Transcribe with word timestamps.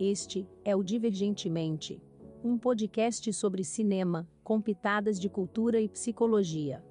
Este 0.00 0.48
é 0.64 0.74
o 0.74 0.82
Divergentemente, 0.82 2.02
um 2.42 2.56
podcast 2.56 3.30
sobre 3.34 3.62
cinema, 3.62 4.26
com 4.42 4.58
pitadas 4.58 5.20
de 5.20 5.28
cultura 5.28 5.78
e 5.78 5.90
psicologia. 5.90 6.82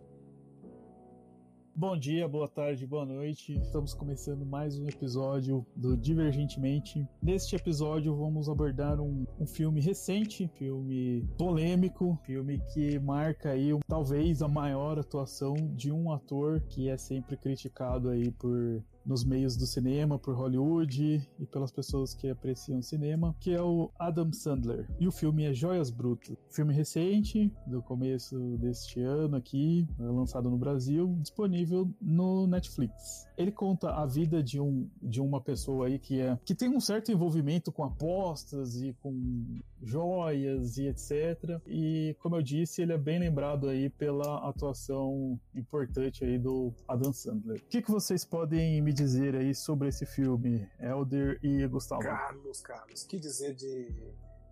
Bom 1.75 1.97
dia, 1.97 2.27
boa 2.27 2.47
tarde, 2.47 2.85
boa 2.85 3.07
noite. 3.07 3.53
Estamos 3.53 3.95
começando 3.95 4.45
mais 4.45 4.77
um 4.77 4.87
episódio 4.87 5.65
do 5.75 5.97
Divergentemente. 5.97 7.03
Neste 7.19 7.55
episódio 7.55 8.15
vamos 8.15 8.47
abordar 8.47 9.01
um, 9.01 9.26
um 9.39 9.46
filme 9.47 9.81
recente, 9.81 10.47
filme 10.49 11.28
polêmico, 11.35 12.19
filme 12.26 12.62
que 12.73 12.99
marca 12.99 13.51
aí 13.51 13.69
talvez 13.87 14.44
a 14.44 14.47
maior 14.47 14.99
atuação 14.99 15.55
de 15.73 15.91
um 15.91 16.12
ator 16.12 16.62
que 16.67 16.89
é 16.89 16.98
sempre 16.98 17.35
criticado 17.38 18.09
aí 18.09 18.30
por 18.30 18.84
nos 19.09 19.23
meios 19.23 19.57
do 19.57 19.66
cinema, 19.66 20.20
por 20.20 20.35
Hollywood 20.35 21.27
e 21.39 21.45
pelas 21.48 21.71
pessoas 21.71 22.13
que 22.13 22.30
apreciam 22.30 22.80
cinema, 22.80 23.35
que 23.39 23.52
é 23.52 23.62
o 23.62 23.89
Adam 23.98 24.31
Sandler. 24.31 24.88
E 24.99 25.07
o 25.07 25.11
filme 25.11 25.45
é 25.45 25.51
Joias 25.51 25.89
Brutas. 25.89 26.38
Filme 26.51 26.71
recente, 26.71 27.51
do 27.65 27.81
começo 27.81 28.37
deste 28.59 29.01
ano 29.01 29.35
aqui, 29.35 29.87
lançado 29.98 30.48
no 30.51 30.59
Brasil, 30.59 31.17
disponível 31.21 31.91
no 31.99 32.45
Netflix. 32.45 33.27
Ele 33.35 33.51
conta 33.51 33.89
a 33.95 34.05
vida 34.05 34.43
de, 34.43 34.59
um, 34.59 34.87
de 35.01 35.20
uma 35.20 35.41
pessoa 35.41 35.87
aí 35.87 35.98
que, 35.98 36.20
é, 36.20 36.37
que 36.45 36.53
tem 36.53 36.70
um 36.70 36.79
certo 36.79 37.12
envolvimento 37.12 37.71
com 37.71 37.84
apostas 37.84 38.79
e 38.79 38.93
com 39.01 39.59
joias 39.81 40.77
e 40.77 40.88
etc. 40.88 41.61
E, 41.65 42.15
como 42.20 42.35
eu 42.35 42.41
disse, 42.41 42.81
ele 42.81 42.93
é 42.93 42.97
bem 42.97 43.20
lembrado 43.20 43.67
aí 43.67 43.89
pela 43.89 44.47
atuação 44.47 45.39
importante 45.55 46.23
aí 46.23 46.37
do 46.37 46.73
Adam 46.87 47.13
Sandler. 47.13 47.59
O 47.59 47.67
que, 47.67 47.81
que 47.81 47.91
vocês 47.91 48.25
podem 48.25 48.81
me 48.81 48.93
dizer 48.93 49.35
aí 49.35 49.53
sobre 49.55 49.87
esse 49.87 50.05
filme, 50.05 50.70
Elder 50.79 51.39
e 51.43 51.65
Gustavo? 51.67 52.01
Carlos, 52.01 52.61
Carlos, 52.61 53.03
que 53.03 53.20
dizer 53.20 53.53
de 53.53 53.93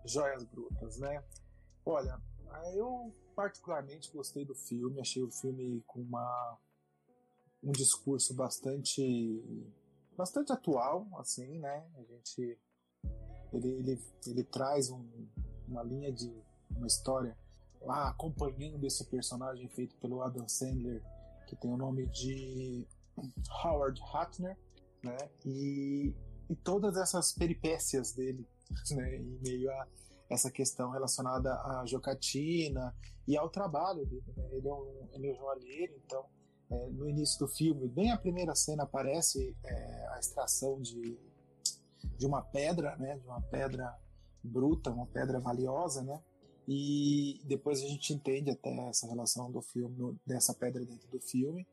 Joias 0.05 0.44
Brutas, 0.45 0.98
né? 0.99 1.23
Olha, 1.85 2.20
eu 2.74 3.13
particularmente 3.35 4.12
gostei 4.12 4.43
do 4.43 4.55
filme, 4.55 4.99
achei 4.99 5.21
o 5.21 5.32
filme 5.32 5.84
com 5.85 6.02
uma 6.02 6.57
um 7.63 7.71
discurso 7.71 8.34
bastante 8.34 9.43
bastante 10.15 10.52
atual, 10.52 11.07
assim, 11.20 11.59
né? 11.59 11.85
A 11.96 12.04
gente 12.04 12.57
ele, 13.58 13.70
ele, 13.70 14.02
ele 14.26 14.44
traz 14.44 14.90
um, 14.90 15.04
uma 15.68 15.84
linha 15.84 16.12
de 16.12 16.32
uma 16.70 16.88
história 16.88 17.36
lá 17.82 18.10
acompanhando 18.10 18.84
esse 18.86 19.05
personagem 19.05 19.68
feito 19.70 19.96
pelo 19.98 20.22
Adam 20.22 20.48
Sandler, 20.48 21.04
que 21.48 21.55
tem 21.55 21.72
o 21.72 21.77
nome 21.77 22.05
de 22.08 22.88
Howard 23.64 23.99
Hattner, 24.14 24.58
né? 25.04 25.18
E, 25.46 26.14
e 26.49 26.55
todas 26.55 26.98
essas 26.98 27.32
peripécias 27.32 28.12
dele, 28.12 28.48
né? 28.91 29.16
Em 29.16 29.40
meio 29.41 29.71
a 29.71 29.88
essa 30.30 30.52
questão 30.52 30.92
relacionada 30.92 31.54
à 31.54 31.86
jocatina 31.86 32.94
e 33.26 33.38
ao 33.38 33.49
trabalho 33.49 34.05
dele. 34.05 34.34
Né? 34.36 34.49
Ele, 34.52 34.68
é 34.68 34.74
um, 34.74 35.08
ele 35.14 35.27
é 35.30 35.32
um 35.32 35.36
joalheiro, 35.36 35.94
então 36.05 36.26
é, 36.70 36.90
no 36.90 37.08
início 37.08 37.40
do 37.40 37.48
filme, 37.48 37.88
bem 37.88 38.12
a 38.12 38.18
primeira 38.18 38.54
cena 38.54 38.84
aparece 38.84 39.55
é, 39.64 40.08
a 40.10 40.20
extração 40.20 40.82
de, 40.82 41.18
de 42.18 42.26
uma 42.26 42.41
pedra, 42.41 42.96
né? 42.98 43.18
De 43.18 43.26
uma 43.26 43.41
pedra 43.41 43.96
bruta, 44.44 44.91
uma 44.91 45.08
pedra 45.08 45.40
valiosa, 45.40 46.04
né? 46.04 46.22
E 46.68 47.41
depois 47.46 47.82
a 47.82 47.88
gente 47.88 48.14
entende 48.14 48.52
até 48.52 48.90
essa 48.90 49.08
relação 49.08 49.49
do 49.49 49.62
filme, 49.62 50.20
dessa 50.26 50.54
pedra 50.54 50.86
dentro 50.86 51.08
do 51.10 51.22
filme 51.22 51.66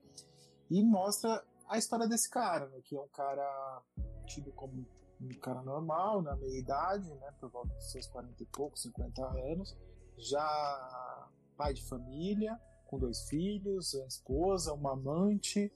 e 0.71 0.83
mostra 0.85 1.45
a 1.69 1.79
história 1.79 2.07
desse 2.07 2.31
cara, 2.31 2.69
né, 2.69 2.81
que 2.85 2.95
é 2.95 3.01
um 3.01 3.09
cara 3.09 3.83
tido 4.27 4.53
como 4.53 4.87
um 5.21 5.29
cara 5.41 5.63
normal, 5.63 6.23
na 6.23 6.37
meia 6.37 6.59
idade, 6.59 7.09
né, 7.15 7.33
por 7.41 7.51
volta 7.51 7.75
dos 7.75 7.91
seus 7.91 8.07
40 8.07 8.43
e 8.43 8.47
poucos, 8.47 8.83
50 8.83 9.25
anos, 9.27 9.77
já 10.17 11.31
pai 11.57 11.75
de 11.75 11.83
família, 11.85 12.59
com 12.87 12.98
dois 12.98 13.23
filhos, 13.29 13.95
uma 13.95 14.07
esposa, 14.07 14.73
uma 14.73 14.92
amante, 14.92 15.73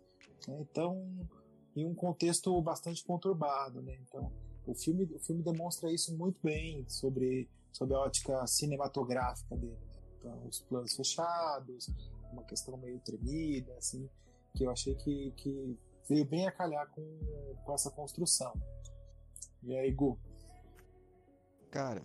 né, 0.46 0.58
então 0.60 1.28
em 1.74 1.86
um 1.86 1.94
contexto 1.94 2.60
bastante 2.60 3.04
conturbado, 3.04 3.82
né, 3.82 3.98
então 4.02 4.32
o 4.68 4.74
filme, 4.74 5.04
o 5.14 5.18
filme 5.18 5.42
demonstra 5.42 5.90
isso 5.90 6.14
muito 6.16 6.38
bem 6.42 6.86
sobre, 6.88 7.48
sobre 7.72 7.94
a 7.94 8.00
ótica 8.00 8.46
cinematográfica 8.46 9.56
dele, 9.56 9.72
né? 9.72 10.00
então 10.18 10.46
os 10.46 10.60
planos 10.60 10.94
fechados, 10.94 11.90
uma 12.30 12.44
questão 12.44 12.76
meio 12.76 13.00
tremida, 13.00 13.74
assim, 13.78 14.08
que 14.54 14.64
eu 14.64 14.70
achei 14.70 14.94
que, 14.94 15.32
que 15.36 15.78
veio 16.06 16.24
bem 16.26 16.46
a 16.46 16.52
calhar 16.52 16.86
com, 16.90 17.02
com 17.64 17.72
essa 17.72 17.90
construção. 17.90 18.52
E 19.62 19.74
aí, 19.74 19.90
Gu? 19.90 20.18
Cara, 21.70 22.04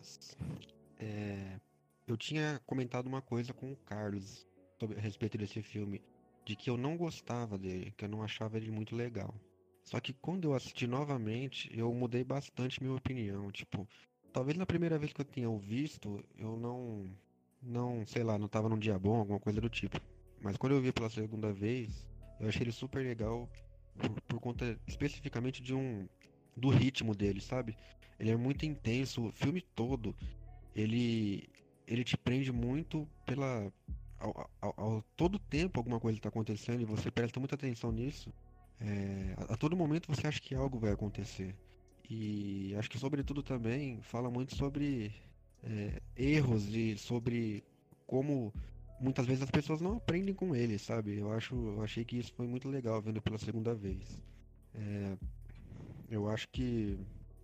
é, 0.99 1.59
eu 2.07 2.15
tinha 2.15 2.61
comentado 2.65 3.07
uma 3.07 3.21
coisa 3.21 3.53
com 3.53 3.73
o 3.73 3.77
Carlos 3.77 4.47
sobre, 4.79 4.97
a 4.97 5.01
respeito 5.01 5.37
desse 5.37 5.61
filme, 5.61 6.01
de 6.45 6.55
que 6.55 6.69
eu 6.69 6.77
não 6.77 6.95
gostava 6.95 7.57
dele, 7.57 7.91
que 7.91 8.05
eu 8.05 8.09
não 8.09 8.23
achava 8.23 8.57
ele 8.57 8.71
muito 8.71 8.95
legal. 8.95 9.33
Só 9.83 9.99
que 9.99 10.13
quando 10.13 10.45
eu 10.45 10.53
assisti 10.53 10.87
novamente, 10.87 11.69
eu 11.77 11.93
mudei 11.93 12.23
bastante 12.23 12.81
minha 12.81 12.95
opinião. 12.95 13.51
Tipo, 13.51 13.87
talvez 14.31 14.57
na 14.57 14.65
primeira 14.65 14.97
vez 14.97 15.13
que 15.13 15.21
eu 15.21 15.25
tinha 15.25 15.49
visto, 15.57 16.23
eu 16.37 16.57
não. 16.57 17.09
Não, 17.61 18.05
sei 18.05 18.23
lá, 18.23 18.37
não 18.37 18.49
tava 18.49 18.67
num 18.67 18.77
dia 18.77 18.99
bom, 18.99 19.15
alguma 19.15 19.39
coisa 19.39 19.61
do 19.61 19.69
tipo. 19.69 19.97
Mas 20.41 20.57
quando 20.57 20.73
eu 20.73 20.81
vi 20.81 20.91
pela 20.91 21.09
segunda 21.09 21.53
vez, 21.53 22.05
eu 22.39 22.49
achei 22.49 22.63
ele 22.63 22.73
super 22.73 23.01
legal 23.01 23.49
por, 23.97 24.21
por 24.23 24.39
conta 24.41 24.77
especificamente 24.85 25.63
de 25.63 25.73
um 25.73 26.05
do 26.57 26.69
ritmo 26.69 27.15
dele, 27.15 27.39
sabe? 27.39 27.77
Ele 28.19 28.31
é 28.31 28.35
muito 28.35 28.65
intenso, 28.65 29.27
o 29.27 29.31
filme 29.31 29.61
todo. 29.61 30.15
Ele 30.75 31.49
ele 31.87 32.03
te 32.03 32.17
prende 32.17 32.51
muito 32.51 33.07
pela 33.25 33.71
ao, 34.19 34.49
ao, 34.61 34.73
ao 34.77 35.01
todo 35.17 35.37
tempo 35.37 35.79
alguma 35.79 35.99
coisa 35.99 36.17
está 36.17 36.29
acontecendo 36.29 36.81
e 36.81 36.85
você 36.85 37.11
presta 37.11 37.39
muita 37.39 37.55
atenção 37.55 37.91
nisso. 37.91 38.33
É, 38.79 39.35
a, 39.49 39.55
todo 39.57 39.75
momento 39.75 40.07
você 40.07 40.27
acha 40.27 40.41
que 40.41 40.55
algo 40.55 40.79
vai 40.79 40.91
acontecer. 40.91 41.55
E 42.09 42.75
acho 42.77 42.89
que 42.89 42.99
sobretudo 42.99 43.41
também 43.41 44.01
fala 44.01 44.29
muito 44.29 44.55
sobre 44.55 45.13
é, 45.63 46.01
erros 46.15 46.67
e 46.73 46.97
sobre 46.97 47.63
como 48.05 48.53
muitas 48.99 49.25
vezes 49.25 49.43
as 49.43 49.51
pessoas 49.51 49.81
não 49.81 49.97
aprendem 49.97 50.33
com 50.33 50.55
ele, 50.55 50.77
sabe? 50.77 51.17
Eu 51.17 51.31
acho, 51.31 51.55
eu 51.55 51.81
achei 51.83 52.05
que 52.05 52.17
isso 52.17 52.33
foi 52.33 52.47
muito 52.47 52.69
legal 52.69 53.01
vendo 53.01 53.21
pela 53.21 53.37
segunda 53.37 53.73
vez. 53.73 54.21
É, 54.75 55.17
eu 56.09 56.29
acho 56.29 56.47
que, 56.49 56.99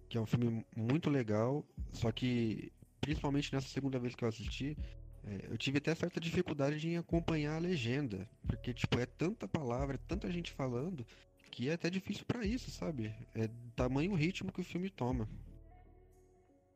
que 0.07 0.18
é 0.18 0.22
um 0.22 0.25
filme 0.25 0.66
muito 0.75 1.09
legal, 1.09 1.66
só 1.91 2.12
que 2.12 2.72
principalmente 3.01 3.53
nessa 3.53 3.68
segunda 3.68 3.97
vez 3.97 4.13
que 4.16 4.23
eu 4.23 4.29
assisti, 4.29 4.78
é, 5.25 5.47
eu 5.52 5.57
tive 5.57 5.78
até 5.78 5.94
certa 5.94 6.19
dificuldade 6.19 6.88
em 6.88 6.97
acompanhar 6.97 7.56
a 7.56 7.59
legenda, 7.59 8.28
porque 8.47 8.74
tipo 8.74 9.00
é 9.00 9.06
tanta 9.06 9.47
palavra, 9.47 10.00
tanta 10.07 10.31
gente 10.31 10.52
falando 10.52 11.06
que 11.50 11.69
é 11.69 11.74
até 11.74 11.90
difícil 11.90 12.25
para 12.25 12.46
isso, 12.46 12.72
sabe? 12.72 13.13
É 13.35 13.50
tamanho 13.75 14.13
ritmo 14.13 14.52
que 14.52 14.62
o 14.62 14.63
filme 14.63 14.90
toma. 14.90 15.28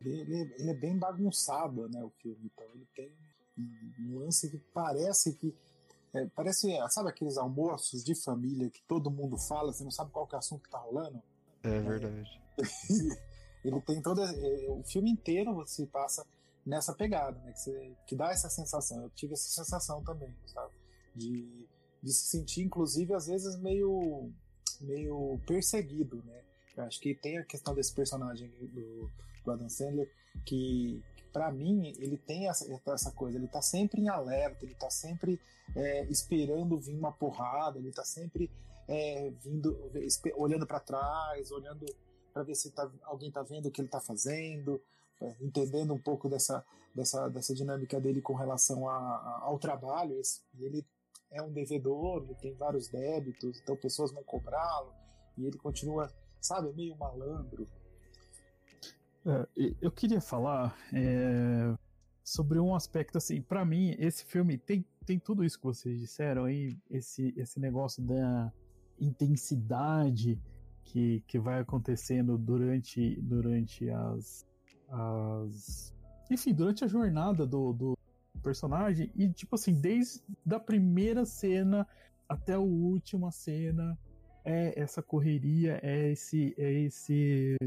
Ele, 0.02 0.54
ele, 0.58 0.70
é 0.70 0.74
bem 0.74 0.98
bagunçado, 0.98 1.88
né, 1.90 2.04
o 2.04 2.10
filme. 2.22 2.52
Então 2.54 2.66
ele 2.76 2.86
tem 2.94 3.16
um 4.00 4.20
lance 4.20 4.50
que 4.50 4.58
parece 4.74 5.36
que. 5.36 5.56
É, 6.14 6.26
parece, 6.36 6.68
sabe 6.90 7.10
aqueles 7.10 7.38
almoços 7.38 8.04
de 8.04 8.14
família 8.24 8.70
que 8.70 8.82
todo 8.88 9.10
mundo 9.10 9.38
fala, 9.38 9.72
você 9.72 9.84
não 9.84 9.92
sabe 9.92 10.12
qual 10.12 10.28
que 10.28 10.36
é 10.36 10.38
o 10.38 10.40
assunto 10.40 10.64
que 10.64 10.70
tá 10.70 10.78
rolando? 10.78 11.22
É 11.64 11.80
verdade. 11.80 12.42
ele 13.64 13.82
tem 13.82 14.02
toda. 14.02 14.24
É, 14.24 14.70
o 14.70 14.84
filme 14.84 15.10
inteiro 15.10 15.54
você 15.54 15.86
passa 15.86 16.26
nessa 16.66 16.94
pegada, 16.94 17.40
né? 17.40 17.52
Que, 17.52 17.60
você, 17.60 17.98
que 18.08 18.16
dá 18.16 18.32
essa 18.32 18.50
sensação. 18.50 19.04
Eu 19.04 19.10
tive 19.12 19.34
essa 19.34 19.50
sensação 19.50 20.04
também, 20.04 20.34
sabe? 20.46 20.74
De, 21.16 21.68
de 22.02 22.14
se 22.14 22.26
sentir, 22.26 22.64
inclusive, 22.64 23.14
às 23.14 23.28
vezes 23.28 23.58
meio, 23.60 24.32
meio 24.82 25.40
perseguido, 25.46 26.24
né? 26.24 26.44
Eu 26.76 26.84
acho 26.86 27.00
que 27.00 27.14
tem 27.14 27.38
a 27.38 27.46
questão 27.46 27.76
desse 27.76 27.94
personagem 27.94 28.50
do, 28.50 29.12
do 29.44 29.52
Adam 29.52 29.70
Sandler 29.70 30.10
que, 30.46 31.04
que 31.16 31.24
para 31.32 31.52
mim, 31.52 31.94
ele 31.98 32.18
tem 32.18 32.48
essa, 32.48 32.66
essa 32.88 33.12
coisa, 33.12 33.38
ele 33.38 33.48
tá 33.48 33.62
sempre 33.62 34.02
em 34.02 34.10
alerta, 34.10 34.66
ele 34.66 34.76
tá 34.76 34.90
sempre 34.90 35.40
é, 35.76 36.06
esperando 36.06 36.80
vir 36.80 36.96
uma 36.96 37.12
porrada, 37.12 37.78
ele 37.78 37.92
tá 37.92 38.04
sempre 38.04 38.50
é, 38.88 39.32
vindo, 39.44 39.92
olhando 40.36 40.66
para 40.66 40.80
trás, 40.80 41.52
olhando 41.52 41.86
para 42.34 42.44
ver 42.44 42.56
se 42.56 42.72
tá, 42.72 42.92
alguém 43.04 43.32
tá 43.32 43.44
vendo 43.44 43.68
o 43.68 43.72
que 43.72 43.82
ele 43.82 43.88
tá 43.88 44.02
fazendo, 44.02 44.82
entendendo 45.42 45.94
um 45.94 46.00
pouco 46.00 46.30
dessa, 46.30 46.66
dessa, 46.94 47.28
dessa 47.30 47.54
dinâmica 47.54 48.00
dele 48.00 48.22
com 48.22 48.34
relação 48.34 48.88
a, 48.88 48.96
a, 48.96 49.40
ao 49.44 49.60
trabalho. 49.60 50.20
Ele 50.60 50.86
é 51.32 51.42
um 51.42 51.52
devedor, 51.52 52.24
ele 52.24 52.36
tem 52.36 52.54
vários 52.54 52.88
débitos, 52.88 53.60
então 53.62 53.76
pessoas 53.76 54.12
vão 54.12 54.24
cobrá-lo, 54.24 54.94
e 55.38 55.46
ele 55.46 55.58
continua, 55.58 56.12
sabe, 56.40 56.72
meio 56.74 56.96
malandro. 56.96 57.68
É, 59.26 59.48
eu 59.82 59.92
queria 59.92 60.22
falar 60.22 60.78
é, 60.94 61.76
sobre 62.24 62.60
um 62.60 62.76
aspecto 62.76 63.18
assim, 63.18 63.42
para 63.42 63.64
mim 63.64 63.96
esse 63.98 64.26
filme 64.26 64.58
tem, 64.58 64.86
tem 65.06 65.18
tudo 65.18 65.44
isso 65.44 65.58
que 65.58 65.66
vocês 65.66 66.00
disseram 66.00 66.44
aí, 66.44 66.78
esse, 66.90 67.34
esse 67.38 67.60
negócio 67.60 68.04
da 68.04 68.52
intensidade 69.00 70.40
que, 70.84 71.24
que 71.26 71.40
vai 71.40 71.60
acontecendo 71.62 72.38
durante, 72.38 73.20
durante 73.22 73.90
as, 73.90 74.46
as... 74.94 75.94
Enfim, 76.30 76.54
durante 76.54 76.84
a 76.84 76.88
jornada 76.88 77.46
do, 77.46 77.74
do 77.74 77.98
personagem, 78.42 79.12
e 79.16 79.30
tipo 79.32 79.56
assim, 79.56 79.74
desde 79.74 80.22
a 80.50 80.60
primeira 80.60 81.26
cena 81.26 81.88
até 82.28 82.54
a 82.54 82.60
última 82.60 83.32
cena, 83.32 83.98
é 84.46 84.80
essa 84.80 85.02
correria, 85.02 85.80
é 85.82 86.12
esse, 86.12 86.54
é 86.58 86.72
esse, 86.72 87.58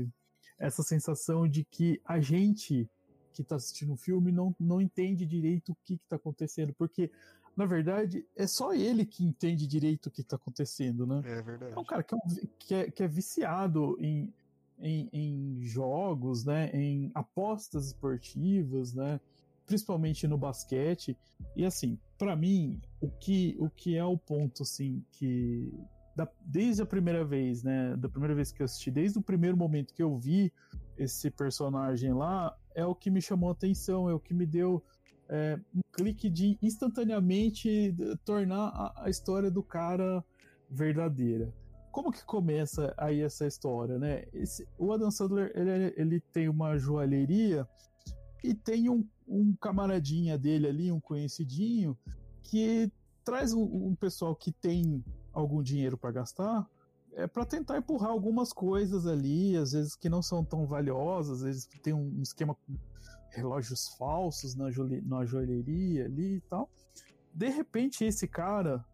essa 0.58 0.82
sensação 0.82 1.49
de 1.49 1.64
que 1.64 2.00
a 2.05 2.20
gente 2.20 2.88
que 3.32 3.43
está 3.43 3.56
assistindo 3.56 3.93
o 3.93 3.96
filme 3.96 4.32
não, 4.32 4.55
não 4.58 4.81
entende 4.81 5.26
direito 5.26 5.72
o 5.72 5.76
que 5.84 5.94
está 5.94 6.17
acontecendo, 6.17 6.72
porque 6.72 7.11
na 7.56 7.64
verdade, 7.64 8.26
é 8.37 8.46
só 8.46 8.75
ele 8.75 9.06
que 9.06 9.25
entende 9.25 9.67
direito 9.67 10.06
o 10.06 10.11
que 10.11 10.22
tá 10.22 10.37
acontecendo, 10.37 11.06
né? 11.06 11.22
É 11.25 11.40
verdade. 11.40 11.72
É 11.72 11.79
um 11.79 11.84
cara 11.84 12.02
que 12.02 12.14
é, 12.14 12.19
um, 12.19 12.20
que 12.58 12.75
é, 12.75 12.90
que 12.90 13.02
é 13.02 13.08
viciado 13.08 13.96
em, 13.99 14.31
em, 14.81 15.08
em, 15.12 15.62
jogos, 15.62 16.44
né? 16.44 16.70
Em 16.73 17.11
apostas 17.14 17.87
esportivas, 17.87 18.93
né? 18.93 19.20
Principalmente 19.67 20.26
no 20.26 20.38
basquete. 20.38 21.17
E 21.55 21.64
assim, 21.64 21.99
para 22.19 22.37
mim, 22.37 22.81
o 23.00 23.08
que, 23.08 23.56
o 23.58 23.69
que 23.69 23.96
é 23.96 24.05
o 24.05 24.17
ponto, 24.17 24.62
assim, 24.62 25.05
que. 25.12 25.73
Da, 26.14 26.26
desde 26.44 26.81
a 26.82 26.87
primeira 26.87 27.25
vez, 27.25 27.62
né? 27.62 27.96
Da 27.96 28.08
primeira 28.08 28.34
vez 28.34 28.52
que 28.52 28.62
eu 28.62 28.64
assisti, 28.64 28.90
desde 28.90 29.19
o 29.19 29.23
primeiro 29.23 29.56
momento 29.56 29.93
que 29.93 30.02
eu 30.02 30.17
vi 30.17 30.52
esse 30.96 31.31
personagem 31.31 32.14
lá, 32.14 32.56
é 32.75 32.84
o 32.87 32.94
que 32.94 33.11
me 33.11 33.20
chamou 33.20 33.50
a 33.50 33.52
atenção, 33.52 34.08
é 34.08 34.14
o 34.14 34.20
que 34.20 34.32
me 34.32 34.46
deu 34.46 34.82
é, 35.29 35.58
um 35.75 35.81
clique 35.93 36.31
de 36.31 36.58
instantaneamente 36.62 37.94
tornar 38.25 38.69
a, 38.69 39.05
a, 39.05 39.11
história 39.11 39.50
do 39.50 39.62
cara 39.62 40.25
verdadeira. 40.70 41.52
Como 41.96 42.12
que 42.12 42.22
começa 42.26 42.93
aí 42.98 43.22
essa 43.22 43.46
história, 43.46 43.98
né? 43.98 44.26
Esse, 44.31 44.69
o 44.76 44.93
Adam 44.93 45.10
Sandler, 45.10 45.50
ele, 45.54 45.94
ele 45.96 46.20
tem 46.20 46.46
uma 46.46 46.76
joalheria 46.76 47.66
e 48.44 48.52
tem 48.52 48.90
um, 48.90 49.02
um 49.26 49.56
camaradinha 49.58 50.37
dele 50.37 50.66
ali, 50.69 50.93
um 50.93 51.00
conhecidinho, 51.00 51.96
que 52.43 52.93
traz 53.25 53.54
um, 53.54 53.62
um 53.62 53.94
pessoal 53.94 54.37
que 54.37 54.52
tem 54.52 55.02
algum 55.32 55.62
dinheiro 55.62 55.96
para 55.96 56.12
gastar 56.12 56.69
é 57.14 57.26
para 57.26 57.46
tentar 57.46 57.78
empurrar 57.78 58.10
algumas 58.10 58.52
coisas 58.52 59.06
ali, 59.06 59.56
às 59.56 59.72
vezes 59.72 59.96
que 59.96 60.10
não 60.10 60.20
são 60.20 60.44
tão 60.44 60.66
valiosas, 60.66 61.38
às 61.38 61.44
vezes 61.44 61.66
tem 61.82 61.94
um 61.94 62.20
esquema 62.20 62.54
relógios 63.31 63.88
falsos 63.96 64.54
na 64.54 64.70
joalheria 65.25 66.04
ali 66.04 66.37
e 66.37 66.40
tal. 66.43 66.70
De 67.32 67.48
repente, 67.48 68.04
esse 68.04 68.28
cara 68.28 68.84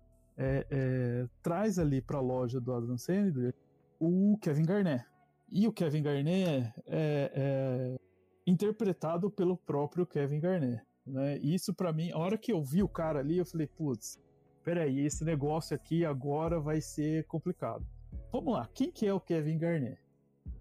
é, 0.43 0.67
é, 0.71 1.29
traz 1.41 1.79
ali 1.79 2.03
para 2.03 2.19
a 2.19 2.21
loja 2.21 2.61
do 2.61 2.73
Adam 2.73 2.99
Sandler 2.99 3.55
o 4.01 4.37
Kevin 4.43 4.65
Garnett. 4.65 5.05
E 5.49 5.69
o 5.69 5.73
Kevin 5.73 6.03
Garnett 6.03 6.73
é, 6.87 7.33
é 7.35 7.97
interpretado 8.45 9.31
pelo 9.31 9.57
próprio 9.57 10.05
Kevin 10.05 10.41
Garnett. 10.41 10.83
Né? 11.07 11.39
Isso 11.39 11.73
para 11.73 11.93
mim, 11.93 12.11
a 12.11 12.19
hora 12.19 12.37
que 12.37 12.53
eu 12.53 12.63
vi 12.63 12.83
o 12.83 12.89
cara 12.89 13.21
ali, 13.21 13.39
eu 13.39 13.47
falei, 13.47 13.69
putz, 13.69 14.19
peraí, 14.65 15.01
esse 15.01 15.25
negócio 15.25 15.77
aqui 15.77 16.05
agora 16.05 16.59
vai 16.59 16.81
ser 16.81 17.25
complicado. 17.27 17.87
Vamos 18.33 18.55
lá, 18.55 18.69
quem 18.75 18.91
que 18.91 19.07
é 19.07 19.15
o 19.15 19.21
Kevin 19.21 19.59
Garnett? 19.59 20.01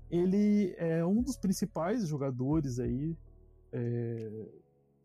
Ele 0.10 0.76
é 0.78 1.04
um 1.06 1.24
dos 1.24 1.38
principais 1.38 2.06
jogadores 2.06 2.80
aí 2.80 3.18
é, 3.72 4.46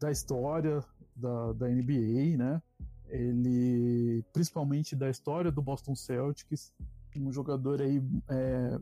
da 0.01 0.11
história 0.11 0.81
da, 1.15 1.53
da 1.53 1.69
NBA, 1.69 2.37
né? 2.37 2.61
Ele, 3.09 4.25
principalmente 4.33 4.97
da 4.97 5.09
história 5.09 5.51
do 5.51 5.63
Boston 5.63 5.95
Celtics, 5.95 6.73
um 7.17 7.33
jogador 7.33 7.81
aí 7.81 8.03
é, 8.29 8.79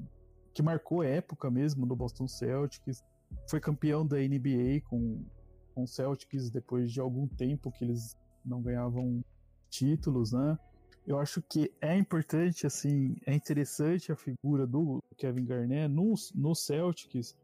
que 0.53 0.63
marcou 0.63 1.03
época 1.03 1.51
mesmo 1.51 1.87
do 1.87 1.95
Boston 1.95 2.27
Celtics, 2.27 3.05
foi 3.49 3.61
campeão 3.61 4.07
da 4.07 4.17
NBA 4.17 4.81
com, 4.89 5.25
com 5.75 5.87
Celtics 5.87 6.51
depois 6.51 6.91
de 6.91 7.01
algum 7.01 7.27
tempo 7.27 7.71
que 7.71 7.85
eles 7.85 8.17
não 8.45 8.63
ganhavam 8.63 9.25
títulos, 9.69 10.33
né? 10.33 10.59
Eu 11.07 11.19
acho 11.19 11.43
que 11.43 11.71
é 11.83 11.97
importante, 11.97 12.67
assim, 12.67 13.17
é 13.27 13.35
interessante 13.35 14.11
a 14.11 14.17
figura 14.17 14.67
do 14.67 15.03
Kevin 15.19 15.45
Garnett 15.45 15.93
no, 15.93 16.15
no 16.35 16.55
Celtics, 16.55 17.37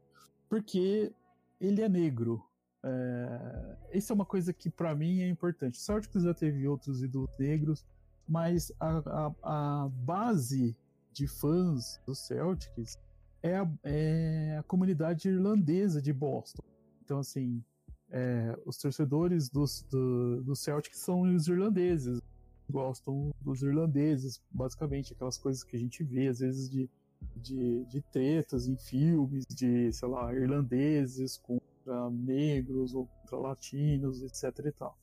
porque 0.49 1.13
ele 1.59 1.81
é 1.81 1.89
negro. 1.89 2.43
É, 2.83 3.77
isso 3.93 4.11
é 4.11 4.15
uma 4.15 4.25
coisa 4.25 4.51
que 4.51 4.69
para 4.69 4.95
mim 4.95 5.21
é 5.21 5.29
importante. 5.29 5.77
Celtics 5.77 6.23
já 6.23 6.33
teve 6.33 6.67
outros 6.67 7.01
ídolos 7.01 7.37
negros, 7.37 7.85
mas 8.27 8.71
a, 8.79 8.97
a, 8.97 9.83
a 9.83 9.89
base 9.89 10.75
de 11.13 11.27
fãs 11.27 11.99
do 12.05 12.15
Celtics 12.15 12.97
é 13.43 13.57
a, 13.57 13.69
é 13.83 14.57
a 14.59 14.63
comunidade 14.63 15.29
irlandesa 15.29 16.01
de 16.01 16.13
Boston. 16.13 16.63
Então, 17.03 17.19
assim, 17.19 17.63
é, 18.09 18.57
os 18.65 18.77
torcedores 18.77 19.49
dos, 19.49 19.83
do, 19.83 20.41
do 20.43 20.55
Celtics 20.55 20.99
são 20.99 21.21
os 21.21 21.47
irlandeses, 21.47 22.21
gostam 22.69 23.31
dos 23.41 23.61
irlandeses, 23.61 24.41
basicamente, 24.49 25.13
aquelas 25.13 25.37
coisas 25.37 25.63
que 25.63 25.75
a 25.75 25.79
gente 25.79 26.03
vê, 26.03 26.27
às 26.27 26.39
vezes, 26.39 26.69
de, 26.69 26.89
de, 27.35 27.85
de 27.85 28.01
tretas 28.01 28.67
em 28.67 28.77
filmes, 28.77 29.45
de, 29.45 29.91
sei 29.91 30.07
lá, 30.07 30.33
irlandeses 30.33 31.37
contra 31.83 32.09
negros 32.09 32.93
ou 32.93 33.07
contra 33.07 33.37
latinos, 33.37 34.21
etc 34.21 34.65
e 34.65 34.71
tal. 34.71 34.97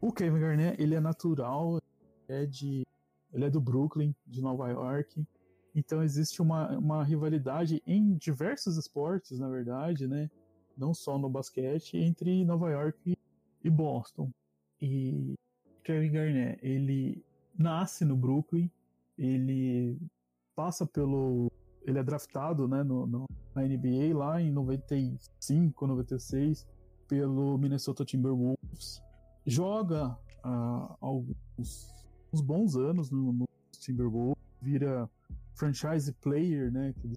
O 0.00 0.12
Kevin 0.12 0.40
Garnett, 0.40 0.82
ele 0.82 0.94
é 0.94 1.00
natural, 1.00 1.80
é 2.28 2.46
de, 2.46 2.86
ele 3.32 3.44
é 3.44 3.50
do 3.50 3.60
Brooklyn, 3.60 4.14
de 4.26 4.42
Nova 4.42 4.68
York, 4.68 5.24
então 5.74 6.02
existe 6.02 6.40
uma, 6.40 6.78
uma 6.78 7.02
rivalidade 7.02 7.82
em 7.86 8.14
diversos 8.14 8.76
esportes, 8.76 9.38
na 9.38 9.48
verdade, 9.48 10.06
né? 10.06 10.30
Não 10.76 10.94
só 10.94 11.18
no 11.18 11.28
basquete, 11.28 11.96
entre 11.96 12.44
Nova 12.44 12.70
York 12.70 13.16
e 13.62 13.70
Boston. 13.70 14.30
E 14.80 15.34
Kevin 15.82 16.12
Garnett, 16.12 16.58
ele 16.64 17.24
nasce 17.56 18.04
no 18.04 18.16
Brooklyn, 18.16 18.70
ele 19.18 19.98
passa 20.54 20.86
pelo. 20.86 21.50
Ele 21.82 21.98
é 21.98 22.02
draftado 22.02 22.66
né, 22.66 22.82
no, 22.82 23.06
no, 23.06 23.26
na 23.54 23.62
NBA 23.62 24.16
lá 24.16 24.40
em 24.40 24.50
95, 24.50 25.86
96, 25.86 26.66
pelo 27.08 27.56
Minnesota 27.58 28.04
Timberwolves. 28.04 29.02
Joga 29.46 30.16
uh, 30.44 30.96
alguns 31.00 31.94
uns 32.34 32.40
bons 32.40 32.76
anos 32.76 33.10
no, 33.10 33.32
no 33.32 33.48
Timberwolves, 33.70 34.42
vira 34.60 35.08
franchise 35.54 36.12
player, 36.14 36.72
né? 36.72 36.92
Que 37.00 37.12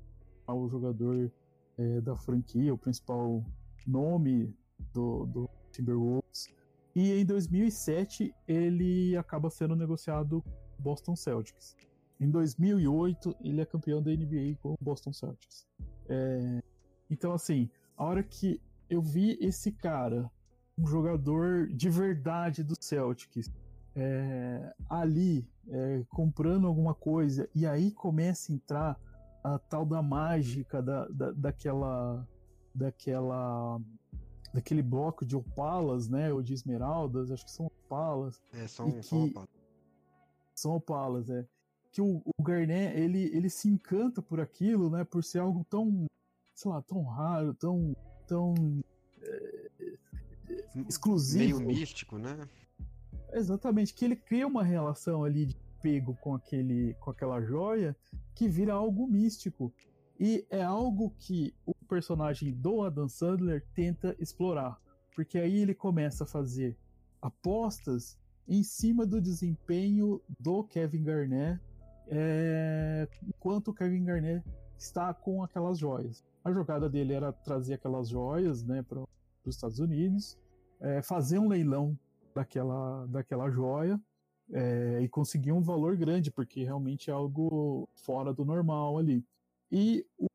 é 0.48 0.52
o 0.52 0.70
jogador 0.70 1.32
é, 1.78 2.02
da 2.02 2.16
franquia, 2.16 2.74
o 2.74 2.78
principal 2.78 3.44
nome 3.86 4.54
do, 4.94 5.26
do 5.26 5.50
Timberwolves. 5.72 6.54
E 6.96 7.14
em 7.14 7.26
2007 7.26 8.34
ele 8.48 9.16
acaba 9.18 9.50
sendo 9.50 9.76
negociado 9.76 10.44
Boston 10.80 11.16
Celtics. 11.16 11.76
Em 12.20 12.30
2008, 12.30 13.36
ele 13.42 13.62
é 13.62 13.66
campeão 13.66 14.02
da 14.02 14.12
NBA 14.12 14.58
com 14.62 14.74
o 14.74 14.78
Boston 14.82 15.14
Celtics. 15.14 15.68
É... 16.10 16.64
Então, 17.10 17.34
assim, 17.34 17.70
a 17.98 18.04
hora 18.04 18.24
que 18.24 18.62
eu 18.90 19.02
vi 19.02 19.38
esse 19.42 19.72
cara, 19.72 20.30
um 20.78 20.86
jogador 20.86 21.68
de 21.68 21.90
verdade 21.90 22.64
do 22.64 22.76
Celtics, 22.80 23.52
é... 23.96 24.74
ali 24.90 25.48
é... 25.70 26.04
comprando 26.10 26.68
alguma 26.68 26.94
coisa, 26.94 27.50
e 27.54 27.66
aí 27.66 27.92
começa 27.92 28.52
a 28.52 28.56
entrar 28.56 29.00
a 29.44 29.60
tal 29.60 29.86
da 29.86 30.02
mágica 30.02 30.82
da, 30.82 31.08
da, 31.08 31.32
daquela. 31.32 32.28
daquela. 32.74 33.80
daquele 34.54 34.82
bloco 34.82 35.26
de 35.26 35.36
opalas, 35.36 36.10
né? 36.10 36.34
Ou 36.34 36.42
de 36.42 36.54
esmeraldas, 36.54 37.32
acho 37.32 37.46
que 37.46 37.52
são 37.52 37.68
opalas. 37.68 38.42
É, 38.54 38.68
são, 38.68 38.92
que... 38.92 39.04
são 39.04 39.26
opalas. 39.26 39.50
São 40.56 40.76
opalas, 40.76 41.30
é 41.30 41.46
que 41.92 42.02
o, 42.02 42.22
o 42.26 42.44
Garnet 42.44 42.98
ele, 42.98 43.26
ele 43.34 43.50
se 43.50 43.68
encanta 43.68 44.22
por 44.22 44.40
aquilo, 44.40 44.90
né? 44.90 45.04
Por 45.04 45.24
ser 45.24 45.40
algo 45.40 45.66
tão, 45.70 46.06
sei 46.54 46.72
lá, 46.72 46.82
tão 46.82 47.04
raro, 47.04 47.54
tão, 47.54 47.96
tão 48.28 48.54
é, 49.22 49.70
exclusivo. 50.88 51.60
Meio 51.60 51.80
místico, 51.80 52.18
né? 52.18 52.48
Exatamente, 53.34 53.94
que 53.94 54.06
ele 54.06 54.16
cria 54.16 54.48
uma 54.48 54.64
relação 54.64 55.24
ali 55.24 55.46
de 55.46 55.56
pego 55.82 56.16
com 56.16 56.36
aquele, 56.36 56.94
com 56.96 57.12
aquela 57.12 57.42
joia 57.42 57.96
que 58.36 58.48
vira 58.48 58.74
algo 58.74 59.08
místico. 59.08 59.74
E 60.20 60.46
é 60.50 60.64
algo 60.64 61.14
que 61.20 61.54
o 61.66 61.74
personagem 61.88 62.52
do 62.52 62.84
Adam 62.84 63.08
Sandler 63.08 63.64
tenta 63.76 64.16
explorar. 64.20 64.82
Porque 65.16 65.38
aí 65.38 65.60
ele 65.60 65.76
começa 65.76 66.24
a 66.24 66.28
fazer 66.28 66.76
apostas 67.22 68.18
em 68.48 68.64
cima 68.64 69.06
do 69.06 69.22
desempenho 69.22 70.22
do 70.40 70.64
Kevin 70.64 71.04
Garnett 71.04 71.62
é, 72.10 73.08
enquanto 73.28 73.70
o 73.70 73.74
Kevin 73.74 74.04
Garnett 74.04 74.46
está 74.78 75.14
com 75.14 75.44
aquelas 75.44 75.78
joias. 75.78 76.24
A 76.44 76.52
jogada 76.52 76.90
dele 76.90 77.14
era 77.14 77.32
trazer 77.32 77.76
aquelas 77.76 78.10
joias 78.10 78.64
né, 78.64 78.82
para 78.84 79.00
os 79.00 79.56
Estados 79.56 79.80
Unidos, 79.80 80.38
é, 80.80 81.02
fazer 81.02 81.40
um 81.40 81.48
leilão 81.48 81.98
daquela, 82.34 83.06
daquela 83.08 83.50
joia 83.50 84.00
é, 84.52 85.02
e 85.02 85.10
conseguir 85.10 85.52
um 85.52 85.62
valor 85.62 85.96
grande, 85.98 86.32
porque 86.32 86.64
realmente 86.64 87.10
é 87.10 87.14
algo 87.14 87.90
fora 87.96 88.34
do 88.34 88.46
normal 88.46 88.98
ali. 88.98 89.26
E 89.72 90.06
o 90.18 90.28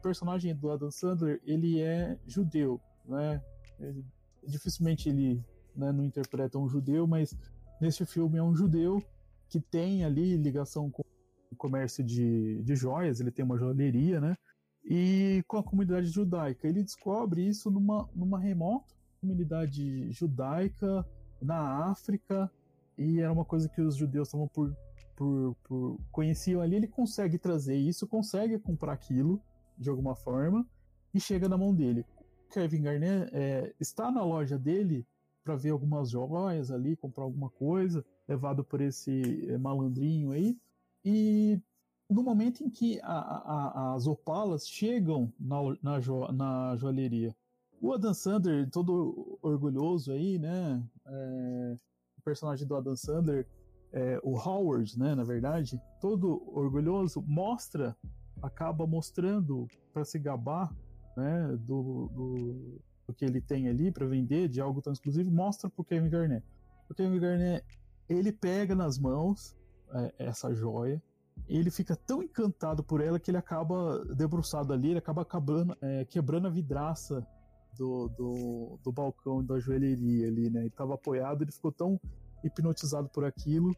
personagem 0.00 0.54
do 0.54 0.70
Adam 0.70 0.90
Sandler, 0.90 1.40
ele 1.44 1.80
é 1.80 2.18
judeu, 2.26 2.80
né? 3.04 3.42
Ele, 3.80 4.04
dificilmente 4.46 5.08
ele 5.08 5.44
né, 5.74 5.90
não 5.90 6.04
interpreta 6.04 6.58
um 6.58 6.68
judeu, 6.68 7.06
mas 7.06 7.36
nesse 7.80 8.06
filme 8.06 8.38
é 8.38 8.42
um 8.42 8.54
judeu 8.54 9.02
que 9.48 9.60
tem 9.60 10.04
ali 10.04 10.36
ligação 10.36 10.90
com 10.90 11.02
comércio 11.56 12.04
de, 12.04 12.62
de 12.62 12.76
joias, 12.76 13.20
ele 13.20 13.30
tem 13.30 13.44
uma 13.44 13.58
joalheria, 13.58 14.20
né? 14.20 14.36
E 14.84 15.42
com 15.48 15.58
a 15.58 15.62
comunidade 15.62 16.06
judaica. 16.06 16.68
Ele 16.68 16.82
descobre 16.82 17.46
isso 17.46 17.70
numa, 17.70 18.08
numa 18.14 18.38
remota 18.38 18.94
comunidade 19.20 20.10
judaica 20.12 21.04
na 21.42 21.90
África, 21.90 22.50
e 22.96 23.20
era 23.20 23.32
uma 23.32 23.44
coisa 23.44 23.68
que 23.68 23.80
os 23.80 23.96
judeus 23.96 24.28
estavam 24.28 24.48
por, 24.48 24.74
por, 25.16 25.56
por 25.64 26.00
conheciam 26.10 26.60
ali. 26.60 26.76
Ele 26.76 26.86
consegue 26.86 27.38
trazer 27.38 27.76
isso, 27.76 28.06
consegue 28.06 28.58
comprar 28.58 28.92
aquilo 28.92 29.42
de 29.76 29.90
alguma 29.90 30.14
forma 30.14 30.66
e 31.12 31.20
chega 31.20 31.48
na 31.48 31.58
mão 31.58 31.74
dele. 31.74 32.06
Kevin 32.50 32.82
Garnett 32.82 33.30
é, 33.34 33.74
está 33.80 34.10
na 34.10 34.24
loja 34.24 34.58
dele 34.58 35.06
para 35.44 35.56
ver 35.56 35.70
algumas 35.70 36.10
joias 36.10 36.70
ali, 36.70 36.96
comprar 36.96 37.24
alguma 37.24 37.50
coisa, 37.50 38.04
levado 38.26 38.64
por 38.64 38.80
esse 38.80 39.46
é, 39.48 39.58
malandrinho 39.58 40.32
aí. 40.32 40.56
E 41.08 41.62
no 42.10 42.20
momento 42.20 42.64
em 42.64 42.68
que 42.68 42.98
a, 43.00 43.12
a, 43.12 43.94
as 43.94 44.08
opalas 44.08 44.68
chegam 44.68 45.32
na, 45.38 45.56
na, 45.80 46.00
jo, 46.00 46.26
na 46.32 46.74
joalheria, 46.74 47.32
o 47.80 47.92
Adam 47.92 48.12
Sandler, 48.12 48.68
todo 48.70 49.38
orgulhoso 49.40 50.10
aí, 50.10 50.36
né? 50.36 50.82
É, 51.06 51.76
o 52.18 52.22
personagem 52.22 52.66
do 52.66 52.74
Adam 52.74 52.96
Sandler, 52.96 53.46
é, 53.92 54.18
o 54.24 54.36
Howard, 54.36 54.98
né? 54.98 55.14
Na 55.14 55.22
verdade, 55.22 55.80
todo 56.00 56.42
orgulhoso, 56.52 57.22
mostra, 57.22 57.96
acaba 58.42 58.84
mostrando 58.84 59.68
para 59.92 60.04
se 60.04 60.18
gabar, 60.18 60.74
né? 61.16 61.56
Do, 61.60 62.08
do, 62.12 62.80
do, 63.06 63.14
que 63.14 63.24
ele 63.24 63.40
tem 63.40 63.68
ali 63.68 63.92
para 63.92 64.06
vender, 64.06 64.48
de 64.48 64.60
algo 64.60 64.82
tão 64.82 64.92
exclusivo, 64.92 65.30
mostra 65.30 65.70
pro 65.70 65.84
Kevin 65.84 66.10
Garnett. 66.10 66.44
O 66.90 66.94
Kevin 66.94 67.20
Garnett, 67.20 67.64
ele 68.08 68.32
pega 68.32 68.74
nas 68.74 68.98
mãos 68.98 69.55
é, 69.92 70.14
essa 70.18 70.54
joia, 70.54 71.02
ele 71.48 71.70
fica 71.70 71.94
tão 71.94 72.22
encantado 72.22 72.82
por 72.82 73.00
ela 73.00 73.20
que 73.20 73.30
ele 73.30 73.38
acaba 73.38 74.04
debruçado 74.14 74.72
ali, 74.72 74.90
ele 74.90 74.98
acaba 74.98 75.22
acabando, 75.22 75.76
é, 75.80 76.04
quebrando 76.04 76.46
a 76.46 76.50
vidraça 76.50 77.26
do, 77.76 78.08
do, 78.08 78.78
do 78.82 78.92
balcão 78.92 79.44
da 79.44 79.58
joalheria 79.58 80.26
ali, 80.28 80.50
né? 80.50 80.60
Ele 80.60 80.68
estava 80.68 80.94
apoiado, 80.94 81.42
ele 81.42 81.52
ficou 81.52 81.70
tão 81.70 82.00
hipnotizado 82.42 83.08
por 83.08 83.24
aquilo 83.24 83.74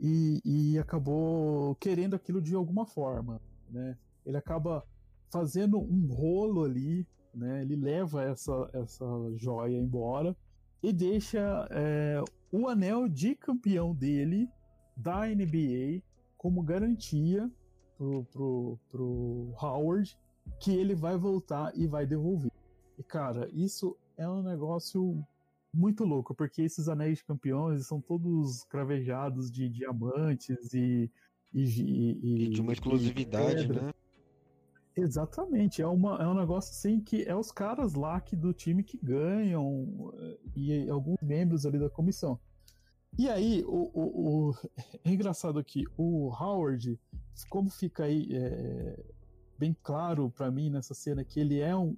e, 0.00 0.40
e 0.44 0.78
acabou 0.78 1.74
querendo 1.76 2.14
aquilo 2.14 2.40
de 2.40 2.54
alguma 2.54 2.86
forma, 2.86 3.40
né? 3.70 3.96
Ele 4.24 4.36
acaba 4.36 4.84
fazendo 5.30 5.78
um 5.78 6.06
rolo 6.12 6.64
ali, 6.64 7.06
né? 7.34 7.62
Ele 7.62 7.76
leva 7.76 8.22
essa, 8.24 8.70
essa 8.72 9.06
joia 9.36 9.78
embora 9.78 10.36
e 10.82 10.92
deixa 10.92 11.68
é, 11.70 12.22
o 12.50 12.68
anel 12.68 13.08
de 13.08 13.36
campeão 13.36 13.94
dele 13.94 14.48
da 14.96 15.26
NBA 15.26 16.02
como 16.36 16.62
garantia 16.62 17.50
pro, 17.96 18.24
pro, 18.24 18.78
pro 18.90 19.54
Howard 19.60 20.18
que 20.60 20.72
ele 20.72 20.94
vai 20.94 21.16
voltar 21.16 21.72
e 21.76 21.86
vai 21.86 22.06
devolver. 22.06 22.50
E, 22.98 23.02
cara, 23.02 23.48
isso 23.52 23.96
é 24.16 24.28
um 24.28 24.42
negócio 24.42 25.24
muito 25.72 26.04
louco, 26.04 26.34
porque 26.34 26.62
esses 26.62 26.88
anéis 26.88 27.18
de 27.18 27.24
campeões 27.24 27.86
são 27.86 28.00
todos 28.00 28.64
cravejados 28.64 29.50
de 29.50 29.68
diamantes 29.68 30.74
e. 30.74 31.10
E, 31.54 31.64
e, 31.64 32.44
e 32.44 32.48
de 32.48 32.62
uma 32.62 32.72
exclusividade, 32.72 33.68
né? 33.68 33.92
Exatamente, 34.96 35.82
é, 35.82 35.86
uma, 35.86 36.16
é 36.22 36.26
um 36.26 36.34
negócio 36.34 36.70
assim 36.70 37.00
que 37.00 37.24
é 37.24 37.34
os 37.34 37.50
caras 37.50 37.94
lá 37.94 38.20
que, 38.20 38.34
do 38.34 38.52
time 38.52 38.82
que 38.82 38.98
ganham 39.02 40.12
eh, 40.18 40.38
e 40.54 40.90
alguns 40.90 41.16
membros 41.22 41.64
ali 41.64 41.78
da 41.78 41.88
comissão. 41.88 42.38
E 43.18 43.28
aí, 43.28 43.62
o, 43.66 43.90
o, 43.92 44.48
o 44.50 44.54
é 45.04 45.10
engraçado 45.10 45.58
aqui, 45.58 45.84
o 45.96 46.28
Howard, 46.28 46.98
como 47.50 47.70
fica 47.70 48.04
aí 48.04 48.28
é, 48.32 49.04
bem 49.58 49.76
claro 49.82 50.30
para 50.30 50.50
mim 50.50 50.70
nessa 50.70 50.94
cena 50.94 51.24
que 51.24 51.38
ele 51.38 51.60
é 51.60 51.76
um, 51.76 51.96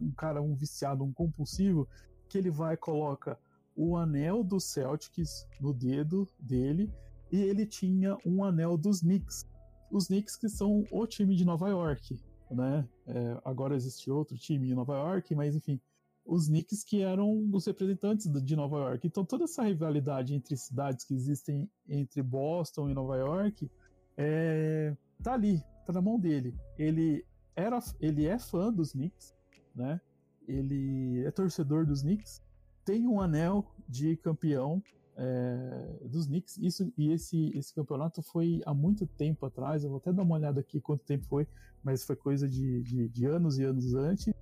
um, 0.00 0.12
cara, 0.12 0.42
um 0.42 0.54
viciado, 0.54 1.02
um 1.02 1.12
compulsivo, 1.12 1.88
que 2.28 2.38
ele 2.38 2.50
vai 2.50 2.76
coloca 2.76 3.38
o 3.74 3.96
anel 3.96 4.44
do 4.44 4.60
Celtics 4.60 5.46
no 5.60 5.72
dedo 5.72 6.28
dele 6.38 6.92
e 7.30 7.40
ele 7.40 7.66
tinha 7.66 8.16
um 8.24 8.44
anel 8.44 8.76
dos 8.76 9.00
Knicks. 9.00 9.46
Os 9.90 10.06
Knicks 10.06 10.36
que 10.36 10.48
são 10.48 10.84
o 10.90 11.06
time 11.06 11.34
de 11.34 11.44
Nova 11.44 11.68
York, 11.68 12.20
né? 12.50 12.86
É, 13.06 13.40
agora 13.44 13.74
existe 13.74 14.10
outro 14.10 14.36
time 14.36 14.70
em 14.70 14.74
Nova 14.74 14.94
York, 14.94 15.34
mas 15.34 15.56
enfim, 15.56 15.80
os 16.24 16.46
Knicks 16.46 16.84
que 16.84 17.02
eram 17.02 17.48
os 17.52 17.66
representantes 17.66 18.30
de 18.30 18.56
Nova 18.56 18.76
York. 18.78 19.06
Então 19.06 19.24
toda 19.24 19.44
essa 19.44 19.62
rivalidade 19.62 20.34
entre 20.34 20.56
cidades 20.56 21.04
que 21.04 21.14
existem 21.14 21.68
entre 21.88 22.22
Boston 22.22 22.88
e 22.88 22.94
Nova 22.94 23.16
York 23.16 23.70
é, 24.16 24.96
tá 25.22 25.34
ali, 25.34 25.62
tá 25.86 25.92
na 25.92 26.00
mão 26.00 26.18
dele. 26.18 26.54
Ele 26.78 27.24
era, 27.54 27.78
ele 28.00 28.26
é 28.26 28.38
fã 28.38 28.72
dos 28.72 28.92
Knicks, 28.92 29.34
né? 29.74 30.00
Ele 30.46 31.24
é 31.24 31.30
torcedor 31.30 31.86
dos 31.86 32.02
Knicks, 32.02 32.42
tem 32.84 33.06
um 33.06 33.20
anel 33.20 33.64
de 33.88 34.16
campeão 34.16 34.82
é, 35.16 35.98
dos 36.08 36.26
Knicks. 36.26 36.56
Isso 36.58 36.92
e 36.96 37.12
esse 37.12 37.56
esse 37.56 37.74
campeonato 37.74 38.22
foi 38.22 38.60
há 38.66 38.74
muito 38.74 39.06
tempo 39.06 39.46
atrás. 39.46 39.84
Eu 39.84 39.90
vou 39.90 39.98
até 39.98 40.12
dar 40.12 40.22
uma 40.22 40.34
olhada 40.34 40.60
aqui 40.60 40.80
quanto 40.80 41.04
tempo 41.04 41.26
foi, 41.26 41.46
mas 41.82 42.04
foi 42.04 42.16
coisa 42.16 42.48
de, 42.48 42.82
de, 42.82 43.08
de 43.08 43.26
anos 43.26 43.58
e 43.58 43.64
anos 43.64 43.94
antes. 43.94 44.32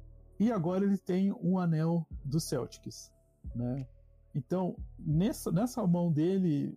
E 0.40 0.50
agora 0.50 0.84
ele 0.84 0.96
tem 0.96 1.30
um 1.32 1.58
anel 1.58 2.06
do 2.24 2.40
Celtics, 2.40 3.12
né? 3.54 3.86
Então 4.34 4.74
nessa 4.98 5.52
nessa 5.52 5.86
mão 5.86 6.10
dele 6.10 6.74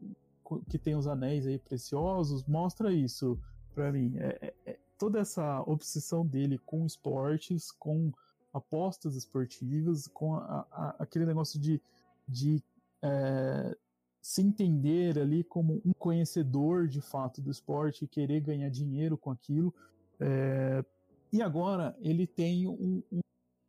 que 0.70 0.78
tem 0.78 0.96
os 0.96 1.08
anéis 1.08 1.48
aí 1.48 1.58
preciosos 1.58 2.44
mostra 2.44 2.92
isso 2.92 3.40
para 3.74 3.92
mim. 3.92 4.16
É, 4.18 4.38
é, 4.42 4.54
é, 4.66 4.80
toda 4.98 5.20
essa 5.20 5.62
obsessão 5.62 6.26
dele 6.26 6.60
com 6.66 6.86
esportes, 6.86 7.72
com 7.72 8.12
apostas 8.54 9.16
esportivas, 9.16 10.08
com 10.08 10.36
a, 10.36 10.68
a, 10.70 10.96
aquele 11.00 11.26
negócio 11.26 11.60
de, 11.60 11.82
de 12.28 12.62
é, 13.02 13.76
se 14.22 14.42
entender 14.42 15.18
ali 15.18 15.44
como 15.44 15.82
um 15.86 15.94
conhecedor 15.94 16.88
de 16.88 17.02
fato 17.02 17.42
do 17.42 17.50
esporte 17.50 18.04
e 18.04 18.08
querer 18.08 18.42
ganhar 18.42 18.70
dinheiro 18.70 19.18
com 19.18 19.32
aquilo. 19.32 19.74
É, 20.20 20.84
e 21.32 21.42
agora 21.42 21.96
ele 22.00 22.28
tem 22.28 22.68
um, 22.68 23.02
um 23.12 23.20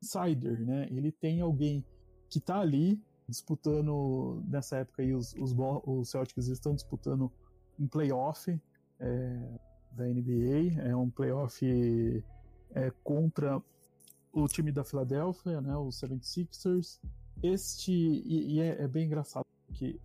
insider, 0.03 0.61
né? 0.65 0.89
Ele 0.91 1.13
tem 1.13 1.41
alguém 1.41 1.85
que 2.29 2.39
está 2.39 2.61
ali 2.61 3.01
disputando 3.29 4.43
nessa 4.47 4.79
época 4.79 5.03
aí 5.03 5.15
os, 5.15 5.35
os, 5.35 5.55
os 5.87 6.11
Celtics 6.11 6.49
estão 6.49 6.75
disputando 6.75 7.33
um 7.79 7.89
playoff 7.89 8.61
é, 9.01 9.59
da 9.93 10.05
NBA, 10.05 10.81
é 10.83 10.95
um 10.95 11.09
playoff 11.09 11.65
é, 12.75 12.93
contra 13.03 13.63
o 14.33 14.47
time 14.49 14.73
da 14.73 14.85
Filadélfia, 14.85 15.61
né, 15.61 15.77
os 15.77 16.01
76ers. 16.01 17.01
Este, 17.43 17.93
e, 17.93 18.55
e 18.55 18.61
é, 18.61 18.83
é, 18.83 18.89
bem 18.89 19.07
engraçado, 19.07 19.47
é, 19.81 19.97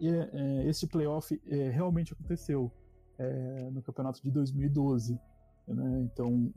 é, 0.00 0.68
este 0.68 0.86
playoff 0.86 1.40
é, 1.46 1.70
realmente 1.70 2.12
aconteceu 2.12 2.70
é, 3.18 3.70
no 3.70 3.82
campeonato 3.82 4.22
de 4.22 4.30
2012. 4.30 5.18
Né, 5.66 6.00
então, 6.02 6.52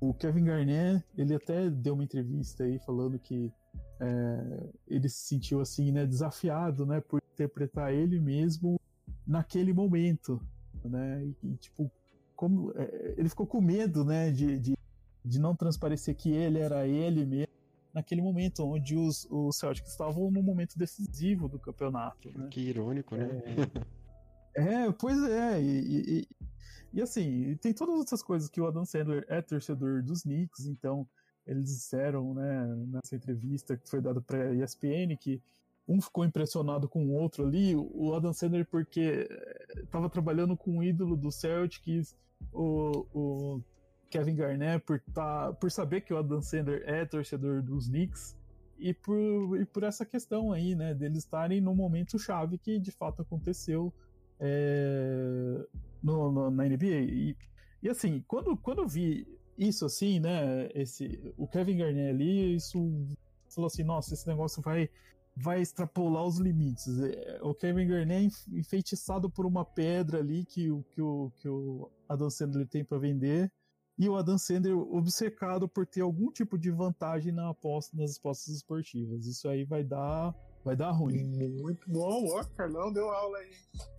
o, 0.00 0.14
Kevin 0.14 0.44
Garnett, 0.44 1.04
ele 1.16 1.34
até 1.34 1.68
deu 1.70 1.94
uma 1.94 2.04
entrevista 2.04 2.64
aí 2.64 2.78
falando 2.78 3.18
que 3.18 3.52
ele 4.86 5.08
se 5.08 5.26
sentiu 5.26 5.60
assim, 5.60 5.90
né, 5.90 6.06
desafiado, 6.06 6.86
né, 6.86 7.00
por 7.00 7.20
interpretar 7.34 7.92
ele 7.92 8.20
mesmo 8.20 8.80
naquele 9.26 9.72
momento, 9.72 10.40
né? 10.84 11.24
E, 11.24 11.48
e 11.48 11.56
tipo, 11.56 11.90
como 12.36 12.72
é, 12.76 13.14
ele 13.16 13.28
ficou 13.28 13.46
com 13.46 13.60
medo, 13.60 14.04
né, 14.04 14.30
de, 14.30 14.58
de, 14.58 14.76
de, 15.24 15.38
não 15.38 15.54
transparecer 15.54 16.14
que 16.14 16.30
ele 16.30 16.60
era 16.60 16.86
ele 16.86 17.26
mesmo 17.26 17.52
naquele 17.92 18.22
momento 18.22 18.64
onde 18.64 18.96
os, 18.96 19.26
os 19.28 19.56
Celtics 19.56 19.90
estavam 19.90 20.30
no 20.30 20.42
momento 20.42 20.78
decisivo 20.78 21.48
do 21.48 21.58
campeonato. 21.58 22.30
Né? 22.38 22.48
Que 22.48 22.60
irônico, 22.60 23.16
né? 23.16 23.24
É, 23.24 23.80
é 24.58 24.92
pois 24.92 25.22
é. 25.24 25.62
E, 25.62 26.20
e, 26.20 26.28
e, 26.94 27.02
assim, 27.02 27.56
tem 27.56 27.72
todas 27.72 28.04
essas 28.04 28.22
coisas 28.22 28.48
que 28.48 28.60
o 28.60 28.66
Adam 28.66 28.84
Sandler 28.84 29.24
é 29.28 29.40
torcedor 29.42 30.02
dos 30.02 30.22
Knicks, 30.22 30.66
então 30.66 31.06
eles 31.46 31.64
disseram, 31.64 32.34
né, 32.34 32.66
nessa 32.88 33.16
entrevista 33.16 33.76
que 33.76 33.88
foi 33.88 34.00
dada 34.00 34.20
para 34.20 34.54
ESPN 34.54 35.16
que 35.18 35.42
um 35.88 36.00
ficou 36.00 36.24
impressionado 36.24 36.86
com 36.86 37.06
o 37.06 37.12
outro 37.14 37.46
ali, 37.46 37.74
o 37.74 38.14
Adam 38.14 38.32
Sandler 38.34 38.66
porque 38.66 39.26
estava 39.74 40.06
eh, 40.06 40.10
trabalhando 40.10 40.54
com 40.54 40.76
um 40.76 40.82
ídolo 40.82 41.16
do 41.16 41.32
Celtics, 41.32 42.14
o, 42.52 43.06
o 43.14 43.62
Kevin 44.10 44.36
Garnett 44.36 44.84
por, 44.84 45.00
tá, 45.14 45.52
por 45.54 45.70
saber 45.70 46.02
que 46.02 46.12
o 46.12 46.18
Adam 46.18 46.42
Sandler 46.42 46.82
é 46.86 47.06
torcedor 47.06 47.62
dos 47.62 47.88
Knicks 47.88 48.36
e 48.78 48.92
por, 48.92 49.58
e 49.58 49.64
por 49.64 49.82
essa 49.82 50.04
questão 50.04 50.52
aí, 50.52 50.74
né, 50.74 50.92
deles 50.92 51.18
estarem 51.18 51.60
no 51.60 51.74
momento 51.74 52.18
chave 52.18 52.58
que 52.58 52.78
de 52.78 52.92
fato 52.92 53.22
aconteceu 53.22 53.92
é, 54.40 55.66
no, 56.02 56.30
no, 56.30 56.50
na 56.50 56.64
NBA. 56.64 56.86
E, 56.86 57.36
e 57.82 57.88
assim, 57.88 58.24
quando, 58.26 58.56
quando 58.56 58.82
eu 58.82 58.88
vi 58.88 59.26
isso 59.56 59.84
assim, 59.84 60.20
né? 60.20 60.68
Esse, 60.74 61.20
o 61.36 61.46
Kevin 61.46 61.78
Garnett 61.78 62.10
ali, 62.10 62.56
isso 62.56 62.78
falou 63.48 63.66
assim, 63.66 63.82
nossa, 63.82 64.14
esse 64.14 64.26
negócio 64.26 64.62
vai 64.62 64.88
vai 65.40 65.60
extrapolar 65.60 66.24
os 66.24 66.38
limites. 66.38 66.98
É, 66.98 67.38
o 67.42 67.54
Kevin 67.54 67.86
Garnett 67.86 68.36
é 68.52 68.58
enfeitiçado 68.58 69.30
por 69.30 69.46
uma 69.46 69.64
pedra 69.64 70.18
ali 70.18 70.44
que, 70.44 70.70
o, 70.70 70.82
que, 70.90 71.00
o, 71.00 71.30
que 71.36 71.48
o 71.48 71.90
Adam 72.08 72.28
Sandler 72.28 72.66
tem 72.66 72.84
para 72.84 72.98
vender 72.98 73.50
e 73.98 74.08
o 74.08 74.16
Adam 74.16 74.38
Sandler 74.38 74.76
obcecado 74.76 75.68
por 75.68 75.86
ter 75.86 76.02
algum 76.02 76.30
tipo 76.30 76.58
de 76.58 76.70
vantagem 76.70 77.32
na 77.32 77.50
aposta, 77.50 77.96
nas 77.96 78.16
apostas 78.16 78.54
esportivas. 78.54 79.26
Isso 79.26 79.48
aí 79.48 79.64
vai 79.64 79.82
dar 79.82 80.34
vai 80.68 80.76
dar 80.76 80.90
ruim. 80.90 81.24
Muito 81.62 81.90
bom, 81.90 82.26
ó, 82.30 82.44
Carlão 82.44 82.92
deu 82.92 83.08
aula 83.08 83.38
aí. 83.38 83.50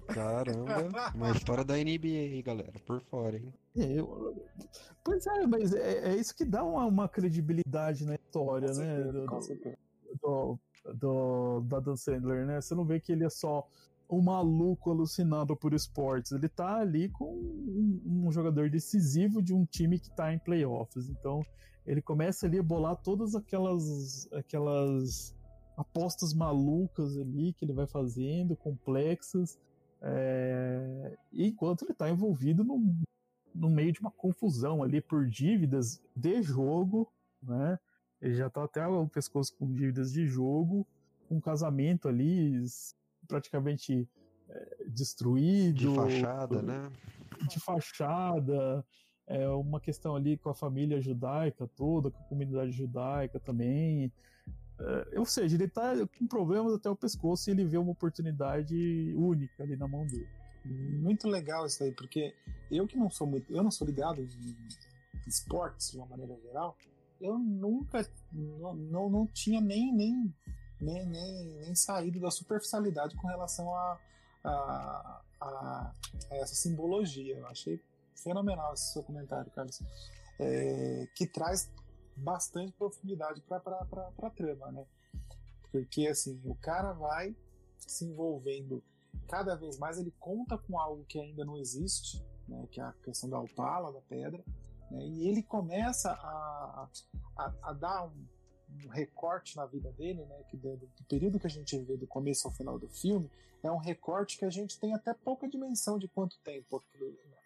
Caramba, 0.07 1.11
uma 1.15 1.31
história 1.33 1.63
da 1.63 1.75
NBA 1.75 2.07
aí, 2.07 2.41
galera, 2.43 2.79
por 2.85 3.01
fora, 3.01 3.37
hein? 3.37 3.51
É, 3.75 3.99
eu, 3.99 4.45
pois 5.03 5.25
é, 5.25 5.47
mas 5.47 5.73
é, 5.73 6.11
é, 6.11 6.15
isso 6.15 6.35
que 6.35 6.45
dá 6.45 6.63
uma, 6.63 6.85
uma 6.85 7.09
credibilidade 7.09 8.05
na 8.05 8.15
história, 8.15 8.71
com 8.71 8.79
né? 8.79 9.41
Certeza, 9.41 9.77
do, 10.21 10.59
do, 10.93 10.93
do, 10.93 11.59
do 11.61 11.75
Adam 11.75 11.95
Sandler, 11.95 12.45
né? 12.45 12.61
Você 12.61 12.75
não 12.75 12.85
vê 12.85 12.99
que 12.99 13.11
ele 13.11 13.25
é 13.25 13.29
só 13.29 13.67
um 14.07 14.21
maluco 14.21 14.91
alucinado 14.91 15.55
por 15.55 15.73
esportes. 15.73 16.31
Ele 16.31 16.49
tá 16.49 16.77
ali 16.77 17.09
com 17.09 17.31
um, 17.35 18.25
um, 18.27 18.31
jogador 18.31 18.69
decisivo 18.69 19.41
de 19.41 19.53
um 19.53 19.65
time 19.65 19.99
que 19.99 20.09
tá 20.15 20.33
em 20.33 20.39
playoffs. 20.39 21.09
Então, 21.09 21.43
ele 21.85 22.01
começa 22.01 22.45
ali 22.45 22.59
a 22.59 22.63
bolar 22.63 22.95
todas 22.95 23.35
aquelas 23.35 24.27
aquelas 24.33 25.35
apostas 25.79 26.33
malucas 26.33 27.17
ali 27.17 27.53
que 27.53 27.63
ele 27.63 27.71
vai 27.71 27.87
fazendo, 27.87 28.55
complexas, 28.55 29.57
é... 30.01 31.17
enquanto 31.31 31.83
ele 31.83 31.93
tá 31.93 32.09
envolvido 32.09 32.65
no, 32.65 32.95
no 33.55 33.69
meio 33.69 33.93
de 33.93 34.01
uma 34.01 34.11
confusão 34.11 34.83
ali 34.83 34.99
por 34.99 35.25
dívidas 35.25 36.01
de 36.13 36.41
jogo, 36.41 37.09
né? 37.41 37.79
Ele 38.21 38.35
já 38.35 38.49
tá 38.49 38.65
até 38.65 38.85
o 38.85 39.07
pescoço 39.07 39.55
com 39.57 39.73
dívidas 39.73 40.11
de 40.11 40.27
jogo, 40.27 40.85
um 41.31 41.39
casamento 41.39 42.09
ali 42.09 42.61
praticamente 43.25 44.05
é, 44.49 44.85
destruído. 44.89 45.77
De 45.77 45.95
fachada, 45.95 46.61
né? 46.61 46.91
De 47.47 47.59
fachada. 47.61 48.85
É 49.25 49.47
uma 49.47 49.79
questão 49.79 50.15
ali 50.15 50.37
com 50.37 50.49
a 50.49 50.55
família 50.55 50.99
judaica 50.99 51.65
toda, 51.67 52.11
com 52.11 52.19
a 52.19 52.27
comunidade 52.27 52.71
judaica 52.71 53.39
também. 53.39 54.11
É, 54.79 55.19
ou 55.19 55.25
seja, 55.25 55.55
ele 55.55 55.67
tá 55.67 55.93
com 56.17 56.27
problemas 56.27 56.73
até 56.73 56.89
o 56.89 56.95
pescoço 56.95 57.49
e 57.49 57.51
ele 57.51 57.65
vê 57.65 57.77
uma 57.77 57.91
oportunidade 57.91 59.13
única 59.15 59.63
ali 59.63 59.75
na 59.75 59.87
mão 59.87 60.05
dele. 60.05 60.27
Muito 60.65 61.27
legal 61.27 61.65
isso 61.65 61.83
aí, 61.83 61.91
porque 61.91 62.35
eu 62.71 62.87
que 62.87 62.97
não 62.97 63.09
sou 63.09 63.27
muito, 63.27 63.51
eu 63.53 63.63
não 63.63 63.71
sou 63.71 63.87
ligado 63.87 64.21
em 64.21 64.57
esportes 65.27 65.91
de 65.91 65.97
uma 65.97 66.05
maneira 66.05 66.37
geral, 66.41 66.77
eu 67.19 67.37
nunca 67.37 68.07
não, 68.31 68.73
não, 68.75 69.09
não 69.09 69.27
tinha 69.27 69.59
nem, 69.59 69.93
nem, 69.93 70.33
nem, 70.79 71.05
nem, 71.05 71.45
nem 71.59 71.75
saído 71.75 72.19
da 72.19 72.31
superficialidade 72.31 73.15
com 73.15 73.27
relação 73.27 73.73
a, 73.73 73.99
a, 74.43 75.21
a, 75.41 75.93
a 76.31 76.35
essa 76.35 76.55
simbologia. 76.55 77.37
Eu 77.37 77.47
achei 77.47 77.81
fenomenal 78.15 78.73
esse 78.73 78.93
seu 78.93 79.03
comentário, 79.03 79.51
Carlos, 79.51 79.81
é, 80.39 81.07
que 81.15 81.27
traz 81.27 81.69
bastante 82.19 82.71
profundidade 82.73 83.41
para 83.41 83.59
a 83.59 84.29
trama, 84.29 84.71
né? 84.71 84.85
Porque 85.71 86.07
assim, 86.07 86.39
o 86.45 86.55
cara 86.55 86.93
vai 86.93 87.35
se 87.77 88.05
envolvendo 88.05 88.83
cada 89.27 89.55
vez 89.55 89.77
mais, 89.77 89.97
ele 89.97 90.13
conta 90.19 90.57
com 90.57 90.79
algo 90.79 91.05
que 91.05 91.19
ainda 91.19 91.45
não 91.45 91.57
existe, 91.57 92.23
né? 92.47 92.67
Que 92.71 92.81
é 92.81 92.83
a 92.83 92.93
questão 93.03 93.29
da 93.29 93.39
opala, 93.39 93.93
da 93.93 94.01
pedra, 94.01 94.43
né? 94.91 95.05
E 95.05 95.27
ele 95.27 95.43
começa 95.43 96.11
a, 96.11 96.89
a, 97.37 97.53
a 97.63 97.73
dar 97.73 98.05
um, 98.05 98.27
um, 98.71 98.89
recorte 98.89 99.55
na 99.55 99.65
vida 99.65 99.91
dele, 99.91 100.25
né? 100.25 100.43
que 100.49 100.57
do, 100.57 100.77
do, 100.77 101.03
período 101.07 101.39
que 101.39 101.47
a 101.47 101.49
gente 101.49 101.77
vê 101.79 101.95
do 101.95 102.07
começo 102.07 102.47
ao 102.47 102.53
final 102.53 102.79
do 102.79 102.87
filme, 102.87 103.29
é 103.61 103.71
um 103.71 103.77
recorte 103.77 104.37
que 104.37 104.45
a 104.45 104.49
gente 104.49 104.79
tem 104.79 104.93
até 104.93 105.13
pouca 105.13 105.47
dimensão 105.47 105.99
de 105.99 106.07
quanto 106.07 106.39
tempo 106.39 106.81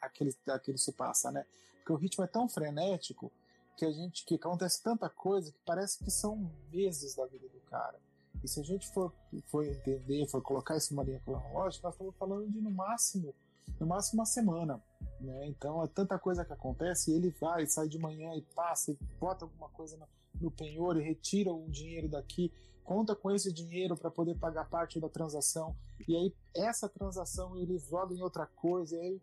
aquele, 0.01 0.35
aquele 0.47 0.77
se 0.77 0.91
passa, 0.93 1.31
né? 1.31 1.45
Porque 1.77 1.91
o 1.91 1.95
ritmo 1.95 2.23
é 2.23 2.27
tão 2.27 2.47
frenético 2.47 3.31
que 3.75 3.85
a 3.85 3.91
gente 3.91 4.25
que 4.25 4.35
acontece 4.35 4.81
tanta 4.81 5.09
coisa 5.09 5.51
que 5.51 5.59
parece 5.65 6.03
que 6.03 6.11
são 6.11 6.51
meses 6.71 7.15
da 7.15 7.25
vida 7.25 7.47
do 7.47 7.59
cara. 7.61 7.99
E 8.43 8.47
se 8.47 8.59
a 8.59 8.63
gente 8.63 8.87
for, 8.89 9.13
for 9.47 9.65
entender, 9.65 10.27
for 10.27 10.41
colocar 10.41 10.75
isso 10.75 10.93
numa 10.93 11.03
linha 11.03 11.19
cronológica, 11.21 11.87
nós 11.87 11.95
estamos 11.95 12.15
falando 12.17 12.51
de 12.51 12.59
no 12.59 12.71
máximo, 12.71 13.33
no 13.79 13.87
máximo 13.87 14.19
uma 14.19 14.25
semana. 14.25 14.83
Né? 15.19 15.47
Então 15.47 15.81
é 15.83 15.87
tanta 15.87 16.19
coisa 16.19 16.43
que 16.43 16.51
acontece, 16.51 17.11
e 17.11 17.15
ele 17.15 17.29
vai, 17.39 17.65
sai 17.65 17.87
de 17.87 17.97
manhã 17.97 18.35
e 18.35 18.41
passa, 18.41 18.91
e 18.91 18.97
bota 19.19 19.45
alguma 19.45 19.69
coisa 19.69 19.97
no, 19.97 20.07
no 20.41 20.51
penhor 20.51 20.97
e 20.97 21.03
retira 21.03 21.53
um 21.53 21.69
dinheiro 21.69 22.09
daqui, 22.09 22.51
conta 22.83 23.15
com 23.15 23.31
esse 23.31 23.51
dinheiro 23.51 23.95
para 23.95 24.11
poder 24.11 24.35
pagar 24.37 24.69
parte 24.69 24.99
da 24.99 25.07
transação, 25.07 25.73
e 26.05 26.15
aí 26.15 26.35
essa 26.53 26.89
transação 26.89 27.57
ele 27.57 27.77
joga 27.77 28.13
em 28.13 28.21
outra 28.21 28.45
coisa, 28.45 28.97
e 28.97 28.99
aí, 28.99 29.21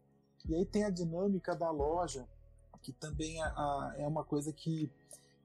e 0.49 0.55
aí 0.55 0.65
tem 0.65 0.85
a 0.85 0.91
dinâmica 0.91 1.55
da 1.55 1.71
loja, 1.71 2.27
que 2.83 2.93
também 2.93 3.43
é, 3.43 3.53
é 3.99 4.07
uma 4.07 4.25
coisa 4.25 4.53
que, 4.53 4.91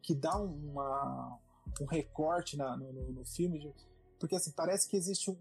que 0.01 0.13
dá 0.13 0.37
uma, 0.37 1.39
um 1.81 1.85
recorte 1.85 2.57
na, 2.57 2.75
no, 2.77 2.91
no, 3.11 3.25
filme, 3.25 3.73
porque 4.19 4.35
assim, 4.35 4.51
parece 4.51 4.87
que 4.87 4.95
existe 4.95 5.29
um, 5.29 5.37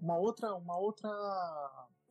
uma 0.00 0.16
outra, 0.16 0.54
uma 0.54 0.76
outra 0.76 1.08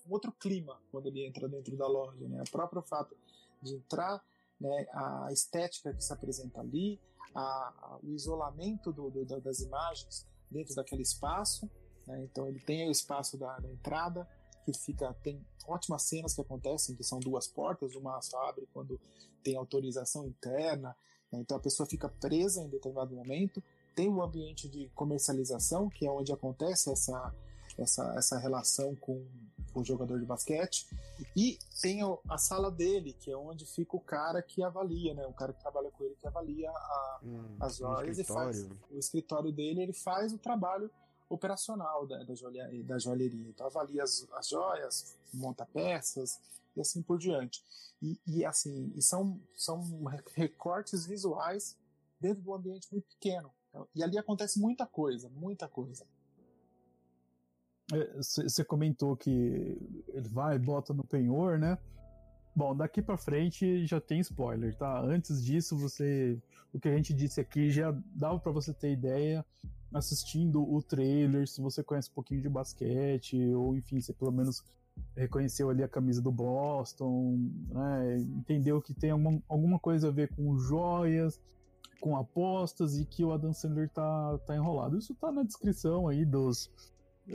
um 0.08 0.13
outro 0.13 0.32
clima 0.32 0.80
quando 0.92 1.08
ele 1.08 1.26
entra 1.26 1.48
dentro 1.48 1.76
da 1.76 1.88
loja, 1.88 2.28
né? 2.28 2.42
O 2.48 2.52
próprio 2.52 2.82
fato 2.82 3.16
de 3.62 3.76
entrar, 3.76 4.24
né? 4.60 4.88
A 4.94 5.30
estética 5.32 5.94
que 5.94 6.04
se 6.04 6.13
apresenta 6.13 6.62
ali, 6.62 7.00
a, 7.36 7.42
a, 7.42 8.00
o 8.02 8.13
isolamento 8.13 8.92
do, 8.92 9.10
do, 9.10 9.26
das 9.42 9.60
imagens 9.60 10.26
dentro 10.50 10.74
daquele 10.76 11.02
espaço, 11.02 11.70
né? 12.06 12.24
Então 12.24 12.48
ele 12.48 12.60
tem 12.60 12.88
o 12.88 12.92
espaço 12.92 13.38
da, 13.38 13.60
da, 13.60 13.70
entrada 13.70 14.28
que 14.72 14.78
fica 14.78 15.14
tem 15.24 15.42
ótimas 15.66 16.04
cenas 16.04 16.34
que 16.34 16.42
acontecem 16.42 16.96
que 16.96 17.04
são 17.04 17.20
duas 17.20 17.48
portas, 17.48 17.96
uma 17.96 18.22
só 18.22 18.50
abre 18.50 18.68
quando 18.74 19.00
tem 19.44 19.56
autorização 19.56 20.26
interna, 20.26 20.96
né? 21.32 21.40
então 21.40 21.58
a 21.58 21.60
pessoa 21.60 21.88
fica 21.88 22.10
presa 22.10 22.62
em 22.62 22.70
determinado 22.70 23.16
momento. 23.16 23.64
Tem 23.96 24.10
o 24.10 24.22
ambiente 24.22 24.70
de 24.70 24.90
comercialização 24.90 25.90
que 25.90 26.06
é 26.06 26.12
onde 26.12 26.32
acontece 26.32 26.92
essa 26.92 27.34
essa, 27.78 28.14
essa 28.18 28.40
relação 28.40 28.96
com 28.96 29.24
o 29.76 29.84
jogador 29.84 30.20
de 30.20 30.26
basquete. 30.26 30.88
E 31.36 31.60
tem 31.82 32.00
a 32.28 32.38
sala 32.38 32.72
dele, 32.72 33.14
que 33.14 33.32
é 33.32 33.38
onde 33.38 33.66
fica 33.66 33.96
o 33.96 34.00
cara 34.00 34.42
que 34.42 34.64
avalia, 34.64 35.14
né? 35.14 35.26
O 35.28 35.34
cara 35.34 35.54
que 35.54 35.60
trabalha 35.60 35.92
com 35.92 36.04
ele 36.04 36.16
que 36.20 36.28
avalia 36.28 36.70
a, 36.72 37.20
hum, 37.24 37.56
as 37.60 37.78
joias 37.78 38.18
e 38.18 38.24
faz 38.24 38.68
o 38.90 38.98
escritório 38.98 39.52
dele, 39.52 39.84
ele 39.84 39.94
faz 39.94 40.34
o 40.34 40.38
trabalho 40.38 40.90
operacional 41.30 42.06
da, 42.08 42.24
da, 42.24 42.36
joalha, 42.36 42.70
da 42.84 42.98
joalheria. 42.98 43.50
Então 43.50 43.68
avalia 43.68 44.04
as, 44.04 44.28
as 44.34 44.50
joias, 44.50 45.16
monta 45.34 45.66
peças 45.66 46.40
e 46.76 46.82
assim 46.82 47.02
por 47.02 47.18
diante. 47.18 47.63
E, 48.02 48.20
e 48.28 48.46
assim, 48.46 48.92
e 48.96 49.02
são, 49.02 49.40
são 49.56 50.04
recortes 50.36 51.06
visuais 51.06 51.76
dentro 52.20 52.42
de 52.42 52.50
um 52.50 52.54
ambiente 52.54 52.88
muito 52.92 53.08
pequeno. 53.08 53.52
E 53.94 54.04
ali 54.04 54.18
acontece 54.18 54.60
muita 54.60 54.86
coisa, 54.86 55.30
muita 55.30 55.68
coisa. 55.68 56.06
Você 58.18 58.62
é, 58.62 58.66
comentou 58.66 59.16
que 59.16 59.30
ele 60.10 60.28
vai, 60.28 60.60
bota 60.60 60.94
no 60.94 61.04
penhor, 61.04 61.58
né? 61.58 61.78
Bom, 62.56 62.76
daqui 62.76 63.02
para 63.02 63.18
frente 63.18 63.86
já 63.86 64.02
tem 64.02 64.20
spoiler, 64.20 64.76
tá? 64.76 65.00
Antes 65.00 65.44
disso, 65.44 65.78
você, 65.78 66.42
o 66.74 66.80
que 66.80 66.90
a 66.90 66.96
gente 66.96 67.13
disse 67.13 67.40
aqui 67.40 67.70
já 67.70 67.92
dava 68.16 68.40
para 68.40 68.52
você 68.52 68.74
ter 68.74 68.92
ideia 68.92 69.46
assistindo 69.93 70.62
o 70.62 70.82
trailer, 70.82 71.47
se 71.47 71.62
você 71.62 71.84
conhece 71.84 72.10
um 72.10 72.13
pouquinho 72.13 72.41
de 72.41 72.50
basquete 72.50 73.54
ou 73.54 73.76
enfim, 73.76 74.00
você 74.00 74.13
pelo 74.13 74.32
menos 74.32 74.63
reconheceu 75.15 75.69
ali 75.69 75.84
a 75.84 75.88
camisa 75.88 76.21
do 76.21 76.32
Boston, 76.32 77.38
né? 77.69 78.17
Entendeu 78.19 78.82
que 78.82 78.93
tem 78.93 79.12
alguma, 79.12 79.41
alguma 79.47 79.80
coisa 79.80 80.08
a 80.08 80.12
ver 80.12 80.30
com 80.36 80.58
joias, 80.58 81.39
com 82.02 82.15
apostas 82.15 82.97
e 82.97 83.06
que 83.06 83.23
o 83.23 83.32
Adam 83.32 83.54
Sandler 83.54 83.89
tá, 83.89 84.38
tá 84.39 84.56
enrolado. 84.56 84.97
Isso 84.97 85.15
tá 85.15 85.32
na 85.32 85.43
descrição 85.43 86.08
aí 86.08 86.26
dos 86.26 86.71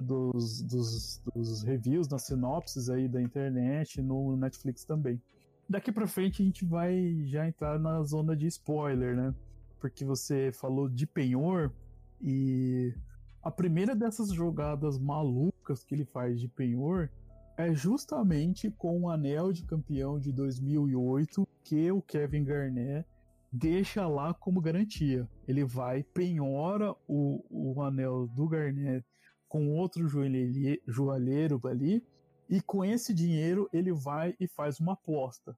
dos, 0.00 0.62
dos, 0.62 1.20
dos 1.34 1.62
reviews, 1.62 2.08
nas 2.08 2.22
sinopses 2.22 2.88
aí 2.88 3.08
da 3.08 3.20
internet, 3.20 4.00
no 4.00 4.36
Netflix 4.36 4.84
também. 4.84 5.20
Daqui 5.68 5.92
para 5.92 6.06
frente 6.06 6.42
a 6.42 6.44
gente 6.44 6.64
vai 6.64 7.22
já 7.26 7.46
entrar 7.46 7.78
na 7.78 8.02
zona 8.02 8.36
de 8.36 8.46
spoiler, 8.46 9.16
né? 9.16 9.34
Porque 9.78 10.04
você 10.04 10.50
falou 10.52 10.88
de 10.88 11.06
penhor 11.06 11.72
e 12.22 12.94
a 13.42 13.50
primeira 13.50 13.94
dessas 13.94 14.32
jogadas 14.32 14.98
malucas 14.98 15.82
que 15.82 15.94
ele 15.94 16.04
faz 16.04 16.40
de 16.40 16.48
penhor 16.48 17.10
é 17.56 17.74
justamente 17.74 18.70
com 18.70 19.02
o 19.02 19.10
anel 19.10 19.52
de 19.52 19.64
campeão 19.64 20.18
de 20.18 20.32
2008 20.32 21.46
que 21.64 21.90
o 21.90 22.00
Kevin 22.00 22.44
Garnett 22.44 23.06
deixa 23.52 24.06
lá 24.06 24.32
como 24.32 24.60
garantia. 24.60 25.28
Ele 25.46 25.64
vai, 25.64 26.02
penhora 26.02 26.94
o, 27.06 27.44
o 27.50 27.82
anel 27.82 28.26
do 28.28 28.48
Garnett 28.48 29.04
com 29.48 29.68
outro 29.76 30.08
joalheiro 30.08 31.60
ali, 31.66 32.02
e 32.48 32.60
com 32.62 32.82
esse 32.82 33.12
dinheiro 33.12 33.68
ele 33.70 33.92
vai 33.92 34.34
e 34.40 34.48
faz 34.48 34.80
uma 34.80 34.94
aposta. 34.94 35.54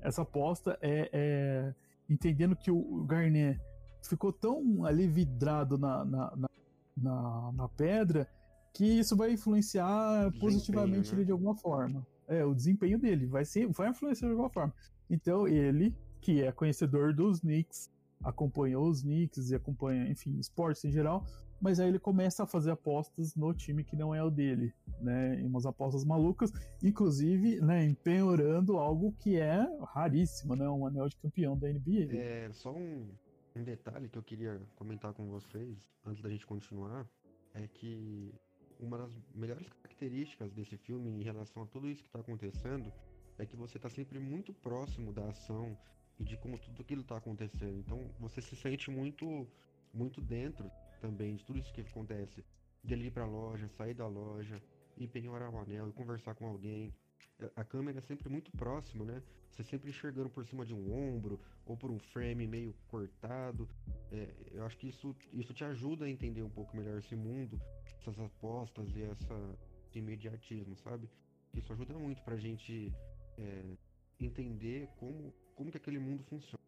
Essa 0.00 0.22
aposta 0.22 0.78
é, 0.80 1.10
é, 1.12 1.74
entendendo 2.08 2.56
que 2.56 2.70
o 2.70 3.04
Garnet 3.04 3.60
ficou 4.08 4.32
tão 4.32 4.84
ali 4.84 5.06
vidrado 5.06 5.78
na, 5.78 6.04
na, 6.04 6.36
na, 6.36 6.48
na, 6.96 7.52
na 7.52 7.68
pedra 7.68 8.28
que 8.72 8.84
isso 8.84 9.16
vai 9.16 9.32
influenciar 9.32 10.32
positivamente 10.40 11.12
né? 11.12 11.18
ele 11.18 11.26
de 11.26 11.32
alguma 11.32 11.54
forma. 11.54 12.06
É, 12.26 12.44
o 12.44 12.54
desempenho 12.54 12.98
dele 12.98 13.26
vai 13.26 13.44
ser, 13.44 13.68
vai 13.68 13.90
influenciar 13.90 14.26
de 14.26 14.32
alguma 14.32 14.50
forma. 14.50 14.74
Então 15.08 15.46
ele, 15.46 15.94
que 16.20 16.42
é 16.42 16.50
conhecedor 16.50 17.14
dos 17.14 17.40
Knicks, 17.40 17.90
acompanhou 18.22 18.88
os 18.88 19.02
Knicks 19.02 19.50
e 19.50 19.54
acompanha, 19.54 20.08
enfim, 20.08 20.38
esportes 20.38 20.84
em 20.84 20.90
geral, 20.90 21.24
mas 21.60 21.78
aí 21.78 21.88
ele 21.88 21.98
começa 21.98 22.42
a 22.42 22.46
fazer 22.46 22.72
apostas 22.72 23.34
no 23.36 23.54
time 23.54 23.84
que 23.84 23.96
não 23.96 24.14
é 24.14 24.22
o 24.22 24.30
dele, 24.30 24.74
né? 25.00 25.40
Em 25.40 25.46
umas 25.46 25.64
apostas 25.64 26.04
malucas, 26.04 26.52
inclusive, 26.82 27.60
né, 27.60 27.84
empenhorando 27.84 28.76
algo 28.76 29.14
que 29.20 29.36
é 29.36 29.64
raríssimo, 29.94 30.56
né? 30.56 30.68
Um 30.68 30.86
anel 30.86 31.08
de 31.08 31.16
campeão 31.16 31.56
da 31.56 31.68
NBA. 31.68 32.12
É, 32.12 32.50
só 32.52 32.72
um, 32.72 33.08
um 33.54 33.62
detalhe 33.62 34.08
que 34.08 34.18
eu 34.18 34.22
queria 34.22 34.60
comentar 34.74 35.12
com 35.12 35.28
vocês, 35.28 35.78
antes 36.04 36.22
da 36.22 36.28
gente 36.28 36.44
continuar, 36.44 37.08
é 37.54 37.68
que 37.68 38.34
uma 38.80 38.98
das 38.98 39.12
melhores 39.34 39.68
características 39.68 40.52
desse 40.52 40.76
filme 40.76 41.10
em 41.10 41.22
relação 41.22 41.62
a 41.62 41.66
tudo 41.66 41.88
isso 41.88 42.02
que 42.02 42.08
está 42.08 42.18
acontecendo 42.20 42.92
é 43.38 43.46
que 43.46 43.56
você 43.56 43.78
está 43.78 43.88
sempre 43.88 44.18
muito 44.18 44.52
próximo 44.52 45.12
da 45.12 45.28
ação 45.28 45.76
e 46.18 46.24
de 46.24 46.36
como 46.36 46.58
tudo 46.58 46.82
aquilo 46.82 47.02
está 47.02 47.16
acontecendo. 47.16 47.78
Então 47.78 48.10
você 48.18 48.40
se 48.40 48.56
sente 48.56 48.90
muito, 48.90 49.46
muito 49.92 50.20
dentro 50.20 50.70
também 51.00 51.36
de 51.36 51.44
tudo 51.44 51.58
isso 51.58 51.72
que 51.72 51.80
acontece. 51.80 52.44
Dele 52.82 53.06
ir 53.06 53.10
para 53.10 53.24
a 53.24 53.26
loja, 53.26 53.68
sair 53.68 53.94
da 53.94 54.06
loja, 54.06 54.60
ir 54.96 55.08
penhorar 55.08 55.50
o 55.50 55.58
anel 55.58 55.88
e 55.88 55.92
conversar 55.92 56.34
com 56.34 56.46
alguém. 56.46 56.92
A 57.56 57.64
câmera 57.64 57.98
é 57.98 58.00
sempre 58.00 58.28
muito 58.28 58.50
próximo, 58.52 59.04
né? 59.04 59.22
Você 59.50 59.62
sempre 59.64 59.90
enxergando 59.90 60.28
por 60.30 60.44
cima 60.46 60.64
de 60.64 60.74
um 60.74 60.92
ombro 60.92 61.40
ou 61.64 61.76
por 61.76 61.90
um 61.90 61.98
frame 61.98 62.46
meio 62.46 62.74
cortado. 62.88 63.68
É, 64.10 64.34
eu 64.52 64.64
acho 64.64 64.76
que 64.76 64.88
isso, 64.88 65.14
isso 65.32 65.54
te 65.54 65.64
ajuda 65.64 66.06
a 66.06 66.10
entender 66.10 66.42
um 66.42 66.50
pouco 66.50 66.76
melhor 66.76 66.98
esse 66.98 67.14
mundo, 67.14 67.60
essas 68.00 68.18
apostas 68.18 68.88
e 68.96 69.02
essa 69.02 69.58
imediatismo, 69.94 70.76
sabe? 70.76 71.08
Isso 71.54 71.72
ajuda 71.72 71.94
muito 71.98 72.22
pra 72.22 72.36
gente 72.36 72.92
é, 73.38 73.64
entender 74.20 74.88
como, 74.98 75.32
como 75.54 75.70
que 75.70 75.76
aquele 75.76 75.98
mundo 75.98 76.24
funciona. 76.24 76.62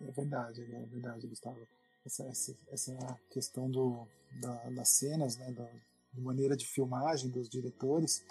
É 0.00 0.10
verdade, 0.12 0.62
é 0.62 0.86
verdade, 0.86 1.26
Gustavo. 1.26 1.66
Essa, 2.04 2.24
essa, 2.24 2.56
essa 2.68 3.20
questão 3.30 3.68
do, 3.68 4.06
da, 4.40 4.70
das 4.70 4.88
cenas, 4.90 5.36
né, 5.36 5.50
da, 5.52 5.64
da, 5.64 6.20
maneira 6.22 6.56
de 6.56 6.66
filmagem 6.66 7.28
dos 7.30 7.48
diretores, 7.48 8.24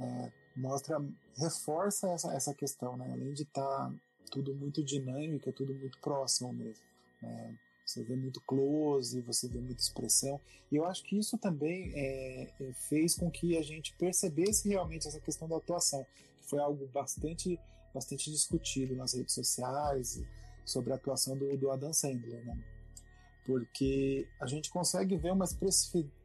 é, 0.00 0.32
mostra, 0.56 1.02
reforça 1.36 2.08
essa, 2.10 2.32
essa 2.32 2.54
questão, 2.54 2.96
né? 2.96 3.10
Além 3.12 3.32
de 3.32 3.42
estar 3.42 3.62
tá 3.62 3.92
tudo 4.30 4.54
muito 4.54 4.82
dinâmico, 4.82 5.48
é 5.48 5.52
tudo 5.52 5.74
muito 5.74 5.98
próximo 6.00 6.52
mesmo. 6.52 6.84
Né? 7.20 7.54
Você 7.84 8.02
vê 8.02 8.16
muito 8.16 8.40
close, 8.40 9.20
você 9.20 9.48
vê 9.48 9.60
muita 9.60 9.82
expressão. 9.82 10.40
E 10.70 10.76
eu 10.76 10.86
acho 10.86 11.02
que 11.04 11.18
isso 11.18 11.36
também 11.36 11.92
é, 11.94 12.50
é, 12.60 12.72
fez 12.88 13.14
com 13.14 13.30
que 13.30 13.56
a 13.58 13.62
gente 13.62 13.94
percebesse 13.96 14.68
realmente 14.68 15.06
essa 15.06 15.20
questão 15.20 15.48
da 15.48 15.56
atuação, 15.56 16.06
que 16.40 16.48
foi 16.48 16.60
algo 16.60 16.86
bastante, 16.88 17.58
bastante 17.92 18.30
discutido 18.30 18.94
nas 18.94 19.14
redes 19.14 19.34
sociais 19.34 20.22
sobre 20.64 20.92
a 20.92 20.96
atuação 20.96 21.36
do, 21.36 21.56
do 21.56 21.70
Adam 21.70 21.92
Sandler, 21.92 22.44
né? 22.44 22.56
Porque 23.44 24.28
a 24.40 24.46
gente 24.46 24.70
consegue 24.70 25.16
ver 25.16 25.32
uma, 25.32 25.44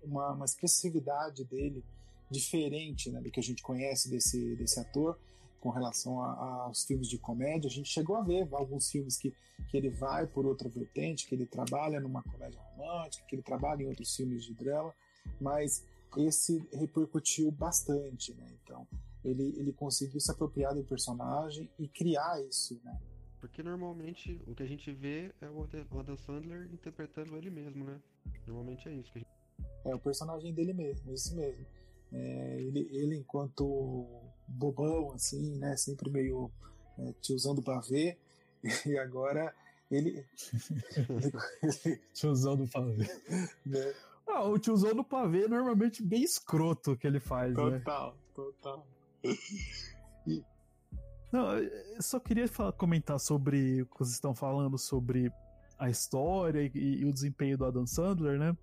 uma, 0.04 0.32
uma 0.34 0.46
expressividade 0.46 1.44
dele 1.44 1.84
diferente 2.30 3.10
né, 3.12 3.22
do 3.22 3.32
que 3.32 3.40
a 3.40 3.44
gente 3.44 3.62
conhece 3.64 4.10
desse, 4.10 4.56
desse 4.56 4.80
ator 4.80 5.18
com 5.60 5.70
relação 5.70 6.22
a, 6.22 6.64
aos 6.66 6.84
filmes 6.86 7.08
de 7.08 7.18
comédia. 7.18 7.68
A 7.68 7.72
gente 7.72 7.90
chegou 7.90 8.16
a 8.16 8.22
ver 8.22 8.48
alguns 8.52 8.90
filmes 8.90 9.18
que, 9.18 9.34
que 9.70 9.78
ele 9.78 9.90
vai 9.90 10.28
por 10.28 10.46
outra 10.46 10.70
vertente, 10.70 11.28
que 11.28 11.36
ele 11.36 11.46
trabalha 11.46 12.00
numa 12.00 12.24
comédia 12.24 12.60
romântica, 12.60 13.26
que 13.28 13.36
ele 13.36 13.44
trabalha 13.44 13.84
em 13.84 13.88
outros 13.88 14.16
filmes 14.16 14.44
de 14.44 14.54
drama, 14.54 14.94
mas 15.40 15.84
esse 16.18 16.66
repercutiu 16.72 17.52
bastante, 17.52 18.34
né? 18.34 18.48
Então, 18.64 18.88
ele, 19.24 19.54
ele 19.58 19.74
conseguiu 19.74 20.20
se 20.20 20.32
apropriar 20.32 20.74
do 20.74 20.84
personagem 20.84 21.70
e 21.78 21.88
criar 21.88 22.42
isso, 22.42 22.80
né? 22.84 22.98
Porque 23.40 23.62
normalmente 23.62 24.42
o 24.48 24.56
que 24.56 24.64
a 24.64 24.68
gente 24.68 24.92
vê 24.92 25.32
é 25.42 25.50
o 25.50 26.00
Adam 26.00 26.18
Sandler 26.18 26.70
interpretando 26.72 27.36
ele 27.38 27.50
mesmo, 27.50 27.84
né? 27.84 28.00
Normalmente 28.46 28.88
é 28.88 28.94
isso 28.94 29.12
que 29.12 29.20
a 29.20 29.22
gente... 29.22 29.32
É 29.86 29.96
o 29.96 30.00
personagem 30.00 30.54
dele 30.54 30.74
mesmo, 30.74 31.14
isso 31.14 31.36
mesmo. 31.36 31.66
É, 32.12 32.62
ele, 32.62 32.88
ele, 32.92 33.18
enquanto 33.18 34.06
bobão, 34.48 35.12
assim, 35.14 35.58
né? 35.58 35.76
Sempre 35.76 36.10
meio 36.10 36.52
é, 36.98 37.14
tiozão 37.22 37.54
do 37.56 37.62
pavê. 37.62 38.18
E 38.86 38.98
agora 38.98 39.54
ele. 39.90 40.26
tiozão 42.14 42.56
do 42.58 42.68
pavê. 42.68 43.08
Né? 43.66 43.94
Ah, 44.28 44.44
o 44.44 44.60
tiozão 44.60 44.94
do 44.94 45.04
pavê 45.04 45.46
é 45.46 45.48
normalmente 45.48 46.04
bem 46.04 46.22
escroto 46.22 46.98
que 46.98 47.08
ele 47.08 47.20
faz, 47.20 47.54
total, 47.54 47.72
né? 47.72 47.80
Total, 47.80 48.18
total. 48.36 48.88
E... 50.26 50.44
Não, 51.32 51.58
eu 51.58 52.02
só 52.02 52.20
queria 52.20 52.48
falar, 52.48 52.74
comentar 52.74 53.20
sobre 53.20 53.84
o 53.84 53.86
que 53.86 54.00
vocês 54.00 54.16
estão 54.16 54.36
falando 54.36 54.78
sobre 54.78 55.32
a 55.80 55.90
história 55.90 56.70
e, 56.74 57.00
e 57.00 57.06
o 57.06 57.14
desempenho 57.14 57.58
do 57.58 57.66
Adam 57.66 57.86
Sandler, 57.86 58.38
né? 58.38 58.58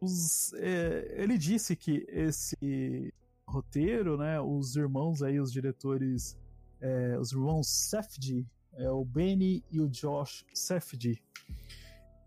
Os, 0.00 0.52
é, 0.54 1.14
ele 1.16 1.38
disse 1.38 1.74
que 1.76 2.04
esse 2.08 3.12
roteiro, 3.46 4.16
né, 4.16 4.40
os 4.40 4.76
irmãos 4.76 5.22
aí, 5.22 5.40
os 5.40 5.52
diretores, 5.52 6.36
é, 6.80 7.18
os 7.18 7.32
irmãos 7.32 7.68
Safdie, 7.68 8.46
é, 8.74 8.90
o 8.90 9.04
Benny 9.04 9.64
e 9.70 9.80
o 9.80 9.88
Josh 9.88 10.44
Safdie, 10.52 11.22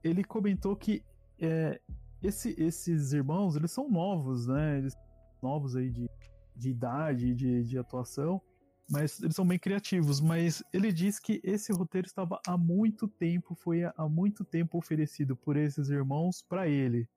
ele 0.04 0.24
comentou 0.24 0.76
que 0.76 1.04
é, 1.40 1.80
esse, 2.22 2.56
esses 2.58 3.14
irmãos, 3.14 3.56
eles 3.56 3.72
são 3.72 3.90
novos, 3.90 4.48
né, 4.48 4.78
eles 4.78 4.96
novos 5.42 5.76
aí 5.76 5.90
de, 5.90 6.10
de 6.56 6.70
idade, 6.70 7.36
de, 7.36 7.64
de 7.64 7.78
atuação, 7.78 8.42
mas 8.90 9.22
eles 9.22 9.36
são 9.36 9.46
bem 9.46 9.60
criativos, 9.60 10.22
mas 10.22 10.64
ele 10.72 10.92
diz 10.92 11.20
que 11.20 11.42
esse 11.44 11.74
roteiro 11.74 12.08
estava 12.08 12.40
há 12.48 12.58
muito 12.58 13.08
tempo, 13.08 13.54
foi 13.54 13.84
há 13.84 14.08
muito 14.10 14.46
tempo 14.46 14.78
oferecido 14.78 15.36
por 15.36 15.58
esses 15.58 15.90
irmãos 15.90 16.42
para 16.42 16.68
ele. 16.68 17.08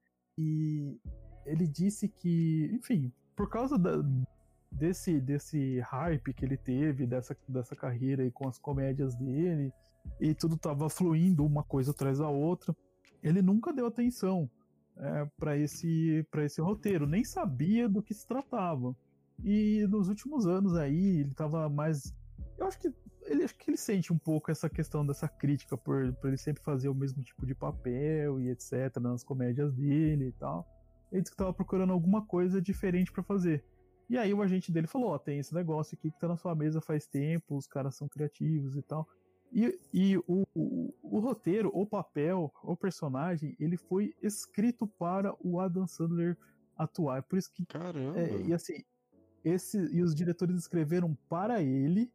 E 0.42 0.98
ele 1.44 1.66
disse 1.66 2.08
que, 2.08 2.70
enfim, 2.72 3.12
por 3.36 3.50
causa 3.50 3.76
da, 3.78 4.02
desse, 4.72 5.20
desse 5.20 5.80
hype 5.80 6.32
que 6.32 6.44
ele 6.44 6.56
teve, 6.56 7.06
dessa, 7.06 7.36
dessa 7.46 7.76
carreira 7.76 8.22
aí 8.22 8.30
com 8.30 8.48
as 8.48 8.58
comédias 8.58 9.14
dele, 9.14 9.70
e 10.18 10.34
tudo 10.34 10.56
tava 10.56 10.88
fluindo 10.88 11.44
uma 11.44 11.62
coisa 11.62 11.90
atrás 11.90 12.18
da 12.18 12.28
outra, 12.28 12.74
ele 13.22 13.42
nunca 13.42 13.70
deu 13.70 13.86
atenção 13.86 14.50
é, 14.96 15.28
para 15.38 15.58
esse, 15.58 16.26
esse 16.38 16.60
roteiro, 16.62 17.06
nem 17.06 17.22
sabia 17.22 17.86
do 17.86 18.02
que 18.02 18.14
se 18.14 18.26
tratava. 18.26 18.96
E 19.44 19.86
nos 19.88 20.08
últimos 20.08 20.46
anos 20.46 20.74
aí, 20.74 21.20
ele 21.20 21.34
tava 21.34 21.68
mais. 21.68 22.14
Eu 22.58 22.66
acho 22.66 22.78
que 22.78 22.90
ele 23.30 23.44
acho 23.44 23.54
que 23.56 23.70
ele 23.70 23.76
sente 23.76 24.12
um 24.12 24.18
pouco 24.18 24.50
essa 24.50 24.68
questão 24.68 25.06
dessa 25.06 25.28
crítica 25.28 25.76
por, 25.76 26.12
por 26.14 26.28
ele 26.28 26.36
sempre 26.36 26.62
fazer 26.62 26.88
o 26.88 26.94
mesmo 26.94 27.22
tipo 27.22 27.46
de 27.46 27.54
papel 27.54 28.40
e 28.40 28.50
etc 28.50 28.96
nas 29.00 29.22
comédias 29.22 29.72
dele 29.72 30.28
e 30.28 30.32
tal. 30.32 30.66
Ele 31.12 31.22
disse 31.22 31.30
que 31.30 31.34
estava 31.34 31.52
procurando 31.52 31.92
alguma 31.92 32.26
coisa 32.26 32.60
diferente 32.60 33.12
para 33.12 33.22
fazer. 33.22 33.64
E 34.08 34.18
aí 34.18 34.34
o 34.34 34.42
agente 34.42 34.72
dele 34.72 34.88
falou: 34.88 35.10
Ó, 35.10 35.14
oh, 35.14 35.18
tem 35.18 35.38
esse 35.38 35.54
negócio 35.54 35.96
aqui 35.96 36.10
que 36.10 36.18
tá 36.18 36.26
na 36.26 36.36
sua 36.36 36.54
mesa 36.56 36.80
faz 36.80 37.06
tempo, 37.06 37.56
os 37.56 37.68
caras 37.68 37.94
são 37.94 38.08
criativos 38.08 38.76
e 38.76 38.82
tal. 38.82 39.06
E, 39.52 39.78
e 39.92 40.16
o, 40.18 40.44
o, 40.54 40.94
o, 41.02 41.20
roteiro, 41.20 41.70
o 41.72 41.86
papel, 41.86 42.52
o 42.62 42.76
personagem, 42.76 43.56
ele 43.58 43.76
foi 43.76 44.14
escrito 44.22 44.86
para 44.86 45.34
o 45.40 45.60
Adam 45.60 45.86
Sandler 45.86 46.36
atuar. 46.76 47.22
Por 47.22 47.38
isso 47.38 47.52
que. 47.52 47.64
Caramba! 47.66 48.18
É, 48.18 48.42
e 48.42 48.52
assim, 48.52 48.82
esse, 49.44 49.78
e 49.92 50.02
os 50.02 50.14
diretores 50.14 50.56
escreveram 50.56 51.16
para 51.28 51.62
ele 51.62 52.10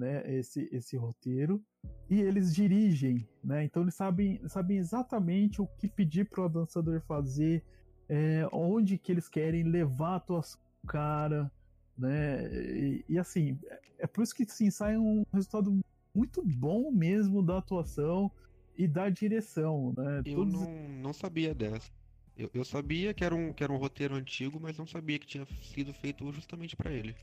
né, 0.00 0.22
esse, 0.34 0.66
esse 0.72 0.96
roteiro 0.96 1.62
e 2.08 2.20
eles 2.22 2.54
dirigem, 2.54 3.28
né? 3.44 3.64
Então 3.64 3.82
eles 3.82 3.94
sabem, 3.94 4.40
sabem 4.48 4.78
exatamente 4.78 5.60
o 5.60 5.66
que 5.66 5.86
pedir 5.86 6.26
para 6.26 6.46
o 6.46 6.66
Sandler 6.66 7.02
fazer, 7.02 7.62
é, 8.08 8.48
onde 8.50 8.96
que 8.96 9.12
eles 9.12 9.28
querem 9.28 9.62
levar 9.62 10.12
a 10.12 10.16
atuação 10.16 10.58
do 10.82 10.88
cara, 10.88 11.52
né? 11.96 12.50
E, 12.50 13.04
e, 13.10 13.18
assim, 13.18 13.58
é 13.98 14.06
por 14.06 14.22
isso 14.22 14.34
que 14.34 14.46
sim, 14.46 14.70
sai 14.70 14.96
um 14.96 15.24
resultado 15.32 15.78
muito 16.14 16.42
bom 16.42 16.90
mesmo 16.90 17.42
da 17.42 17.58
atuação 17.58 18.32
e 18.76 18.88
da 18.88 19.10
direção, 19.10 19.92
né? 19.96 20.22
Eu 20.24 20.36
Todos... 20.36 20.54
não, 20.54 20.88
não 21.02 21.12
sabia 21.12 21.54
dessa. 21.54 21.92
Eu, 22.38 22.50
eu 22.54 22.64
sabia 22.64 23.12
que 23.12 23.22
era, 23.22 23.34
um, 23.34 23.52
que 23.52 23.62
era 23.62 23.72
um 23.72 23.76
roteiro 23.76 24.14
antigo, 24.14 24.58
mas 24.58 24.78
não 24.78 24.86
sabia 24.86 25.18
que 25.18 25.26
tinha 25.26 25.46
sido 25.60 25.92
feito 25.92 26.32
justamente 26.32 26.74
para 26.74 26.90
ele 26.90 27.14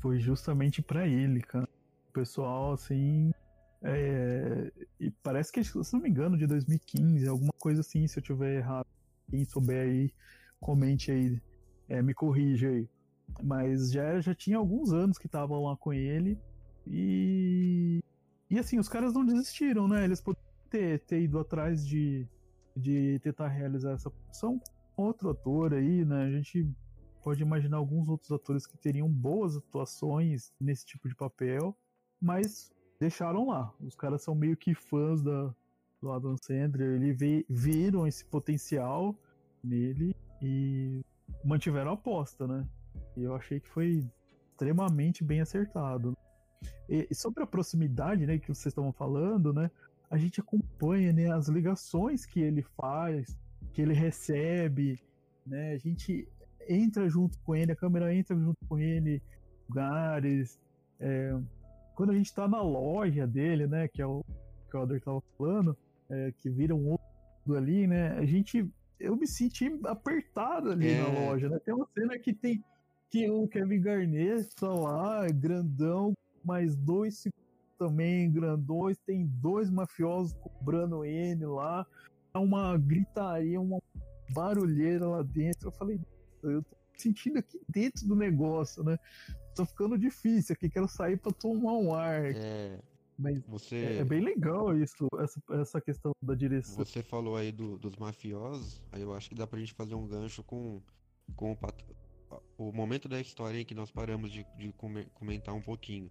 foi 0.00 0.18
justamente 0.18 0.80
para 0.82 1.06
ele, 1.06 1.40
cara. 1.40 1.67
Pessoal, 2.18 2.72
assim. 2.72 3.30
É, 3.80 4.72
e 4.98 5.08
parece 5.22 5.52
que, 5.52 5.62
se 5.62 5.92
não 5.92 6.00
me 6.00 6.10
engano, 6.10 6.36
de 6.36 6.48
2015, 6.48 7.28
alguma 7.28 7.52
coisa 7.60 7.80
assim, 7.80 8.08
se 8.08 8.18
eu 8.18 8.22
tiver 8.22 8.56
errado. 8.56 8.88
Quem 9.30 9.44
souber 9.44 9.86
aí, 9.86 10.12
comente 10.58 11.12
aí, 11.12 11.40
é, 11.88 12.02
me 12.02 12.12
corrija 12.12 12.70
aí. 12.70 12.88
Mas 13.40 13.92
já, 13.92 14.20
já 14.20 14.34
tinha 14.34 14.56
alguns 14.56 14.92
anos 14.92 15.16
que 15.16 15.26
estavam 15.26 15.62
lá 15.62 15.76
com 15.76 15.92
ele. 15.92 16.36
E 16.84 18.00
E 18.50 18.58
assim, 18.58 18.80
os 18.80 18.88
caras 18.88 19.14
não 19.14 19.24
desistiram, 19.24 19.86
né? 19.86 20.04
Eles 20.04 20.20
poderiam 20.20 20.52
ter, 20.68 20.98
ter 21.04 21.22
ido 21.22 21.38
atrás 21.38 21.86
de, 21.86 22.26
de 22.76 23.20
tentar 23.20 23.46
realizar 23.46 23.92
essa 23.92 24.10
função. 24.10 24.60
Outro 24.96 25.30
ator 25.30 25.72
aí, 25.72 26.04
né? 26.04 26.24
A 26.24 26.30
gente 26.32 26.68
pode 27.22 27.42
imaginar 27.42 27.76
alguns 27.76 28.08
outros 28.08 28.32
atores 28.32 28.66
que 28.66 28.76
teriam 28.76 29.08
boas 29.08 29.56
atuações 29.56 30.52
nesse 30.60 30.84
tipo 30.84 31.08
de 31.08 31.14
papel, 31.14 31.76
mas 32.20 32.72
deixaram 32.98 33.48
lá. 33.48 33.72
Os 33.80 33.94
caras 33.94 34.22
são 34.22 34.34
meio 34.34 34.56
que 34.56 34.74
fãs 34.74 35.22
da, 35.22 35.54
do 36.00 36.10
Adam 36.10 36.36
Sandler, 36.36 37.00
eles 37.00 37.44
viram 37.48 38.06
esse 38.06 38.24
potencial 38.24 39.14
nele 39.62 40.14
e 40.40 41.04
mantiveram 41.44 41.90
a 41.90 41.94
aposta, 41.94 42.46
né? 42.46 42.66
E 43.16 43.22
eu 43.22 43.34
achei 43.34 43.60
que 43.60 43.68
foi 43.68 44.04
extremamente 44.50 45.24
bem 45.24 45.40
acertado. 45.40 46.16
E 46.88 47.14
sobre 47.14 47.42
a 47.42 47.46
proximidade, 47.46 48.26
né, 48.26 48.38
que 48.38 48.48
vocês 48.48 48.66
estavam 48.66 48.92
falando, 48.92 49.52
né? 49.52 49.70
A 50.10 50.16
gente 50.16 50.40
acompanha 50.40 51.12
né, 51.12 51.30
as 51.30 51.48
ligações 51.48 52.24
que 52.24 52.40
ele 52.40 52.62
faz, 52.62 53.36
que 53.72 53.82
ele 53.82 53.92
recebe, 53.92 55.00
né? 55.46 55.72
A 55.72 55.78
gente 55.78 56.26
entra 56.68 57.08
junto 57.08 57.38
com 57.40 57.54
ele, 57.54 57.72
a 57.72 57.76
câmera 57.76 58.14
entra 58.14 58.36
junto 58.36 58.58
com 58.66 58.78
ele, 58.78 59.22
lugares. 59.68 60.58
É, 60.98 61.38
quando 61.98 62.10
a 62.10 62.14
gente 62.14 62.32
tá 62.32 62.46
na 62.46 62.62
loja 62.62 63.26
dele, 63.26 63.66
né? 63.66 63.88
Que 63.88 64.00
é 64.00 64.06
o 64.06 64.24
que 64.70 64.76
o 64.76 64.78
Alder 64.78 65.00
tava 65.00 65.20
falando, 65.36 65.76
é, 66.08 66.32
que 66.38 66.48
vira 66.48 66.72
um 66.72 66.90
outro 66.90 67.56
ali, 67.56 67.88
né? 67.88 68.12
A 68.12 68.24
gente. 68.24 68.70
Eu 69.00 69.16
me 69.16 69.26
senti 69.26 69.68
apertado 69.84 70.70
ali 70.70 70.90
é. 70.90 71.02
na 71.02 71.08
loja, 71.08 71.48
né? 71.48 71.58
Tem 71.58 71.74
uma 71.74 71.88
cena 71.92 72.16
que 72.16 72.32
tem 72.32 72.62
que 73.10 73.28
o 73.28 73.48
Kevin 73.48 73.80
Garnett 73.80 74.48
tá 74.54 74.72
lá, 74.72 75.26
grandão, 75.26 76.12
mais 76.44 76.76
dois 76.76 77.24
também 77.76 78.30
grandões, 78.30 78.96
tem 78.98 79.26
dois 79.26 79.68
mafiosos 79.68 80.34
cobrando 80.34 81.04
ele 81.04 81.46
lá, 81.46 81.84
uma 82.32 82.76
gritaria, 82.78 83.60
uma 83.60 83.82
barulheira 84.30 85.04
lá 85.04 85.22
dentro. 85.22 85.68
Eu 85.68 85.72
falei, 85.72 86.00
eu 86.44 86.62
tô 86.62 86.76
sentindo 86.96 87.38
aqui 87.38 87.60
dentro 87.68 88.06
do 88.06 88.14
negócio, 88.14 88.84
né? 88.84 88.96
Tô 89.58 89.66
ficando 89.66 89.98
difícil 89.98 90.52
aqui, 90.52 90.70
quero 90.70 90.86
sair 90.86 91.16
para 91.16 91.32
tomar 91.32 91.72
um 91.72 91.92
ar. 91.92 92.26
É. 92.26 92.78
Mas 93.18 93.42
você... 93.48 93.98
é, 93.98 94.04
bem 94.04 94.20
legal 94.20 94.80
isso, 94.80 95.08
essa, 95.18 95.42
essa 95.60 95.80
questão 95.80 96.12
da 96.22 96.32
direção. 96.32 96.76
Você 96.76 97.02
falou 97.02 97.36
aí 97.36 97.50
do, 97.50 97.76
dos 97.76 97.96
mafiosos, 97.96 98.80
aí 98.92 99.02
eu 99.02 99.12
acho 99.12 99.28
que 99.28 99.34
dá 99.34 99.48
pra 99.48 99.58
gente 99.58 99.74
fazer 99.74 99.96
um 99.96 100.06
gancho 100.06 100.44
com, 100.44 100.80
com 101.34 101.50
o, 101.50 101.56
pat... 101.56 101.74
o 102.56 102.70
momento 102.70 103.08
da 103.08 103.20
história 103.20 103.60
em 103.60 103.64
que 103.64 103.74
nós 103.74 103.90
paramos 103.90 104.30
de, 104.30 104.46
de 104.56 104.72
comentar 105.12 105.52
um 105.52 105.60
pouquinho. 105.60 106.08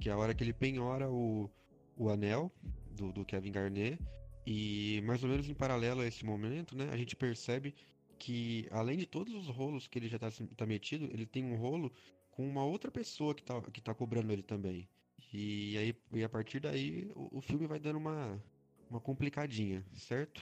Que 0.00 0.08
é 0.08 0.12
a 0.12 0.16
hora 0.16 0.34
que 0.34 0.42
ele 0.42 0.54
penhora 0.54 1.10
o, 1.10 1.50
o 1.98 2.08
anel 2.08 2.50
do, 2.92 3.12
do 3.12 3.26
Kevin 3.26 3.52
Garnett. 3.52 4.02
E 4.46 5.02
mais 5.04 5.22
ou 5.22 5.28
menos 5.28 5.46
em 5.46 5.54
paralelo 5.54 6.00
a 6.00 6.06
esse 6.06 6.24
momento, 6.24 6.74
né, 6.74 6.88
a 6.90 6.96
gente 6.96 7.14
percebe 7.14 7.74
que, 8.18 8.66
além 8.70 8.96
de 8.96 9.04
todos 9.04 9.34
os 9.34 9.48
rolos 9.48 9.86
que 9.86 9.98
ele 9.98 10.08
já 10.08 10.18
tá, 10.18 10.30
tá 10.56 10.64
metido, 10.64 11.04
ele 11.12 11.26
tem 11.26 11.44
um 11.44 11.56
rolo 11.56 11.92
com 12.36 12.46
uma 12.46 12.64
outra 12.64 12.90
pessoa 12.90 13.34
que 13.34 13.42
tá, 13.42 13.60
que 13.62 13.80
tá 13.80 13.94
cobrando 13.94 14.30
ele 14.30 14.42
também. 14.42 14.86
E 15.32 15.76
aí, 15.78 15.96
e 16.12 16.22
a 16.22 16.28
partir 16.28 16.60
daí, 16.60 17.10
o, 17.16 17.38
o 17.38 17.40
filme 17.40 17.66
vai 17.66 17.80
dando 17.80 17.96
uma, 17.96 18.38
uma 18.90 19.00
complicadinha, 19.00 19.84
certo? 19.96 20.40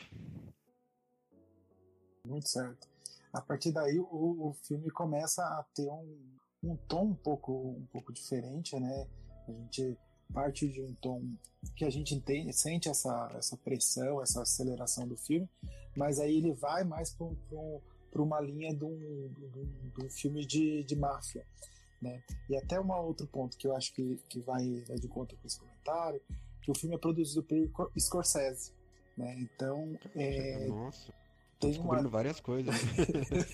Muito 2.27 2.49
certo. 2.49 2.89
A 3.33 3.41
partir 3.41 3.73
daí, 3.73 3.99
o, 3.99 4.49
o 4.49 4.57
filme 4.67 4.91
começa 4.91 5.43
a 5.43 5.65
ter 5.75 5.89
um, 5.89 6.19
um 6.65 6.77
tom 6.77 7.07
um 7.07 7.15
pouco, 7.15 7.53
um 7.53 7.87
pouco 7.93 8.13
diferente, 8.13 8.79
né? 8.79 9.07
A 9.49 9.53
gente 9.53 9.97
parte 10.33 10.67
de 10.69 10.81
um 10.83 10.95
tom 10.95 11.23
que 11.77 11.85
a 11.85 11.91
gente 11.91 12.15
entende, 12.15 12.53
sente 12.53 12.89
essa, 12.89 13.31
essa 13.37 13.57
pressão, 13.57 14.21
essa 14.21 14.43
aceleração 14.43 15.07
do 15.07 15.17
filme, 15.17 15.49
mas 15.97 16.19
aí 16.19 16.39
ele 16.39 16.53
vai 16.53 16.83
mais 16.83 17.15
para 17.15 18.23
uma 18.23 18.41
linha 18.41 18.75
de 18.75 18.85
um, 18.85 19.33
de 19.95 20.05
um, 20.05 20.11
filme 20.11 20.45
de, 20.45 20.83
de 20.83 20.97
máfia. 20.97 21.47
Né? 22.05 22.23
E 22.51 22.57
até 22.57 22.79
um 22.79 22.93
outro 22.93 23.27
ponto 23.27 23.57
que 23.57 23.67
eu 23.67 23.75
acho 23.75 23.95
que, 23.95 24.17
que 24.29 24.39
vai, 24.41 24.63
de 24.63 25.09
conta 25.09 25.35
com 25.37 25.47
esse 25.47 25.59
comentário, 25.59 26.21
que 26.61 26.71
o 26.71 26.75
filme 26.75 26.95
é 26.95 26.99
produzido 26.99 27.43
por 27.43 27.91
Scorsese, 27.99 28.73
né? 29.17 29.35
Então, 29.39 29.99
é, 30.15 30.67
Nossa, 30.67 31.15
tem 31.59 31.81
um 31.81 31.91
ar... 31.91 32.07
várias 32.07 32.41
coisas. 32.41 32.75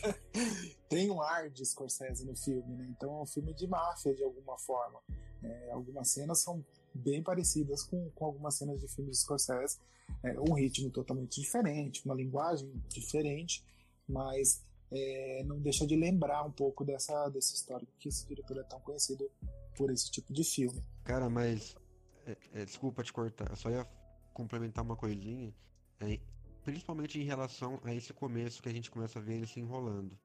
tem 0.89 1.09
um 1.13 1.23
ar 1.23 1.49
de 1.49 1.65
Scorsese 1.65 2.27
no 2.27 2.35
filme, 2.35 2.75
né? 2.75 2.89
Então 2.91 3.21
é 3.21 3.23
um 3.23 3.27
filme 3.27 3.55
de 3.55 3.69
máfia 3.69 4.13
de 4.13 4.25
alguma 4.25 4.59
forma. 4.59 4.99
É, 5.45 5.71
algumas 5.71 6.09
cenas 6.11 6.41
são 6.41 6.65
bem 6.93 7.23
parecidas 7.23 7.85
com, 7.85 8.11
com 8.11 8.25
algumas 8.25 8.57
cenas 8.57 8.81
de 8.81 8.89
filmes 8.89 9.17
de 9.17 9.23
Scorsese, 9.23 9.79
é, 10.25 10.41
um 10.41 10.55
ritmo 10.55 10.91
totalmente 10.91 11.41
diferente, 11.41 12.05
uma 12.05 12.17
linguagem 12.17 12.69
diferente, 12.89 13.65
mas 14.09 14.61
é, 14.93 15.43
não 15.45 15.61
deixa 15.61 15.87
de 15.87 15.97
lembrar 15.97 16.45
um 16.45 16.51
pouco 16.51 16.85
dessa, 16.85 17.29
dessa 17.29 17.55
história 17.55 17.87
que 17.99 18.09
esse 18.09 18.27
diretor 18.27 18.59
é 18.59 18.63
tão 18.65 18.81
conhecido 18.81 19.31
por 19.77 19.91
esse 19.91 20.11
tipo 20.11 20.33
de 20.33 20.45
filme. 20.45 20.83
Cara, 21.05 21.31
mas 21.31 21.77
é, 22.27 22.37
é, 22.53 22.65
desculpa 22.65 23.03
te 23.03 23.13
cortar, 23.13 23.51
eu 23.51 23.57
só 23.57 23.71
ia 23.71 23.85
complementar 24.35 24.85
uma 24.85 24.97
coisinha, 24.97 25.55
é, 26.01 26.19
principalmente 26.65 27.21
em 27.21 27.25
relação 27.25 27.81
a 27.85 27.95
esse 27.95 28.13
começo 28.13 28.63
que 28.63 28.69
a 28.69 28.73
gente 28.73 28.91
começa 28.91 29.19
a 29.19 29.23
ver 29.23 29.35
ele 29.35 29.47
se 29.47 29.61
enrolando. 29.61 30.19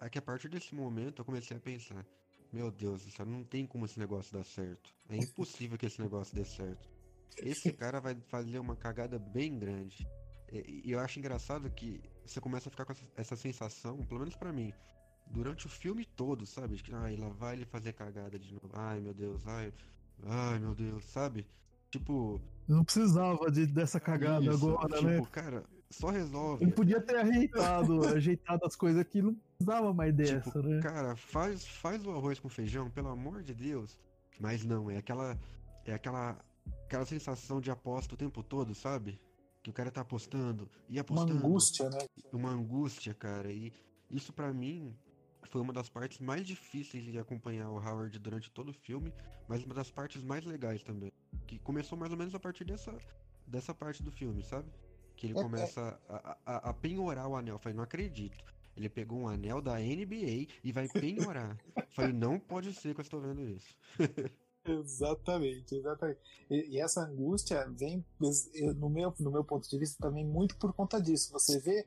É 0.00 0.08
que 0.08 0.18
a 0.18 0.22
partir 0.22 0.48
desse 0.48 0.74
momento 0.74 1.20
eu 1.20 1.24
comecei 1.24 1.56
a 1.56 1.60
pensar, 1.60 2.06
meu 2.52 2.70
Deus, 2.70 3.06
isso 3.06 3.24
não 3.24 3.44
tem 3.44 3.66
como 3.66 3.84
esse 3.84 3.98
negócio 3.98 4.32
dar 4.32 4.44
certo. 4.44 4.94
É 5.08 5.16
impossível 5.16 5.76
que 5.76 5.86
esse 5.86 6.00
negócio 6.00 6.34
dê 6.34 6.44
certo. 6.44 6.88
Esse 7.38 7.72
cara 7.74 8.00
vai 8.00 8.14
fazer 8.28 8.58
uma 8.58 8.76
cagada 8.76 9.18
bem 9.18 9.58
grande. 9.58 10.06
E, 10.52 10.82
e 10.84 10.92
eu 10.92 11.00
acho 11.00 11.18
engraçado 11.18 11.70
que 11.70 12.00
você 12.24 12.40
começa 12.40 12.68
a 12.68 12.70
ficar 12.70 12.84
com 12.84 12.92
essa, 12.92 13.04
essa 13.16 13.36
sensação, 13.36 13.98
pelo 14.04 14.20
menos 14.20 14.36
para 14.36 14.52
mim, 14.52 14.72
durante 15.26 15.66
o 15.66 15.68
filme 15.68 16.04
todo, 16.04 16.46
sabe? 16.46 16.76
Que, 16.76 16.94
ai, 16.94 17.16
lá 17.16 17.28
vai 17.28 17.56
ele 17.56 17.64
fazer 17.64 17.92
cagada 17.92 18.38
de 18.38 18.52
novo. 18.52 18.70
Ai, 18.72 19.00
meu 19.00 19.14
Deus, 19.14 19.46
ai, 19.46 19.72
ai, 20.24 20.58
meu 20.58 20.74
Deus, 20.74 21.04
sabe? 21.06 21.46
Tipo. 21.90 22.40
Não 22.66 22.84
precisava 22.84 23.50
de, 23.50 23.66
dessa 23.66 24.00
cagada 24.00 24.44
isso, 24.44 24.66
agora, 24.66 24.96
tipo, 24.96 25.06
né? 25.06 25.16
Tipo, 25.16 25.30
cara, 25.30 25.64
só 25.90 26.10
resolve. 26.10 26.64
Ele 26.64 26.72
podia 26.72 27.00
ter 27.00 27.16
ajeitado, 27.16 28.06
ajeitado 28.08 28.64
as 28.64 28.74
coisas 28.74 29.00
aqui, 29.00 29.22
não 29.22 29.34
precisava 29.34 29.92
mais 29.92 30.14
tipo, 30.14 30.22
dessa, 30.22 30.50
tipo, 30.50 30.62
né? 30.62 30.80
Cara, 30.80 31.16
faz, 31.16 31.66
faz 31.66 32.04
o 32.04 32.10
arroz 32.10 32.38
com 32.38 32.48
feijão, 32.48 32.90
pelo 32.90 33.08
amor 33.08 33.42
de 33.42 33.54
Deus. 33.54 33.98
Mas 34.40 34.64
não, 34.64 34.90
é 34.90 34.98
aquela. 34.98 35.38
É 35.84 35.94
aquela. 35.94 36.38
Aquela 36.86 37.04
sensação 37.04 37.60
de 37.60 37.70
aposta 37.70 38.14
o 38.14 38.16
tempo 38.16 38.42
todo, 38.42 38.74
sabe? 38.74 39.20
Que 39.64 39.70
o 39.70 39.72
cara 39.72 39.90
tá 39.90 40.02
apostando 40.02 40.70
e 40.90 40.98
apostando. 40.98 41.32
Uma 41.32 41.40
angústia, 41.40 41.88
né? 41.88 41.98
Uma 42.30 42.50
angústia, 42.50 43.14
cara. 43.14 43.50
E 43.50 43.72
isso 44.10 44.30
para 44.30 44.52
mim 44.52 44.94
foi 45.44 45.58
uma 45.58 45.72
das 45.72 45.88
partes 45.88 46.18
mais 46.18 46.46
difíceis 46.46 47.02
de 47.02 47.18
acompanhar 47.18 47.70
o 47.70 47.78
Howard 47.78 48.18
durante 48.18 48.50
todo 48.50 48.68
o 48.68 48.72
filme, 48.74 49.10
mas 49.48 49.64
uma 49.64 49.74
das 49.74 49.90
partes 49.90 50.22
mais 50.22 50.44
legais 50.44 50.82
também. 50.82 51.10
Que 51.46 51.58
começou 51.58 51.96
mais 51.96 52.12
ou 52.12 52.18
menos 52.18 52.34
a 52.34 52.38
partir 52.38 52.64
dessa, 52.64 52.94
dessa 53.46 53.74
parte 53.74 54.02
do 54.02 54.12
filme, 54.12 54.42
sabe? 54.42 54.70
Que 55.16 55.28
ele 55.28 55.38
é, 55.38 55.42
começa 55.42 55.98
é. 56.10 56.14
A, 56.14 56.38
a, 56.44 56.56
a, 56.70 56.74
penhorar 56.74 57.26
o 57.26 57.34
anel. 57.34 57.54
Eu 57.54 57.58
falei, 57.58 57.74
não 57.74 57.84
acredito. 57.84 58.44
Ele 58.76 58.90
pegou 58.90 59.20
um 59.20 59.28
anel 59.28 59.62
da 59.62 59.78
NBA 59.78 60.46
e 60.62 60.72
vai 60.72 60.88
penhorar. 60.88 61.56
falei, 61.96 62.12
não 62.12 62.38
pode 62.38 62.74
ser 62.74 62.92
que 62.92 63.00
eu 63.00 63.02
estou 63.02 63.20
vendo 63.20 63.48
isso. 63.48 63.74
Exatamente, 64.66 65.74
exatamente. 65.74 66.20
E, 66.50 66.76
e, 66.76 66.80
essa 66.80 67.02
angústia 67.02 67.68
vem, 67.70 68.04
no 68.76 68.88
meu, 68.88 69.12
no 69.20 69.30
meu 69.30 69.44
ponto 69.44 69.68
de 69.68 69.78
vista, 69.78 69.96
também 70.00 70.24
muito 70.24 70.56
por 70.56 70.72
conta 70.72 71.00
disso. 71.00 71.32
Você 71.32 71.58
vê 71.58 71.86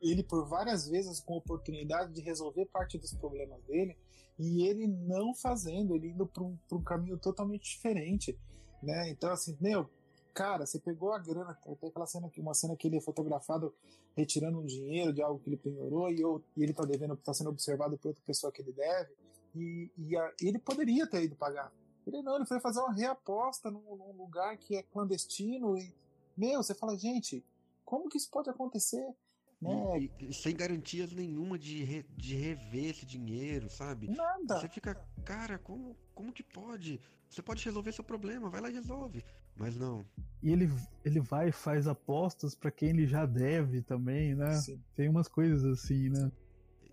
ele 0.00 0.22
por 0.22 0.46
várias 0.48 0.88
vezes 0.88 1.20
com 1.20 1.36
oportunidade 1.36 2.12
de 2.12 2.20
resolver 2.20 2.66
parte 2.66 2.98
dos 2.98 3.14
problemas 3.14 3.62
dele 3.64 3.96
e 4.38 4.66
ele 4.66 4.86
não 4.86 5.34
fazendo, 5.34 5.94
ele 5.94 6.08
indo 6.08 6.26
para 6.26 6.42
um, 6.42 6.58
um 6.72 6.82
caminho 6.82 7.18
totalmente 7.18 7.70
diferente, 7.70 8.38
né? 8.82 9.08
Então, 9.10 9.30
assim, 9.30 9.56
meu, 9.60 9.88
cara, 10.34 10.66
você 10.66 10.78
pegou 10.78 11.12
a 11.12 11.18
grana, 11.18 11.56
tem 11.78 11.88
aquela 11.88 12.06
cena 12.06 12.26
aqui, 12.26 12.40
uma 12.40 12.54
cena 12.54 12.74
que 12.74 12.88
ele 12.88 12.96
é 12.96 13.00
fotografado 13.00 13.74
retirando 14.16 14.58
um 14.58 14.66
dinheiro 14.66 15.12
de 15.12 15.22
algo 15.22 15.38
que 15.40 15.50
ele 15.50 15.56
penhorou 15.56 16.10
e, 16.10 16.20
eu, 16.20 16.42
e 16.56 16.62
ele 16.62 16.72
tá 16.72 16.84
devendo, 16.84 17.16
tá 17.16 17.32
sendo 17.32 17.50
observado 17.50 17.96
por 17.98 18.08
outra 18.08 18.22
pessoa 18.26 18.52
que 18.52 18.62
ele 18.62 18.72
deve, 18.72 19.10
e, 19.54 19.90
e 19.98 20.16
a, 20.16 20.32
ele 20.40 20.58
poderia 20.58 21.06
ter 21.06 21.22
ido 21.22 21.36
pagar. 21.36 21.72
Ele 22.06 22.22
não, 22.22 22.36
ele 22.36 22.46
foi 22.46 22.60
fazer 22.60 22.80
uma 22.80 22.92
reaposta 22.92 23.70
num, 23.70 23.96
num 23.96 24.16
lugar 24.16 24.56
que 24.56 24.76
é 24.76 24.82
clandestino 24.82 25.76
e, 25.76 25.94
meu, 26.36 26.62
você 26.62 26.74
fala, 26.74 26.96
gente, 26.98 27.44
como 27.84 28.08
que 28.08 28.16
isso 28.16 28.30
pode 28.30 28.48
acontecer? 28.48 29.14
Né? 29.60 30.00
E, 30.00 30.10
e, 30.30 30.34
sem 30.34 30.56
garantias 30.56 31.12
nenhuma 31.12 31.58
de, 31.58 31.84
re, 31.84 32.02
de 32.16 32.34
rever 32.34 32.90
esse 32.90 33.04
dinheiro, 33.04 33.68
sabe? 33.68 34.08
Nada. 34.08 34.58
Você 34.58 34.68
fica, 34.68 34.94
cara, 35.24 35.58
como, 35.58 35.94
como 36.14 36.32
que 36.32 36.42
pode? 36.42 37.00
Você 37.28 37.42
pode 37.42 37.64
resolver 37.64 37.92
seu 37.92 38.02
problema, 38.02 38.48
vai 38.48 38.60
lá 38.60 38.70
e 38.70 38.74
resolve. 38.74 39.22
Mas 39.54 39.76
não. 39.76 40.04
E 40.42 40.50
ele, 40.50 40.70
ele 41.04 41.20
vai 41.20 41.50
e 41.50 41.52
faz 41.52 41.86
apostas 41.86 42.54
para 42.54 42.70
quem 42.70 42.88
ele 42.88 43.06
já 43.06 43.26
deve 43.26 43.82
também, 43.82 44.34
né? 44.34 44.54
Sim. 44.54 44.82
Tem 44.94 45.08
umas 45.08 45.28
coisas 45.28 45.62
assim, 45.64 46.08
né? 46.08 46.32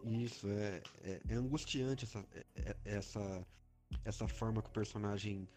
Isso, 0.04 0.48
é, 0.50 0.82
é, 1.04 1.22
é 1.30 1.36
angustiante 1.36 2.06
essa, 2.06 2.24
é, 2.34 2.46
é 2.56 2.76
essa 2.84 3.48
essa 4.04 4.28
forma 4.28 4.62
que 4.62 4.70
o 4.70 4.74
personagem 4.74 5.48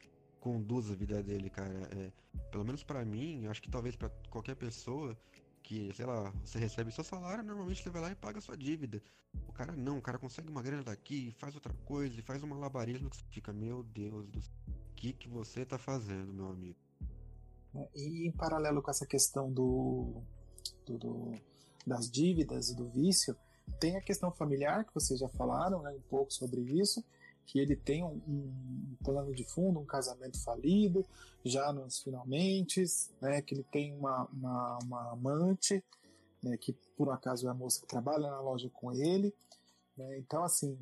conduz 0.40 0.90
a 0.90 0.94
vida 0.94 1.22
dele, 1.22 1.50
cara. 1.50 1.72
É, 1.92 2.12
pelo 2.50 2.64
menos 2.64 2.82
para 2.82 3.04
mim, 3.04 3.44
eu 3.44 3.50
acho 3.50 3.62
que 3.62 3.70
talvez 3.70 3.94
para 3.94 4.10
qualquer 4.30 4.56
pessoa 4.56 5.16
que, 5.62 5.92
sei 5.94 6.06
lá, 6.06 6.30
você 6.44 6.58
recebe 6.58 6.90
seu 6.90 7.04
salário, 7.04 7.44
normalmente 7.44 7.82
você 7.82 7.90
vai 7.90 8.02
lá 8.02 8.10
e 8.10 8.14
paga 8.14 8.40
sua 8.40 8.56
dívida. 8.56 9.02
O 9.46 9.52
cara 9.52 9.76
não, 9.76 9.98
o 9.98 10.02
cara 10.02 10.18
consegue 10.18 10.48
uma 10.48 10.62
grana 10.62 10.82
daqui, 10.82 11.32
faz 11.38 11.54
outra 11.54 11.74
coisa, 11.84 12.18
e 12.18 12.22
faz 12.22 12.42
um 12.42 12.48
malabarismo 12.48 13.08
que 13.08 13.16
você 13.16 13.24
fica, 13.30 13.52
meu 13.52 13.82
Deus 13.82 14.28
do 14.28 14.40
céu, 14.40 14.52
o 14.68 14.94
que, 14.94 15.12
que 15.12 15.28
você 15.28 15.64
tá 15.64 15.78
fazendo, 15.78 16.32
meu 16.32 16.48
amigo? 16.48 16.78
É, 17.74 17.88
e 17.94 18.26
em 18.26 18.32
paralelo 18.32 18.82
com 18.82 18.90
essa 18.90 19.06
questão 19.06 19.52
do, 19.52 20.22
do, 20.86 20.98
do 20.98 21.34
das 21.86 22.10
dívidas 22.10 22.70
e 22.70 22.76
do 22.76 22.88
vício, 22.88 23.36
tem 23.78 23.96
a 23.96 24.02
questão 24.02 24.32
familiar, 24.32 24.84
que 24.84 24.94
vocês 24.94 25.20
já 25.20 25.28
falaram 25.28 25.82
né, 25.82 25.90
um 25.92 26.02
pouco 26.08 26.32
sobre 26.32 26.60
isso, 26.60 27.04
que 27.50 27.58
ele 27.58 27.74
tem 27.74 28.04
um, 28.04 28.20
um, 28.28 28.96
plano 29.02 29.34
de 29.34 29.42
fundo, 29.42 29.80
um 29.80 29.84
casamento 29.84 30.40
falido, 30.40 31.04
já 31.44 31.72
nos 31.72 31.98
finalmente, 31.98 32.84
né, 33.20 33.42
que 33.42 33.54
ele 33.54 33.64
tem 33.64 33.92
uma, 33.92 34.24
uma, 34.26 34.78
uma 34.84 35.12
amante, 35.12 35.82
né, 36.40 36.56
que 36.56 36.72
por 36.96 37.10
acaso 37.10 37.48
é 37.48 37.50
a 37.50 37.54
moça 37.54 37.80
que 37.80 37.88
trabalha 37.88 38.30
na 38.30 38.40
loja 38.40 38.70
com 38.72 38.92
ele. 38.92 39.34
Né, 39.96 40.18
então, 40.18 40.44
assim, 40.44 40.78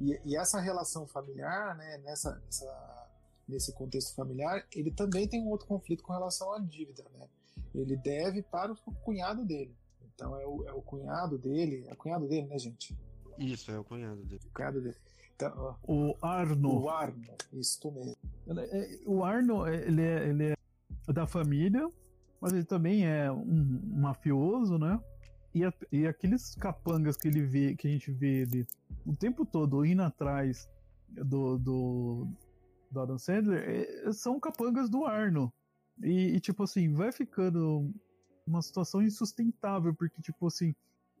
e, 0.00 0.20
e, 0.24 0.36
essa 0.36 0.60
relação 0.60 1.08
familiar, 1.08 1.76
né, 1.76 1.98
nessa, 1.98 2.40
essa, 2.48 3.10
nesse 3.48 3.72
contexto 3.72 4.14
familiar, 4.14 4.64
ele 4.72 4.92
também 4.92 5.26
tem 5.26 5.42
um 5.42 5.48
outro 5.48 5.66
conflito 5.66 6.04
com 6.04 6.12
relação 6.12 6.52
à 6.52 6.60
dívida. 6.60 7.04
Né? 7.18 7.28
Ele 7.74 7.96
deve 7.96 8.42
para 8.42 8.70
o 8.70 8.76
cunhado 8.76 9.44
dele. 9.44 9.74
Então 10.14 10.38
é 10.38 10.46
o, 10.46 10.68
é 10.68 10.72
o 10.72 10.80
cunhado 10.80 11.36
dele, 11.36 11.84
é 11.88 11.92
o 11.92 11.96
cunhado 11.96 12.28
dele, 12.28 12.46
né, 12.46 12.58
gente? 12.60 12.96
Isso, 13.36 13.72
é 13.72 13.78
o 13.78 13.84
cunhado 13.84 14.24
dele. 14.24 14.40
O 14.46 14.54
cunhado 14.54 14.80
dele. 14.80 14.96
Então, 15.36 15.76
o 15.82 16.16
Arno. 16.22 16.80
O 16.80 16.88
Arno, 16.88 17.34
isso 17.52 17.92
mesmo. 17.92 18.16
É, 18.58 18.98
o 19.04 19.22
Arno, 19.22 19.68
ele 19.68 20.00
é, 20.02 20.28
ele 20.28 20.44
é 20.52 21.12
da 21.12 21.26
família, 21.26 21.86
mas 22.40 22.54
ele 22.54 22.64
também 22.64 23.06
é 23.06 23.30
um 23.30 23.80
mafioso, 24.00 24.78
né? 24.78 24.98
E, 25.54 25.62
a, 25.62 25.72
e 25.92 26.06
aqueles 26.06 26.54
capangas 26.54 27.16
que 27.18 27.28
ele 27.28 27.42
vê, 27.42 27.76
que 27.76 27.86
a 27.86 27.90
gente 27.90 28.10
vê 28.10 28.42
ele 28.42 28.66
o 29.04 29.14
tempo 29.14 29.44
todo 29.44 29.84
indo 29.84 30.02
atrás 30.02 30.68
do, 31.08 31.58
do, 31.58 32.28
do 32.90 33.00
Adam 33.00 33.18
Sandler, 33.18 33.62
é, 33.68 34.12
são 34.12 34.40
capangas 34.40 34.88
do 34.88 35.04
Arno. 35.04 35.52
E, 36.02 36.34
e, 36.34 36.40
tipo 36.40 36.62
assim, 36.62 36.92
vai 36.92 37.12
ficando 37.12 37.90
uma 38.46 38.62
situação 38.62 39.02
insustentável, 39.02 39.94
porque, 39.94 40.20
tipo 40.22 40.46
assim, 40.46 40.74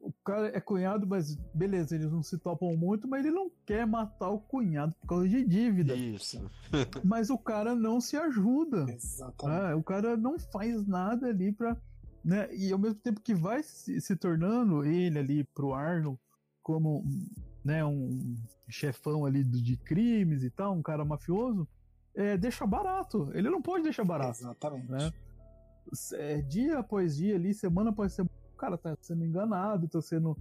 o 0.06 0.12
cara 0.24 0.56
é 0.56 0.60
cunhado, 0.60 1.06
mas 1.06 1.34
beleza, 1.52 1.96
eles 1.96 2.12
não 2.12 2.22
se 2.22 2.38
topam 2.38 2.76
muito, 2.76 3.08
mas 3.08 3.24
ele 3.24 3.34
não 3.34 3.50
quer 3.66 3.86
matar 3.86 4.30
o 4.30 4.38
cunhado 4.38 4.94
por 5.00 5.08
causa 5.08 5.28
de 5.28 5.44
dívida. 5.44 5.94
Isso. 5.94 6.48
mas 7.04 7.28
o 7.28 7.36
cara 7.36 7.74
não 7.74 8.00
se 8.00 8.16
ajuda. 8.16 8.86
Exatamente. 8.88 9.60
Ah, 9.60 9.76
o 9.76 9.82
cara 9.82 10.16
não 10.16 10.38
faz 10.38 10.86
nada 10.86 11.26
ali 11.26 11.52
pra. 11.52 11.76
Né? 12.24 12.48
E 12.54 12.72
ao 12.72 12.78
mesmo 12.78 12.98
tempo 13.00 13.20
que 13.20 13.34
vai 13.34 13.62
se, 13.62 14.00
se 14.00 14.16
tornando 14.16 14.84
ele 14.84 15.18
ali 15.18 15.44
pro 15.44 15.74
Arno 15.74 16.18
como 16.62 17.04
né, 17.64 17.84
um 17.84 18.36
chefão 18.68 19.24
ali 19.24 19.44
de 19.44 19.76
crimes 19.76 20.42
e 20.42 20.50
tal, 20.50 20.72
um 20.72 20.82
cara 20.82 21.04
mafioso, 21.04 21.68
é, 22.14 22.36
deixa 22.36 22.66
barato. 22.66 23.30
Ele 23.34 23.50
não 23.50 23.60
pode 23.60 23.84
deixar 23.84 24.04
barato. 24.04 24.40
Exatamente. 24.40 24.90
Né? 24.90 25.12
É, 26.14 26.42
dia 26.42 26.78
após 26.78 27.16
dia 27.16 27.34
ali, 27.36 27.54
semana 27.54 27.90
após 27.90 28.12
semana 28.12 28.45
cara 28.56 28.76
tá 28.76 28.96
sendo 29.00 29.24
enganado, 29.24 29.88
tá 29.88 30.00
sendo 30.00 30.36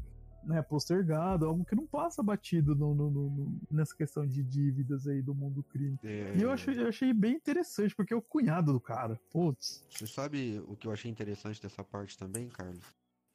né, 0.45 0.61
postergado, 0.61 1.45
algo 1.45 1.65
que 1.65 1.75
não 1.75 1.87
passa 1.87 2.21
batido 2.21 2.75
no, 2.75 2.93
no, 2.93 3.09
no, 3.09 3.61
nessa 3.69 3.95
questão 3.95 4.25
de 4.27 4.43
dívidas 4.43 5.07
aí 5.07 5.21
do 5.21 5.33
mundo 5.33 5.55
do 5.55 5.63
crime. 5.63 5.97
É... 6.03 6.35
E 6.37 6.41
eu 6.41 6.51
achei, 6.51 6.79
eu 6.79 6.87
achei 6.87 7.11
bem 7.13 7.33
interessante, 7.33 7.95
porque 7.95 8.13
é 8.13 8.17
o 8.17 8.21
cunhado 8.21 8.71
do 8.71 8.79
cara. 8.79 9.19
Putz. 9.31 9.83
Você 9.89 10.05
sabe 10.05 10.61
o 10.67 10.75
que 10.75 10.87
eu 10.87 10.91
achei 10.91 11.09
interessante 11.09 11.61
dessa 11.61 11.83
parte 11.83 12.17
também, 12.17 12.47
Carlos? 12.49 12.85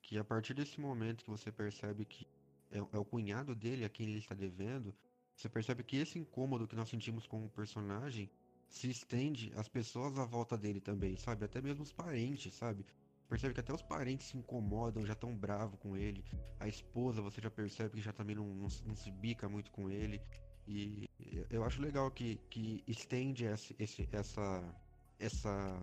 Que 0.02 0.18
a 0.18 0.24
partir 0.24 0.54
desse 0.54 0.80
momento 0.80 1.24
que 1.24 1.30
você 1.30 1.50
percebe 1.50 2.04
que 2.04 2.26
é, 2.70 2.78
é 2.78 2.98
o 2.98 3.04
cunhado 3.04 3.54
dele 3.54 3.84
a 3.84 3.88
quem 3.88 4.08
ele 4.08 4.18
está 4.18 4.34
devendo, 4.34 4.94
você 5.34 5.48
percebe 5.48 5.82
que 5.82 5.96
esse 5.96 6.18
incômodo 6.18 6.66
que 6.66 6.76
nós 6.76 6.88
sentimos 6.88 7.26
com 7.26 7.44
o 7.44 7.48
personagem 7.48 8.30
se 8.68 8.88
estende 8.88 9.52
às 9.56 9.68
pessoas 9.68 10.16
à 10.16 10.24
volta 10.24 10.56
dele 10.56 10.80
também, 10.80 11.16
sabe? 11.16 11.44
Até 11.44 11.60
mesmo 11.60 11.82
os 11.82 11.92
parentes, 11.92 12.54
sabe? 12.54 12.86
Percebe 13.30 13.54
que 13.54 13.60
até 13.60 13.72
os 13.72 13.80
parentes 13.80 14.26
se 14.26 14.36
incomodam, 14.36 15.06
já 15.06 15.14
tão 15.14 15.32
bravo 15.34 15.76
com 15.76 15.96
ele. 15.96 16.24
A 16.58 16.66
esposa, 16.66 17.22
você 17.22 17.40
já 17.40 17.48
percebe 17.48 17.94
que 17.94 18.00
já 18.02 18.12
também 18.12 18.34
não, 18.34 18.44
não, 18.44 18.68
não 18.84 18.96
se 18.96 19.10
bica 19.12 19.48
muito 19.48 19.70
com 19.70 19.88
ele. 19.88 20.20
E 20.66 21.08
eu 21.48 21.64
acho 21.64 21.80
legal 21.80 22.10
que, 22.10 22.40
que 22.50 22.82
estende 22.88 23.44
esse, 23.44 23.74
esse, 23.78 24.08
essa, 24.10 24.74
essa, 25.18 25.80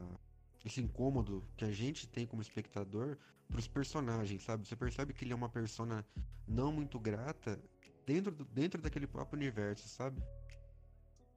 esse 0.65 0.81
incômodo 0.81 1.41
que 1.55 1.63
a 1.63 1.71
gente 1.71 2.05
tem 2.05 2.27
como 2.27 2.41
espectador 2.41 3.17
para 3.47 3.60
os 3.60 3.67
personagens, 3.67 4.43
sabe? 4.43 4.67
Você 4.67 4.75
percebe 4.75 5.13
que 5.13 5.23
ele 5.23 5.31
é 5.31 5.36
uma 5.36 5.49
persona 5.49 6.05
não 6.45 6.69
muito 6.69 6.99
grata 6.99 7.57
dentro, 8.05 8.31
do, 8.31 8.43
dentro 8.43 8.81
daquele 8.81 9.07
próprio 9.07 9.38
universo, 9.38 9.88
sabe? 9.88 10.21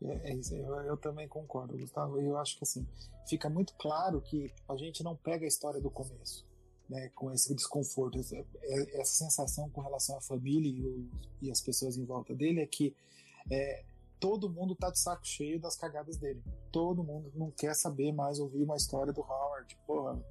É, 0.02 0.30
é 0.30 0.34
isso, 0.34 0.54
eu, 0.54 0.74
eu, 0.82 0.96
também 0.96 1.28
concordo, 1.28 1.76
Gustavo. 1.76 2.18
Eu 2.18 2.36
acho 2.38 2.56
que 2.56 2.64
assim 2.64 2.86
fica 3.28 3.48
muito 3.48 3.74
claro 3.74 4.20
que 4.20 4.52
a 4.68 4.76
gente 4.76 5.02
não 5.02 5.14
pega 5.14 5.44
a 5.44 5.48
história 5.48 5.80
do 5.80 5.90
começo, 5.90 6.46
né, 6.88 7.10
com 7.14 7.30
esse 7.32 7.54
desconforto, 7.54 8.18
essa, 8.18 8.36
é, 8.36 9.00
essa 9.00 9.12
sensação 9.24 9.68
com 9.70 9.80
relação 9.80 10.16
à 10.16 10.20
família 10.20 10.70
e, 10.70 11.10
e 11.42 11.50
as 11.50 11.60
pessoas 11.60 11.96
em 11.96 12.04
volta 12.04 12.34
dele 12.34 12.60
é 12.60 12.66
que 12.66 12.94
é, 13.50 13.84
todo 14.20 14.50
mundo 14.50 14.74
tá 14.74 14.90
de 14.90 14.98
saco 14.98 15.26
cheio 15.26 15.58
das 15.58 15.76
cagadas 15.76 16.16
dele. 16.16 16.42
Todo 16.70 17.02
mundo 17.02 17.32
não 17.34 17.50
quer 17.50 17.74
saber 17.74 18.12
mais 18.12 18.38
ouvir 18.38 18.62
uma 18.62 18.76
história 18.76 19.12
do 19.12 19.22
Howard. 19.22 19.76
Porra, 19.86 20.22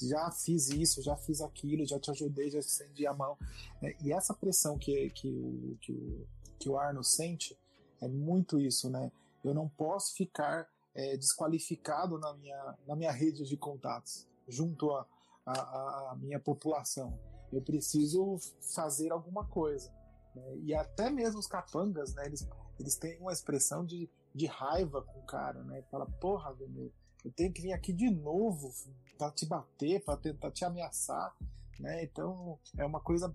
já 0.00 0.30
fiz 0.30 0.68
isso, 0.68 1.02
já 1.02 1.16
fiz 1.16 1.40
aquilo, 1.40 1.84
já 1.86 1.98
te 1.98 2.10
ajudei, 2.10 2.50
já 2.50 2.60
te 2.60 2.68
estendi 2.68 3.06
a 3.06 3.14
mão. 3.14 3.36
Né? 3.80 3.96
E 4.02 4.12
essa 4.12 4.34
pressão 4.34 4.78
que, 4.78 5.10
que, 5.10 5.28
o, 5.28 5.76
que, 5.80 5.92
o, 5.92 6.26
que 6.58 6.68
o 6.68 6.78
Arno 6.78 7.02
sente 7.02 7.56
é 8.00 8.08
muito 8.08 8.60
isso, 8.60 8.90
né? 8.90 9.10
Eu 9.44 9.54
não 9.54 9.68
posso 9.68 10.14
ficar 10.14 10.68
é, 10.94 11.16
desqualificado 11.16 12.18
na 12.18 12.34
minha, 12.34 12.78
na 12.86 12.96
minha 12.96 13.12
rede 13.12 13.44
de 13.44 13.56
contatos, 13.56 14.26
junto 14.48 14.90
à 14.90 15.06
a, 15.46 15.52
a, 15.52 16.12
a, 16.12 16.16
minha 16.16 16.38
população. 16.38 17.18
Eu 17.52 17.62
preciso 17.62 18.38
fazer 18.74 19.10
alguma 19.10 19.46
coisa. 19.46 19.90
Né? 20.34 20.58
E 20.58 20.74
até 20.74 21.08
mesmo 21.10 21.38
os 21.38 21.46
capangas, 21.46 22.14
né, 22.14 22.26
eles, 22.26 22.46
eles 22.78 22.96
têm 22.96 23.18
uma 23.18 23.32
expressão 23.32 23.84
de, 23.84 24.10
de 24.34 24.46
raiva 24.46 25.02
com 25.02 25.20
o 25.20 25.26
cara, 25.26 25.62
né? 25.64 25.82
Fala, 25.90 26.06
porra, 26.06 26.54
meu, 26.54 26.92
eu 27.24 27.32
tenho 27.32 27.52
que 27.52 27.62
vir 27.62 27.72
aqui 27.72 27.92
de 27.92 28.10
novo 28.10 28.72
para 29.16 29.30
te 29.32 29.46
bater, 29.46 30.04
para 30.04 30.16
tentar 30.16 30.50
te 30.50 30.64
ameaçar, 30.64 31.34
né? 31.80 32.04
Então 32.04 32.58
é 32.76 32.84
uma 32.84 33.00
coisa 33.00 33.34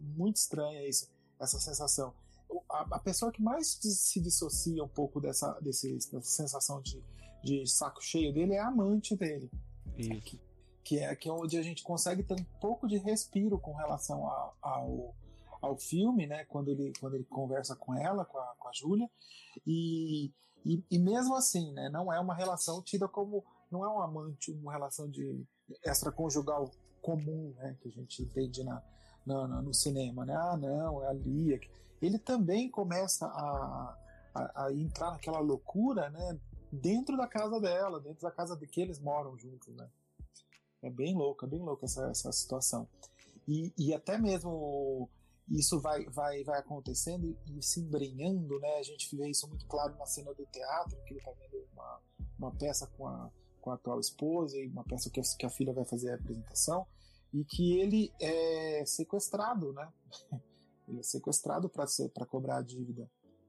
muito 0.00 0.36
estranha 0.36 0.88
isso, 0.88 1.10
essa 1.38 1.58
sensação 1.58 2.14
a, 2.70 2.96
a, 2.96 2.98
pessoa 2.98 3.32
que 3.32 3.42
mais 3.42 3.78
se 3.82 4.20
dissocia 4.20 4.82
um 4.82 4.88
pouco 4.88 5.20
dessa, 5.20 5.58
desse, 5.60 5.92
dessa 6.10 6.22
sensação 6.22 6.80
de, 6.80 7.02
de 7.42 7.66
saco 7.66 8.02
cheio 8.02 8.32
dele 8.32 8.54
é 8.54 8.60
a 8.60 8.68
amante 8.68 9.16
dele. 9.16 9.50
Isso. 9.96 10.10
Que, 10.22 10.40
que, 10.82 10.98
é, 10.98 11.14
que 11.14 11.28
é 11.28 11.32
onde 11.32 11.58
a 11.58 11.62
gente 11.62 11.82
consegue 11.82 12.22
ter 12.22 12.34
um 12.34 12.44
pouco 12.60 12.88
de 12.88 12.96
respiro 12.98 13.58
com 13.58 13.74
relação 13.74 14.26
a, 14.26 14.52
ao, 14.62 15.14
ao 15.60 15.76
filme, 15.76 16.26
né? 16.26 16.44
Quando 16.46 16.68
ele, 16.68 16.92
quando 16.98 17.14
ele 17.14 17.24
conversa 17.24 17.76
com 17.76 17.94
ela, 17.94 18.24
com 18.24 18.38
a, 18.38 18.54
com 18.58 18.68
a 18.68 18.72
Júlia. 18.72 19.08
E, 19.66 20.32
e, 20.64 20.84
e, 20.90 20.98
mesmo 20.98 21.34
assim, 21.34 21.72
né? 21.72 21.88
Não 21.90 22.12
é 22.12 22.18
uma 22.18 22.34
relação 22.34 22.82
tida 22.82 23.06
como. 23.08 23.44
Não 23.70 23.84
é 23.84 23.88
um 23.88 24.00
amante, 24.00 24.50
uma 24.50 24.72
relação 24.72 25.08
de 25.08 25.46
extraconjugal 25.84 26.70
comum, 27.00 27.54
né? 27.56 27.76
Que 27.80 27.88
a 27.88 27.92
gente 27.92 28.22
entende 28.22 28.64
na, 28.64 28.82
na, 29.24 29.46
na 29.46 29.62
no 29.62 29.72
cinema, 29.72 30.24
né? 30.24 30.34
Ah, 30.34 30.56
não, 30.56 31.04
é 31.04 31.08
a 31.08 31.12
Lia 31.12 31.58
ele 32.00 32.18
também 32.18 32.70
começa 32.70 33.26
a, 33.26 33.96
a, 34.34 34.66
a, 34.66 34.72
entrar 34.72 35.10
naquela 35.10 35.40
loucura, 35.40 36.08
né? 36.10 36.38
Dentro 36.72 37.16
da 37.16 37.26
casa 37.26 37.60
dela, 37.60 38.00
dentro 38.00 38.22
da 38.22 38.30
casa 38.30 38.56
de 38.56 38.66
que 38.66 38.80
eles 38.80 38.98
moram 38.98 39.36
juntos, 39.36 39.74
né? 39.74 39.88
É 40.82 40.90
bem 40.90 41.14
louca, 41.14 41.46
bem 41.46 41.60
louca 41.60 41.84
essa, 41.84 42.08
essa 42.08 42.32
situação. 42.32 42.88
E, 43.46 43.72
e 43.76 43.92
até 43.92 44.16
mesmo 44.16 45.08
isso 45.50 45.80
vai, 45.80 46.04
vai, 46.06 46.44
vai 46.44 46.60
acontecendo 46.60 47.36
e 47.46 47.62
se 47.62 47.80
embrenhando, 47.80 48.58
né? 48.60 48.76
A 48.78 48.82
gente 48.82 49.14
vê 49.16 49.28
isso 49.28 49.48
muito 49.48 49.66
claro 49.66 49.96
na 49.96 50.06
cena 50.06 50.32
do 50.32 50.46
teatro, 50.46 50.96
que 51.04 51.12
ele 51.12 51.20
está 51.20 51.32
vendo 51.32 51.66
uma, 51.72 52.00
uma 52.38 52.50
peça 52.52 52.86
com 52.86 53.06
a, 53.08 53.30
com 53.60 53.70
a 53.70 53.74
atual 53.74 53.98
esposa 53.98 54.56
e 54.56 54.68
uma 54.68 54.84
peça 54.84 55.10
que 55.10 55.20
a, 55.20 55.22
que 55.38 55.44
a 55.44 55.50
filha 55.50 55.72
vai 55.72 55.84
fazer 55.84 56.12
a 56.12 56.14
apresentação 56.14 56.86
e 57.34 57.44
que 57.44 57.78
ele 57.78 58.12
é 58.20 58.84
sequestrado, 58.86 59.72
né? 59.72 59.92
Ele 60.90 61.00
é 61.00 61.02
sequestrado 61.02 61.68
para 61.68 62.26
cobrar 62.26 62.58
a 62.58 62.62
dívida. 62.62 63.08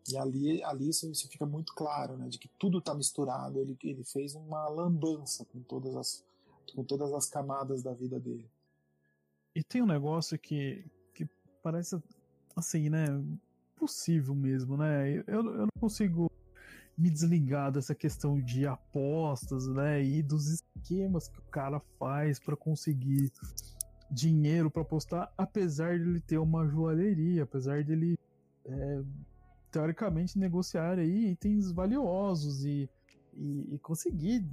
E 0.09 0.17
ali, 0.17 0.63
ali 0.63 0.89
isso, 0.89 1.09
isso 1.11 1.27
fica 1.27 1.45
muito 1.45 1.73
claro, 1.73 2.17
né? 2.17 2.27
De 2.27 2.39
que 2.39 2.47
tudo 2.59 2.79
está 2.79 2.93
misturado. 2.93 3.59
Ele, 3.59 3.77
ele 3.83 4.03
fez 4.03 4.33
uma 4.33 4.67
lambança 4.67 5.45
com 5.45 5.61
todas 5.61 5.95
as 5.95 6.23
com 6.73 6.83
todas 6.83 7.11
as 7.13 7.27
camadas 7.27 7.83
da 7.83 7.93
vida 7.93 8.19
dele. 8.19 8.49
E 9.55 9.63
tem 9.63 9.81
um 9.81 9.87
negócio 9.87 10.37
que, 10.39 10.85
que 11.13 11.27
parece 11.61 12.01
assim, 12.55 12.89
né? 12.89 13.05
Possível 13.75 14.33
mesmo, 14.33 14.77
né? 14.77 15.11
Eu, 15.11 15.23
eu 15.27 15.43
não 15.43 15.67
consigo 15.79 16.31
me 16.97 17.09
desligar 17.09 17.71
dessa 17.71 17.95
questão 17.95 18.39
de 18.39 18.65
apostas, 18.65 19.67
né? 19.67 20.03
E 20.03 20.21
dos 20.21 20.47
esquemas 20.47 21.27
que 21.27 21.39
o 21.39 21.43
cara 21.43 21.79
faz 21.97 22.39
para 22.39 22.55
conseguir 22.55 23.31
dinheiro 24.11 24.69
para 24.69 24.81
apostar, 24.81 25.33
apesar 25.37 25.97
de 25.97 26.03
ele 26.09 26.19
ter 26.19 26.37
uma 26.37 26.67
joalheria, 26.67 27.43
apesar 27.43 27.83
de 27.83 27.93
ele 27.93 28.19
é, 28.65 29.01
teoricamente 29.71 30.37
negociar 30.37 30.99
aí 30.99 31.31
itens 31.31 31.71
valiosos 31.71 32.65
e, 32.65 32.89
e, 33.33 33.75
e, 33.75 33.79
conseguir, 33.79 34.45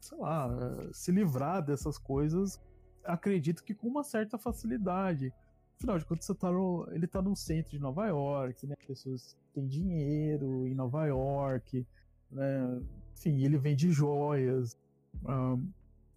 sei 0.00 0.18
lá, 0.18 0.50
se 0.92 1.10
livrar 1.10 1.64
dessas 1.64 1.96
coisas, 1.96 2.60
acredito 3.02 3.64
que 3.64 3.74
com 3.74 3.88
uma 3.88 4.04
certa 4.04 4.36
facilidade. 4.38 5.32
Afinal 5.78 5.98
de 5.98 6.04
contas, 6.04 6.26
tá 6.38 6.50
no, 6.50 6.88
ele 6.92 7.06
está 7.06 7.20
no 7.20 7.34
centro 7.34 7.70
de 7.70 7.78
Nova 7.78 8.06
York, 8.06 8.66
né? 8.66 8.74
Pessoas 8.86 9.36
têm 9.54 9.66
dinheiro 9.66 10.66
em 10.66 10.74
Nova 10.74 11.06
York, 11.06 11.86
né? 12.30 12.80
Enfim, 13.14 13.44
ele 13.44 13.58
vende 13.58 13.90
joias, 13.90 14.76
um, 15.24 15.68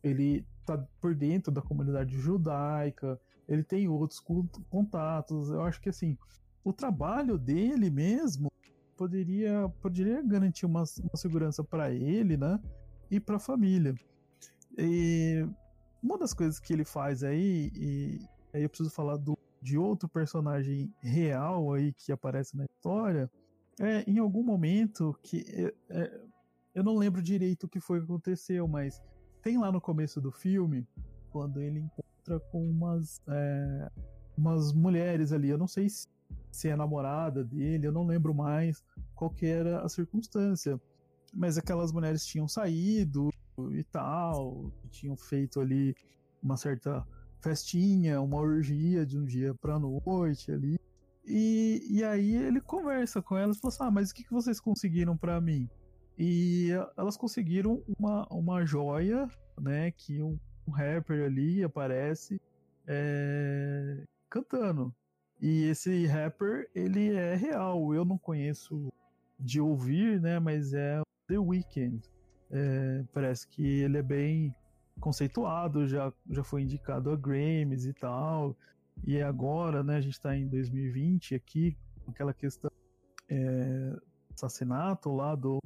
ele 0.04 0.46
tá 0.78 0.88
por 1.02 1.16
dentro 1.16 1.52
da 1.52 1.62
comunidade 1.62 2.18
judaica, 2.18 3.20
ele 3.48 3.64
tem 3.64 3.88
outros 3.88 4.20
contatos. 4.70 5.50
Eu 5.50 5.62
acho 5.64 5.82
que 5.82 5.90
assim, 5.90 6.18
o 6.64 6.72
trabalho 6.72 7.38
dele 7.38 7.90
mesmo 7.90 8.52
poderia, 8.96 9.70
poderia 9.82 10.22
garantir 10.22 10.66
uma, 10.66 10.84
uma 11.02 11.16
segurança 11.16 11.64
para 11.64 11.92
ele, 11.92 12.36
né? 12.38 12.60
E 13.10 13.20
para 13.20 13.38
a 13.38 13.40
família. 13.40 13.96
E 14.78 15.48
uma 16.02 16.18
das 16.18 16.34
coisas 16.34 16.60
que 16.60 16.74
ele 16.74 16.86
faz 16.86 17.24
aí, 17.24 17.72
e 17.76 18.20
aí 18.54 18.64
eu 18.64 18.70
preciso 18.70 18.90
falar 18.90 19.18
do, 19.18 19.38
de 19.62 19.78
outro 19.78 20.08
personagem 20.08 20.94
real 21.00 21.74
aí 21.74 21.94
que 21.94 22.12
aparece 22.12 22.56
na 22.56 22.66
história, 22.66 23.30
é 23.80 24.04
em 24.10 24.20
algum 24.20 24.44
momento 24.44 25.18
que 25.24 25.46
é, 25.48 25.74
é, 25.90 26.22
eu 26.76 26.84
não 26.84 26.96
lembro 26.96 27.22
direito 27.22 27.64
o 27.64 27.70
que 27.70 27.80
foi 27.80 28.00
que 28.00 28.06
aconteceu, 28.06 28.68
mas 28.68 29.02
tem 29.42 29.58
lá 29.58 29.72
no 29.72 29.82
começo 29.82 30.20
do 30.22 30.32
filme 30.32 30.88
quando 31.32 31.62
ele 31.62 31.80
encontra 31.80 32.40
com 32.52 32.70
umas 32.70 33.22
é, 33.28 33.90
umas 34.38 34.74
mulheres 34.74 35.32
ali. 35.32 35.50
Eu 35.50 35.58
não 35.58 35.68
sei 35.68 35.90
se, 35.90 36.08
se 36.52 36.70
é 36.70 36.76
namorada 36.76 37.44
dele, 37.44 37.88
eu 37.88 37.92
não 37.92 38.06
lembro 38.06 38.34
mais 38.34 38.84
qual 39.16 39.30
que 39.30 39.46
era 39.46 39.82
a 39.82 39.90
circunstância. 39.90 40.80
Mas 41.34 41.58
aquelas 41.58 41.92
mulheres 41.92 42.26
tinham 42.26 42.48
saído 42.48 43.30
e 43.72 43.84
tal, 43.84 44.72
e 44.84 44.88
tinham 44.88 45.16
feito 45.16 45.60
ali 45.60 45.94
uma 46.42 46.58
certa 46.58 47.06
festinha, 47.42 48.22
uma 48.22 48.38
orgia 48.38 49.06
de 49.06 49.18
um 49.18 49.26
dia 49.26 49.54
pra 49.56 49.78
noite 49.78 50.52
ali. 50.52 50.80
E, 51.26 51.86
e 51.88 52.04
aí 52.04 52.36
ele 52.36 52.60
conversa 52.60 53.22
com 53.22 53.38
elas 53.38 53.58
e 53.58 53.60
fala 53.60 53.74
assim: 53.74 53.84
Ah, 53.84 53.92
mas 53.92 54.10
o 54.10 54.16
que, 54.16 54.24
que 54.24 54.34
vocês 54.34 54.60
conseguiram 54.60 55.16
para 55.16 55.40
mim? 55.40 55.70
E 56.20 56.72
elas 56.98 57.16
conseguiram 57.16 57.82
uma, 57.98 58.28
uma 58.28 58.66
joia, 58.66 59.30
né? 59.58 59.90
Que 59.92 60.22
um, 60.22 60.38
um 60.68 60.72
rapper 60.72 61.24
ali 61.26 61.64
aparece 61.64 62.42
é, 62.86 64.04
cantando. 64.30 64.94
E 65.40 65.64
esse 65.64 66.06
rapper, 66.06 66.70
ele 66.76 67.14
é 67.14 67.36
real. 67.36 67.94
Eu 67.94 68.04
não 68.04 68.18
conheço 68.18 68.92
de 69.40 69.62
ouvir, 69.62 70.20
né? 70.20 70.40
Mas 70.40 70.74
é 70.74 71.02
The 71.30 71.40
Weeknd. 71.40 72.02
É, 72.52 73.06
parece 73.14 73.48
que 73.48 73.66
ele 73.66 73.98
é 73.98 74.04
bem 74.04 74.54
conceituado, 75.00 75.88
já, 75.88 76.12
já 76.30 76.44
foi 76.44 76.64
indicado 76.64 77.12
a 77.12 77.16
Grammys 77.16 77.86
e 77.86 77.94
tal. 77.94 78.58
E 79.06 79.22
agora, 79.22 79.82
né, 79.82 79.96
a 79.96 80.02
gente 80.02 80.14
está 80.14 80.36
em 80.36 80.50
2020 80.50 81.36
aqui, 81.36 81.78
aquela 82.06 82.34
questão 82.34 82.70
é, 83.30 83.96
assassinato 84.34 85.10
lá 85.16 85.36
do 85.36 85.62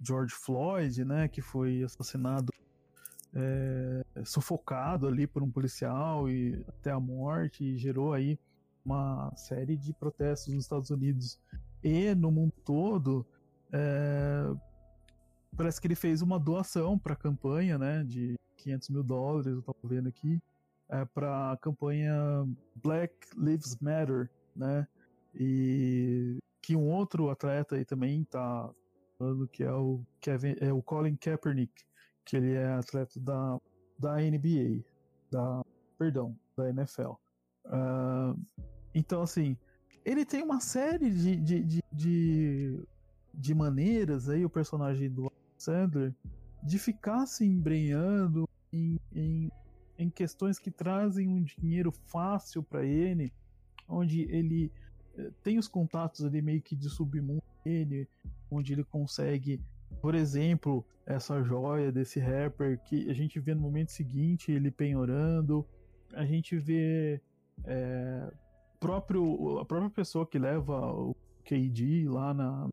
George 0.00 0.34
Floyd, 0.34 1.04
né, 1.04 1.28
que 1.28 1.40
foi 1.40 1.82
assassinado 1.82 2.52
é, 3.34 4.02
sufocado 4.24 5.06
ali 5.06 5.26
por 5.26 5.42
um 5.42 5.50
policial 5.50 6.28
e 6.30 6.64
até 6.68 6.90
a 6.90 7.00
morte 7.00 7.64
e 7.64 7.76
gerou 7.76 8.12
aí 8.12 8.38
uma 8.84 9.30
série 9.36 9.76
de 9.76 9.92
protestos 9.92 10.54
nos 10.54 10.64
Estados 10.64 10.90
Unidos 10.90 11.38
e 11.82 12.14
no 12.14 12.30
mundo 12.30 12.52
todo. 12.64 13.26
É, 13.72 14.50
parece 15.56 15.80
que 15.80 15.86
ele 15.86 15.94
fez 15.94 16.22
uma 16.22 16.38
doação 16.38 16.98
para 16.98 17.12
a 17.12 17.16
campanha, 17.16 17.76
né, 17.76 18.02
de 18.04 18.34
500 18.56 18.88
mil 18.88 19.02
dólares, 19.02 19.46
eu 19.46 19.60
estava 19.60 19.78
vendo 19.84 20.08
aqui, 20.08 20.40
é, 20.88 21.04
para 21.04 21.52
a 21.52 21.56
campanha 21.56 22.14
Black 22.76 23.14
Lives 23.36 23.76
Matter, 23.80 24.30
né, 24.56 24.86
e 25.34 26.38
que 26.62 26.74
um 26.74 26.88
outro 26.88 27.30
atleta 27.30 27.76
aí 27.76 27.84
também 27.84 28.22
está 28.22 28.70
que 29.50 29.64
é 29.64 29.72
o 29.72 30.00
Kevin, 30.20 30.54
é 30.60 30.72
o 30.72 30.82
Colin 30.82 31.16
Kaepernick, 31.16 31.72
que 32.24 32.36
ele 32.36 32.52
é 32.52 32.72
atleta 32.74 33.18
da, 33.18 33.58
da 33.98 34.16
NBA, 34.16 34.84
da, 35.30 35.64
perdão, 35.98 36.38
da 36.56 36.68
NFL. 36.70 37.10
Uh, 37.10 37.16
ah, 37.66 38.36
então, 38.94 39.22
assim, 39.22 39.56
ele 40.04 40.24
tem 40.24 40.42
uma 40.42 40.60
série 40.60 41.10
de, 41.10 41.36
de, 41.36 41.62
de, 41.62 41.84
de, 41.92 42.86
de 43.34 43.54
maneiras 43.54 44.28
aí, 44.28 44.44
o 44.44 44.50
personagem 44.50 45.10
do 45.10 45.30
Sandler, 45.56 46.14
de 46.62 46.78
ficar 46.78 47.26
se 47.26 47.44
embrenhando 47.44 48.48
em, 48.72 48.98
em, 49.12 49.50
em 49.98 50.10
questões 50.10 50.58
que 50.58 50.70
trazem 50.70 51.28
um 51.28 51.42
dinheiro 51.42 51.90
fácil 51.90 52.62
para 52.62 52.84
ele, 52.84 53.32
onde 53.88 54.22
ele 54.22 54.72
eh, 55.16 55.30
tem 55.42 55.58
os 55.58 55.66
contatos 55.66 56.24
ali 56.24 56.42
meio 56.42 56.60
que 56.60 56.76
de 56.76 56.88
submundo 56.88 57.42
dele, 57.64 58.08
onde 58.50 58.72
ele 58.72 58.84
consegue, 58.84 59.60
por 60.00 60.14
exemplo, 60.14 60.84
essa 61.06 61.42
joia 61.42 61.90
desse 61.90 62.20
rapper 62.20 62.78
que 62.84 63.10
a 63.10 63.14
gente 63.14 63.40
vê 63.40 63.54
no 63.54 63.60
momento 63.60 63.90
seguinte 63.90 64.52
ele 64.52 64.70
penhorando, 64.70 65.66
a 66.12 66.24
gente 66.24 66.58
vê 66.58 67.20
é, 67.64 68.30
próprio, 68.78 69.58
a 69.58 69.64
própria 69.64 69.90
pessoa 69.90 70.26
que 70.26 70.38
leva 70.38 70.92
o 70.92 71.16
KD 71.44 72.08
lá 72.08 72.32
na, 72.34 72.68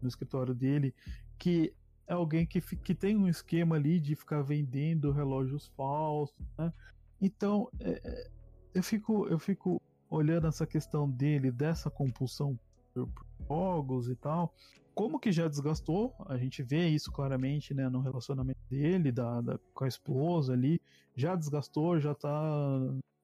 no 0.00 0.08
escritório 0.08 0.54
dele, 0.54 0.94
que 1.38 1.72
é 2.06 2.12
alguém 2.12 2.46
que, 2.46 2.60
que 2.60 2.94
tem 2.94 3.16
um 3.16 3.28
esquema 3.28 3.76
ali 3.76 4.00
de 4.00 4.14
ficar 4.16 4.42
vendendo 4.42 5.12
relógios 5.12 5.68
falsos, 5.76 6.36
né? 6.58 6.72
Então, 7.20 7.68
é, 7.80 8.00
é, 8.02 8.30
eu, 8.74 8.82
fico, 8.82 9.28
eu 9.28 9.38
fico 9.38 9.80
olhando 10.08 10.46
essa 10.46 10.66
questão 10.66 11.08
dele, 11.08 11.50
dessa 11.50 11.90
compulsão 11.90 12.58
por, 12.92 13.08
por 13.08 13.24
jogos 13.48 14.08
e 14.08 14.14
tal, 14.14 14.54
como 14.94 15.18
que 15.18 15.32
já 15.32 15.48
desgastou, 15.48 16.14
a 16.26 16.36
gente 16.36 16.62
vê 16.62 16.88
isso 16.88 17.10
claramente, 17.10 17.72
né, 17.74 17.88
no 17.88 18.00
relacionamento 18.00 18.60
dele, 18.68 19.10
da, 19.10 19.40
da 19.40 19.58
com 19.74 19.84
a 19.84 19.88
esposa 19.88 20.52
ali, 20.52 20.80
já 21.16 21.34
desgastou, 21.34 21.98
já 21.98 22.14
tá 22.14 22.30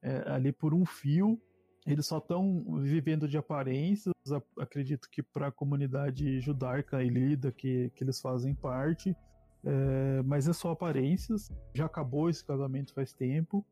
é, 0.01 0.23
ali 0.31 0.51
por 0.51 0.73
um 0.73 0.85
fio, 0.85 1.39
eles 1.85 2.05
só 2.05 2.17
estão 2.17 2.65
vivendo 2.81 3.27
de 3.27 3.37
aparências, 3.37 4.13
acredito 4.59 5.09
que 5.09 5.23
para 5.23 5.47
a 5.47 5.51
comunidade 5.51 6.39
judaica 6.41 7.01
e 7.03 7.09
lida 7.09 7.51
que, 7.51 7.89
que 7.95 8.03
eles 8.03 8.19
fazem 8.19 8.53
parte, 8.53 9.15
é, 9.63 10.21
mas 10.23 10.47
é 10.47 10.53
só 10.53 10.71
aparências, 10.71 11.49
já 11.73 11.85
acabou 11.85 12.29
esse 12.29 12.43
casamento 12.43 12.93
faz 12.93 13.13
tempo, 13.13 13.65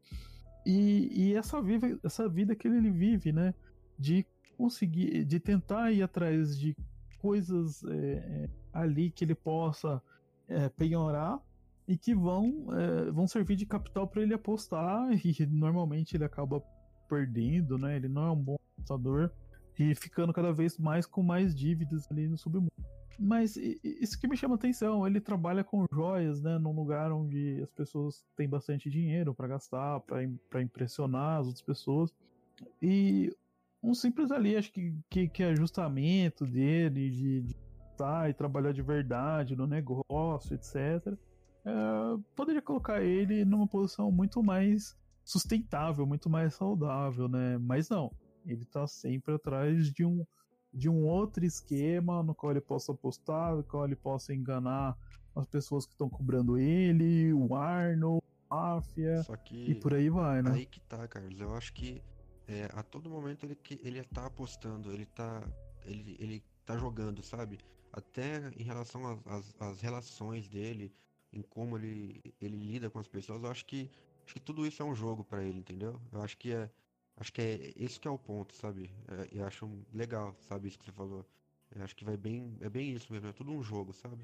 e, 0.65 1.09
e 1.11 1.35
essa, 1.35 1.61
vive, 1.61 1.99
essa 2.03 2.29
vida 2.29 2.55
que 2.55 2.67
ele 2.67 2.89
vive, 2.89 3.31
né, 3.31 3.53
de 3.97 4.25
conseguir, 4.57 5.23
de 5.25 5.39
tentar 5.39 5.91
ir 5.91 6.01
atrás 6.01 6.57
de 6.57 6.75
coisas 7.19 7.83
é, 7.85 8.49
ali 8.73 9.09
que 9.09 9.23
ele 9.23 9.35
possa 9.35 10.01
é, 10.47 10.69
penhorar 10.69 11.39
e 11.87 11.97
que 11.97 12.13
vão, 12.13 12.67
é, 12.73 13.11
vão 13.11 13.27
servir 13.27 13.55
de 13.55 13.65
capital 13.65 14.07
para 14.07 14.21
ele 14.21 14.33
apostar 14.33 15.07
e 15.23 15.45
normalmente 15.45 16.15
ele 16.15 16.23
acaba 16.23 16.61
perdendo, 17.07 17.77
né? 17.77 17.95
Ele 17.95 18.07
não 18.07 18.27
é 18.27 18.31
um 18.31 18.41
bom 18.41 18.57
apostador 18.77 19.31
e 19.77 19.93
ficando 19.93 20.33
cada 20.33 20.51
vez 20.51 20.77
mais 20.77 21.05
com 21.05 21.21
mais 21.21 21.55
dívidas 21.55 22.09
ali 22.11 22.27
no 22.27 22.37
submundo. 22.37 22.71
Mas 23.17 23.55
isso 23.55 24.19
que 24.19 24.27
me 24.27 24.35
chama 24.35 24.55
atenção, 24.55 25.07
ele 25.07 25.21
trabalha 25.21 25.63
com 25.63 25.85
joias, 25.91 26.41
né, 26.41 26.57
num 26.57 26.73
lugar 26.73 27.11
onde 27.13 27.61
as 27.61 27.71
pessoas 27.71 28.25
têm 28.35 28.47
bastante 28.47 28.89
dinheiro 28.89 29.33
para 29.33 29.47
gastar, 29.47 30.01
para 30.01 30.61
impressionar 30.61 31.39
as 31.39 31.47
outras 31.47 31.63
pessoas. 31.63 32.13
E 32.81 33.33
um 33.85 33.93
simples 33.93 34.31
ali, 34.31 34.55
acho 34.55 34.71
que, 34.71 34.93
que, 35.09 35.27
que 35.27 35.43
é 35.43 35.51
ajustamento 35.51 36.45
dele, 36.45 37.09
de, 37.09 37.41
de 37.41 37.55
estar 37.91 38.29
e 38.29 38.33
trabalhar 38.33 38.73
de 38.73 38.81
verdade 38.81 39.55
no 39.55 39.67
negócio, 39.67 40.55
etc. 40.55 41.13
É, 41.65 41.71
poderia 42.35 42.61
colocar 42.61 43.01
ele 43.01 43.45
numa 43.45 43.67
posição 43.67 44.11
muito 44.11 44.43
mais 44.43 44.95
sustentável, 45.23 46.05
muito 46.05 46.29
mais 46.29 46.53
saudável, 46.55 47.27
né? 47.27 47.57
Mas 47.57 47.89
não, 47.89 48.11
ele 48.45 48.65
tá 48.65 48.87
sempre 48.87 49.35
atrás 49.35 49.91
de 49.91 50.05
um 50.05 50.25
de 50.73 50.89
um 50.89 51.05
outro 51.05 51.45
esquema 51.45 52.21
no 52.21 52.35
qual 52.35 52.51
ele 52.51 52.59
possa 52.59 52.91
apostar, 52.91 53.55
no 53.55 53.63
qual 53.63 53.85
ele 53.85 53.95
possa 53.95 54.33
enganar 54.33 54.97
as 55.33 55.47
pessoas 55.47 55.85
que 55.85 55.93
estão 55.93 56.09
cobrando 56.09 56.57
ele, 56.57 57.31
o 57.31 57.55
Arno, 57.55 58.21
a 58.49 58.55
máfia 58.55 59.21
e 59.53 59.73
por 59.73 59.93
aí 59.93 60.09
vai, 60.09 60.41
né? 60.41 60.51
Aí 60.51 60.65
que 60.65 60.81
tá, 60.81 61.07
Carlos. 61.07 61.39
Eu 61.39 61.55
acho 61.55 61.71
que 61.73 62.01
é, 62.47 62.69
a 62.73 62.83
todo 62.83 63.09
momento 63.09 63.45
ele, 63.45 63.57
ele 63.83 64.03
tá 64.03 64.25
apostando, 64.25 64.91
ele 64.91 65.05
tá, 65.05 65.43
ele, 65.85 66.15
ele 66.19 66.43
tá 66.65 66.77
jogando, 66.77 67.23
sabe? 67.23 67.59
até 67.95 68.51
em 68.57 68.63
relação 68.63 69.21
às, 69.25 69.55
às, 69.57 69.81
relações 69.81 70.49
dele, 70.49 70.93
em 71.31 71.41
como 71.41 71.77
ele, 71.77 72.21
ele 72.41 72.57
lida 72.57 72.89
com 72.89 72.99
as 72.99 73.07
pessoas, 73.07 73.41
eu 73.41 73.49
acho 73.49 73.65
que, 73.65 73.89
acho 74.25 74.33
que 74.33 74.39
tudo 74.39 74.67
isso 74.67 74.83
é 74.83 74.85
um 74.85 74.93
jogo 74.93 75.23
para 75.23 75.41
ele, 75.41 75.59
entendeu? 75.59 75.99
Eu 76.11 76.21
acho 76.21 76.37
que 76.37 76.51
é, 76.51 76.69
acho 77.15 77.31
que 77.31 77.41
é 77.41 77.73
esse 77.77 77.97
que 77.97 78.07
é 78.07 78.11
o 78.11 78.19
ponto, 78.19 78.53
sabe? 78.53 78.91
É, 79.07 79.39
eu 79.39 79.45
acho 79.45 79.69
legal, 79.93 80.35
sabe, 80.41 80.67
isso 80.67 80.77
que 80.77 80.85
você 80.85 80.91
falou. 80.91 81.25
Eu 81.73 81.83
acho 81.83 81.95
que 81.95 82.03
vai 82.03 82.17
bem, 82.17 82.57
é 82.59 82.69
bem 82.69 82.93
isso 82.93 83.11
mesmo, 83.13 83.29
é 83.29 83.33
tudo 83.33 83.51
um 83.51 83.63
jogo, 83.63 83.93
sabe? 83.93 84.23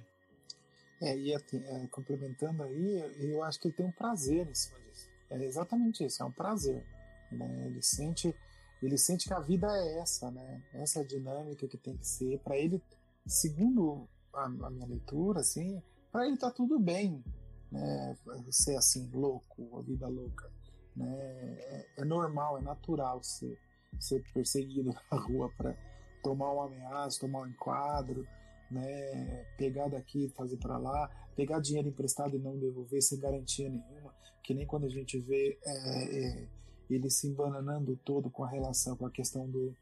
É, 1.01 1.17
e 1.17 1.33
assim, 1.33 1.63
é, 1.65 1.87
complementando 1.87 2.63
aí, 2.63 3.31
eu 3.31 3.41
acho 3.41 3.59
que 3.59 3.69
ele 3.69 3.75
tem 3.75 3.85
um 3.85 3.91
prazer 3.91 4.47
em 4.47 4.53
cima 4.53 4.79
disso. 4.81 5.09
É 5.29 5.43
exatamente 5.45 6.03
isso, 6.03 6.21
é 6.21 6.25
um 6.25 6.31
prazer. 6.31 6.85
Né? 7.31 7.67
Ele 7.67 7.81
sente 7.81 8.35
ele 8.81 8.97
sente 8.97 9.27
que 9.27 9.33
a 9.33 9.39
vida 9.39 9.67
é 9.67 9.99
essa, 9.99 10.31
né? 10.31 10.63
Essa 10.73 11.05
dinâmica 11.05 11.67
que 11.67 11.77
tem 11.77 11.95
que 11.95 12.07
ser. 12.07 12.39
Para 12.39 12.57
ele, 12.57 12.81
segundo 13.27 14.09
a, 14.33 14.45
a, 14.45 14.69
minha 14.69 14.87
leitura, 14.87 15.41
assim, 15.41 15.81
para 16.11 16.27
ele 16.27 16.37
tá 16.37 16.49
tudo 16.49 16.79
bem, 16.79 17.23
né? 17.71 18.17
Ser 18.49 18.75
assim, 18.75 19.07
louco, 19.13 19.77
a 19.77 19.81
vida 19.83 20.07
louca. 20.07 20.51
Né? 20.95 21.07
É, 21.07 21.85
é 21.97 22.05
normal, 22.05 22.57
é 22.57 22.61
natural 22.61 23.21
ser, 23.21 23.57
ser 23.99 24.23
perseguido 24.33 24.91
na 25.11 25.17
rua 25.17 25.51
para 25.55 25.77
tomar 26.23 26.51
uma 26.51 26.65
ameaça, 26.65 27.19
tomar 27.19 27.41
um 27.41 27.47
enquadro, 27.47 28.27
né? 28.71 29.45
Pegar 29.59 29.89
daqui, 29.89 30.27
fazer 30.29 30.57
para 30.57 30.79
lá, 30.79 31.07
pegar 31.35 31.59
dinheiro 31.59 31.89
emprestado 31.89 32.35
e 32.35 32.39
não 32.39 32.57
devolver 32.57 33.01
sem 33.03 33.19
garantia 33.19 33.69
nenhuma, 33.69 34.11
que 34.43 34.55
nem 34.55 34.65
quando 34.65 34.85
a 34.85 34.89
gente 34.89 35.19
vê 35.19 35.59
é, 35.63 36.41
é, 36.41 36.47
ele 36.95 37.09
se 37.09 37.27
embananando 37.27 37.97
todo 38.03 38.29
com 38.29 38.43
a 38.43 38.49
relação, 38.49 38.95
com 38.95 39.05
a 39.05 39.11
questão 39.11 39.47
do, 39.49 39.75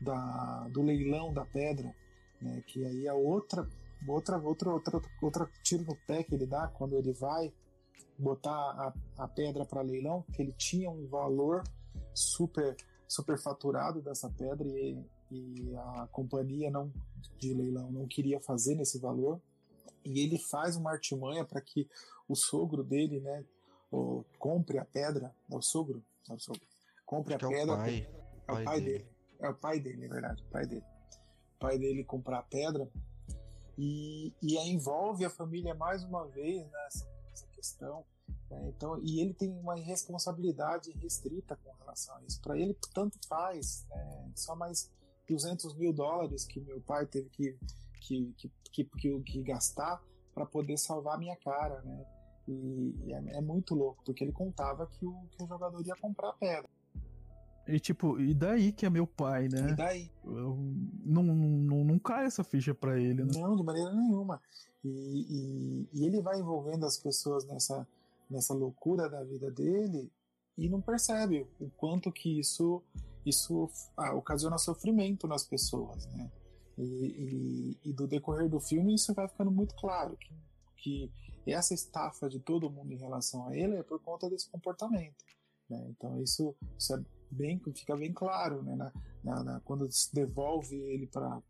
da, 0.00 0.68
do 0.68 0.82
leilão 0.82 1.32
da 1.32 1.44
pedra, 1.44 1.94
né, 2.40 2.62
que 2.66 2.84
aí 2.84 3.06
é 3.06 3.12
outra, 3.12 3.68
outra, 4.06 4.38
outra, 4.38 4.70
outra, 4.70 5.00
outra 5.22 5.50
tiro 5.62 5.84
no 5.84 5.96
pé 6.06 6.22
que 6.22 6.34
ele 6.34 6.46
dá 6.46 6.68
quando 6.68 6.96
ele 6.96 7.12
vai 7.12 7.52
botar 8.18 8.52
a, 8.52 8.94
a 9.24 9.28
pedra 9.28 9.64
para 9.64 9.82
leilão, 9.82 10.24
que 10.32 10.42
ele 10.42 10.52
tinha 10.52 10.90
um 10.90 11.06
valor 11.06 11.62
super 12.14 12.76
superfaturado 13.08 14.00
dessa 14.00 14.30
pedra 14.30 14.68
e, 14.68 15.04
e 15.32 15.74
a 15.76 16.08
companhia 16.12 16.70
não 16.70 16.92
de 17.38 17.52
leilão 17.52 17.90
não 17.90 18.06
queria 18.06 18.40
fazer 18.40 18.76
nesse 18.76 19.00
valor. 19.00 19.40
E 20.04 20.20
ele 20.20 20.38
faz 20.38 20.76
uma 20.76 20.92
artimanha 20.92 21.44
para 21.44 21.60
que 21.60 21.88
o 22.28 22.36
sogro 22.36 22.84
dele, 22.84 23.18
né, 23.20 23.44
compre 24.38 24.78
a 24.78 24.84
pedra, 24.84 25.34
é 25.50 25.56
o 25.56 25.60
sogro, 25.60 26.02
Compre 27.06 27.34
Acho 27.34 27.46
a 27.46 27.48
pedra. 27.48 27.72
É 27.72 27.74
o 27.74 27.78
pai, 27.78 28.08
é 28.46 28.52
o 28.52 28.64
pai 28.64 28.80
dele. 28.80 28.98
dele. 28.98 29.10
É 29.40 29.48
o 29.48 29.54
pai 29.54 29.80
dele, 29.80 30.04
é 30.04 30.08
verdade. 30.08 30.42
O 30.42 30.50
pai 30.50 30.66
dele. 30.66 30.84
O 31.54 31.58
pai 31.58 31.78
dele 31.78 32.04
comprar 32.04 32.38
a 32.38 32.42
pedra. 32.42 32.90
E, 33.76 34.34
e 34.42 34.58
envolve 34.58 35.24
a 35.24 35.30
família 35.30 35.74
mais 35.74 36.04
uma 36.04 36.26
vez 36.26 36.70
nessa, 36.70 37.08
nessa 37.28 37.46
questão. 37.48 38.04
Né? 38.50 38.68
Então, 38.68 39.00
e 39.02 39.20
ele 39.20 39.32
tem 39.32 39.50
uma 39.50 39.74
responsabilidade 39.74 40.90
restrita 40.92 41.56
com 41.56 41.72
relação 41.72 42.16
a 42.16 42.22
isso. 42.24 42.40
Para 42.40 42.58
ele, 42.58 42.76
tanto 42.92 43.18
faz. 43.26 43.86
Né? 43.88 44.32
Só 44.34 44.54
mais 44.54 44.90
200 45.28 45.74
mil 45.76 45.92
dólares 45.92 46.44
que 46.44 46.60
meu 46.60 46.80
pai 46.80 47.06
teve 47.06 47.28
que, 47.30 47.56
que, 48.00 48.34
que, 48.72 48.84
que, 48.84 49.20
que, 49.22 49.42
gastar 49.42 50.02
para 50.34 50.44
poder 50.44 50.76
salvar 50.76 51.14
a 51.14 51.18
minha 51.18 51.36
cara. 51.36 51.80
Né? 51.82 52.04
E 52.48 53.12
é, 53.12 53.38
é, 53.38 53.40
muito 53.40 53.74
louco, 53.74 54.02
porque 54.04 54.24
ele 54.24 54.32
contava 54.32 54.86
que 54.86 55.04
o, 55.04 55.14
que 55.30 55.42
o 55.42 55.46
jogador 55.46 55.86
ia 55.86 55.94
comprar 55.96 56.30
a 56.30 56.32
pedra. 56.32 56.68
E 57.66 57.78
tipo, 57.78 58.18
e 58.18 58.34
daí 58.34 58.72
que 58.72 58.84
é 58.84 58.90
meu 58.90 59.06
pai, 59.06 59.48
né? 59.48 59.70
E 59.70 59.76
daí? 59.76 60.10
Eu, 60.24 60.56
não, 61.04 61.22
não, 61.22 61.84
não 61.84 61.98
cai 61.98 62.24
essa 62.24 62.42
ficha 62.42 62.74
para 62.74 62.98
ele, 62.98 63.22
né? 63.22 63.32
Não, 63.34 63.54
de 63.54 63.62
maneira 63.62 63.92
nenhuma. 63.92 64.40
E, 64.82 64.88
e, 64.88 65.88
e, 65.92 66.06
ele 66.06 66.20
vai 66.20 66.40
envolvendo 66.40 66.86
as 66.86 66.96
pessoas 66.96 67.46
nessa, 67.46 67.86
nessa 68.28 68.54
loucura 68.54 69.08
da 69.08 69.22
vida 69.22 69.50
dele 69.50 70.10
e 70.56 70.68
não 70.68 70.80
percebe 70.80 71.46
o 71.60 71.68
quanto 71.70 72.10
que 72.10 72.40
isso, 72.40 72.82
isso 73.24 73.70
ah, 73.96 74.14
ocasiona 74.14 74.58
sofrimento 74.58 75.28
nas 75.28 75.44
pessoas, 75.44 76.06
né? 76.06 76.30
E, 76.78 76.82
e, 76.82 77.90
e, 77.90 77.92
do 77.92 78.06
decorrer 78.06 78.48
do 78.48 78.58
filme 78.58 78.94
isso 78.94 79.12
vai 79.12 79.28
ficando 79.28 79.50
muito 79.50 79.74
claro 79.74 80.16
que, 80.16 80.32
que 80.78 81.12
essa 81.46 81.74
estafa 81.74 82.28
de 82.28 82.38
todo 82.38 82.70
mundo 82.70 82.92
em 82.92 82.98
relação 82.98 83.48
a 83.48 83.56
ele 83.56 83.76
é 83.76 83.82
por 83.82 84.00
conta 84.00 84.28
desse 84.28 84.48
comportamento. 84.50 85.24
Né? 85.68 85.86
Então 85.90 86.20
isso, 86.22 86.54
isso 86.78 86.94
é 86.94 87.02
bem, 87.30 87.60
fica 87.74 87.96
bem 87.96 88.12
claro 88.12 88.62
né? 88.62 88.74
na, 88.76 88.92
na, 89.22 89.44
na 89.44 89.60
quando 89.60 89.90
se 89.90 90.14
devolve 90.14 90.76
ele 90.76 91.06
para 91.06 91.42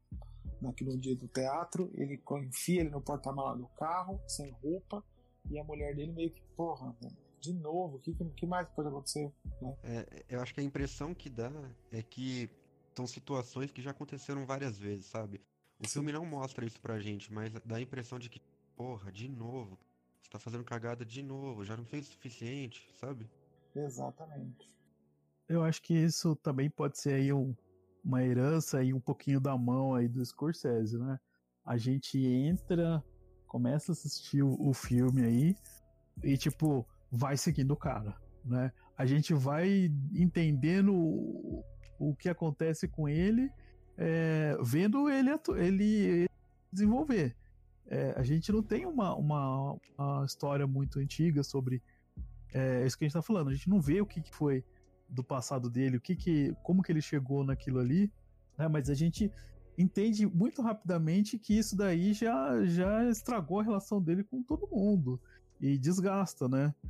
naquele 0.60 0.96
dia 0.96 1.16
do 1.16 1.26
teatro, 1.26 1.90
ele 1.94 2.22
enfia 2.46 2.82
ele 2.82 2.90
no 2.90 3.00
porta-mala 3.00 3.56
do 3.56 3.66
carro, 3.78 4.20
sem 4.26 4.50
roupa, 4.62 5.02
e 5.50 5.58
a 5.58 5.64
mulher 5.64 5.94
dele 5.96 6.12
meio 6.12 6.30
que, 6.30 6.42
porra, 6.54 6.94
de 7.40 7.54
novo, 7.54 7.96
o 7.96 7.98
que, 7.98 8.14
que 8.14 8.46
mais 8.46 8.68
pode 8.68 8.88
acontecer? 8.88 9.32
Né? 9.62 9.76
É, 9.82 10.24
eu 10.28 10.40
acho 10.40 10.52
que 10.52 10.60
a 10.60 10.62
impressão 10.62 11.14
que 11.14 11.30
dá 11.30 11.50
é 11.90 12.02
que 12.02 12.50
são 12.94 13.06
situações 13.06 13.70
que 13.70 13.80
já 13.80 13.90
aconteceram 13.92 14.44
várias 14.44 14.78
vezes, 14.78 15.06
sabe? 15.06 15.40
O 15.78 15.86
Sim. 15.86 15.94
filme 15.94 16.12
não 16.12 16.26
mostra 16.26 16.66
isso 16.66 16.78
pra 16.80 17.00
gente, 17.00 17.32
mas 17.32 17.52
dá 17.64 17.76
a 17.76 17.80
impressão 17.80 18.18
de 18.18 18.28
que 18.28 18.40
porra, 18.80 19.12
de 19.12 19.28
novo. 19.28 19.78
Você 20.22 20.30
tá 20.30 20.38
fazendo 20.38 20.64
cagada 20.64 21.04
de 21.04 21.22
novo, 21.22 21.66
já 21.66 21.76
não 21.76 21.84
fez 21.84 22.08
o 22.08 22.12
suficiente, 22.12 22.88
sabe? 22.96 23.28
Exatamente. 23.76 24.72
Eu 25.46 25.62
acho 25.62 25.82
que 25.82 25.92
isso 25.92 26.34
também 26.36 26.70
pode 26.70 26.98
ser 26.98 27.12
aí 27.12 27.30
um, 27.30 27.54
uma 28.02 28.24
herança 28.24 28.82
e 28.82 28.94
um 28.94 29.00
pouquinho 29.00 29.38
da 29.38 29.54
mão 29.58 29.94
aí 29.94 30.08
do 30.08 30.24
Scorsese, 30.24 30.98
né? 30.98 31.20
A 31.62 31.76
gente 31.76 32.18
entra, 32.24 33.04
começa 33.46 33.92
a 33.92 33.94
assistir 33.94 34.42
o, 34.42 34.56
o 34.58 34.72
filme 34.72 35.24
aí 35.24 35.56
e, 36.24 36.38
tipo, 36.38 36.86
vai 37.12 37.36
seguindo 37.36 37.72
o 37.72 37.76
cara, 37.76 38.16
né? 38.42 38.72
A 38.96 39.04
gente 39.04 39.34
vai 39.34 39.90
entendendo 40.14 40.94
o, 40.94 41.62
o 41.98 42.16
que 42.16 42.30
acontece 42.30 42.88
com 42.88 43.06
ele, 43.06 43.52
é, 43.98 44.56
vendo 44.62 45.10
ele, 45.10 45.30
ele 45.58 46.26
desenvolver. 46.72 47.36
É, 47.90 48.14
a 48.16 48.22
gente 48.22 48.52
não 48.52 48.62
tem 48.62 48.86
uma, 48.86 49.16
uma, 49.16 49.76
uma 49.98 50.24
história 50.24 50.64
muito 50.64 51.00
antiga 51.00 51.42
sobre 51.42 51.82
é, 52.54 52.86
isso 52.86 52.96
que 52.96 53.04
a 53.04 53.06
gente 53.08 53.16
está 53.16 53.22
falando. 53.22 53.48
A 53.48 53.52
gente 53.52 53.68
não 53.68 53.80
vê 53.80 54.00
o 54.00 54.06
que, 54.06 54.22
que 54.22 54.32
foi 54.32 54.64
do 55.08 55.24
passado 55.24 55.68
dele, 55.68 55.96
o 55.96 56.00
que 56.00 56.14
que, 56.14 56.54
como 56.62 56.84
que 56.84 56.92
ele 56.92 57.02
chegou 57.02 57.44
naquilo 57.44 57.80
ali, 57.80 58.08
né? 58.56 58.68
Mas 58.68 58.88
a 58.88 58.94
gente 58.94 59.30
entende 59.76 60.24
muito 60.24 60.62
rapidamente 60.62 61.36
que 61.36 61.58
isso 61.58 61.76
daí 61.76 62.12
já, 62.12 62.64
já 62.64 63.04
estragou 63.08 63.58
a 63.58 63.64
relação 63.64 64.00
dele 64.00 64.22
com 64.22 64.40
todo 64.40 64.68
mundo 64.68 65.20
e 65.60 65.76
desgasta, 65.76 66.48
né? 66.48 66.72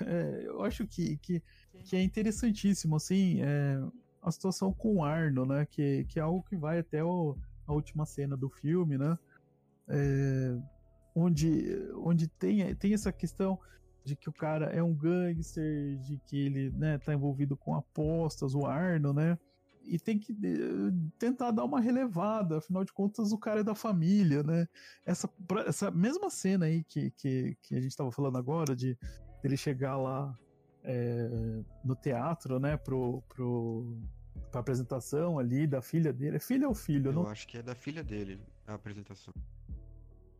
É, 0.00 0.44
eu 0.46 0.62
acho 0.62 0.86
que, 0.86 1.16
que, 1.16 1.42
que 1.84 1.96
é 1.96 2.02
interessantíssimo, 2.02 2.94
assim, 2.94 3.42
é, 3.42 3.82
a 4.22 4.30
situação 4.30 4.72
com 4.72 4.98
o 4.98 5.04
Arno, 5.04 5.44
né? 5.44 5.66
Que, 5.66 6.04
que 6.04 6.20
é 6.20 6.22
algo 6.22 6.44
que 6.48 6.56
vai 6.56 6.78
até 6.78 7.02
o, 7.02 7.36
a 7.66 7.72
última 7.72 8.06
cena 8.06 8.36
do 8.36 8.48
filme, 8.48 8.96
né? 8.96 9.18
É, 9.88 10.56
onde, 11.14 11.90
onde 11.96 12.26
tem, 12.28 12.74
tem 12.76 12.94
essa 12.94 13.12
questão 13.12 13.58
de 14.04 14.16
que 14.16 14.28
o 14.28 14.32
cara 14.32 14.66
é 14.66 14.82
um 14.82 14.94
gangster, 14.94 15.96
de 15.98 16.18
que 16.26 16.36
ele 16.46 16.70
né, 16.70 16.98
tá 16.98 17.14
envolvido 17.14 17.56
com 17.56 17.74
apostas, 17.74 18.54
o 18.54 18.66
Arno, 18.66 19.12
né? 19.12 19.38
E 19.84 19.98
tem 19.98 20.18
que 20.18 20.32
eh, 20.32 20.92
tentar 21.18 21.50
dar 21.50 21.64
uma 21.64 21.80
relevada, 21.80 22.58
afinal 22.58 22.84
de 22.84 22.92
contas 22.92 23.32
o 23.32 23.38
cara 23.38 23.60
é 23.60 23.64
da 23.64 23.74
família, 23.74 24.42
né? 24.42 24.68
Essa, 25.04 25.28
essa 25.66 25.90
mesma 25.90 26.30
cena 26.30 26.66
aí 26.66 26.84
que, 26.84 27.10
que, 27.12 27.56
que 27.62 27.76
a 27.76 27.80
gente 27.80 27.96
tava 27.96 28.10
falando 28.10 28.38
agora, 28.38 28.76
de 28.76 28.96
ele 29.42 29.56
chegar 29.56 29.96
lá 29.96 30.36
é, 30.84 31.62
no 31.84 31.96
teatro, 31.96 32.60
né, 32.60 32.76
pro, 32.76 33.22
pro, 33.28 33.96
pra 34.50 34.60
apresentação 34.60 35.38
ali 35.38 35.66
da 35.66 35.82
filha 35.82 36.12
dele. 36.12 36.36
É 36.36 36.40
filha 36.40 36.68
ou 36.68 36.74
filho? 36.74 37.10
Eu 37.10 37.14
não... 37.14 37.26
acho 37.26 37.46
que 37.46 37.58
é 37.58 37.62
da 37.62 37.74
filha 37.74 38.04
dele 38.04 38.40
a 38.66 38.74
apresentação 38.74 39.34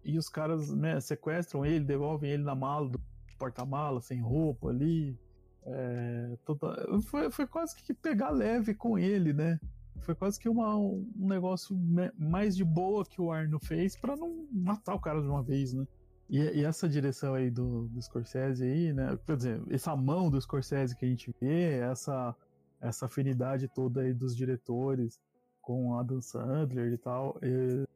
e 0.04 0.18
os 0.18 0.28
caras 0.28 0.70
né, 0.70 1.00
sequestram 1.00 1.64
ele, 1.64 1.84
devolvem 1.84 2.30
ele 2.30 2.42
na 2.42 2.54
mala 2.54 2.88
do 2.88 3.00
porta-mala, 3.38 4.00
sem 4.00 4.20
roupa 4.20 4.68
ali. 4.68 5.18
É, 5.64 6.36
toda... 6.44 6.76
foi, 7.02 7.30
foi 7.30 7.46
quase 7.46 7.76
que 7.76 7.94
pegar 7.94 8.30
leve 8.30 8.74
com 8.74 8.98
ele, 8.98 9.32
né? 9.32 9.60
Foi 10.00 10.14
quase 10.14 10.38
que 10.38 10.48
uma, 10.48 10.76
um 10.76 11.06
negócio 11.16 11.78
mais 12.18 12.56
de 12.56 12.64
boa 12.64 13.04
que 13.04 13.20
o 13.20 13.30
Arno 13.30 13.60
fez 13.60 13.96
para 13.96 14.16
não 14.16 14.48
matar 14.50 14.94
o 14.94 15.00
cara 15.00 15.20
de 15.20 15.28
uma 15.28 15.42
vez, 15.42 15.72
né? 15.72 15.86
E, 16.28 16.38
e, 16.38 16.64
essa 16.64 16.88
direção 16.88 17.34
aí 17.34 17.50
do, 17.50 17.88
do 17.88 18.00
Scorsese 18.00 18.64
aí, 18.64 18.92
né? 18.92 19.18
Quer 19.26 19.36
dizer, 19.36 19.62
essa 19.70 19.94
mão 19.94 20.30
do 20.30 20.40
Scorsese 20.40 20.96
que 20.96 21.04
a 21.04 21.08
gente 21.08 21.32
vê, 21.40 21.78
essa, 21.78 22.34
essa 22.80 23.06
afinidade 23.06 23.68
toda 23.68 24.00
aí 24.00 24.12
dos 24.12 24.34
diretores 24.34 25.20
com 25.60 25.96
Adam 25.98 26.20
Sandler 26.20 26.92
e 26.92 26.98
tal, 26.98 27.38
é, 27.40 27.86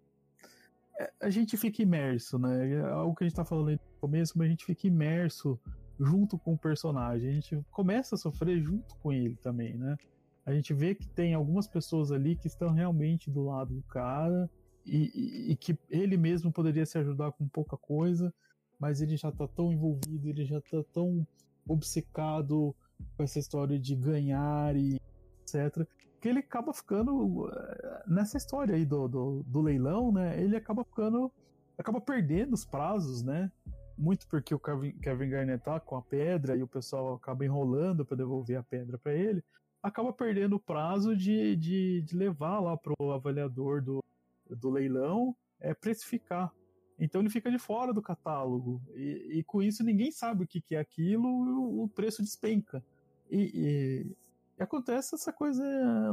a 1.20 1.30
gente 1.30 1.56
fica 1.56 1.82
imerso, 1.82 2.38
né? 2.38 2.72
É 2.72 2.80
algo 2.80 3.14
que 3.14 3.24
a 3.24 3.28
gente 3.28 3.36
tá 3.36 3.44
falando 3.44 3.72
no 3.72 4.00
começo, 4.00 4.36
mas 4.36 4.46
a 4.46 4.50
gente 4.50 4.64
fica 4.64 4.86
imerso 4.86 5.58
junto 5.98 6.38
com 6.38 6.54
o 6.54 6.58
personagem. 6.58 7.30
A 7.30 7.32
gente 7.32 7.60
começa 7.70 8.14
a 8.14 8.18
sofrer 8.18 8.60
junto 8.60 8.94
com 8.96 9.12
ele 9.12 9.36
também, 9.36 9.76
né? 9.76 9.96
A 10.44 10.52
gente 10.52 10.72
vê 10.72 10.94
que 10.94 11.08
tem 11.08 11.34
algumas 11.34 11.66
pessoas 11.66 12.12
ali 12.12 12.36
que 12.36 12.46
estão 12.46 12.70
realmente 12.72 13.30
do 13.30 13.44
lado 13.44 13.74
do 13.74 13.82
cara 13.82 14.48
e, 14.84 15.50
e, 15.50 15.56
que 15.56 15.76
ele 15.90 16.16
mesmo 16.16 16.52
poderia 16.52 16.86
se 16.86 16.96
ajudar 16.98 17.32
com 17.32 17.48
pouca 17.48 17.76
coisa, 17.76 18.32
mas 18.78 19.00
ele 19.00 19.16
já 19.16 19.32
tá 19.32 19.48
tão 19.48 19.72
envolvido, 19.72 20.28
ele 20.28 20.44
já 20.44 20.60
tá 20.60 20.84
tão 20.92 21.26
obcecado 21.68 22.74
com 23.16 23.24
essa 23.24 23.40
história 23.40 23.78
de 23.78 23.96
ganhar 23.96 24.76
e 24.76 25.00
etc. 25.42 25.84
Que 26.20 26.28
ele 26.28 26.40
acaba 26.40 26.72
ficando 26.72 27.48
eh, 27.52 28.02
nessa 28.06 28.36
história 28.36 28.74
aí 28.74 28.84
do, 28.84 29.06
do, 29.08 29.42
do 29.46 29.60
leilão, 29.60 30.12
né? 30.12 30.40
Ele 30.40 30.56
acaba 30.56 30.84
ficando. 30.84 31.30
acaba 31.76 32.00
perdendo 32.00 32.54
os 32.54 32.64
prazos, 32.64 33.22
né? 33.22 33.50
Muito 33.98 34.26
porque 34.28 34.54
o 34.54 34.58
Kevin, 34.58 34.92
Kevin 34.98 35.30
Garnett 35.30 35.64
tá 35.64 35.80
com 35.80 35.96
a 35.96 36.02
pedra 36.02 36.56
e 36.56 36.62
o 36.62 36.68
pessoal 36.68 37.14
acaba 37.14 37.44
enrolando 37.44 38.04
para 38.04 38.16
devolver 38.16 38.58
a 38.58 38.62
pedra 38.62 38.98
para 38.98 39.14
ele. 39.14 39.42
Acaba 39.82 40.12
perdendo 40.12 40.56
o 40.56 40.60
prazo 40.60 41.16
de, 41.16 41.56
de, 41.56 42.02
de 42.02 42.16
levar 42.16 42.60
lá 42.60 42.76
pro 42.76 43.12
avaliador 43.12 43.82
do, 43.82 44.02
do 44.50 44.70
leilão 44.70 45.34
é 45.60 45.74
precificar. 45.74 46.52
Então 46.98 47.20
ele 47.20 47.30
fica 47.30 47.50
de 47.50 47.58
fora 47.58 47.92
do 47.92 48.02
catálogo. 48.02 48.80
E, 48.94 49.38
e 49.38 49.44
com 49.44 49.62
isso 49.62 49.84
ninguém 49.84 50.10
sabe 50.10 50.44
o 50.44 50.46
que, 50.46 50.60
que 50.60 50.74
é 50.74 50.78
aquilo, 50.78 51.82
o 51.82 51.88
preço 51.88 52.22
despenca. 52.22 52.82
E, 53.30 53.50
e, 53.54 54.16
e, 54.58 54.62
acontece 54.62 55.14
essa 55.14 55.32
coisa 55.32 55.62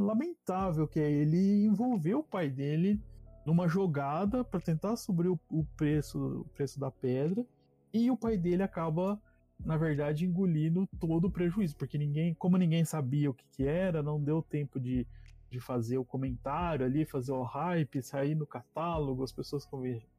lamentável, 0.00 0.86
que 0.86 1.00
é 1.00 1.10
ele 1.10 1.64
envolver 1.64 2.14
o 2.14 2.22
pai 2.22 2.50
dele 2.50 3.00
numa 3.44 3.68
jogada 3.68 4.44
para 4.44 4.60
tentar 4.60 4.96
subir 4.96 5.28
o, 5.28 5.38
o, 5.50 5.64
preço, 5.76 6.40
o 6.40 6.44
preço 6.50 6.80
da 6.80 6.90
pedra, 6.90 7.44
e 7.92 8.10
o 8.10 8.16
pai 8.16 8.36
dele 8.36 8.62
acaba, 8.62 9.20
na 9.64 9.76
verdade, 9.76 10.24
engolindo 10.24 10.88
todo 10.98 11.26
o 11.26 11.30
prejuízo, 11.30 11.76
porque 11.76 11.98
ninguém, 11.98 12.34
como 12.34 12.56
ninguém 12.56 12.84
sabia 12.84 13.30
o 13.30 13.34
que, 13.34 13.44
que 13.50 13.66
era, 13.66 14.02
não 14.02 14.20
deu 14.20 14.42
tempo 14.42 14.80
de, 14.80 15.06
de 15.50 15.60
fazer 15.60 15.98
o 15.98 16.04
comentário 16.04 16.84
ali, 16.84 17.04
fazer 17.04 17.32
o 17.32 17.42
hype, 17.42 18.02
sair 18.02 18.34
no 18.34 18.46
catálogo, 18.46 19.22
as 19.22 19.32
pessoas 19.32 19.68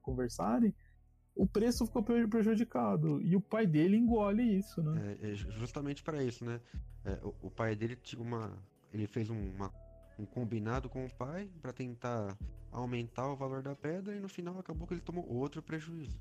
conversarem, 0.02 0.74
o 1.36 1.46
preço 1.46 1.86
ficou 1.86 2.02
prejudicado. 2.02 3.22
E 3.22 3.36
o 3.36 3.42
pai 3.42 3.68
dele 3.68 3.98
engole 3.98 4.58
isso, 4.58 4.82
né? 4.82 5.18
É, 5.22 5.32
é 5.32 5.36
justamente 5.36 6.02
para 6.02 6.24
isso, 6.24 6.46
né? 6.46 6.62
É, 7.04 7.20
o, 7.22 7.36
o, 7.44 7.52
pai 7.52 7.76
dele 7.76 7.96
tinha 7.96 8.22
uma. 8.22 8.58
Ele 8.94 9.06
fez 9.06 9.30
uma, 9.30 9.72
um 10.18 10.26
combinado 10.26 10.90
com 10.90 11.06
o 11.06 11.14
pai 11.14 11.50
para 11.62 11.74
tentar 11.74 12.38
aumentar 12.72 13.28
o 13.28 13.36
valor 13.36 13.62
da 13.62 13.76
pedra 13.76 14.16
e 14.16 14.20
no 14.20 14.30
final 14.30 14.58
acabou 14.58 14.88
que 14.88 14.94
ele 14.94 15.02
tomou 15.02 15.28
outro 15.28 15.62
prejuízo. 15.62 16.18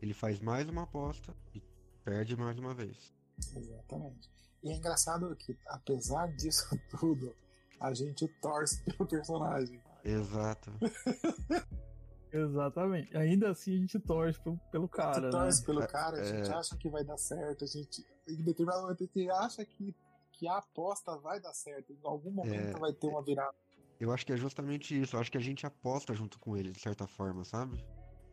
Ele 0.00 0.12
faz 0.12 0.40
mais 0.40 0.68
uma 0.68 0.82
aposta 0.82 1.34
e 1.54 1.62
perde 2.04 2.36
mais 2.36 2.58
uma 2.58 2.74
vez. 2.74 3.14
Exatamente. 3.54 4.28
E 4.62 4.70
é 4.70 4.76
engraçado 4.76 5.34
que, 5.36 5.56
apesar 5.68 6.26
disso 6.34 6.68
tudo, 6.98 7.32
a 7.80 7.94
gente 7.94 8.26
torce 8.40 8.82
pelo 8.84 9.08
personagem. 9.08 9.80
Exato. 10.04 10.72
Exatamente. 12.32 13.16
Ainda 13.16 13.50
assim 13.50 13.76
a 13.76 13.80
gente 13.80 13.98
torce 14.00 14.40
pelo, 14.40 14.58
pelo 14.70 14.88
cara. 14.88 15.18
A 15.18 15.20
gente 15.20 15.30
torce 15.30 15.60
né? 15.60 15.66
pelo 15.66 15.86
cara, 15.86 16.20
a 16.20 16.24
gente 16.24 16.50
é... 16.50 16.54
acha 16.54 16.76
que 16.76 16.88
vai 16.88 17.04
dar 17.04 17.16
certo, 17.16 17.64
a 17.64 17.66
gente. 17.66 18.04
Em 18.28 18.42
determinado 18.42 18.82
momento 18.82 19.02
a 19.02 19.06
gente 19.06 19.30
acha 19.30 19.64
que, 19.64 19.94
que 20.32 20.48
a 20.48 20.58
aposta 20.58 21.16
vai 21.18 21.40
dar 21.40 21.54
certo. 21.54 21.92
Em 21.92 21.98
algum 22.02 22.30
momento 22.30 22.76
é... 22.76 22.80
vai 22.80 22.92
ter 22.92 23.06
uma 23.06 23.22
virada. 23.22 23.54
Eu 23.98 24.12
acho 24.12 24.26
que 24.26 24.32
é 24.32 24.36
justamente 24.36 25.00
isso. 25.00 25.16
Eu 25.16 25.20
acho 25.20 25.30
que 25.30 25.38
a 25.38 25.40
gente 25.40 25.64
aposta 25.64 26.14
junto 26.14 26.38
com 26.38 26.56
ele, 26.56 26.70
de 26.70 26.80
certa 26.80 27.06
forma, 27.06 27.44
sabe? 27.44 27.82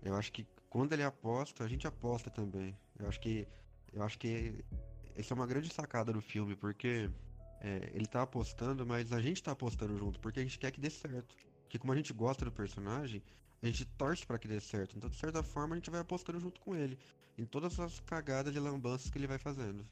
Eu 0.01 0.15
acho 0.15 0.31
que 0.31 0.45
quando 0.69 0.91
ele 0.91 1.03
aposta, 1.03 1.63
a 1.63 1.67
gente 1.67 1.87
aposta 1.87 2.29
também. 2.29 2.77
Eu 2.99 3.07
acho 3.07 3.19
que. 3.19 3.47
Eu 3.93 4.03
acho 4.03 4.17
que. 4.19 4.65
Essa 5.15 5.33
é 5.33 5.35
uma 5.35 5.45
grande 5.45 5.71
sacada 5.71 6.11
do 6.11 6.21
filme, 6.21 6.55
porque 6.55 7.09
é, 7.61 7.91
ele 7.93 8.07
tá 8.07 8.23
apostando, 8.23 8.85
mas 8.85 9.13
a 9.13 9.21
gente 9.21 9.41
tá 9.41 9.51
apostando 9.51 9.95
junto, 9.97 10.19
porque 10.19 10.39
a 10.39 10.43
gente 10.43 10.57
quer 10.59 10.71
que 10.71 10.81
dê 10.81 10.89
certo. 10.89 11.35
Porque 11.61 11.79
como 11.79 11.93
a 11.93 11.95
gente 11.95 12.11
gosta 12.11 12.43
do 12.43 12.51
personagem, 12.51 13.23
a 13.63 13.71
gente 13.71 13.85
torce 13.85 14.25
para 14.25 14.37
que 14.37 14.47
dê 14.47 14.59
certo. 14.59 14.95
Então, 14.97 15.09
de 15.09 15.17
certa 15.17 15.41
forma, 15.41 15.75
a 15.75 15.77
gente 15.77 15.89
vai 15.89 16.01
apostando 16.01 16.39
junto 16.39 16.59
com 16.61 16.75
ele. 16.75 16.97
Em 17.37 17.45
todas 17.45 17.79
as 17.79 17.99
cagadas 18.01 18.55
e 18.55 18.59
lambanças 18.59 19.09
que 19.09 19.17
ele 19.17 19.27
vai 19.27 19.37
fazendo. 19.37 19.85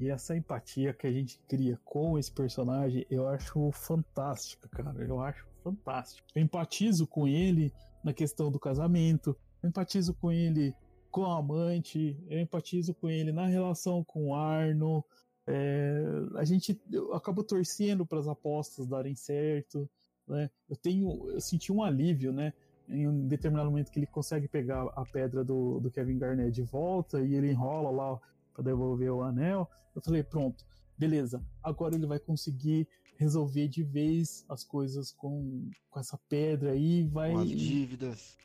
E 0.00 0.10
essa 0.10 0.36
empatia 0.36 0.92
que 0.92 1.06
a 1.06 1.12
gente 1.12 1.38
cria 1.48 1.78
com 1.84 2.18
esse 2.18 2.32
personagem, 2.32 3.06
eu 3.10 3.28
acho 3.28 3.70
fantástica, 3.72 4.68
cara. 4.68 5.04
Eu 5.04 5.20
acho 5.20 5.46
fantástico. 5.62 6.26
Eu 6.34 6.42
empatizo 6.42 7.06
com 7.06 7.28
ele 7.28 7.72
na 8.02 8.12
questão 8.12 8.50
do 8.50 8.58
casamento, 8.58 9.36
eu 9.62 9.68
empatizo 9.68 10.12
com 10.14 10.30
ele 10.30 10.74
com 11.10 11.24
a 11.24 11.38
amante, 11.38 12.18
eu 12.28 12.40
empatizo 12.40 12.92
com 12.92 13.08
ele 13.08 13.30
na 13.30 13.46
relação 13.46 14.02
com 14.02 14.28
o 14.28 14.34
Arno, 14.34 15.04
é, 15.46 16.02
a 16.36 16.44
gente 16.44 16.80
acaba 17.12 17.44
torcendo 17.44 18.06
para 18.06 18.18
as 18.18 18.28
apostas 18.28 18.86
darem 18.86 19.14
certo. 19.14 19.88
Né? 20.26 20.50
Eu 20.68 20.76
tenho, 20.76 21.30
eu 21.30 21.40
senti 21.40 21.72
um 21.72 21.82
alívio, 21.82 22.32
né? 22.32 22.52
Em 22.88 23.08
um 23.08 23.26
determinado 23.26 23.70
momento 23.70 23.90
que 23.90 23.98
ele 23.98 24.06
consegue 24.06 24.46
pegar 24.46 24.82
a 24.94 25.04
pedra 25.04 25.42
do, 25.42 25.80
do 25.80 25.90
Kevin 25.90 26.18
Garnett 26.18 26.50
de 26.50 26.62
volta 26.62 27.20
e 27.20 27.34
ele 27.34 27.50
enrola 27.50 27.90
lá 27.90 28.20
para 28.52 28.64
devolver 28.64 29.10
o 29.10 29.22
anel. 29.22 29.68
Eu 29.94 30.02
falei, 30.02 30.22
pronto, 30.22 30.64
beleza. 30.98 31.42
Agora 31.62 31.94
ele 31.94 32.06
vai 32.06 32.18
conseguir 32.18 32.86
resolver 33.16 33.68
de 33.68 33.82
vez 33.82 34.44
as 34.48 34.64
coisas 34.64 35.12
com, 35.12 35.70
com 35.88 36.00
essa 36.00 36.18
pedra 36.28 36.72
aí, 36.72 37.04
vai 37.04 37.32
com 37.32 37.38
as 37.38 37.48
dívidas 37.48 38.36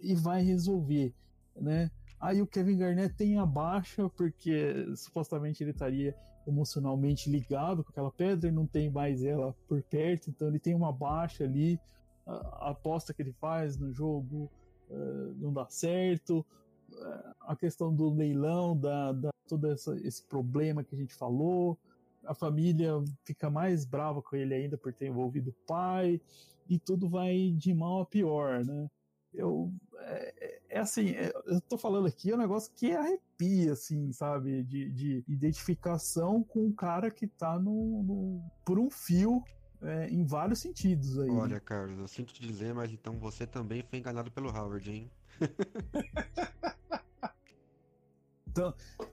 e 0.00 0.14
vai 0.14 0.42
resolver, 0.42 1.14
né? 1.54 1.90
Aí 2.18 2.40
o 2.40 2.46
Kevin 2.46 2.78
Garnett 2.78 3.14
tem 3.14 3.38
a 3.38 3.44
baixa 3.44 4.08
porque 4.08 4.86
supostamente 4.96 5.62
ele 5.62 5.70
estaria 5.70 6.14
emocionalmente 6.46 7.30
ligado 7.30 7.82
com 7.82 7.90
aquela 7.90 8.10
pedra 8.10 8.48
e 8.48 8.52
não 8.52 8.66
tem 8.66 8.90
mais 8.90 9.24
ela 9.24 9.54
por 9.68 9.82
perto, 9.82 10.30
então 10.30 10.48
ele 10.48 10.58
tem 10.58 10.74
uma 10.74 10.92
baixa 10.92 11.44
ali. 11.44 11.78
A, 12.26 12.70
aposta 12.70 13.14
que 13.14 13.22
ele 13.22 13.32
faz 13.32 13.76
no 13.76 13.92
jogo 13.92 14.50
uh, 14.90 15.34
não 15.36 15.52
dá 15.52 15.66
certo. 15.68 16.44
Uh, 16.90 17.34
a 17.40 17.56
questão 17.56 17.94
do 17.94 18.10
leilão, 18.10 18.76
da, 18.76 19.12
da 19.12 19.30
todo 19.46 19.70
essa, 19.70 19.96
esse 20.00 20.22
problema 20.24 20.82
que 20.82 20.94
a 20.94 20.98
gente 20.98 21.14
falou. 21.14 21.78
A 22.24 22.34
família 22.34 22.92
fica 23.24 23.48
mais 23.48 23.84
brava 23.84 24.20
com 24.20 24.34
ele 24.34 24.54
ainda 24.54 24.76
por 24.76 24.92
ter 24.92 25.06
envolvido 25.06 25.50
o 25.50 25.66
pai, 25.66 26.20
e 26.68 26.78
tudo 26.78 27.08
vai 27.08 27.52
de 27.56 27.72
mal 27.72 28.00
a 28.00 28.06
pior, 28.06 28.64
né? 28.64 28.90
Eu 29.36 29.72
é, 29.98 30.60
é 30.70 30.78
assim, 30.78 31.10
é, 31.10 31.32
eu 31.46 31.60
tô 31.60 31.76
falando 31.76 32.06
aqui 32.06 32.30
é 32.30 32.34
um 32.34 32.38
negócio 32.38 32.72
que 32.74 32.92
arrepia, 32.92 33.72
assim, 33.72 34.12
sabe? 34.12 34.62
De, 34.62 34.90
de 34.90 35.24
identificação 35.28 36.42
com 36.42 36.66
um 36.66 36.72
cara 36.72 37.10
que 37.10 37.26
tá 37.26 37.58
no, 37.58 38.02
no 38.02 38.42
por 38.64 38.78
um 38.78 38.90
fio 38.90 39.42
é, 39.82 40.08
em 40.08 40.24
vários 40.24 40.60
sentidos 40.60 41.18
aí. 41.18 41.30
Olha, 41.30 41.60
Carlos, 41.60 41.98
eu 41.98 42.08
sinto 42.08 42.32
te 42.32 42.40
dizer, 42.40 42.74
mas 42.74 42.92
então 42.92 43.18
você 43.18 43.46
também 43.46 43.82
foi 43.82 43.98
enganado 43.98 44.30
pelo 44.30 44.48
Howard, 44.48 44.90
hein? 44.90 45.10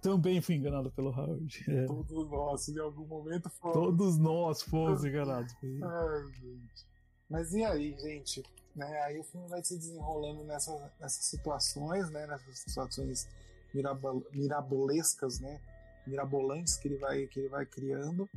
também 0.01 0.41
fui 0.41 0.55
enganado 0.55 0.91
pelo 0.91 1.09
Howard. 1.09 1.65
É. 1.67 1.85
Todos 1.85 2.29
nós, 2.29 2.69
em 2.69 2.79
algum 2.79 3.05
momento 3.05 3.49
fomos. 3.49 3.73
Todos 3.73 4.17
nós 4.17 4.61
fomos 4.61 5.03
enganados. 5.05 5.53
Ai, 5.61 6.31
gente. 6.33 6.87
Mas 7.29 7.53
e 7.53 7.63
aí, 7.63 7.97
gente? 7.99 8.43
Né? 8.75 9.01
Aí 9.03 9.19
o 9.19 9.23
filme 9.23 9.47
vai 9.47 9.63
se 9.63 9.77
desenrolando 9.77 10.43
nessa, 10.43 10.91
nessas 10.99 11.25
situações, 11.25 12.09
né? 12.09 12.25
nessas 12.25 12.59
situações 12.59 13.27
mirabol, 13.73 14.25
mirabolescas, 14.31 15.39
né? 15.39 15.59
mirabolantes 16.07 16.75
que 16.77 16.87
ele 16.87 16.97
vai, 16.97 17.27
que 17.27 17.39
ele 17.39 17.49
vai 17.49 17.65
criando, 17.65 18.29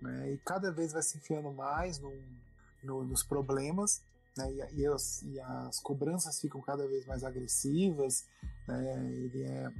né? 0.00 0.32
e 0.32 0.38
cada 0.38 0.70
vez 0.70 0.92
vai 0.92 1.02
se 1.02 1.18
enfiando 1.18 1.52
mais 1.52 1.98
no, 1.98 2.12
no, 2.82 3.04
nos 3.04 3.22
problemas, 3.22 4.02
né? 4.36 4.50
e, 4.52 4.80
e, 4.80 4.86
as, 4.86 5.22
e, 5.22 5.40
as, 5.40 5.80
cobranças 5.80 6.40
ficam 6.40 6.60
cada 6.60 6.86
vez 6.86 7.04
mais 7.04 7.24
agressivas, 7.24 8.24
né? 8.68 9.10
ele, 9.10 9.42
é, 9.42 9.72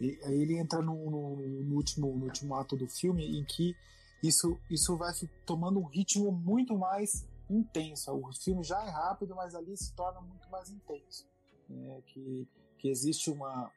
ele 0.00 0.58
entra 0.58 0.80
no, 0.80 1.10
no, 1.10 1.36
no, 1.36 1.76
último, 1.76 2.16
no 2.16 2.24
último 2.24 2.54
ato 2.54 2.74
do 2.74 2.88
filme 2.88 3.38
em 3.38 3.44
que 3.44 3.76
isso, 4.22 4.58
isso 4.70 4.96
vai 4.96 5.12
tomando 5.46 5.78
um 5.78 5.86
ritmo 5.86 6.32
muito 6.32 6.76
mais 6.76 7.26
intenso. 7.50 8.12
O 8.12 8.32
filme 8.32 8.62
já 8.62 8.82
é 8.84 8.88
rápido, 8.88 9.34
mas 9.34 9.54
ali 9.54 9.76
se 9.76 9.94
torna 9.94 10.20
muito 10.20 10.48
mais 10.50 10.70
intenso. 10.70 11.26
É, 11.70 12.02
que, 12.06 12.48
que 12.78 12.88
existe 12.88 13.30
uma, 13.30 13.70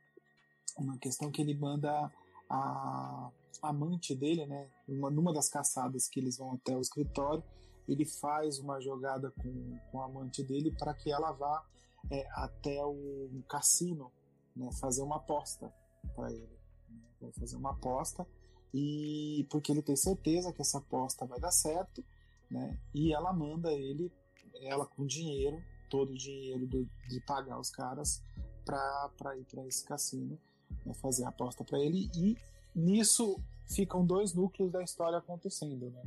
uma 0.78 0.98
questão 0.98 1.32
que 1.32 1.42
ele 1.42 1.56
manda 1.56 2.12
a 2.50 3.32
amante 3.62 4.16
dele, 4.16 4.46
né, 4.46 4.70
uma, 4.88 5.10
numa 5.10 5.34
das 5.34 5.50
caçadas 5.50 6.08
que 6.08 6.20
eles 6.20 6.38
vão 6.38 6.54
até 6.54 6.76
o 6.76 6.82
escritório, 6.82 7.44
ele 7.88 8.06
faz 8.06 8.60
uma 8.60 8.80
jogada 8.80 9.32
com, 9.32 9.80
com 9.92 10.02
a 10.02 10.06
amante 10.06 10.44
dele 10.44 10.72
para 10.78 10.94
que 10.94 11.12
ela 11.12 11.32
vá 11.32 11.66
é, 12.12 12.28
até 12.34 12.84
o 12.84 13.44
cassino, 13.48 14.12
né, 14.56 14.70
fazer 14.80 15.02
uma 15.02 15.18
aposta 15.18 15.74
para 16.16 16.32
ele. 16.32 16.60
Né, 16.90 17.02
vai 17.22 17.32
fazer 17.34 17.56
uma 17.56 17.72
aposta 17.72 18.28
e 18.74 19.48
porque 19.50 19.72
ele 19.72 19.82
tem 19.82 19.96
certeza 19.96 20.52
que 20.52 20.62
essa 20.62 20.80
aposta 20.80 21.26
vai 21.26 21.40
dar 21.40 21.52
certo 21.52 22.04
né? 22.54 22.78
E 22.94 23.12
ela 23.12 23.34
manda 23.34 23.74
ele, 23.74 24.12
ela 24.62 24.86
com 24.86 25.06
dinheiro, 25.06 25.62
todo 25.90 26.12
o 26.12 26.18
dinheiro 26.18 26.68
do, 26.68 26.88
de 27.10 27.20
pagar 27.22 27.60
os 27.60 27.72
caras 27.72 28.24
para 28.64 29.36
ir 29.38 29.46
para 29.46 29.66
esse 29.66 29.84
cassino, 29.84 30.40
né? 30.86 30.94
fazer 30.94 31.26
a 31.26 31.30
aposta 31.30 31.64
para 31.64 31.80
ele. 31.80 32.10
E 32.16 32.38
nisso 32.76 33.42
ficam 33.68 34.06
dois 34.06 34.34
núcleos 34.34 34.72
da 34.72 34.84
história 34.84 35.18
acontecendo, 35.18 35.90
né? 35.90 36.04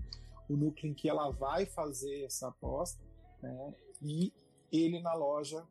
O 0.48 0.56
núcleo 0.56 0.90
em 0.90 0.94
que 0.94 1.08
ela 1.08 1.30
vai 1.30 1.66
fazer 1.66 2.22
essa 2.22 2.48
aposta, 2.48 3.02
né? 3.42 3.74
E 4.00 4.32
ele 4.72 5.00
na 5.00 5.14
loja, 5.14 5.66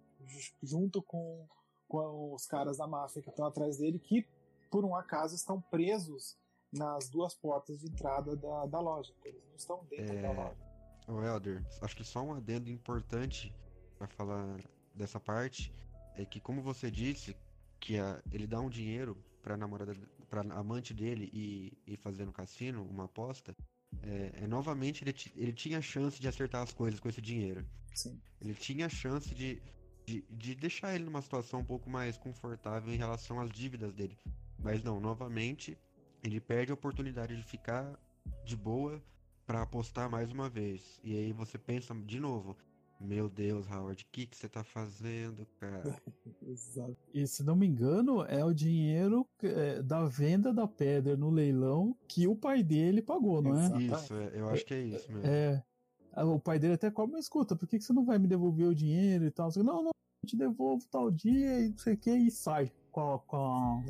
junto 0.61 1.01
com, 1.01 1.47
com 1.87 2.33
os 2.33 2.45
caras 2.45 2.77
da 2.77 2.87
máfia 2.87 3.21
que 3.21 3.29
estão 3.29 3.45
atrás 3.45 3.77
dele, 3.77 3.97
que 3.97 4.27
por 4.69 4.83
um 4.83 4.93
acaso 4.93 5.35
estão 5.35 5.61
presos 5.61 6.37
nas 6.73 7.07
duas 7.09 7.33
portas 7.33 7.79
de 7.79 7.87
entrada 7.87 8.35
da, 8.35 8.65
da 8.65 8.79
loja. 8.81 9.13
Eles 9.23 9.41
não 9.47 9.55
estão 9.55 9.85
dentro 9.89 10.17
é... 10.17 10.21
da 10.21 10.31
loja. 10.31 10.64
O 11.07 11.21
Elder, 11.21 11.63
acho 11.81 11.95
que 11.95 12.03
só 12.03 12.21
um 12.23 12.33
adendo 12.33 12.69
importante 12.69 13.53
para 13.97 14.07
falar 14.07 14.59
dessa 14.93 15.19
parte 15.19 15.71
é 16.15 16.25
que, 16.25 16.39
como 16.39 16.61
você 16.61 16.89
disse, 16.89 17.35
que 17.79 17.99
a, 17.99 18.21
ele 18.31 18.47
dá 18.47 18.59
um 18.59 18.69
dinheiro 18.69 19.17
para 19.41 19.55
namorada, 19.55 19.95
para 20.29 20.41
amante 20.41 20.93
dele 20.93 21.29
e, 21.31 21.77
e 21.85 21.97
fazer 21.97 22.25
no 22.25 22.33
cassino 22.33 22.83
uma 22.83 23.05
aposta, 23.05 23.55
é, 24.01 24.43
é 24.43 24.47
novamente 24.47 25.03
ele, 25.03 25.15
ele 25.35 25.53
tinha 25.53 25.81
chance 25.81 26.19
de 26.19 26.27
acertar 26.27 26.63
as 26.63 26.73
coisas 26.73 26.99
com 26.99 27.07
esse 27.07 27.21
dinheiro. 27.21 27.65
Sim. 27.93 28.19
Ele 28.41 28.53
tinha 28.55 28.89
chance 28.89 29.33
de, 29.33 29.61
de, 30.05 30.25
de 30.29 30.55
deixar 30.55 30.95
ele 30.95 31.03
numa 31.03 31.21
situação 31.21 31.59
um 31.59 31.65
pouco 31.65 31.89
mais 31.89 32.17
confortável 32.17 32.93
em 32.93 32.97
relação 32.97 33.39
às 33.39 33.51
dívidas 33.51 33.93
dele. 33.93 34.17
Mas 34.57 34.83
não, 34.83 34.99
novamente, 34.99 35.77
ele 36.23 36.41
perde 36.41 36.71
a 36.71 36.75
oportunidade 36.75 37.35
de 37.35 37.43
ficar 37.43 37.99
de 38.43 38.55
boa 38.55 39.01
para 39.45 39.61
apostar 39.61 40.09
mais 40.09 40.31
uma 40.31 40.49
vez. 40.49 40.99
E 41.03 41.15
aí 41.15 41.31
você 41.31 41.57
pensa 41.57 41.93
de 41.93 42.19
novo, 42.19 42.55
meu 42.99 43.29
Deus, 43.29 43.69
Howard, 43.69 44.03
o 44.03 44.07
que, 44.11 44.25
que 44.25 44.37
você 44.37 44.47
tá 44.47 44.63
fazendo, 44.63 45.45
cara? 45.59 45.83
Exato. 46.41 46.97
E 47.13 47.27
se 47.27 47.43
não 47.43 47.55
me 47.55 47.67
engano, 47.67 48.23
é 48.23 48.43
o 48.43 48.53
dinheiro 48.53 49.27
é, 49.43 49.81
da 49.81 50.05
venda 50.05 50.53
da 50.53 50.67
pedra 50.67 51.15
no 51.15 51.29
leilão 51.29 51.95
que 52.07 52.27
o 52.27 52.35
pai 52.35 52.63
dele 52.63 53.01
pagou, 53.01 53.41
não 53.41 53.59
é? 53.59 53.81
Isso, 53.81 54.13
é, 54.13 54.31
eu 54.33 54.49
acho 54.49 54.65
que 54.65 54.73
é 54.73 54.81
isso 54.81 55.11
mesmo. 55.11 55.27
É. 55.27 55.63
O 56.23 56.39
pai 56.39 56.57
dele 56.57 56.75
até 56.75 56.89
cobra, 56.89 57.13
mas 57.13 57.25
escuta, 57.25 57.55
por 57.57 57.67
que, 57.67 57.77
que 57.77 57.83
você 57.83 57.91
não 57.91 58.05
vai 58.05 58.17
me 58.17 58.27
devolver 58.27 58.67
o 58.67 58.75
dinheiro 58.75 59.25
e 59.25 59.31
tal? 59.31 59.49
Não, 59.57 59.83
não, 59.83 59.91
eu 60.23 60.27
te 60.27 60.37
devolvo 60.37 60.87
tal 60.89 61.11
dia 61.11 61.59
e 61.59 61.69
não 61.69 61.77
sei 61.77 61.93
o 61.93 61.97
que, 61.97 62.11
e 62.11 62.31
sai 62.31 62.71
com 62.89 63.15
a, 63.15 63.19
com 63.19 63.35
a, 63.35 63.83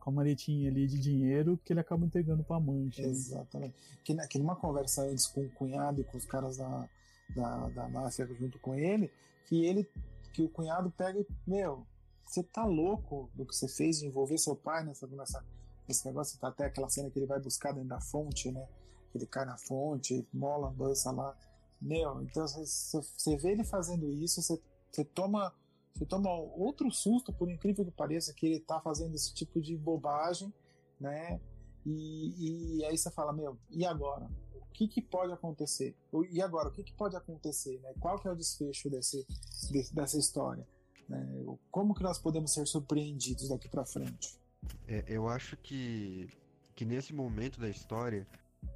com 0.00 0.10
a 0.10 0.12
maletinha 0.12 0.70
ali 0.70 0.86
de 0.86 0.98
dinheiro 0.98 1.58
que 1.64 1.72
ele 1.72 1.80
acaba 1.80 2.04
entregando 2.04 2.42
pra 2.42 2.56
amante. 2.56 3.00
Né? 3.00 3.08
Exatamente. 3.08 3.74
Que, 4.02 4.14
que 4.26 4.38
numa 4.38 4.56
conversa 4.56 5.02
antes 5.02 5.26
com 5.26 5.42
o 5.42 5.50
cunhado 5.50 6.00
e 6.00 6.04
com 6.04 6.18
os 6.18 6.24
caras 6.24 6.56
da, 6.56 6.88
da, 7.34 7.68
da 7.68 7.88
máfia 7.88 8.26
junto 8.26 8.58
com 8.58 8.74
ele, 8.74 9.10
que 9.46 9.64
ele, 9.64 9.88
que 10.32 10.42
o 10.42 10.48
cunhado 10.48 10.90
pega 10.90 11.20
e, 11.20 11.26
meu, 11.46 11.86
você 12.26 12.42
tá 12.42 12.64
louco 12.64 13.30
do 13.34 13.44
que 13.44 13.54
você 13.54 13.68
fez 13.68 13.98
de 13.98 14.06
envolver 14.06 14.38
seu 14.38 14.56
pai 14.56 14.84
nessa, 14.84 15.06
nessa, 15.08 15.44
nesse 15.86 16.06
negócio, 16.06 16.38
tá 16.38 16.48
até 16.48 16.64
aquela 16.64 16.88
cena 16.88 17.10
que 17.10 17.18
ele 17.18 17.26
vai 17.26 17.40
buscar 17.40 17.72
dentro 17.72 17.88
da 17.88 18.00
fonte, 18.00 18.50
né? 18.50 18.66
Ele 19.14 19.26
cai 19.26 19.44
na 19.44 19.58
fonte, 19.58 20.26
mola, 20.32 20.72
dança 20.72 21.10
lá. 21.10 21.36
Meu, 21.80 22.22
então 22.22 22.46
você 22.46 23.36
vê 23.36 23.52
ele 23.52 23.64
fazendo 23.64 24.12
isso, 24.12 24.40
você 24.42 25.04
toma 25.04 25.52
você 26.00 26.06
toma 26.06 26.30
outro 26.30 26.90
susto, 26.90 27.30
por 27.30 27.50
incrível 27.50 27.84
que 27.84 27.90
pareça, 27.90 28.32
que 28.32 28.46
ele 28.46 28.56
está 28.56 28.80
fazendo 28.80 29.14
esse 29.14 29.34
tipo 29.34 29.60
de 29.60 29.76
bobagem, 29.76 30.50
né? 30.98 31.38
E, 31.84 32.78
e 32.78 32.84
aí 32.86 32.96
você 32.96 33.10
fala, 33.10 33.34
meu, 33.34 33.58
e 33.68 33.84
agora? 33.84 34.30
O 34.54 34.72
que, 34.72 34.88
que 34.88 35.02
pode 35.02 35.30
acontecer? 35.30 35.94
E 36.30 36.40
agora, 36.40 36.70
o 36.70 36.72
que, 36.72 36.82
que 36.82 36.94
pode 36.94 37.14
acontecer? 37.16 37.78
Né? 37.80 37.92
Qual 38.00 38.18
que 38.18 38.26
é 38.26 38.32
o 38.32 38.34
desfecho 38.34 38.88
desse, 38.88 39.26
de, 39.70 39.92
dessa 39.92 40.18
história? 40.18 40.66
Né? 41.06 41.22
Como 41.70 41.94
que 41.94 42.02
nós 42.02 42.18
podemos 42.18 42.54
ser 42.54 42.66
surpreendidos 42.66 43.50
daqui 43.50 43.68
para 43.68 43.84
frente? 43.84 44.40
É, 44.88 45.04
eu 45.06 45.28
acho 45.28 45.54
que, 45.58 46.30
que 46.74 46.86
nesse 46.86 47.12
momento 47.12 47.60
da 47.60 47.68
história, 47.68 48.26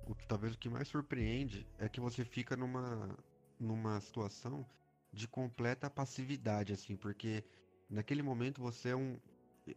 o, 0.06 0.14
talvez 0.28 0.54
o 0.54 0.58
que 0.58 0.68
mais 0.68 0.88
surpreende 0.88 1.66
é 1.78 1.88
que 1.88 2.00
você 2.00 2.22
fica 2.22 2.54
numa, 2.54 3.16
numa 3.58 3.98
situação 4.02 4.66
de 5.14 5.28
completa 5.28 5.88
passividade, 5.88 6.72
assim, 6.72 6.96
porque 6.96 7.44
naquele 7.88 8.22
momento 8.22 8.60
você 8.60 8.90
é 8.90 8.96
um. 8.96 9.18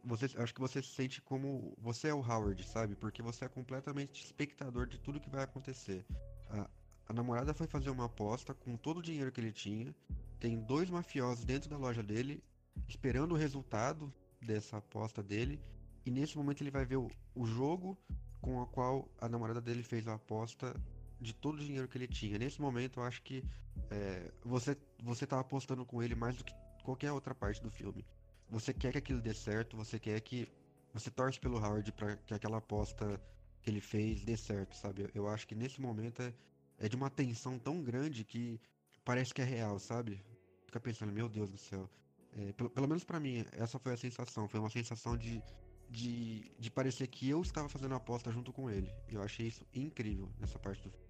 Você, 0.03 0.25
acho 0.37 0.53
que 0.53 0.59
você 0.59 0.81
se 0.81 0.89
sente 0.89 1.21
como. 1.21 1.73
Você 1.77 2.09
é 2.09 2.13
o 2.13 2.19
Howard, 2.19 2.61
sabe? 2.65 2.95
Porque 2.95 3.21
você 3.21 3.45
é 3.45 3.49
completamente 3.49 4.23
espectador 4.23 4.87
de 4.87 4.99
tudo 4.99 5.19
que 5.19 5.29
vai 5.29 5.43
acontecer. 5.43 6.05
A, 6.49 6.69
a 7.07 7.13
namorada 7.13 7.53
foi 7.53 7.67
fazer 7.67 7.89
uma 7.89 8.05
aposta 8.05 8.53
com 8.53 8.75
todo 8.75 8.97
o 8.97 9.01
dinheiro 9.01 9.31
que 9.31 9.39
ele 9.39 9.53
tinha. 9.53 9.95
Tem 10.39 10.59
dois 10.59 10.89
mafiosos 10.89 11.45
dentro 11.45 11.69
da 11.69 11.77
loja 11.77 12.03
dele, 12.03 12.43
esperando 12.87 13.33
o 13.33 13.37
resultado 13.37 14.13
dessa 14.41 14.77
aposta 14.77 15.23
dele. 15.23 15.61
E 16.05 16.11
nesse 16.11 16.37
momento 16.37 16.61
ele 16.61 16.71
vai 16.71 16.85
ver 16.85 16.97
o, 16.97 17.09
o 17.33 17.45
jogo 17.45 17.97
com 18.41 18.61
a 18.61 18.67
qual 18.67 19.09
a 19.19 19.27
namorada 19.27 19.61
dele 19.61 19.83
fez 19.83 20.07
a 20.07 20.13
aposta 20.15 20.75
de 21.19 21.33
todo 21.33 21.59
o 21.59 21.63
dinheiro 21.63 21.87
que 21.87 21.97
ele 21.97 22.07
tinha. 22.07 22.37
Nesse 22.37 22.61
momento, 22.61 22.99
eu 22.99 23.03
acho 23.03 23.21
que 23.21 23.43
é, 23.89 24.31
você 24.43 24.77
você 25.03 25.25
tá 25.25 25.39
apostando 25.39 25.85
com 25.85 26.01
ele 26.01 26.15
mais 26.15 26.35
do 26.35 26.43
que 26.43 26.53
qualquer 26.83 27.11
outra 27.11 27.35
parte 27.35 27.61
do 27.61 27.69
filme. 27.69 28.05
Você 28.49 28.73
quer 28.73 28.91
que 28.91 28.97
aquilo 28.97 29.21
dê 29.21 29.33
certo, 29.33 29.75
você 29.75 29.99
quer 29.99 30.19
que 30.21 30.47
você 30.93 31.11
torce 31.11 31.39
pelo 31.39 31.57
Howard 31.57 31.91
para 31.91 32.15
que 32.17 32.33
aquela 32.33 32.57
aposta 32.57 33.21
que 33.61 33.69
ele 33.69 33.81
fez 33.81 34.23
dê 34.23 34.37
certo, 34.37 34.75
sabe? 34.75 35.09
Eu, 35.13 35.27
acho 35.27 35.45
que 35.45 35.53
nesse 35.53 35.81
momento 35.81 36.21
é, 36.21 36.33
é, 36.79 36.87
de 36.87 36.95
uma 36.95 37.09
tensão 37.09 37.59
tão 37.59 37.83
grande 37.83 38.23
que 38.23 38.59
parece 39.03 39.33
que 39.33 39.41
é 39.41 39.45
real, 39.45 39.77
sabe? 39.79 40.23
Fica 40.65 40.79
pensando, 40.79 41.11
meu 41.11 41.27
Deus 41.27 41.49
do 41.51 41.57
céu. 41.57 41.89
É, 42.31 42.53
pelo, 42.53 42.69
pelo 42.69 42.87
menos 42.87 43.03
para 43.03 43.19
mim, 43.19 43.45
essa 43.51 43.77
foi 43.77 43.93
a 43.93 43.97
sensação. 43.97 44.47
Foi 44.47 44.59
uma 44.59 44.69
sensação 44.69 45.17
de, 45.17 45.41
de, 45.89 46.49
de 46.57 46.71
parecer 46.71 47.07
que 47.07 47.29
eu 47.29 47.41
estava 47.41 47.67
fazendo 47.67 47.93
a 47.93 47.97
aposta 47.97 48.31
junto 48.31 48.53
com 48.53 48.69
ele. 48.69 48.89
Eu 49.09 49.21
achei 49.21 49.47
isso 49.47 49.65
incrível 49.73 50.31
nessa 50.39 50.57
parte 50.57 50.81
do 50.83 50.91
filme. 50.91 51.06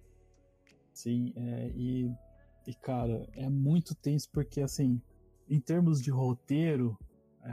Sim, 0.98 1.32
é, 1.36 1.70
e, 1.76 2.12
e 2.66 2.74
cara, 2.74 3.24
é 3.34 3.48
muito 3.48 3.94
tenso 3.94 4.28
porque, 4.32 4.60
assim, 4.60 5.00
em 5.48 5.60
termos 5.60 6.02
de 6.02 6.10
roteiro, 6.10 6.98
é, 7.44 7.52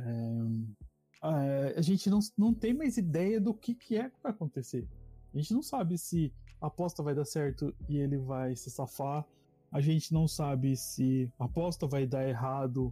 a, 1.22 1.78
a 1.78 1.82
gente 1.84 2.10
não, 2.10 2.20
não 2.36 2.56
tem 2.56 2.74
mais 2.74 2.98
ideia 2.98 3.40
do 3.40 3.54
que, 3.54 3.76
que 3.76 3.98
é 3.98 4.10
que 4.10 4.20
vai 4.24 4.32
acontecer. 4.32 4.90
A 5.32 5.38
gente 5.38 5.54
não 5.54 5.62
sabe 5.62 5.96
se 5.96 6.34
a 6.60 6.66
aposta 6.66 7.04
vai 7.04 7.14
dar 7.14 7.24
certo 7.24 7.72
e 7.88 7.98
ele 7.98 8.18
vai 8.18 8.56
se 8.56 8.72
safar. 8.72 9.24
A 9.72 9.80
gente 9.80 10.12
não 10.12 10.28
sabe 10.28 10.76
se 10.76 11.32
a 11.38 11.46
aposta 11.46 11.86
vai 11.86 12.08
dar 12.08 12.28
errado 12.28 12.92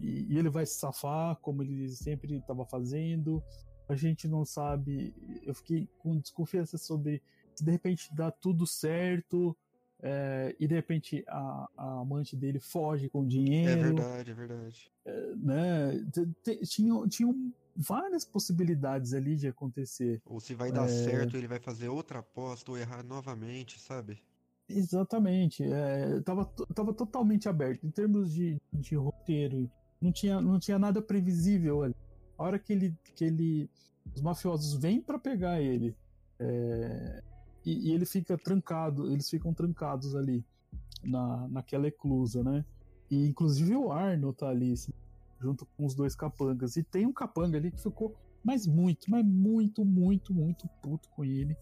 e, 0.00 0.32
e 0.32 0.38
ele 0.38 0.48
vai 0.48 0.64
se 0.64 0.78
safar, 0.78 1.34
como 1.40 1.60
ele 1.60 1.88
sempre 1.88 2.36
estava 2.36 2.64
fazendo. 2.64 3.42
A 3.88 3.96
gente 3.96 4.28
não 4.28 4.44
sabe. 4.44 5.12
Eu 5.42 5.56
fiquei 5.56 5.88
com 5.98 6.16
desconfiança 6.20 6.78
sobre 6.78 7.20
se 7.52 7.64
de 7.64 7.72
repente 7.72 8.14
dá 8.14 8.30
tudo 8.30 8.64
certo 8.64 9.56
é, 10.00 10.54
e 10.60 10.66
de 10.66 10.74
repente 10.74 11.24
a, 11.26 11.68
a, 11.76 12.00
amante 12.00 12.36
dele 12.36 12.60
foge 12.60 13.08
com 13.08 13.26
dinheiro. 13.26 13.80
É 13.80 13.82
verdade, 13.82 14.30
é 14.30 14.34
verdade. 14.34 14.92
É, 15.04 15.34
né? 15.36 16.06
Tinham, 16.64 17.08
tinham 17.08 17.52
várias 17.76 18.24
possibilidades 18.24 19.12
ali 19.12 19.36
de 19.36 19.48
acontecer. 19.48 20.20
Ou 20.24 20.40
se 20.40 20.54
vai 20.54 20.70
dar 20.70 20.84
é... 20.84 20.88
certo, 20.88 21.36
ele 21.36 21.48
vai 21.48 21.58
fazer 21.58 21.88
outra 21.88 22.20
aposta 22.20 22.70
ou 22.70 22.78
errar 22.78 23.02
novamente, 23.02 23.80
sabe? 23.80 24.20
Exatamente. 24.68 25.64
É, 25.64 26.20
tava, 26.20 26.44
tava 26.74 26.92
totalmente 26.92 27.48
aberto. 27.48 27.86
Em 27.86 27.90
termos 27.90 28.32
de, 28.32 28.60
de 28.72 28.94
roteiro, 28.94 29.70
não 30.00 30.12
tinha, 30.12 30.40
não 30.40 30.58
tinha 30.58 30.78
nada 30.78 31.00
previsível 31.00 31.82
ali. 31.82 31.94
A 32.36 32.44
hora 32.44 32.58
que 32.58 32.72
ele. 32.72 32.94
Que 33.14 33.24
ele 33.24 33.70
os 34.14 34.22
mafiosos 34.22 34.74
vêm 34.74 35.00
para 35.00 35.18
pegar 35.18 35.60
ele. 35.60 35.94
É, 36.38 37.22
e, 37.72 37.88
e, 37.88 37.92
ele 37.92 38.06
fica 38.06 38.36
trancado, 38.38 39.10
eles 39.10 39.28
ficam 39.28 39.52
trancados 39.52 40.14
ali 40.14 40.44
na, 41.02 41.48
naquela 41.48 41.86
eclusa, 41.86 42.42
né? 42.42 42.64
E 43.10 43.26
inclusive 43.26 43.74
o 43.76 43.92
Arno 43.92 44.32
tá 44.32 44.48
ali, 44.48 44.72
assim, 44.72 44.92
junto 45.40 45.66
com 45.66 45.84
os 45.84 45.94
dois 45.94 46.14
capangas. 46.14 46.76
E 46.76 46.82
tem 46.82 47.06
um 47.06 47.12
capanga 47.12 47.56
ali 47.56 47.70
que 47.70 47.82
ficou 47.82 48.14
mas 48.42 48.66
muito, 48.66 49.10
mas 49.10 49.24
muito, 49.24 49.84
muito, 49.84 50.32
muito 50.32 50.68
puto 50.82 51.08
com 51.10 51.24
ele 51.24 51.56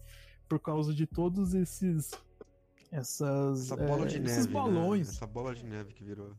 por 0.47 0.59
causa 0.59 0.93
de 0.93 1.05
todos 1.05 1.53
esses 1.53 2.11
essas 2.91 3.65
Essa 3.65 3.75
bola 3.75 4.05
é, 4.05 4.07
de 4.07 4.17
esses 4.17 4.45
neve, 4.45 4.47
né? 4.47 4.53
balões. 4.53 5.07
Né? 5.07 5.13
Essa 5.13 5.27
bola 5.27 5.53
de 5.53 5.65
neve 5.65 5.93
que 5.93 6.03
virou. 6.03 6.33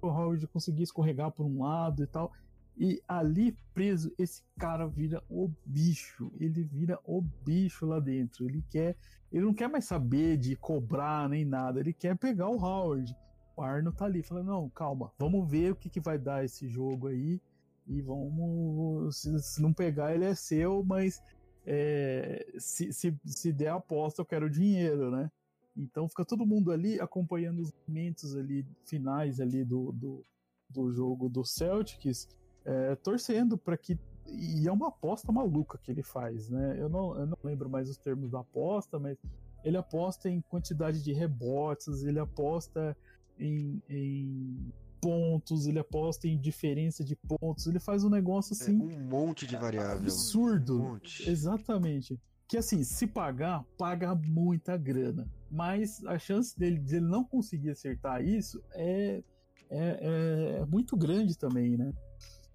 O 0.00 0.06
Howard 0.06 0.46
conseguia 0.46 0.84
escorregar 0.84 1.32
por 1.32 1.44
um 1.44 1.62
lado 1.62 2.02
e 2.02 2.06
tal. 2.06 2.32
E 2.78 3.02
ali 3.08 3.56
preso, 3.72 4.12
esse 4.18 4.42
cara 4.58 4.86
vira 4.86 5.22
o 5.30 5.50
bicho. 5.64 6.30
Ele 6.38 6.62
vira 6.62 7.00
o 7.04 7.22
bicho 7.22 7.86
lá 7.86 7.98
dentro. 7.98 8.44
Ele 8.44 8.62
quer. 8.68 8.96
Ele 9.32 9.44
não 9.44 9.54
quer 9.54 9.68
mais 9.68 9.86
saber 9.86 10.36
de 10.36 10.54
cobrar 10.56 11.28
nem 11.28 11.44
nada. 11.44 11.80
Ele 11.80 11.92
quer 11.92 12.16
pegar 12.16 12.48
o 12.48 12.58
Howard. 12.58 13.16
O 13.56 13.62
Arno 13.62 13.92
tá 13.92 14.04
ali, 14.04 14.22
falando: 14.22 14.48
não, 14.48 14.68
calma, 14.68 15.10
vamos 15.18 15.50
ver 15.50 15.72
o 15.72 15.76
que, 15.76 15.88
que 15.88 16.00
vai 16.00 16.18
dar 16.18 16.44
esse 16.44 16.68
jogo 16.68 17.08
aí. 17.08 17.40
E 17.86 18.02
vamos. 18.02 19.16
Se, 19.20 19.38
se 19.40 19.62
não 19.62 19.72
pegar, 19.72 20.14
ele 20.14 20.26
é 20.26 20.34
seu, 20.34 20.84
mas 20.84 21.22
é, 21.64 22.46
se, 22.58 22.92
se, 22.92 23.18
se 23.24 23.52
der 23.52 23.70
aposta, 23.70 24.20
eu 24.20 24.26
quero 24.26 24.50
dinheiro, 24.50 25.10
né? 25.10 25.30
Então 25.74 26.08
fica 26.08 26.24
todo 26.24 26.46
mundo 26.46 26.70
ali 26.72 27.00
acompanhando 27.00 27.60
os 27.60 27.72
momentos 27.86 28.36
ali 28.36 28.66
finais 28.84 29.40
ali 29.40 29.64
do, 29.64 29.92
do, 29.92 30.24
do 30.70 30.90
jogo 30.90 31.28
do 31.28 31.44
Celtics 31.44 32.28
é, 32.66 32.96
torcendo 32.96 33.56
para 33.56 33.76
que. 33.76 33.98
E 34.28 34.66
é 34.66 34.72
uma 34.72 34.88
aposta 34.88 35.30
maluca 35.30 35.78
que 35.78 35.90
ele 35.90 36.02
faz, 36.02 36.50
né? 36.50 36.76
Eu 36.78 36.88
não, 36.88 37.16
eu 37.16 37.26
não 37.26 37.38
lembro 37.44 37.70
mais 37.70 37.88
os 37.88 37.96
termos 37.96 38.32
da 38.32 38.40
aposta, 38.40 38.98
mas 38.98 39.16
ele 39.64 39.76
aposta 39.76 40.28
em 40.28 40.40
quantidade 40.40 41.02
de 41.02 41.12
rebotes, 41.12 42.02
ele 42.02 42.18
aposta 42.18 42.96
em, 43.38 43.80
em 43.88 44.72
pontos, 45.00 45.66
ele 45.66 45.78
aposta 45.78 46.26
em 46.26 46.36
diferença 46.36 47.04
de 47.04 47.14
pontos, 47.14 47.66
ele 47.66 47.78
faz 47.78 48.02
um 48.02 48.10
negócio 48.10 48.52
assim. 48.52 48.80
É 48.80 48.96
um 48.96 49.04
monte 49.04 49.46
de 49.46 49.56
variável. 49.56 49.98
Absurdo. 49.98 50.80
Um 50.80 50.90
monte. 50.90 51.30
Exatamente. 51.30 52.18
Que 52.48 52.56
assim, 52.56 52.82
se 52.82 53.06
pagar, 53.06 53.64
paga 53.78 54.12
muita 54.14 54.76
grana. 54.76 55.28
Mas 55.48 56.04
a 56.04 56.18
chance 56.18 56.58
dele 56.58 56.78
de 56.78 56.96
ele 56.96 57.06
não 57.06 57.22
conseguir 57.22 57.70
acertar 57.70 58.24
isso 58.24 58.60
é, 58.72 59.22
é, 59.70 60.58
é 60.60 60.66
muito 60.66 60.96
grande 60.96 61.38
também, 61.38 61.76
né? 61.76 61.92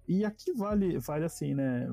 E 0.06 0.24
aqui 0.24 0.52
vale, 0.52 0.98
vale 0.98 1.24
assim, 1.24 1.54
né? 1.54 1.90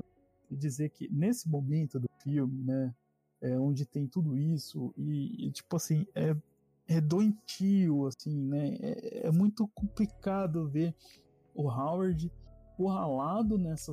Dizer 0.50 0.90
que 0.90 1.08
nesse 1.12 1.48
momento 1.48 1.98
do 1.98 2.08
filme, 2.22 2.64
né? 2.64 2.94
É, 3.42 3.58
onde 3.58 3.86
tem 3.86 4.06
tudo 4.06 4.36
isso, 4.36 4.92
e, 4.98 5.46
e 5.46 5.50
tipo 5.50 5.74
assim, 5.74 6.06
é, 6.14 6.36
é 6.86 7.00
doentio, 7.00 8.06
assim, 8.06 8.36
né? 8.36 8.76
É, 8.80 9.28
é, 9.28 9.30
muito 9.30 9.66
complicado 9.68 10.68
ver 10.68 10.94
o 11.54 11.70
Howard 11.70 12.30
encurralado 12.72 13.56
nessa, 13.56 13.92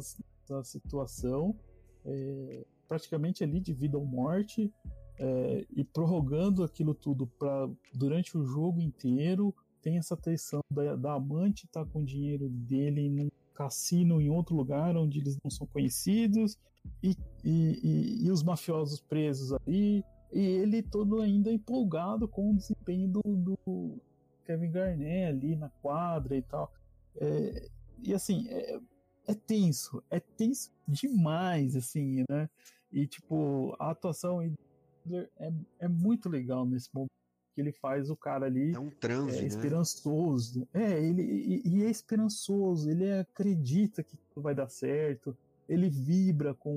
nessa 0.49 0.63
situação, 0.63 1.55
é, 2.03 2.65
praticamente 2.88 3.43
ali 3.43 3.59
de 3.59 3.74
vida 3.74 3.97
ou 3.97 4.05
morte, 4.05 4.74
é, 5.20 5.65
e 5.76 5.84
prorrogando 5.84 6.63
aquilo 6.63 6.93
tudo 6.93 7.28
para 7.28 7.70
durante 7.93 8.38
o 8.38 8.43
jogo 8.43 8.82
inteiro. 8.82 9.53
Tem 9.82 9.97
essa 9.97 10.18
tensão 10.18 10.61
da, 10.72 10.95
da 10.95 11.13
amante 11.13 11.65
estar 11.65 11.86
tá 11.86 11.91
com 11.91 12.01
o 12.01 12.05
dinheiro 12.05 12.49
dele 12.49 13.09
num 13.09 13.30
cassino 13.58 14.22
em 14.22 14.30
outro 14.30 14.55
lugar 14.55 14.95
onde 14.95 15.20
eles 15.20 15.36
não 15.43 15.49
são 15.49 15.66
conhecidos, 15.66 16.58
e, 17.01 17.18
e, 17.43 17.80
e, 17.84 18.26
e 18.28 18.32
os 18.32 18.43
mafiosos 18.43 19.01
presos 19.01 19.51
ali, 19.51 20.03
e 20.32 20.39
ele 20.39 20.84
todo 20.84 21.22
ainda 21.22 21.51
empolgado 21.51 22.28
com 22.28 22.51
o 22.51 22.55
desempenho 22.55 23.08
do, 23.08 23.22
do 23.24 24.01
Kevin 24.45 24.72
Garnett 24.72 25.26
ali 25.26 25.55
na 25.55 25.70
quadra 25.82 26.38
e 26.38 26.41
tal. 26.43 26.72
É, 27.16 27.68
e 28.03 28.14
assim, 28.14 28.47
é, 28.49 28.80
é, 29.28 29.34
tenso, 29.34 30.03
é 30.12 30.20
tenso 30.20 30.72
demais, 30.88 31.76
assim, 31.76 32.24
né? 32.30 32.47
E 32.91 33.08
tipo, 33.08 33.76
a 33.80 33.89
atuação 33.89 34.41
é, 34.41 35.51
é 35.80 35.88
muito 35.88 36.30
legal 36.30 36.66
nesse 36.66 36.93
momento 36.93 37.12
que 37.58 37.62
ele 37.62 37.72
faz 37.72 38.12
o 38.12 38.16
cara 38.16 38.45
ali. 38.45 38.76
É 38.76 38.80
um 38.80 38.91
transe, 38.91 39.39
é, 39.39 39.41
né? 39.41 39.47
esperançoso. 39.47 40.68
É, 40.72 41.03
ele 41.03 41.24
e, 41.24 41.62
e, 41.66 41.84
é 41.84 41.89
esperançoso, 41.89 42.88
ele 42.88 43.12
acredita 43.12 44.03
que 44.03 44.16
tudo 44.16 44.43
vai 44.43 44.53
dar 44.53 44.70
certo, 44.70 45.36
ele 45.68 45.89
vibra 45.89 46.53
com 46.53 46.76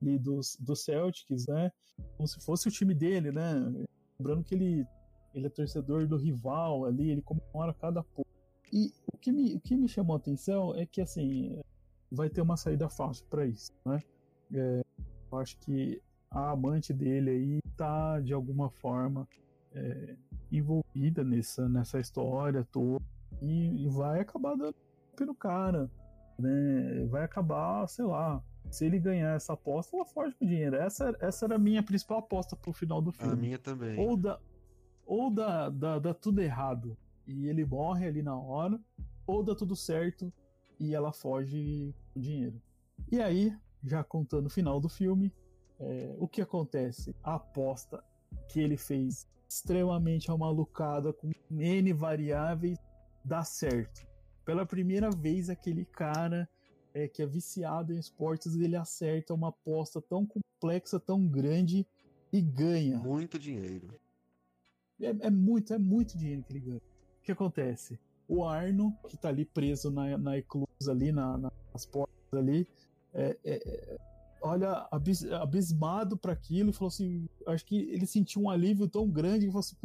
ali 0.00 0.18
dos, 0.18 0.56
do 0.58 0.74
Celtics, 0.74 1.46
né? 1.46 1.70
Como 2.16 2.26
se 2.26 2.40
fosse 2.40 2.66
o 2.66 2.70
time 2.70 2.94
dele, 2.94 3.30
né? 3.30 3.86
Lembrando 4.18 4.42
que 4.42 4.54
ele, 4.54 4.86
ele 5.34 5.48
é 5.48 5.50
torcedor 5.50 6.06
do 6.06 6.16
rival 6.16 6.86
ali, 6.86 7.10
ele 7.10 7.20
comemora 7.20 7.74
cada 7.74 8.02
pouco. 8.02 8.30
E 8.72 8.90
o 9.12 9.18
que, 9.18 9.30
me, 9.30 9.54
o 9.54 9.60
que 9.60 9.76
me 9.76 9.86
chamou 9.86 10.14
a 10.14 10.18
atenção 10.18 10.74
é 10.74 10.86
que, 10.86 11.02
assim, 11.02 11.60
vai 12.10 12.30
ter 12.30 12.40
uma 12.40 12.56
saída 12.56 12.88
fácil 12.88 13.26
para 13.26 13.44
isso, 13.44 13.70
né? 13.84 14.02
É, 14.54 14.82
eu 15.30 15.38
acho 15.38 15.58
que 15.58 16.00
a 16.30 16.52
amante 16.52 16.90
dele 16.94 17.30
aí 17.30 17.60
tá, 17.76 18.18
de 18.18 18.32
alguma 18.32 18.70
forma, 18.70 19.28
é, 19.74 20.16
envolvida 20.50 21.24
nessa, 21.24 21.68
nessa 21.68 21.98
história 21.98 22.64
toda 22.70 23.04
e, 23.40 23.84
e 23.84 23.88
vai 23.88 24.20
acabar 24.20 24.56
dando 24.56 24.74
pelo 25.16 25.34
cara, 25.34 25.90
né? 26.38 27.06
Vai 27.08 27.24
acabar, 27.24 27.86
sei 27.88 28.04
lá, 28.04 28.42
se 28.70 28.86
ele 28.86 28.98
ganhar 28.98 29.36
essa 29.36 29.52
aposta, 29.52 29.96
ela 29.96 30.04
foge 30.04 30.34
com 30.36 30.46
dinheiro. 30.46 30.76
Essa, 30.76 31.14
essa 31.20 31.46
era 31.46 31.56
a 31.56 31.58
minha 31.58 31.82
principal 31.82 32.18
aposta 32.18 32.56
pro 32.56 32.72
final 32.72 33.02
do 33.02 33.12
filme. 33.12 33.32
A 33.32 33.36
minha 33.36 33.58
também. 33.58 33.98
Ou 33.98 34.16
dá, 34.16 34.38
ou 35.04 35.30
dá, 35.30 35.68
dá, 35.68 35.98
dá 35.98 36.14
tudo 36.14 36.40
errado 36.40 36.96
e 37.26 37.48
ele 37.48 37.64
morre 37.64 38.06
ali 38.06 38.22
na 38.22 38.36
hora, 38.36 38.80
ou 39.26 39.42
dá 39.42 39.54
tudo 39.54 39.76
certo 39.76 40.32
e 40.78 40.94
ela 40.94 41.12
foge 41.12 41.94
com 42.12 42.20
dinheiro. 42.20 42.60
E 43.10 43.20
aí, 43.20 43.56
já 43.82 44.02
contando 44.02 44.46
o 44.46 44.50
final 44.50 44.80
do 44.80 44.88
filme, 44.88 45.32
é, 45.78 46.14
o 46.18 46.28
que 46.28 46.40
acontece? 46.40 47.14
A 47.22 47.34
aposta 47.34 48.02
que 48.48 48.60
ele 48.60 48.76
fez 48.76 49.28
extremamente 49.52 50.30
amalucada, 50.30 51.12
com 51.12 51.30
N 51.50 51.92
variáveis, 51.92 52.78
dá 53.24 53.44
certo. 53.44 54.06
Pela 54.44 54.66
primeira 54.66 55.10
vez, 55.10 55.48
aquele 55.50 55.84
cara 55.84 56.48
é, 56.94 57.06
que 57.06 57.22
é 57.22 57.26
viciado 57.26 57.92
em 57.92 57.98
esportes, 57.98 58.56
ele 58.56 58.76
acerta 58.76 59.34
uma 59.34 59.48
aposta 59.48 60.00
tão 60.00 60.26
complexa, 60.26 60.98
tão 60.98 61.26
grande 61.26 61.86
e 62.32 62.40
ganha. 62.40 62.98
Muito 62.98 63.38
dinheiro. 63.38 63.88
É, 65.00 65.26
é 65.26 65.30
muito, 65.30 65.72
é 65.72 65.78
muito 65.78 66.16
dinheiro 66.16 66.42
que 66.42 66.52
ele 66.52 66.60
ganha. 66.60 66.82
O 67.20 67.22
que 67.22 67.32
acontece? 67.32 67.98
O 68.26 68.44
Arno, 68.44 68.96
que 69.08 69.16
tá 69.16 69.28
ali 69.28 69.44
preso 69.44 69.90
na, 69.90 70.16
na 70.16 70.38
eclusa 70.38 70.90
ali, 70.90 71.12
na, 71.12 71.38
nas 71.38 71.86
portas 71.86 72.16
ali, 72.32 72.66
é, 73.12 73.36
é, 73.44 73.54
é 73.54 73.98
olha 74.42 74.86
abis, 74.90 75.24
abismado 75.24 76.16
para 76.16 76.32
aquilo 76.32 76.70
e 76.70 76.72
falou 76.72 76.88
assim: 76.88 77.28
acho 77.46 77.64
que 77.64 77.90
ele 77.90 78.06
sentiu 78.06 78.42
um 78.42 78.50
alívio 78.50 78.88
tão 78.88 79.08
grande 79.08 79.46
que 79.46 79.52
falou 79.52 79.60
assim: 79.60 79.76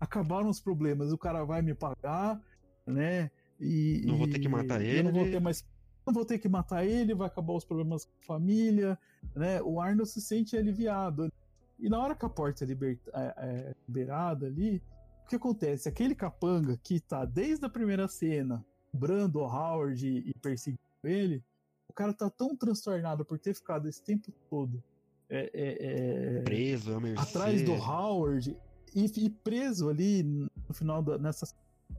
acabaram 0.00 0.48
os 0.48 0.60
problemas, 0.60 1.12
o 1.12 1.18
cara 1.18 1.44
vai 1.44 1.62
me 1.62 1.74
pagar, 1.74 2.40
né? 2.86 3.30
E, 3.60 4.02
não 4.06 4.16
vou 4.16 4.28
ter 4.28 4.38
que 4.38 4.48
matar 4.48 4.80
ele. 4.80 5.00
Eu 5.00 5.04
não 5.04 5.12
vou 5.12 5.24
ter 5.24 5.40
mais. 5.40 5.64
Não 6.06 6.14
vou 6.14 6.24
ter 6.24 6.38
que 6.38 6.48
matar 6.48 6.84
ele, 6.84 7.14
vai 7.14 7.26
acabar 7.26 7.52
os 7.52 7.64
problemas 7.64 8.06
com 8.06 8.12
a 8.22 8.26
família, 8.26 8.98
né? 9.36 9.60
O 9.62 9.80
Arnold 9.80 10.10
se 10.10 10.20
sente 10.20 10.56
aliviado. 10.56 11.30
E 11.78 11.88
na 11.88 11.98
hora 12.00 12.14
que 12.14 12.24
a 12.24 12.28
porta 12.28 12.64
é, 12.64 12.66
liberta, 12.66 13.10
é, 13.14 13.34
é 13.36 13.74
liberada 13.86 14.46
ali, 14.46 14.82
o 15.24 15.28
que 15.28 15.36
acontece? 15.36 15.88
Aquele 15.88 16.14
capanga 16.14 16.76
que 16.82 16.98
tá 17.00 17.24
desde 17.24 17.64
a 17.66 17.68
primeira 17.68 18.08
cena, 18.08 18.64
Brando 18.92 19.40
Howard 19.40 20.06
e 20.06 20.32
perseguindo 20.40 20.80
ele, 21.04 21.44
o 21.90 21.92
cara 21.92 22.14
tá 22.14 22.30
tão 22.30 22.56
transtornado 22.56 23.24
por 23.24 23.36
ter 23.36 23.52
ficado 23.52 23.88
esse 23.88 24.00
tempo 24.00 24.32
todo 24.48 24.82
é, 25.28 25.50
é, 25.52 26.38
é, 26.38 26.42
preso, 26.42 26.92
atrás 27.16 27.62
do 27.62 27.72
Howard 27.72 28.56
e, 28.94 29.04
e, 29.04 29.28
preso 29.28 29.88
ali 29.88 30.22
no 30.22 30.72
final 30.72 31.02
da, 31.02 31.18
nessa 31.18 31.52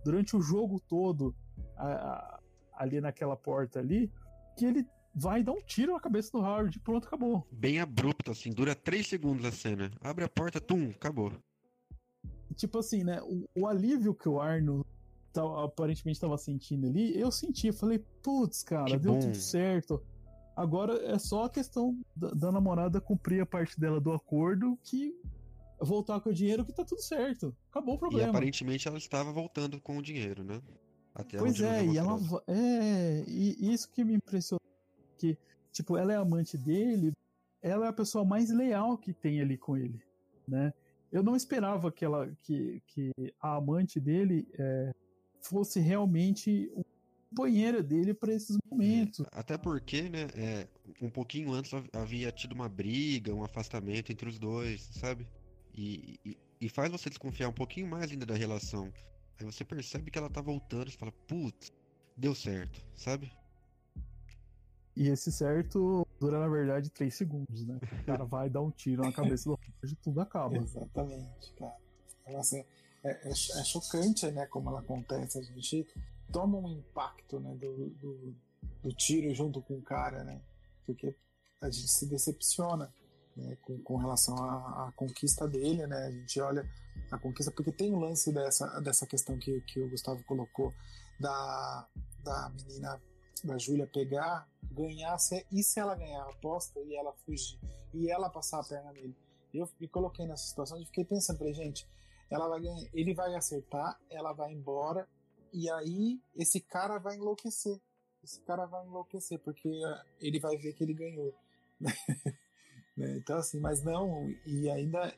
durante 0.04 0.36
o 0.36 0.42
jogo 0.42 0.80
todo 0.80 1.36
a, 1.76 1.88
a, 1.88 2.40
ali 2.78 3.02
naquela 3.02 3.36
porta 3.36 3.80
ali 3.80 4.10
que 4.58 4.66
ele 4.66 4.88
vai 5.14 5.44
dar 5.44 5.52
um 5.52 5.62
tiro 5.62 5.92
na 5.92 6.00
cabeça 6.00 6.32
do 6.32 6.40
Howard 6.40 6.78
e 6.78 6.80
pronto, 6.80 7.06
acabou. 7.06 7.46
Bem 7.52 7.80
abrupto, 7.80 8.32
assim, 8.32 8.50
dura 8.50 8.74
3 8.74 9.06
segundos 9.06 9.46
a 9.46 9.52
cena. 9.52 9.92
Abre 10.00 10.24
a 10.24 10.30
porta, 10.30 10.62
tum, 10.62 10.90
acabou. 10.90 11.34
Tipo 12.56 12.80
assim, 12.80 13.04
né? 13.04 13.22
O, 13.24 13.46
o 13.54 13.68
alívio 13.68 14.14
que 14.14 14.30
o 14.30 14.40
Arno 14.40 14.86
tá, 15.34 15.64
aparentemente 15.64 16.18
estava 16.18 16.38
sentindo 16.38 16.88
ali, 16.88 17.20
eu 17.20 17.32
senti, 17.32 17.68
eu 17.68 17.74
falei, 17.74 18.00
putz, 18.22 18.64
cara, 18.64 18.86
que 18.86 18.98
deu 18.98 19.14
bom. 19.14 19.20
tudo 19.20 19.36
certo. 19.36 20.02
Agora 20.56 20.94
é 21.06 21.18
só 21.18 21.46
a 21.46 21.50
questão 21.50 21.98
da, 22.16 22.30
da, 22.32 22.52
namorada 22.52 23.00
cumprir 23.00 23.42
a 23.42 23.46
parte 23.46 23.80
dela 23.80 24.00
do 24.00 24.12
acordo 24.12 24.78
que 24.84 25.16
voltar 25.80 26.20
com 26.20 26.30
o 26.30 26.34
dinheiro 26.34 26.66
que 26.66 26.74
tá 26.74 26.84
tudo 26.84 27.02
certo. 27.02 27.56
Acabou 27.70 27.96
o 27.96 27.98
problema. 27.98 28.28
E 28.28 28.30
aparentemente 28.30 28.88
ela 28.88 28.98
estava 28.98 29.32
voltando 29.32 29.80
com 29.80 29.98
o 29.98 30.02
dinheiro, 30.02 30.44
né? 30.44 30.62
Até 31.16 31.38
pois 31.38 31.60
é, 31.60 31.86
e 31.86 31.98
ela 31.98 32.18
é, 32.48 33.24
e 33.28 33.74
isso 33.74 33.90
que 33.92 34.04
me 34.04 34.14
impressionou 34.14 34.62
que 35.18 35.38
tipo, 35.72 35.98
ela 35.98 36.14
é 36.14 36.16
amante 36.16 36.58
dele, 36.58 37.14
ela 37.62 37.86
é 37.86 37.90
a 37.90 37.94
pessoa 37.94 38.24
mais 38.24 38.50
leal 38.50 38.98
que 38.98 39.14
tem 39.14 39.42
ali 39.42 39.58
com 39.58 39.78
ele, 39.78 40.02
né? 40.48 40.74
Eu 41.12 41.22
não 41.22 41.36
esperava 41.36 41.92
que 41.92 42.06
ela 42.06 42.32
que, 42.44 42.82
que 42.88 43.12
a 43.42 43.56
amante 43.56 44.00
dele 44.00 44.48
é, 44.58 44.94
fosse 45.42 45.80
realmente 45.80 46.72
o 46.74 46.84
companheira 47.32 47.82
dele 47.82 48.14
para 48.14 48.34
esses 48.34 48.58
momentos. 48.70 49.22
É, 49.22 49.40
até 49.40 49.58
porque, 49.58 50.04
né, 50.04 50.28
é, 50.36 50.68
um 51.02 51.10
pouquinho 51.10 51.52
antes 51.54 51.72
havia 51.94 52.32
tido 52.32 52.52
uma 52.52 52.68
briga, 52.68 53.34
um 53.34 53.44
afastamento 53.44 54.12
entre 54.12 54.28
os 54.28 54.38
dois, 54.38 54.90
sabe? 54.94 55.26
E, 55.74 56.20
e, 56.26 56.38
e, 56.60 56.70
faz 56.70 56.92
você 56.92 57.10
desconfiar 57.10 57.48
um 57.48 57.54
pouquinho 57.54 57.88
mais 57.88 58.12
ainda 58.12 58.26
da 58.26 58.36
relação. 58.36 58.92
Aí 59.40 59.46
você 59.46 59.64
percebe 59.64 60.12
que 60.12 60.18
ela 60.18 60.30
tá 60.30 60.42
voltando 60.42 60.90
e 60.90 60.92
fala, 60.92 61.12
putz, 61.28 61.72
deu 62.18 62.36
certo, 62.36 62.86
sabe? 62.96 63.32
E 64.96 65.08
esse 65.08 65.32
certo 65.32 66.06
dura, 66.20 66.38
na 66.38 66.50
verdade, 66.50 66.90
3 66.90 67.16
segundos, 67.16 67.66
né? 67.66 67.80
O 67.82 68.06
cara 68.06 68.26
vai 68.26 68.50
dar 68.50 68.62
um 68.62 68.70
tiro 68.70 69.04
na 69.04 69.12
cabeça 69.14 69.50
do 69.50 69.58
e 69.84 69.96
tudo 69.96 70.20
acaba. 70.20 70.58
Exatamente, 70.60 71.54
cara. 71.58 71.78
Assim, 72.38 72.66
é, 73.04 73.10
é, 73.10 73.30
é, 73.30 73.64
chocante, 73.64 74.30
né, 74.32 74.46
como 74.48 74.70
ela 74.70 74.80
acontece. 74.80 75.40
A 75.40 75.42
gente 75.42 75.88
toma 76.32 76.58
um 76.58 76.70
impacto, 76.70 77.40
né, 77.40 77.54
do, 77.56 77.90
do, 77.90 78.36
do, 78.84 78.94
tiro 78.94 79.34
junto 79.34 79.62
com 79.62 79.76
o 79.76 79.82
cara, 79.82 80.24
né, 80.24 80.42
porque 80.86 81.16
a 81.62 81.70
gente 81.70 81.88
se 81.88 82.06
decepciona, 82.06 82.94
né, 83.36 83.58
com, 83.62 83.78
com 83.80 83.98
relação 83.98 84.36
à, 84.38 84.88
à, 84.88 84.92
conquista 84.96 85.48
dele, 85.48 85.88
né, 85.88 86.06
a 86.06 86.12
gente 86.12 86.40
olha 86.40 86.70
a 87.12 87.18
conquista, 87.18 87.52
porque 87.52 87.72
tem 87.72 87.94
um 87.94 88.00
lance 88.00 88.32
dessa, 88.32 88.80
dessa 88.82 89.06
questão 89.06 89.38
que, 89.38 89.62
que 89.62 89.80
o 89.80 89.90
Gustavo 89.90 90.24
colocou, 90.24 90.74
da, 91.20 91.88
da 92.24 92.50
menina, 92.50 93.02
da 93.44 93.58
Júlia 93.58 93.88
pegar, 93.88 94.48
ganhar, 94.72 95.18
se, 95.18 95.46
e 95.52 95.64
se 95.64 95.80
ela 95.80 95.96
ganhar 95.96 96.24
a 96.24 96.30
aposta 96.30 96.80
e 96.80 96.96
ela 96.96 97.14
fugir, 97.26 97.60
e 97.94 98.10
ela 98.10 98.30
passar 98.30 98.60
a 98.60 98.64
perna 98.64 98.92
nele. 98.92 99.16
Eu 99.54 99.70
me 99.80 99.88
coloquei 99.88 100.26
nessa 100.26 100.46
situação 100.46 100.80
e 100.80 100.86
fiquei 100.86 101.04
pensando, 101.04 101.38
falei, 101.38 101.54
gente, 101.54 101.88
ela 102.32 102.48
vai 102.48 102.62
ele 102.94 103.14
vai 103.14 103.36
acertar, 103.36 104.00
ela 104.10 104.32
vai 104.34 104.54
embora 104.54 105.08
e 105.54 105.70
aí 105.70 106.20
esse 106.36 106.62
cara 106.62 106.98
vai 106.98 107.18
enlouquecer. 107.18 107.80
Esse 108.24 108.40
cara 108.42 108.66
vai 108.66 108.86
enlouquecer, 108.86 109.40
porque 109.40 109.70
ele 110.20 110.40
vai 110.40 110.56
ver 110.58 110.74
que 110.74 110.84
ele 110.84 110.94
ganhou. 110.94 111.34
Né? 112.98 113.16
então, 113.16 113.38
assim, 113.38 113.58
mas 113.58 113.82
não, 113.82 114.30
e 114.46 114.70
ainda 114.70 115.16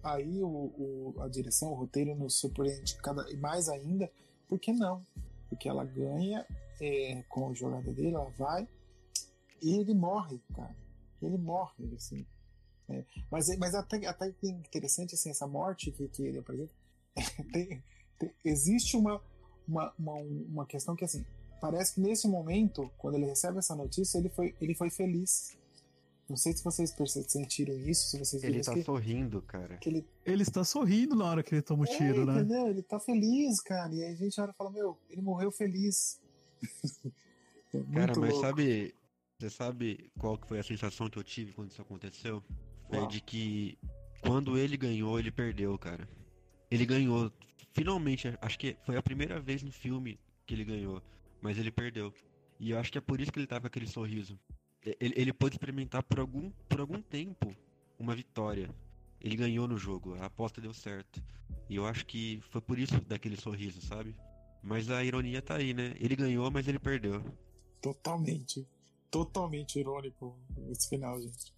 aí 0.00 0.40
o, 0.40 0.48
o, 0.48 1.14
a 1.18 1.28
direção, 1.28 1.72
o 1.72 1.74
roteiro 1.74 2.14
nos 2.14 2.38
surpreende 2.38 2.96
cada, 3.02 3.26
mais 3.38 3.68
ainda, 3.68 4.08
porque 4.48 4.72
não? 4.72 5.04
Porque 5.48 5.68
ela 5.68 5.84
ganha 5.84 6.46
é, 6.80 7.24
com 7.28 7.50
a 7.50 7.52
jogada 7.52 7.92
dele, 7.92 8.14
ela 8.14 8.30
vai 8.38 8.68
e 9.60 9.76
ele 9.80 9.92
morre, 9.92 10.40
cara. 10.54 10.74
Ele 11.20 11.36
morre, 11.36 11.92
assim. 11.96 12.24
É, 12.88 13.04
mas, 13.30 13.54
mas 13.58 13.74
até, 13.74 14.06
até 14.06 14.32
interessante 14.42 15.14
assim, 15.14 15.30
essa 15.30 15.46
morte 15.46 15.90
que, 15.90 16.08
que 16.08 16.22
ele 16.22 16.38
apresenta. 16.38 16.72
tem, 17.52 17.82
tem, 18.18 18.32
existe 18.44 18.96
uma, 18.96 19.20
uma, 19.66 19.92
uma, 19.98 20.14
uma 20.14 20.66
questão 20.66 20.96
que 20.96 21.04
assim, 21.04 21.24
parece 21.60 21.94
que 21.94 22.00
nesse 22.00 22.26
momento, 22.26 22.90
quando 22.96 23.16
ele 23.16 23.26
recebe 23.26 23.58
essa 23.58 23.74
notícia, 23.76 24.18
ele 24.18 24.30
foi, 24.30 24.54
ele 24.60 24.74
foi 24.74 24.90
feliz. 24.90 25.56
Não 26.28 26.36
sei 26.36 26.54
se 26.54 26.62
vocês 26.62 26.94
sentiram 27.26 27.74
isso, 27.74 28.10
se 28.10 28.18
vocês 28.18 28.44
Ele 28.44 28.62
tá 28.62 28.74
que, 28.74 28.82
sorrindo, 28.82 29.40
cara. 29.40 29.78
Que 29.78 29.88
ele... 29.88 30.06
ele 30.26 30.42
está 30.42 30.62
sorrindo 30.62 31.16
na 31.16 31.24
hora 31.24 31.42
que 31.42 31.54
ele 31.54 31.62
toma 31.62 31.84
o 31.84 31.88
é, 31.88 31.96
tiro, 31.96 32.26
né? 32.26 32.34
Entendeu? 32.34 32.68
Ele 32.68 32.82
tá 32.82 33.00
feliz, 33.00 33.62
cara. 33.62 33.94
E 33.94 34.04
aí 34.04 34.12
a 34.12 34.16
gente 34.16 34.38
olha 34.38 34.50
e 34.50 34.54
fala, 34.54 34.70
meu, 34.70 34.98
ele 35.08 35.22
morreu 35.22 35.50
feliz. 35.50 36.20
é 37.72 37.82
cara, 37.94 38.12
mas 38.20 38.30
louco. 38.30 38.40
sabe. 38.40 38.94
Você 39.38 39.50
sabe 39.50 40.10
qual 40.18 40.36
que 40.36 40.48
foi 40.48 40.58
a 40.58 40.64
sensação 40.64 41.08
que 41.08 41.16
eu 41.18 41.22
tive 41.22 41.52
quando 41.52 41.70
isso 41.70 41.80
aconteceu? 41.80 42.42
Uau. 42.96 43.06
de 43.06 43.20
que 43.20 43.78
quando 44.20 44.56
ele 44.56 44.76
ganhou, 44.76 45.18
ele 45.18 45.30
perdeu, 45.30 45.76
cara. 45.78 46.08
Ele 46.70 46.86
ganhou. 46.86 47.32
Finalmente, 47.72 48.34
acho 48.40 48.58
que 48.58 48.76
foi 48.84 48.96
a 48.96 49.02
primeira 49.02 49.40
vez 49.40 49.62
no 49.62 49.70
filme 49.70 50.18
que 50.46 50.54
ele 50.54 50.64
ganhou. 50.64 51.02
Mas 51.40 51.58
ele 51.58 51.70
perdeu. 51.70 52.12
E 52.58 52.70
eu 52.70 52.78
acho 52.78 52.90
que 52.90 52.98
é 52.98 53.00
por 53.00 53.20
isso 53.20 53.30
que 53.30 53.38
ele 53.38 53.46
tava 53.46 53.62
com 53.62 53.66
aquele 53.68 53.86
sorriso 53.86 54.38
ele, 55.00 55.14
ele 55.16 55.32
pôde 55.32 55.54
experimentar 55.54 56.02
por 56.02 56.20
algum, 56.20 56.50
por 56.68 56.80
algum 56.80 57.02
tempo 57.02 57.54
uma 57.98 58.14
vitória. 58.14 58.70
Ele 59.20 59.36
ganhou 59.36 59.66
no 59.66 59.76
jogo, 59.76 60.14
a 60.14 60.26
aposta 60.26 60.60
deu 60.60 60.72
certo. 60.72 61.22
E 61.68 61.76
eu 61.76 61.86
acho 61.86 62.06
que 62.06 62.40
foi 62.50 62.60
por 62.60 62.78
isso 62.78 63.00
daquele 63.02 63.36
sorriso, 63.36 63.80
sabe? 63.82 64.14
Mas 64.62 64.90
a 64.90 65.04
ironia 65.04 65.42
tá 65.42 65.56
aí, 65.56 65.74
né? 65.74 65.94
Ele 65.98 66.14
ganhou, 66.14 66.50
mas 66.50 66.68
ele 66.68 66.78
perdeu. 66.78 67.22
Totalmente. 67.82 68.66
Totalmente 69.10 69.78
irônico 69.78 70.38
esse 70.70 70.88
final, 70.88 71.20
gente. 71.20 71.52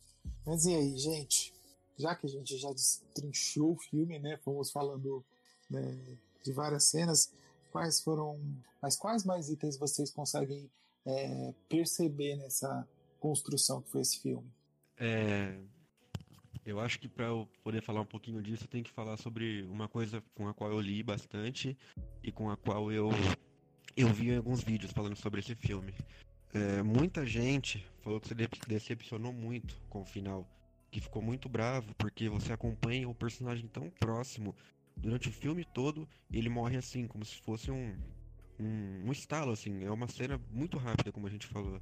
Mas 0.46 0.64
e 0.64 0.74
aí, 0.74 0.96
gente? 0.96 1.52
Já 1.98 2.14
que 2.14 2.26
a 2.26 2.30
gente 2.30 2.56
já 2.56 2.72
destrinchou 2.72 3.72
o 3.72 3.78
filme, 3.78 4.18
né? 4.18 4.38
Fomos 4.38 4.70
falando 4.70 5.24
né, 5.68 6.18
de 6.44 6.52
várias 6.52 6.84
cenas. 6.84 7.32
Quais 7.70 8.00
foram. 8.00 8.40
Mas 8.80 8.96
quais 8.96 9.24
mais 9.24 9.48
itens 9.50 9.76
vocês 9.76 10.10
conseguem 10.10 10.70
é, 11.06 11.54
perceber 11.68 12.36
nessa, 12.36 12.86
construção 13.20 13.82
que 13.82 13.90
foi 13.90 14.00
esse 14.00 14.18
filme. 14.18 14.50
É, 14.96 15.56
eu 16.64 16.80
acho 16.80 16.98
que 16.98 17.08
para 17.08 17.26
eu 17.26 17.48
poder 17.62 17.82
falar 17.82 18.00
um 18.00 18.06
pouquinho 18.06 18.42
disso, 18.42 18.64
eu 18.64 18.68
tenho 18.68 18.82
que 18.82 18.90
falar 18.90 19.16
sobre 19.18 19.62
uma 19.64 19.86
coisa 19.86 20.24
com 20.34 20.48
a 20.48 20.54
qual 20.54 20.72
eu 20.72 20.80
li 20.80 21.02
bastante 21.02 21.76
e 22.22 22.32
com 22.32 22.50
a 22.50 22.56
qual 22.56 22.90
eu, 22.90 23.10
eu 23.96 24.08
vi 24.08 24.34
alguns 24.34 24.64
vídeos 24.64 24.90
falando 24.92 25.16
sobre 25.16 25.40
esse 25.40 25.54
filme. 25.54 25.94
É, 26.52 26.82
muita 26.82 27.24
gente 27.24 27.86
falou 28.02 28.20
que 28.20 28.28
se 28.28 28.34
decepcionou 28.34 29.32
muito 29.32 29.80
com 29.88 30.00
o 30.02 30.04
final, 30.04 30.46
que 30.90 31.00
ficou 31.00 31.22
muito 31.22 31.48
bravo 31.48 31.94
porque 31.94 32.28
você 32.28 32.52
acompanha 32.52 33.08
o 33.08 33.14
personagem 33.14 33.68
tão 33.68 33.88
próximo 33.90 34.54
durante 34.96 35.28
o 35.28 35.32
filme 35.32 35.64
todo 35.64 36.08
e 36.28 36.38
ele 36.38 36.48
morre 36.48 36.76
assim, 36.76 37.06
como 37.06 37.24
se 37.24 37.36
fosse 37.36 37.70
um, 37.70 37.96
um, 38.58 39.06
um 39.06 39.12
estalo, 39.12 39.52
assim. 39.52 39.84
É 39.84 39.90
uma 39.90 40.08
cena 40.08 40.40
muito 40.50 40.76
rápida, 40.76 41.12
como 41.12 41.26
a 41.26 41.30
gente 41.30 41.46
falou. 41.46 41.80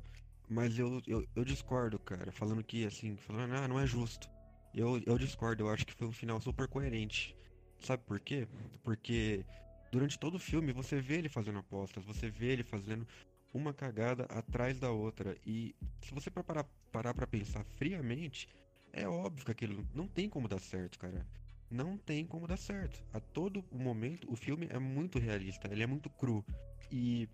Mas 0.48 0.78
eu, 0.78 1.02
eu, 1.06 1.26
eu 1.34 1.44
discordo, 1.44 1.98
cara, 1.98 2.30
falando 2.32 2.62
que, 2.62 2.86
assim, 2.86 3.16
falando, 3.16 3.54
ah, 3.54 3.68
não 3.68 3.78
é 3.78 3.86
justo. 3.86 4.28
Eu, 4.74 5.02
eu 5.06 5.18
discordo, 5.18 5.64
eu 5.64 5.70
acho 5.70 5.86
que 5.86 5.94
foi 5.94 6.06
um 6.06 6.12
final 6.12 6.40
super 6.40 6.68
coerente. 6.68 7.34
Sabe 7.80 8.02
por 8.04 8.20
quê? 8.20 8.46
Porque 8.82 9.44
durante 9.90 10.18
todo 10.18 10.36
o 10.36 10.38
filme 10.38 10.72
você 10.72 11.00
vê 11.00 11.16
ele 11.16 11.28
fazendo 11.28 11.58
apostas, 11.58 12.04
você 12.04 12.30
vê 12.30 12.52
ele 12.52 12.62
fazendo 12.62 13.06
uma 13.52 13.72
cagada 13.72 14.24
atrás 14.24 14.78
da 14.78 14.90
outra. 14.90 15.36
E 15.46 15.74
se 16.00 16.12
você 16.12 16.30
parar, 16.30 16.64
parar 16.92 17.14
pra 17.14 17.26
pensar 17.26 17.64
friamente, 17.64 18.48
é 18.92 19.08
óbvio 19.08 19.44
que 19.44 19.52
aquilo 19.52 19.86
não 19.94 20.06
tem 20.06 20.28
como 20.28 20.48
dar 20.48 20.60
certo, 20.60 20.98
cara. 20.98 21.26
Não 21.70 21.98
tem 21.98 22.26
como 22.26 22.46
dar 22.46 22.56
certo. 22.56 23.04
A 23.12 23.20
todo 23.20 23.64
momento 23.70 24.30
o 24.32 24.36
filme 24.36 24.66
é 24.70 24.78
muito 24.78 25.18
realista, 25.18 25.68
ele 25.70 25.82
é 25.82 25.86
muito 25.86 26.08
cru. 26.08 26.44
E 26.90 27.28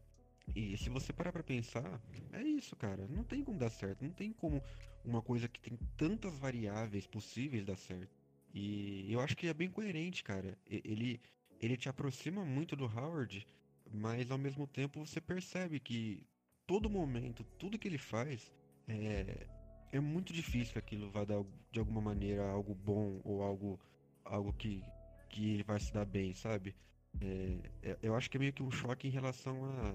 e 0.55 0.77
se 0.77 0.91
você 0.91 1.13
parar 1.13 1.33
pra 1.33 1.43
pensar, 1.43 2.01
é 2.33 2.43
isso, 2.43 2.77
cara. 2.77 3.07
Não 3.09 3.25
tem 3.25 3.43
como 3.43 3.59
dar 3.59 3.71
certo. 3.71 4.03
Não 4.03 4.11
tem 4.11 4.33
como 4.33 4.63
uma 5.05 5.23
coisa 5.23 5.49
que 5.49 5.61
tem 5.61 5.79
tantas 5.97 6.37
variáveis 6.39 7.07
possíveis 7.07 7.65
dar 7.65 7.77
certo. 7.77 8.15
E 8.53 9.13
eu 9.13 9.21
acho 9.21 9.37
que 9.37 9.47
é 9.47 9.55
bem 9.55 9.71
coerente, 9.71 10.23
cara. 10.23 10.57
Ele, 10.67 11.21
ele 11.61 11.77
te 11.77 11.89
aproxima 11.89 12.45
muito 12.45 12.77
do 12.77 12.85
Howard, 12.85 13.47
mas 13.95 14.31
ao 14.31 14.39
mesmo 14.39 14.67
tempo 14.67 15.07
você 15.07 15.21
percebe 15.21 15.79
que 15.79 16.27
todo 16.67 16.91
momento, 16.91 17.45
tudo 17.59 17.79
que 17.79 17.87
ele 17.87 17.99
faz, 17.99 18.53
é, 18.89 19.47
é 19.93 20.01
muito 20.01 20.33
difícil 20.33 20.73
que 20.73 20.79
aquilo 20.79 21.11
vá 21.11 21.25
dar 21.25 21.43
de 21.71 21.79
alguma 21.79 22.01
maneira 22.01 22.51
algo 22.51 22.75
bom 22.75 23.21
ou 23.25 23.43
algo, 23.43 23.79
algo 24.25 24.53
que, 24.53 24.83
que 25.29 25.55
ele 25.55 25.63
vai 25.63 25.79
se 25.79 25.93
dar 25.93 26.05
bem, 26.05 26.35
sabe? 26.35 26.75
É, 27.21 27.59
é 27.83 27.99
eu 28.03 28.17
acho 28.17 28.29
que 28.29 28.37
é 28.37 28.41
meio 28.41 28.53
que 28.53 28.63
um 28.63 28.71
choque 28.71 29.07
em 29.07 29.11
relação 29.11 29.65
a 29.65 29.95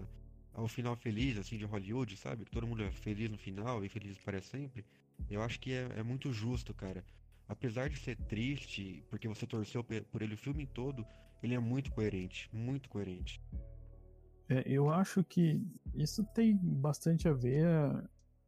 ao 0.54 0.68
final 0.68 0.96
feliz, 0.96 1.38
assim, 1.38 1.58
de 1.58 1.66
Hollywood, 1.66 2.18
sabe? 2.18 2.46
Que 2.46 2.52
todo 2.52 2.68
mundo 2.68 2.84
é 2.84 2.92
feliz 2.92 3.30
no 3.30 3.38
final 3.38 3.84
e 3.84 3.90
feliz 3.90 4.18
para 4.18 4.42
sempre. 4.42 4.84
Eu 5.30 5.42
acho 5.42 5.60
que 5.60 5.72
é, 5.72 5.90
é 5.98 6.04
muito 6.04 6.34
justo, 6.34 6.74
cara. 6.74 7.04
Apesar 7.48 7.90
de 7.90 7.98
ser 7.98 8.16
triste, 8.16 9.04
porque 9.10 9.28
você 9.28 9.46
torceu 9.46 9.84
por 9.84 10.22
ele 10.22 10.34
o 10.34 10.38
filme 10.38 10.66
todo, 10.66 11.06
ele 11.42 11.56
é 11.56 11.60
muito 11.60 11.92
coerente, 11.92 12.50
muito 12.54 12.90
coerente. 12.90 13.42
É, 14.50 14.64
eu 14.66 14.90
acho 14.90 15.24
que 15.24 15.64
isso 15.94 16.24
tem 16.34 16.58
bastante 16.58 17.28
a 17.28 17.34
ver 17.34 17.68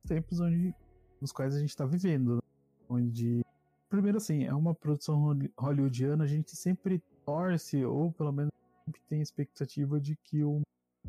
com 0.01 0.07
tempos 0.07 0.39
onde, 0.39 0.73
nos 1.21 1.31
quais 1.31 1.55
a 1.55 1.59
gente 1.59 1.69
está 1.69 1.85
vivendo. 1.85 2.37
Né? 2.37 2.41
Onde, 2.89 3.45
primeiro 3.87 4.17
assim, 4.17 4.43
é 4.43 4.53
uma 4.53 4.73
produção 4.73 5.37
hollywoodiana, 5.57 6.23
a 6.23 6.27
gente 6.27 6.55
sempre 6.55 7.01
torce, 7.23 7.85
ou 7.85 8.11
pelo 8.11 8.31
menos 8.31 8.51
sempre 8.83 9.01
tem 9.07 9.21
expectativa 9.21 9.99
de 9.99 10.15
que 10.15 10.43
o 10.43 10.61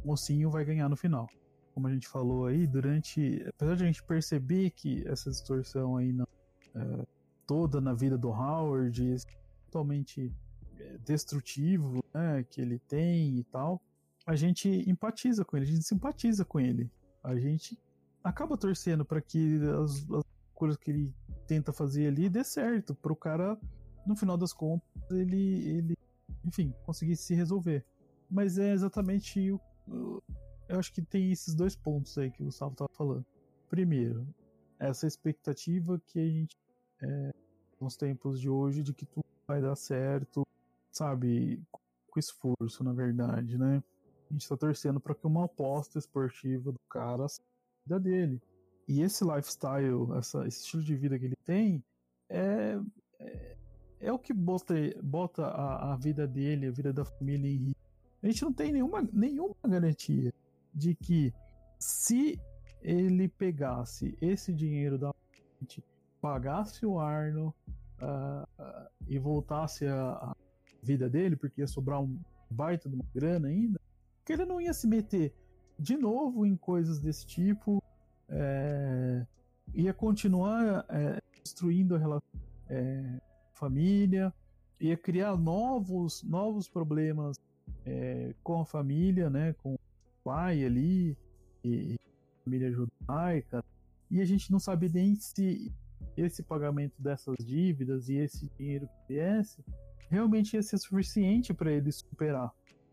mocinho 0.05 0.51
vai 0.51 0.65
ganhar 0.65 0.89
no 0.91 0.97
final. 0.97 1.27
Como 1.75 1.89
a 1.89 1.93
gente 1.93 2.07
falou 2.07 2.47
aí, 2.47 2.67
durante. 2.67 3.43
Apesar 3.49 3.77
de 3.77 3.85
a 3.85 3.87
gente 3.87 4.03
perceber 4.03 4.71
que 4.71 5.09
essa 5.09 5.31
distorção 5.31 5.97
aí 5.97 6.13
não, 6.13 6.29
é, 6.75 7.07
toda 7.47 7.81
na 7.81 7.95
vida 7.95 8.19
do 8.19 8.29
Howard, 8.29 9.17
totalmente 9.71 10.31
é, 10.79 10.99
destrutivo 10.99 12.05
né, 12.13 12.45
que 12.45 12.61
ele 12.61 12.79
tem 12.79 13.39
e 13.39 13.45
tal, 13.45 13.81
a 14.27 14.37
gente 14.37 14.69
empatiza 14.89 15.45
com 15.45 15.57
ele, 15.57 15.67
a 15.67 15.69
gente 15.71 15.85
simpatiza 15.85 16.45
com 16.45 16.61
ele. 16.61 16.91
A 17.23 17.37
gente 17.37 17.79
acaba 18.23 18.57
torcendo 18.57 19.05
para 19.05 19.21
que 19.21 19.61
as, 19.83 20.11
as 20.11 20.25
coisas 20.55 20.77
que 20.77 20.91
ele 20.91 21.15
tenta 21.47 21.73
fazer 21.73 22.07
ali 22.07 22.29
dê 22.29 22.45
certo, 22.45 22.95
para 22.95 23.13
o 23.13 23.17
cara, 23.17 23.59
no 24.07 24.17
final 24.17 24.37
das 24.37 24.53
contas, 24.53 24.89
ele, 25.11 25.69
ele, 25.69 25.99
enfim, 26.45 26.75
conseguir 26.85 27.17
se 27.17 27.35
resolver. 27.35 27.85
Mas 28.31 28.59
é 28.59 28.73
exatamente 28.73 29.51
o 29.51 29.61
eu 30.69 30.79
acho 30.79 30.93
que 30.93 31.03
tem 31.03 31.31
esses 31.31 31.55
dois 31.55 31.77
pontos 31.77 32.17
aí 32.17 32.31
que 32.31 32.43
o 32.43 32.47
Gustavo 32.47 32.73
estava 32.73 32.91
falando. 32.95 33.27
Primeiro, 33.69 34.27
essa 34.79 35.07
expectativa 35.07 36.01
que 36.07 36.19
a 36.19 36.27
gente, 36.27 36.57
é, 37.03 37.33
nos 37.81 37.97
tempos 37.97 38.41
de 38.41 38.49
hoje, 38.49 38.83
de 38.83 38.95
que 38.95 39.05
tudo 39.05 39.25
vai 39.47 39.61
dar 39.61 39.77
certo, 39.77 40.47
sabe, 40.91 41.63
com 41.71 42.19
esforço, 42.19 42.83
na 42.83 42.93
verdade, 42.93 43.59
né? 43.59 43.83
A 44.33 44.35
gente 44.35 44.43
está 44.43 44.57
torcendo 44.57 44.99
para 44.99 45.15
que 45.15 45.27
uma 45.27 45.45
aposta 45.45 45.99
esportiva 45.99 46.73
do 46.73 46.81
cara 46.89 47.27
vida 47.85 48.01
dele. 48.01 48.43
E 48.89 49.03
esse 49.03 49.25
lifestyle, 49.25 50.11
essa, 50.17 50.47
esse 50.47 50.63
estilo 50.63 50.83
de 50.83 50.97
vida 50.97 51.19
que 51.19 51.27
ele 51.27 51.37
tem, 51.45 51.85
é, 52.29 52.79
é, 53.21 53.57
é 54.01 54.13
o 54.13 54.19
que 54.19 54.33
bota, 54.33 54.75
bota 55.03 55.45
a, 55.45 55.93
a, 55.93 55.97
vida 55.97 56.27
dele, 56.27 56.67
a 56.67 56.71
vida 56.71 56.93
da 56.93 57.05
família 57.05 57.49
em 57.49 57.57
risco 57.57 57.83
a 58.23 58.27
gente 58.29 58.43
não 58.43 58.53
tem 58.53 58.73
nenhuma, 58.73 59.03
nenhuma 59.13 59.57
garantia 59.67 60.33
de 60.73 60.95
que 60.95 61.35
se 61.79 62.41
ele 62.81 63.29
pegasse 63.29 64.17
esse 64.21 64.53
dinheiro 64.53 64.97
da 64.97 65.13
gente, 65.61 65.83
pagasse 66.21 66.87
o 66.87 67.01
Arno 67.01 67.53
uh, 68.01 68.63
uh, 68.63 68.89
e 69.09 69.19
voltasse 69.19 69.87
a, 69.87 70.13
a, 70.13 70.37
vida 70.85 71.09
dele, 71.09 71.37
porque 71.37 71.61
ia 71.61 71.67
sobrar 71.67 72.01
um 72.01 72.21
baita 72.51 72.89
de 72.89 72.95
uma 72.95 73.05
grana 73.15 73.49
ainda, 73.49 73.81
que 74.25 74.33
ele 74.33 74.45
não 74.45 74.61
ia 74.61 74.73
se 74.73 74.87
meter 74.87 75.35
de 75.79 75.97
novo 75.97 76.47
em 76.47 76.57
coisas 76.57 77.01
desse 77.01 77.27
tipo, 77.27 77.83
é, 78.29 79.27
ia 79.75 79.93
continuar 79.93 80.85
é, 80.89 81.21
destruindo 81.43 81.95
a 81.95 81.99
relação 81.99 82.41
é, 82.69 83.21
família, 83.53 84.33
ia 84.81 84.97
criar 84.97 85.37
novos, 85.37 86.23
novos 86.23 86.69
problemas 86.69 87.37
é, 87.85 88.35
com 88.43 88.61
a 88.61 88.65
família, 88.65 89.29
né, 89.29 89.55
com 89.55 89.75
o 89.75 89.81
pai 90.25 90.65
ali, 90.65 91.17
e, 91.65 91.95
e 91.95 92.01
família 92.45 92.71
judaica, 92.71 93.65
e 94.11 94.21
a 94.21 94.25
gente 94.25 94.51
não 94.51 94.59
sabe 94.59 94.91
nem 94.93 95.15
se 95.15 95.73
esse 96.17 96.43
pagamento 96.43 97.01
dessas 97.01 97.37
dívidas 97.39 98.09
e 98.09 98.17
esse 98.17 98.49
dinheiro 98.59 98.87
que 98.87 99.15
viesse 99.15 99.65
realmente 100.09 100.55
ia 100.55 100.63
ser 100.63 100.79
suficiente 100.79 101.55
para 101.55 101.73
ele 101.73 101.91
superar 101.91 102.53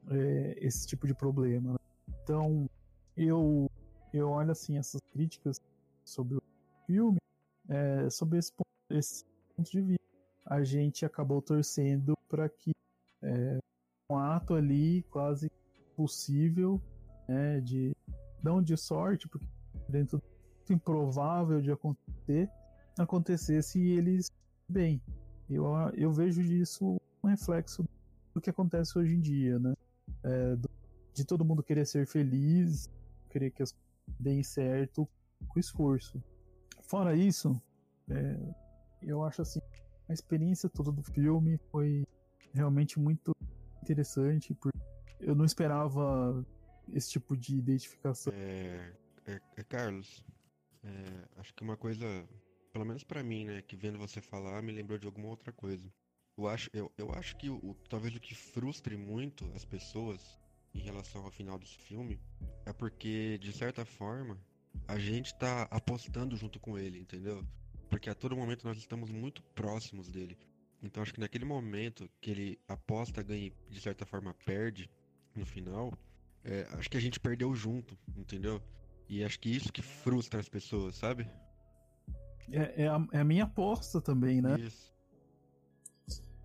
é, 0.09 0.57
esse 0.59 0.87
tipo 0.87 1.07
de 1.07 1.13
problema. 1.13 1.73
Né? 1.73 1.79
Então, 2.23 2.69
eu, 3.15 3.69
eu 4.13 4.29
olho 4.29 4.51
assim 4.51 4.77
essas 4.77 5.01
críticas 5.11 5.61
sobre 6.03 6.37
o 6.37 6.43
filme, 6.85 7.19
é, 7.67 8.09
sobre 8.09 8.39
esse 8.39 8.51
ponto, 8.51 8.69
esse 8.89 9.25
ponto 9.55 9.69
de 9.69 9.81
vista. 9.81 9.99
A 10.45 10.63
gente 10.63 11.05
acabou 11.05 11.41
torcendo 11.41 12.15
para 12.27 12.49
que 12.49 12.71
é, 13.21 13.59
um 14.09 14.17
ato 14.17 14.55
ali 14.55 15.03
quase 15.03 15.51
possível, 15.95 16.81
né, 17.27 17.59
de 17.61 17.95
não 18.41 18.61
de 18.61 18.75
sorte, 18.75 19.27
porque 19.27 19.45
dentro 19.87 20.17
do 20.65 20.73
improvável 20.73 21.61
de 21.61 21.71
acontecer, 21.71 22.49
acontecesse 22.97 23.79
e 23.79 23.91
eles 23.91 24.31
bem. 24.67 25.01
Eu, 25.49 25.65
eu 25.95 26.11
vejo 26.11 26.43
disso 26.43 26.99
um 27.23 27.27
reflexo 27.27 27.83
do 28.33 28.41
que 28.41 28.49
acontece 28.49 28.97
hoje 28.97 29.15
em 29.15 29.19
dia, 29.19 29.59
né? 29.59 29.73
É, 30.23 30.55
de 31.13 31.25
todo 31.25 31.45
mundo 31.45 31.63
querer 31.63 31.85
ser 31.85 32.07
feliz, 32.07 32.89
querer 33.29 33.51
que 33.51 33.61
as 33.61 33.71
coisas 33.71 33.89
deem 34.19 34.43
certo 34.43 35.07
com 35.47 35.59
esforço. 35.59 36.21
Fora 36.83 37.15
isso, 37.15 37.61
é, 38.09 38.37
eu 39.01 39.23
acho 39.23 39.41
assim, 39.41 39.59
a 40.07 40.13
experiência 40.13 40.69
toda 40.69 40.91
do 40.91 41.03
filme 41.03 41.57
foi 41.71 42.05
realmente 42.53 42.99
muito 42.99 43.35
interessante, 43.83 44.53
porque 44.55 44.79
eu 45.19 45.35
não 45.35 45.45
esperava 45.45 46.45
esse 46.93 47.11
tipo 47.11 47.37
de 47.37 47.57
identificação. 47.57 48.33
É, 48.33 48.93
é, 49.27 49.41
é 49.57 49.63
Carlos, 49.63 50.23
é, 50.83 51.27
acho 51.37 51.53
que 51.53 51.63
uma 51.63 51.77
coisa, 51.77 52.05
pelo 52.71 52.85
menos 52.85 53.03
para 53.03 53.23
mim, 53.23 53.45
né, 53.45 53.61
que 53.61 53.75
vendo 53.75 53.97
você 53.97 54.21
falar, 54.21 54.61
me 54.61 54.71
lembrou 54.71 54.97
de 54.97 55.05
alguma 55.05 55.27
outra 55.27 55.51
coisa. 55.51 55.91
Eu 56.39 56.47
acho, 56.47 56.69
eu, 56.71 56.89
eu 56.97 57.11
acho 57.11 57.35
que 57.35 57.49
o, 57.49 57.75
talvez 57.89 58.15
o 58.15 58.19
que 58.19 58.33
frustre 58.33 58.95
muito 58.95 59.51
as 59.53 59.65
pessoas 59.65 60.39
em 60.73 60.79
relação 60.79 61.25
ao 61.25 61.31
final 61.31 61.59
desse 61.59 61.77
filme 61.77 62.17
é 62.65 62.71
porque, 62.71 63.37
de 63.39 63.51
certa 63.51 63.83
forma, 63.83 64.39
a 64.87 64.97
gente 64.97 65.37
tá 65.37 65.63
apostando 65.63 66.37
junto 66.37 66.57
com 66.57 66.77
ele, 66.77 66.97
entendeu? 66.97 67.45
Porque 67.89 68.09
a 68.09 68.15
todo 68.15 68.37
momento 68.37 68.65
nós 68.65 68.77
estamos 68.77 69.11
muito 69.11 69.43
próximos 69.53 70.09
dele. 70.09 70.37
Então 70.81 71.03
acho 71.03 71.13
que 71.13 71.19
naquele 71.19 71.43
momento 71.43 72.09
que 72.21 72.31
ele 72.31 72.59
aposta, 72.69 73.21
ganha 73.21 73.47
e 73.47 73.53
de 73.69 73.81
certa 73.81 74.05
forma 74.05 74.33
perde 74.45 74.89
no 75.35 75.45
final, 75.45 75.91
é, 76.45 76.65
acho 76.71 76.89
que 76.89 76.95
a 76.95 77.01
gente 77.01 77.19
perdeu 77.19 77.53
junto, 77.53 77.97
entendeu? 78.15 78.63
E 79.09 79.25
acho 79.25 79.37
que 79.41 79.53
isso 79.53 79.73
que 79.73 79.81
frustra 79.81 80.39
as 80.39 80.47
pessoas, 80.47 80.95
sabe? 80.95 81.29
É, 82.49 82.83
é, 82.83 82.87
a, 82.87 83.05
é 83.11 83.19
a 83.19 83.25
minha 83.25 83.43
aposta 83.43 83.99
também, 83.99 84.41
né? 84.41 84.57
Isso. 84.57 84.97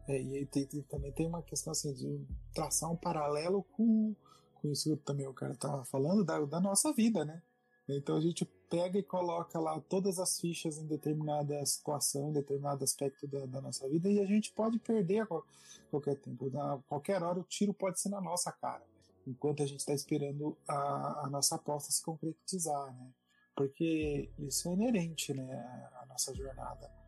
É, 0.07 0.20
e 0.20 0.36
aí 0.36 0.46
tem, 0.46 0.66
tem, 0.66 0.82
também 0.82 1.12
tem 1.12 1.26
uma 1.26 1.42
questão 1.42 1.70
assim 1.70 1.92
de 1.94 2.26
traçar 2.55 2.90
um 2.90 2.96
paralelo 2.96 3.62
com, 3.72 4.14
com 4.55 4.68
isso 4.68 4.96
que 4.96 5.02
também 5.05 5.26
o 5.26 5.32
cara 5.32 5.52
estava 5.52 5.84
falando 5.84 6.24
da, 6.24 6.38
da 6.40 6.61
nossa 6.61 6.92
vida, 6.92 7.24
né? 7.24 7.42
Então 7.88 8.16
a 8.16 8.20
gente 8.20 8.44
pega 8.68 8.98
e 8.98 9.02
coloca 9.02 9.59
lá 9.59 9.78
todas 9.80 10.18
as 10.18 10.40
fichas 10.40 10.78
em 10.78 10.86
determinada 10.86 11.64
situação, 11.64 12.30
em 12.30 12.32
determinado 12.32 12.82
aspecto 12.82 13.26
da, 13.26 13.46
da 13.46 13.61
nossa 13.61 13.88
vida 13.88 14.11
e 14.11 14.20
a 14.20 14.26
gente 14.26 14.52
pode 14.52 14.78
perder 14.78 15.20
a 15.20 15.26
qualquer 15.90 16.16
tempo. 16.16 16.50
A 16.59 16.78
qualquer 16.86 17.22
hora 17.22 17.38
o 17.38 17.44
tiro 17.44 17.72
pode 17.72 18.00
ser 18.00 18.09
na 18.09 18.20
nossa 18.20 18.50
cara, 18.52 18.82
enquanto 19.26 19.62
a 19.62 19.66
gente 19.66 19.80
está 19.80 19.92
esperando 19.92 20.57
a, 20.66 21.26
a, 21.26 21.30
nossa 21.30 21.57
aposta 21.57 21.92
se 21.92 22.02
concretizar, 22.02 22.92
né? 22.94 23.11
Porque 23.55 24.30
isso 24.38 24.68
é 24.68 24.72
inerente, 24.72 25.32
né, 25.32 25.88
à 26.02 26.07
nossa 26.07 26.34
jornada 26.34 27.03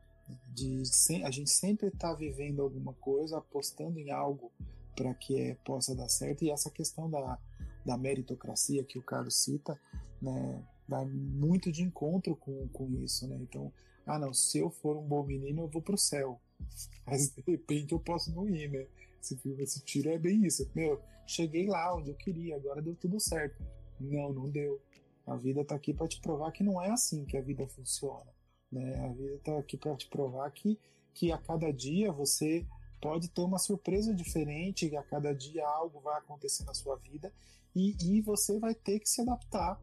de 0.48 0.82
a 1.24 1.30
gente 1.30 1.50
sempre 1.50 1.88
estar 1.88 2.10
tá 2.10 2.14
vivendo 2.14 2.62
alguma 2.62 2.92
coisa, 2.94 3.38
apostando 3.38 3.98
em 3.98 4.10
algo 4.10 4.50
para 4.94 5.14
que 5.14 5.38
é, 5.38 5.54
possa 5.56 5.94
dar 5.94 6.08
certo, 6.08 6.42
e 6.42 6.50
essa 6.50 6.70
questão 6.70 7.10
da, 7.10 7.38
da 7.84 7.98
meritocracia 7.98 8.82
que 8.82 8.98
o 8.98 9.02
Carlos 9.02 9.36
cita, 9.36 9.78
né, 10.20 10.64
vai 10.88 11.04
muito 11.04 11.70
de 11.70 11.82
encontro 11.82 12.34
com, 12.36 12.66
com 12.68 12.90
isso, 13.02 13.28
né? 13.28 13.36
Então, 13.40 13.72
ah 14.06 14.18
não, 14.18 14.32
se 14.32 14.58
eu 14.58 14.70
for 14.70 14.96
um 14.96 15.06
bom 15.06 15.22
menino, 15.24 15.62
eu 15.62 15.68
vou 15.68 15.82
pro 15.82 15.98
céu. 15.98 16.40
Mas 17.04 17.30
de 17.30 17.42
repente 17.46 17.92
eu 17.92 18.00
posso 18.00 18.32
não 18.34 18.48
ir, 18.48 18.70
né? 18.70 18.86
Esse, 19.20 19.38
esse 19.58 19.80
tiro 19.80 20.08
é 20.10 20.18
bem 20.18 20.46
isso. 20.46 20.68
Meu, 20.74 21.00
cheguei 21.26 21.66
lá 21.66 21.94
onde 21.94 22.10
eu 22.10 22.14
queria, 22.14 22.56
agora 22.56 22.80
deu 22.80 22.94
tudo 22.94 23.18
certo. 23.18 23.62
Não, 24.00 24.32
não 24.32 24.48
deu. 24.48 24.80
A 25.26 25.36
vida 25.36 25.64
tá 25.64 25.74
aqui 25.74 25.92
para 25.92 26.06
te 26.06 26.20
provar 26.20 26.52
que 26.52 26.62
não 26.62 26.80
é 26.80 26.90
assim 26.90 27.24
que 27.24 27.36
a 27.36 27.42
vida 27.42 27.66
funciona. 27.66 28.35
Né? 28.76 29.04
A 29.04 29.08
vida 29.08 29.34
está 29.34 29.58
aqui 29.58 29.76
para 29.76 29.96
te 29.96 30.06
provar 30.08 30.50
que, 30.50 30.78
que 31.14 31.32
a 31.32 31.38
cada 31.38 31.72
dia 31.72 32.12
você 32.12 32.66
pode 33.00 33.28
ter 33.28 33.40
uma 33.40 33.58
surpresa 33.58 34.14
diferente, 34.14 34.94
a 34.96 35.02
cada 35.02 35.34
dia 35.34 35.66
algo 35.66 36.00
vai 36.00 36.18
acontecer 36.18 36.64
na 36.64 36.74
sua 36.74 36.96
vida 36.96 37.32
e, 37.74 37.96
e 38.02 38.20
você 38.20 38.58
vai 38.58 38.74
ter 38.74 39.00
que 39.00 39.08
se 39.08 39.22
adaptar. 39.22 39.80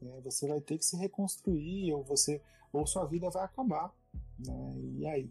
Né? 0.00 0.20
Você 0.24 0.46
vai 0.46 0.60
ter 0.60 0.78
que 0.78 0.84
se 0.84 0.96
reconstruir, 0.96 1.92
ou 1.92 2.04
você 2.04 2.40
ou 2.72 2.86
sua 2.86 3.04
vida 3.04 3.28
vai 3.30 3.44
acabar. 3.44 3.92
Né? 4.38 4.74
E 4.98 5.06
aí? 5.06 5.30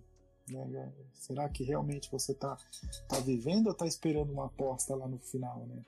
Né? 0.49 0.91
Será 1.13 1.47
que 1.47 1.63
realmente 1.63 2.11
você 2.11 2.33
está 2.33 2.57
tá 3.07 3.19
vivendo 3.19 3.67
ou 3.67 3.71
está 3.71 3.85
esperando 3.85 4.33
uma 4.33 4.47
aposta 4.47 4.95
lá 4.95 5.07
no 5.07 5.19
final? 5.19 5.65
Né? 5.67 5.85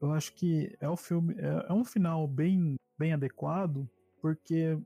Eu 0.00 0.12
acho 0.12 0.34
que 0.34 0.76
é, 0.78 0.88
o 0.88 0.96
filme, 0.96 1.34
é, 1.38 1.70
é 1.70 1.72
um 1.72 1.84
final 1.84 2.26
bem, 2.26 2.76
bem 2.98 3.12
adequado, 3.12 3.88
porque 4.20 4.78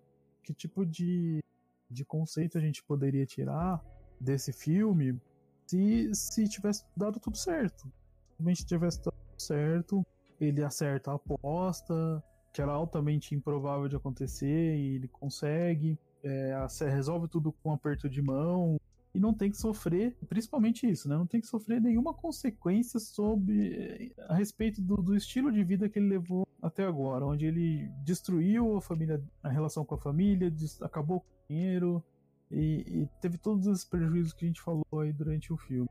que 0.42 0.52
tipo 0.52 0.84
de, 0.84 1.42
de 1.90 2.04
conceito 2.04 2.58
a 2.58 2.60
gente 2.60 2.82
poderia 2.82 3.24
tirar 3.24 3.82
desse 4.20 4.52
filme 4.52 5.20
se, 5.66 6.14
se 6.14 6.48
tivesse 6.48 6.84
dado 6.96 7.18
tudo 7.18 7.36
certo. 7.36 7.90
Se 8.36 8.42
a 8.42 8.48
gente 8.48 8.66
tivesse 8.66 8.98
dado 8.98 9.14
tudo 9.30 9.40
certo, 9.40 10.06
ele 10.40 10.62
acerta 10.62 11.12
a 11.12 11.14
aposta, 11.14 12.22
que 12.52 12.60
era 12.60 12.72
altamente 12.72 13.34
improvável 13.34 13.88
de 13.88 13.96
acontecer, 13.96 14.76
e 14.76 14.96
ele 14.96 15.08
consegue, 15.08 15.98
é, 16.22 16.54
resolve 16.90 17.28
tudo 17.28 17.52
com 17.52 17.70
um 17.70 17.72
aperto 17.72 18.08
de 18.08 18.20
mão, 18.20 18.78
e 19.14 19.18
não 19.18 19.34
tem 19.34 19.50
que 19.50 19.56
sofrer, 19.56 20.16
principalmente 20.28 20.88
isso, 20.88 21.08
né? 21.08 21.16
Não 21.16 21.26
tem 21.26 21.40
que 21.40 21.46
sofrer 21.46 21.80
nenhuma 21.80 22.14
consequência 22.14 22.98
sobre 22.98 24.14
a 24.28 24.34
respeito 24.34 24.80
do, 24.80 24.96
do, 24.96 25.14
estilo 25.14 25.52
de 25.52 25.62
vida 25.62 25.88
que 25.88 25.98
ele 25.98 26.08
levou 26.08 26.46
até 26.62 26.84
agora, 26.84 27.26
onde 27.26 27.44
ele 27.44 27.88
destruiu 28.04 28.76
a 28.76 28.80
família, 28.80 29.22
a 29.42 29.48
relação 29.48 29.84
com 29.84 29.96
a 29.96 29.98
família, 29.98 30.52
acabou 30.80 31.20
com 31.20 31.26
o 31.26 31.46
dinheiro 31.48 32.04
e, 32.50 32.84
e, 32.86 33.08
teve 33.20 33.36
todos 33.36 33.66
os 33.66 33.84
prejuízos 33.84 34.32
que 34.32 34.44
a 34.44 34.48
gente 34.48 34.62
falou 34.62 34.84
aí 35.00 35.12
durante 35.12 35.52
o 35.52 35.56
filme. 35.56 35.88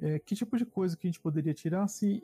É, 0.00 0.18
que 0.18 0.34
tipo 0.34 0.56
de 0.56 0.64
coisa 0.64 0.96
que 0.96 1.06
a 1.06 1.10
gente 1.10 1.20
poderia 1.20 1.52
tirar 1.52 1.86
se 1.88 2.22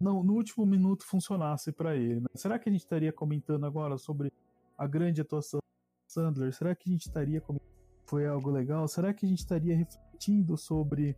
não, 0.00 0.22
no 0.22 0.34
último 0.34 0.64
minuto 0.64 1.04
funcionasse 1.04 1.72
para 1.72 1.96
ele? 1.96 2.20
Né? 2.20 2.26
Será 2.34 2.58
que 2.58 2.68
a 2.68 2.72
gente 2.72 2.82
estaria 2.82 3.12
comentando 3.12 3.66
agora 3.66 3.98
sobre 3.98 4.32
a 4.78 4.86
grande 4.86 5.20
atuação 5.20 5.58
do 5.58 6.12
Sandler? 6.12 6.52
Será 6.54 6.74
que 6.74 6.88
a 6.88 6.92
gente 6.92 7.06
estaria 7.06 7.40
comentando 7.40 7.72
foi 8.12 8.26
algo 8.26 8.50
legal, 8.50 8.86
será 8.86 9.14
que 9.14 9.24
a 9.24 9.28
gente 9.28 9.38
estaria 9.38 9.74
refletindo 9.74 10.54
sobre, 10.58 11.16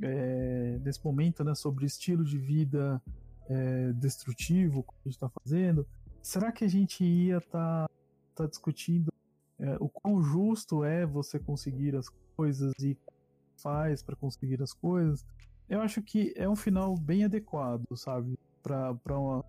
é, 0.00 0.78
nesse 0.80 1.04
momento, 1.04 1.42
né, 1.42 1.56
sobre 1.56 1.86
estilo 1.86 2.24
de 2.24 2.38
vida 2.38 3.02
é, 3.48 3.92
destrutivo 3.92 4.82
que 4.82 4.90
a 4.90 5.02
gente 5.04 5.14
está 5.14 5.28
fazendo? 5.28 5.86
Será 6.22 6.50
que 6.50 6.64
a 6.64 6.68
gente 6.68 7.04
ia 7.04 7.38
estar 7.38 7.86
tá, 7.86 7.90
tá 8.34 8.46
discutindo 8.46 9.12
é, 9.58 9.76
o 9.80 9.88
quão 9.88 10.22
justo 10.22 10.84
é 10.84 11.06
você 11.06 11.38
conseguir 11.38 11.96
as 11.96 12.08
coisas 12.36 12.72
e 12.80 12.96
faz 13.56 14.02
para 14.02 14.16
conseguir 14.16 14.62
as 14.62 14.72
coisas? 14.72 15.24
Eu 15.68 15.80
acho 15.80 16.02
que 16.02 16.32
é 16.36 16.48
um 16.48 16.56
final 16.56 16.96
bem 16.96 17.24
adequado, 17.24 17.84
sabe, 17.96 18.38
para 18.62 19.44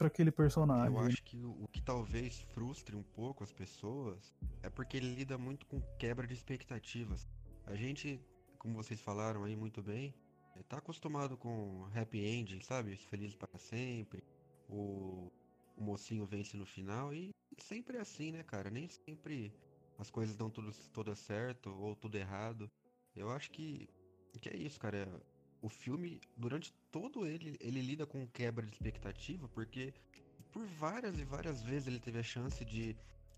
aquele 0.00 0.30
personagem. 0.30 0.96
Eu 0.96 1.02
acho 1.02 1.22
que 1.22 1.44
o, 1.44 1.68
que 1.70 1.82
talvez 1.82 2.40
frustre 2.54 2.96
um 2.96 3.02
pouco 3.02 3.44
as 3.44 3.52
pessoas 3.52 4.34
é 4.62 4.70
porque 4.70 4.96
ele 4.96 5.14
lida 5.14 5.36
muito 5.36 5.66
com 5.66 5.80
quebra 5.98 6.26
de 6.26 6.34
expectativas. 6.34 7.28
A 7.66 7.74
gente, 7.74 8.20
como 8.58 8.74
vocês 8.74 9.00
falaram 9.00 9.44
aí 9.44 9.56
muito 9.56 9.82
bem, 9.82 10.14
tá 10.64 10.78
acostumado 10.78 11.36
com 11.36 11.86
happy 11.94 12.24
ending, 12.24 12.60
sabe? 12.60 12.96
Feliz 12.96 13.34
para 13.34 13.58
sempre. 13.58 14.22
O, 14.68 15.30
o 15.76 15.82
mocinho 15.82 16.26
vence 16.26 16.56
no 16.56 16.66
final 16.66 17.12
e 17.14 17.30
sempre 17.58 17.96
é 17.96 18.00
assim, 18.00 18.32
né, 18.32 18.42
cara? 18.42 18.70
Nem 18.70 18.88
sempre 18.88 19.52
as 19.98 20.10
coisas 20.10 20.36
dão 20.36 20.50
tudo, 20.50 20.72
tudo 20.92 21.14
certo 21.16 21.70
ou 21.70 21.96
tudo 21.96 22.16
errado. 22.16 22.70
Eu 23.16 23.30
acho 23.30 23.50
que, 23.50 23.88
que 24.40 24.48
é 24.48 24.56
isso, 24.56 24.78
cara 24.78 25.08
o 25.60 25.68
filme, 25.68 26.20
durante 26.36 26.72
todo 26.90 27.26
ele, 27.26 27.56
ele 27.60 27.80
lida 27.80 28.06
com 28.06 28.26
quebra 28.28 28.64
de 28.64 28.72
expectativa, 28.72 29.48
porque 29.48 29.92
por 30.52 30.64
várias 30.66 31.18
e 31.18 31.24
várias 31.24 31.62
vezes 31.62 31.88
ele 31.88 31.98
teve 31.98 32.18
a 32.18 32.22
chance 32.22 32.64
de, 32.64 32.96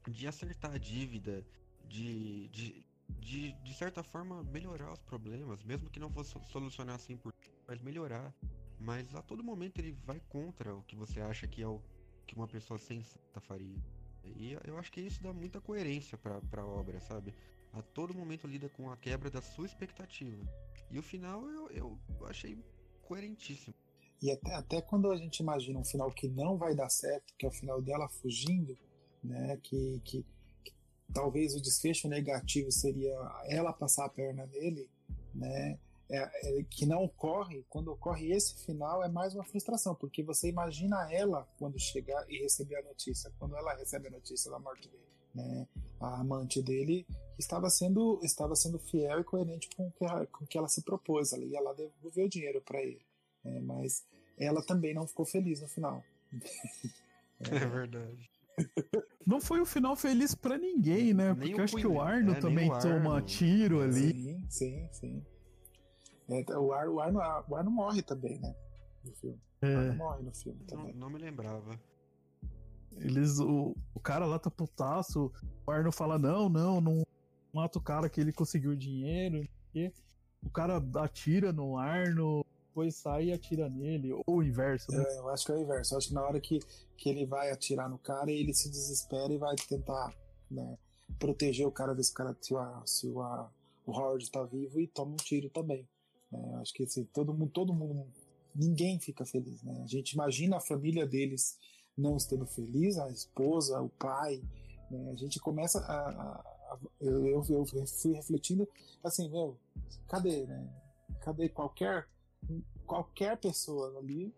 de 0.09 0.27
acertar 0.27 0.73
a 0.73 0.79
dívida, 0.79 1.45
de, 1.89 2.49
de, 2.49 2.87
de, 3.19 3.53
de 3.53 3.74
certa 3.74 4.03
forma 4.03 4.43
melhorar 4.45 4.93
os 4.93 5.01
problemas, 5.03 5.62
mesmo 5.62 5.91
que 5.91 6.01
não 6.01 6.11
fosse 6.11 6.35
solucionar 6.49 6.97
assim 6.97 7.16
por 7.16 7.32
mas 7.66 7.81
melhorar. 7.81 8.35
mas 8.78 9.15
a 9.15 9.23
todo 9.23 9.45
momento 9.45 9.78
ele 9.78 9.93
vai 10.05 10.20
contra 10.28 10.74
o 10.74 10.82
que 10.82 10.97
você 10.97 11.20
acha 11.20 11.47
que 11.47 11.62
é 11.62 11.69
o 11.69 11.81
que 12.27 12.35
uma 12.35 12.49
pessoa 12.49 12.78
sensata 12.78 13.41
faria. 13.41 13.78
E 14.24 14.57
eu 14.65 14.78
acho 14.78 14.91
que 14.93 15.01
isso 15.01 15.23
dá 15.23 15.32
muita 15.32 15.61
coerência 15.61 16.16
pra, 16.19 16.41
pra 16.43 16.65
obra, 16.65 17.01
sabe? 17.01 17.35
A 17.73 17.82
todo 17.82 18.15
momento 18.15 18.47
lida 18.47 18.69
com 18.69 18.91
a 18.91 18.97
quebra 18.97 19.31
da 19.31 19.41
sua 19.41 19.66
expectativa. 19.66 20.45
E 20.91 20.99
o 20.99 21.03
final 21.03 21.49
eu, 21.49 21.70
eu 21.70 22.27
achei 22.27 22.59
coerentíssimo. 23.03 23.74
E 24.23 24.31
até, 24.31 24.55
até 24.55 24.82
quando 24.82 25.11
a 25.11 25.16
gente 25.16 25.39
imagina 25.39 25.78
um 25.78 25.85
final 25.85 26.11
que 26.11 26.28
não 26.28 26.59
vai 26.59 26.74
dar 26.74 26.91
certo, 26.91 27.35
que 27.39 27.47
é 27.47 27.49
o 27.49 27.53
final 27.53 27.81
dela 27.81 28.09
fugindo, 28.09 28.77
né? 29.23 29.57
Que, 29.62 30.01
que 30.05 30.27
talvez 31.12 31.55
o 31.55 31.61
desfecho 31.61 32.09
negativo 32.09 32.70
seria 32.70 33.15
ela 33.47 33.73
passar 33.73 34.07
a 34.07 34.09
perna 34.09 34.47
nele, 34.47 34.89
né? 35.35 35.78
É, 36.12 36.59
é, 36.59 36.62
que 36.65 36.85
não 36.85 37.05
ocorre, 37.05 37.65
quando 37.69 37.93
ocorre 37.93 38.32
esse 38.32 38.65
final, 38.65 39.05
é 39.05 39.09
mais 39.09 39.32
uma 39.32 39.45
frustração, 39.45 39.95
porque 39.95 40.24
você 40.24 40.49
imagina 40.49 41.09
ela 41.12 41.47
quando 41.57 41.78
chegar 41.78 42.28
e 42.28 42.43
receber 42.43 42.78
a 42.78 42.82
notícia, 42.82 43.32
quando 43.39 43.57
ela 43.57 43.77
recebe 43.77 44.09
a 44.09 44.11
notícia 44.11 44.51
da 44.51 44.59
morte 44.59 44.89
dele. 44.89 45.05
Né? 45.32 45.69
A 46.01 46.20
amante 46.20 46.61
dele 46.61 47.07
estava 47.39 47.70
sendo, 47.70 48.19
estava 48.24 48.57
sendo 48.57 48.81
fiel 48.81 49.20
e 49.20 49.24
coerente 49.24 49.70
com 49.77 49.87
o 49.87 49.93
que, 49.93 50.27
com 50.27 50.47
que 50.47 50.59
ela 50.59 50.66
se 50.66 50.82
propôs. 50.82 51.32
Ela 51.32 51.45
ia 51.45 51.61
lá 51.61 51.73
devolver 51.74 52.27
o 52.27 52.28
dinheiro 52.28 52.61
para 52.61 52.82
ele. 52.82 53.01
Né? 53.45 53.61
Mas 53.61 54.05
ela 54.37 54.65
também 54.65 54.93
não 54.93 55.07
ficou 55.07 55.24
feliz 55.24 55.61
no 55.61 55.69
final. 55.69 56.03
é, 57.41 57.55
é 57.55 57.66
verdade. 57.69 58.31
Não 59.31 59.40
foi 59.40 59.61
um 59.61 59.65
final 59.65 59.94
feliz 59.94 60.35
para 60.35 60.59
ninguém, 60.59 61.15
né? 61.15 61.32
Nem 61.32 61.36
Porque 61.36 61.61
eu 61.61 61.65
acho 61.65 61.77
que 61.77 61.86
o 61.86 62.01
Arno 62.01 62.32
é, 62.32 62.40
também 62.40 62.69
o 62.69 62.73
Arno. 62.73 62.90
toma 62.90 63.23
tiro 63.23 63.81
ali. 63.81 64.12
Sim, 64.12 64.44
sim, 64.48 64.89
sim. 64.90 65.27
É, 66.28 66.59
o, 66.59 66.73
Ar, 66.73 66.89
o, 66.89 66.98
Arno, 66.98 67.20
o 67.48 67.55
Arno 67.55 67.70
morre 67.70 68.02
também, 68.02 68.40
né? 68.40 68.52
No 69.05 69.12
filme. 69.15 69.39
É. 69.62 69.73
O 69.73 69.78
Arno 69.78 69.94
morre 69.94 70.23
no 70.24 70.35
filme 70.35 70.65
também. 70.65 70.93
Não, 70.94 71.02
não 71.02 71.11
me 71.11 71.19
lembrava. 71.20 71.78
Eles, 72.97 73.39
o, 73.39 73.77
o 73.94 74.01
cara 74.01 74.27
lá 74.27 74.36
tá 74.36 74.51
putaço, 74.51 75.32
o 75.65 75.70
Arno 75.70 75.93
fala: 75.93 76.19
não, 76.19 76.48
não, 76.48 76.81
não 76.81 77.07
mata 77.55 77.78
o 77.78 77.82
cara 77.82 78.11
que 78.11 78.20
ele 78.20 78.32
conseguiu 78.32 78.74
dinheiro. 78.74 79.48
E 79.73 79.93
o 80.43 80.51
cara 80.51 80.82
atira 80.97 81.52
no 81.52 81.78
Arno, 81.78 82.44
depois 82.71 82.95
sai 82.95 83.27
e 83.27 83.33
atira 83.33 83.69
nele, 83.69 84.13
ou 84.13 84.25
o 84.27 84.43
inverso, 84.43 84.91
né? 84.93 85.05
É, 85.07 85.19
eu 85.19 85.29
acho 85.29 85.45
que 85.45 85.53
é 85.53 85.57
o 85.57 85.59
inverso. 85.59 85.95
Eu 85.95 85.99
acho 85.99 86.09
que 86.09 86.15
na 86.15 86.23
hora 86.23 86.41
que, 86.41 86.61
que 86.97 87.09
ele 87.09 87.27
vai 87.27 87.51
atirar 87.51 87.91
no 87.91 87.99
cara, 87.99 88.31
ele 88.31 88.55
se 88.55 88.71
desespera 88.71 89.33
e 89.33 89.39
vai 89.39 89.57
tentar 89.57 90.15
né, 90.51 90.79
proteger 91.19 91.67
o 91.67 91.73
cara, 91.73 91.93
ver 91.93 92.05
se 92.05 92.13
o 92.13 92.15
cara 92.15 92.37
se, 92.41 92.55
o, 92.55 92.87
se 92.87 93.07
o, 93.09 93.19
o 93.87 93.93
Howard 93.93 94.31
tá 94.31 94.45
vivo 94.45 94.81
e 94.81 94.87
toma 94.87 95.13
um 95.13 95.17
tiro 95.17 95.51
também. 95.51 95.87
É, 96.33 96.55
acho 96.57 96.73
que 96.73 96.85
assim, 96.85 97.05
todo 97.13 97.35
mundo, 97.35 97.51
todo 97.51 97.75
mundo, 97.75 98.07
ninguém 98.55 99.01
fica 99.01 99.27
feliz, 99.27 99.63
né? 99.65 99.83
A 99.83 99.87
gente 99.87 100.13
imagina 100.13 100.57
a 100.57 100.61
família 100.61 101.07
deles 101.07 101.59
não 101.99 102.17
estando 102.17 102.47
feliz, 102.47 102.97
a 102.99 103.11
esposa, 103.11 103.81
o 103.81 103.89
pai, 103.89 104.41
né? 104.89 105.11
A 105.11 105.17
gente 105.17 105.41
começa 105.41 105.81
a, 105.81 106.09
a 106.09 106.79
eu, 107.01 107.27
eu, 107.27 107.45
eu, 107.49 107.67
fui 107.67 108.15
refletindo 108.15 108.69
assim, 109.03 109.29
meu, 109.29 109.59
cadê, 110.07 110.47
né? 110.47 110.69
Cadê 111.21 111.49
qualquer 111.49 112.07
qualquer 112.87 113.37
pessoa 113.39 113.99
ali? 113.99 114.35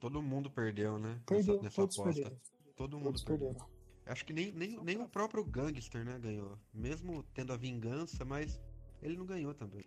Todo 0.00 0.22
mundo 0.22 0.50
perdeu, 0.50 0.98
né? 0.98 1.20
Perdeu, 1.26 1.54
nessa, 1.54 1.64
nessa 1.64 1.76
todos 1.76 1.98
aposta. 1.98 2.20
perderam. 2.20 2.40
Todo 2.76 2.96
mundo 2.96 3.04
todos 3.04 3.24
perdeu. 3.24 3.48
perderam. 3.48 3.74
Acho 4.06 4.24
que 4.24 4.32
nem, 4.32 4.52
nem, 4.52 4.82
nem 4.82 5.00
o 5.00 5.08
próprio 5.08 5.42
gangster, 5.44 6.04
né, 6.04 6.18
ganhou. 6.18 6.58
Mesmo 6.72 7.22
tendo 7.34 7.52
a 7.52 7.56
vingança, 7.56 8.24
mas 8.24 8.60
ele 9.00 9.16
não 9.16 9.24
ganhou 9.24 9.54
também. 9.54 9.84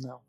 Não. 0.00 0.20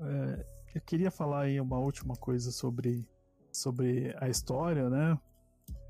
É, 0.00 0.46
eu 0.74 0.80
queria 0.80 1.10
falar 1.10 1.42
aí 1.42 1.60
uma 1.60 1.78
última 1.78 2.14
coisa 2.16 2.50
sobre, 2.50 3.06
sobre 3.52 4.14
a 4.18 4.28
história, 4.28 4.90
né? 4.90 5.18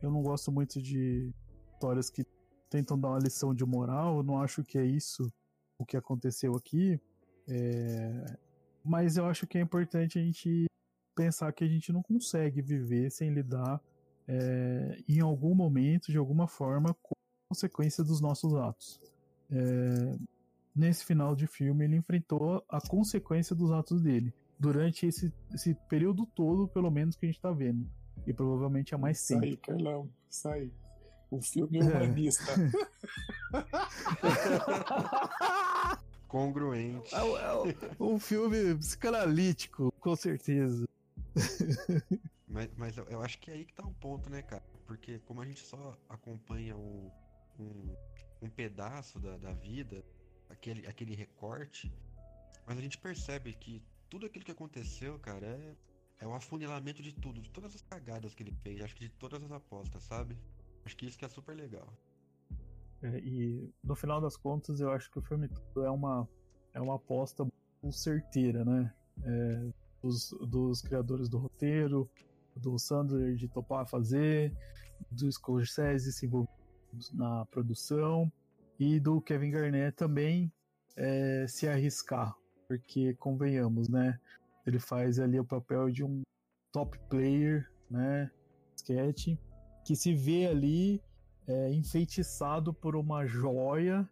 Eu 0.02 0.10
não 0.10 0.22
gosto 0.22 0.52
muito 0.52 0.80
de 0.80 1.32
histórias 1.72 2.10
que 2.10 2.24
tentam 2.68 2.98
dar 2.98 3.08
uma 3.08 3.18
lição 3.18 3.54
de 3.54 3.64
moral, 3.64 4.18
eu 4.18 4.22
não 4.22 4.40
acho 4.40 4.62
que 4.64 4.78
é 4.78 4.84
isso 4.84 5.32
o 5.78 5.84
que 5.84 5.96
aconteceu 5.96 6.54
aqui. 6.54 7.00
É, 7.48 8.38
mas 8.86 9.16
eu 9.16 9.26
acho 9.26 9.46
que 9.46 9.58
é 9.58 9.60
importante 9.60 10.18
a 10.18 10.22
gente 10.22 10.66
pensar 11.14 11.52
que 11.52 11.64
a 11.64 11.68
gente 11.68 11.92
não 11.92 12.02
consegue 12.02 12.60
viver 12.60 13.10
sem 13.10 13.30
lidar 13.30 13.80
é, 14.28 14.98
em 15.08 15.20
algum 15.20 15.54
momento, 15.54 16.12
de 16.12 16.18
alguma 16.18 16.46
forma, 16.46 16.94
com 17.02 17.14
a 17.14 17.54
consequência 17.54 18.04
dos 18.04 18.20
nossos 18.20 18.54
atos. 18.54 19.00
É, 19.50 20.18
nesse 20.74 21.04
final 21.04 21.34
de 21.34 21.46
filme, 21.46 21.84
ele 21.84 21.96
enfrentou 21.96 22.64
a 22.68 22.80
consequência 22.80 23.56
dos 23.56 23.72
atos 23.72 24.02
dele. 24.02 24.32
Durante 24.58 25.06
esse, 25.06 25.32
esse 25.52 25.74
período 25.88 26.26
todo, 26.26 26.68
pelo 26.68 26.90
menos, 26.90 27.16
que 27.16 27.26
a 27.26 27.28
gente 27.28 27.36
está 27.36 27.52
vendo. 27.52 27.88
E 28.26 28.32
provavelmente 28.32 28.94
há 28.94 28.98
mais 28.98 29.26
tempo. 29.26 29.42
Sai, 29.42 29.56
Carlão, 29.56 30.10
sai. 30.28 30.70
O 31.30 31.42
filme 31.42 31.78
é 31.78 31.82
humanista. 31.82 32.44
Congruente. 36.36 37.14
É, 37.14 37.18
é, 37.18 38.02
um 38.02 38.18
filme 38.18 38.74
psicanalítico, 38.76 39.90
com 40.00 40.14
certeza. 40.14 40.86
mas, 42.46 42.68
mas 42.76 42.96
eu 42.98 43.22
acho 43.22 43.38
que 43.38 43.50
é 43.50 43.54
aí 43.54 43.64
que 43.64 43.72
tá 43.72 43.82
o 43.82 43.94
ponto, 43.94 44.28
né, 44.28 44.42
cara? 44.42 44.62
Porque 44.86 45.18
como 45.20 45.40
a 45.40 45.46
gente 45.46 45.64
só 45.64 45.96
acompanha 46.10 46.76
um, 46.76 47.10
um, 47.58 47.96
um 48.42 48.50
pedaço 48.50 49.18
da, 49.18 49.38
da 49.38 49.52
vida, 49.54 50.04
aquele, 50.50 50.86
aquele 50.86 51.14
recorte, 51.14 51.90
mas 52.66 52.76
a 52.76 52.82
gente 52.82 52.98
percebe 52.98 53.54
que 53.54 53.82
tudo 54.10 54.26
aquilo 54.26 54.44
que 54.44 54.52
aconteceu, 54.52 55.18
cara, 55.18 55.46
é, 55.46 55.74
é 56.20 56.26
o 56.26 56.34
afunilamento 56.34 57.02
de 57.02 57.14
tudo, 57.14 57.40
de 57.40 57.50
todas 57.50 57.74
as 57.74 57.80
cagadas 57.80 58.34
que 58.34 58.42
ele 58.42 58.52
fez, 58.62 58.82
acho 58.82 58.94
que 58.94 59.04
de 59.04 59.10
todas 59.10 59.42
as 59.42 59.50
apostas, 59.50 60.02
sabe? 60.02 60.36
Acho 60.84 60.94
que 60.96 61.06
isso 61.06 61.18
que 61.18 61.24
é 61.24 61.28
super 61.28 61.56
legal. 61.56 61.90
É, 63.02 63.18
e 63.18 63.72
no 63.82 63.94
final 63.94 64.20
das 64.20 64.36
contas, 64.36 64.80
eu 64.80 64.90
acho 64.90 65.10
que 65.10 65.18
o 65.18 65.22
filme 65.22 65.48
é 65.76 65.90
uma, 65.90 66.28
é 66.74 66.80
uma 66.80 66.96
aposta 66.96 67.46
certeira, 67.90 68.64
né? 68.64 68.92
É, 69.22 69.70
dos, 70.02 70.30
dos 70.48 70.82
criadores 70.82 71.28
do 71.28 71.38
roteiro, 71.38 72.08
do 72.54 72.78
Sandler 72.78 73.34
de 73.36 73.48
topar 73.48 73.86
fazer, 73.86 74.52
do 75.10 75.30
Scorsese 75.30 76.12
se 76.12 76.26
envolver 76.26 76.48
na 77.12 77.44
produção 77.46 78.30
e 78.78 78.98
do 78.98 79.20
Kevin 79.20 79.50
Garnett 79.50 79.96
também 79.96 80.52
é, 80.96 81.46
se 81.46 81.68
arriscar, 81.68 82.34
porque 82.66 83.14
convenhamos, 83.14 83.88
né? 83.88 84.18
Ele 84.66 84.78
faz 84.78 85.18
ali 85.18 85.38
o 85.38 85.44
papel 85.44 85.90
de 85.90 86.02
um 86.02 86.22
top 86.72 86.98
player, 87.10 87.70
né? 87.90 88.30
Sketch, 88.76 89.36
que 89.84 89.94
se 89.94 90.14
vê 90.14 90.46
ali 90.46 91.02
é, 91.46 91.72
enfeitiçado 91.72 92.72
por 92.72 92.96
uma 92.96 93.26
joia 93.26 94.08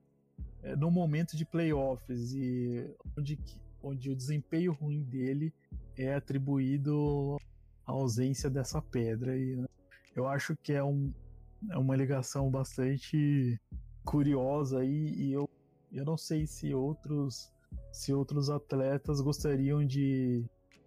é, 0.62 0.77
no 0.77 0.90
momento 0.90 1.36
de 1.36 1.44
playoffs 1.44 2.32
e 2.32 2.94
onde, 3.16 3.39
onde 3.82 4.11
o 4.11 4.16
desempenho 4.16 4.73
ruim 4.73 5.02
dele 5.02 5.52
é 5.97 6.15
atribuído 6.15 7.36
à 7.86 7.93
ausência 7.93 8.48
dessa 8.48 8.81
pedra. 8.81 9.36
E, 9.36 9.56
né? 9.56 9.66
Eu 10.15 10.28
acho 10.28 10.56
que 10.62 10.73
é, 10.73 10.82
um, 10.82 11.12
é 11.70 11.77
uma 11.77 11.97
ligação 11.97 12.51
bastante 12.51 13.61
curiosa 14.05 14.85
e 14.85 15.32
eu, 15.32 15.48
eu 15.93 16.05
não 16.05 16.16
sei 16.16 16.47
se 16.47 16.74
outros 16.74 17.51
se 17.90 18.12
outros 18.12 18.51
atletas 18.51 19.20
gostariam 19.20 19.85
de 19.85 20.44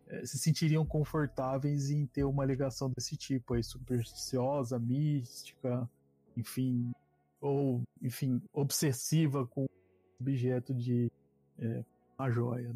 é, 0.07 0.25
se 0.25 0.37
sentiriam 0.37 0.85
confortáveis 0.85 1.89
em 1.89 2.05
ter 2.05 2.23
uma 2.23 2.45
ligação 2.45 2.89
desse 2.89 3.17
tipo 3.17 3.53
aí 3.53 3.63
supersticiosa, 3.63 4.79
mística, 4.79 5.89
enfim, 6.37 6.91
ou 7.41 7.83
enfim 8.01 8.41
obsessiva 8.53 9.45
com 9.47 9.67
objeto 10.19 10.73
de 10.73 11.11
é, 11.57 11.83
uma 12.17 12.29
joia. 12.29 12.73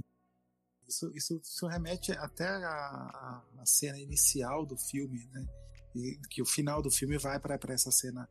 Isso, 0.88 1.12
isso, 1.16 1.40
isso 1.42 1.68
remete 1.68 2.12
até 2.12 2.48
a, 2.48 3.44
a, 3.60 3.66
cena 3.66 4.00
inicial 4.00 4.66
do 4.66 4.76
filme, 4.76 5.26
né? 5.32 5.48
E 5.96 6.20
que 6.30 6.42
o 6.42 6.46
final 6.46 6.82
do 6.82 6.90
filme 6.90 7.18
vai 7.18 7.40
para 7.40 7.58
essa 7.74 7.92
cena 7.92 8.28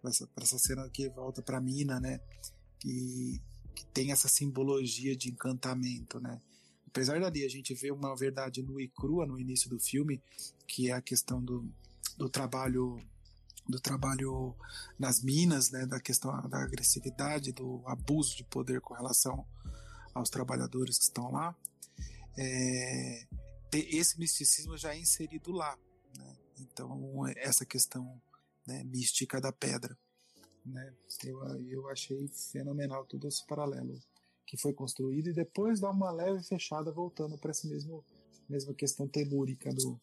para 0.00 0.10
essa, 0.10 0.28
essa 0.36 0.58
cena 0.58 0.88
que 0.90 1.08
volta 1.08 1.42
para 1.42 1.60
mina, 1.60 1.98
né? 1.98 2.20
Que, 2.78 3.40
que 3.74 3.86
tem 3.86 4.12
essa 4.12 4.28
simbologia 4.28 5.16
de 5.16 5.30
encantamento, 5.30 6.20
né? 6.20 6.40
Apesar 6.86 7.18
dali 7.18 7.44
a 7.44 7.48
gente 7.48 7.74
ver 7.74 7.92
uma 7.92 8.14
verdade 8.14 8.62
nua 8.62 8.82
e 8.82 8.88
crua 8.88 9.26
no 9.26 9.40
início 9.40 9.68
do 9.68 9.80
filme, 9.80 10.22
que 10.68 10.90
é 10.90 10.92
a 10.92 11.02
questão 11.02 11.42
do, 11.42 11.68
do 12.16 12.28
trabalho 12.28 13.00
do 13.68 13.80
trabalho 13.80 14.54
nas 14.98 15.22
minas, 15.22 15.70
né, 15.70 15.86
da 15.86 16.00
questão 16.00 16.30
da 16.48 16.62
agressividade, 16.62 17.52
do 17.52 17.82
abuso 17.86 18.36
de 18.36 18.44
poder 18.44 18.80
com 18.80 18.94
relação 18.94 19.46
aos 20.12 20.28
trabalhadores 20.28 20.98
que 20.98 21.04
estão 21.04 21.32
lá, 21.32 21.56
é, 22.36 23.26
esse 23.72 24.18
misticismo 24.18 24.76
já 24.76 24.94
é 24.94 24.98
inserido 24.98 25.50
lá. 25.52 25.76
Né? 26.16 26.36
Então, 26.60 27.26
essa 27.36 27.64
questão 27.64 28.20
né, 28.66 28.84
mística 28.84 29.40
da 29.40 29.52
pedra. 29.52 29.96
Né? 30.64 30.94
Eu, 31.24 31.38
eu 31.68 31.88
achei 31.90 32.28
fenomenal 32.28 33.04
todo 33.06 33.26
esse 33.26 33.44
paralelo 33.46 33.98
que 34.46 34.56
foi 34.56 34.72
construído 34.72 35.30
e 35.30 35.34
depois 35.34 35.80
dá 35.80 35.90
uma 35.90 36.10
leve 36.10 36.42
fechada 36.44 36.92
voltando 36.92 37.36
para 37.38 37.50
esse 37.50 37.66
mesmo 37.66 38.04
mesma 38.48 38.74
questão 38.74 39.08
telúrica 39.08 39.72
do, 39.72 40.00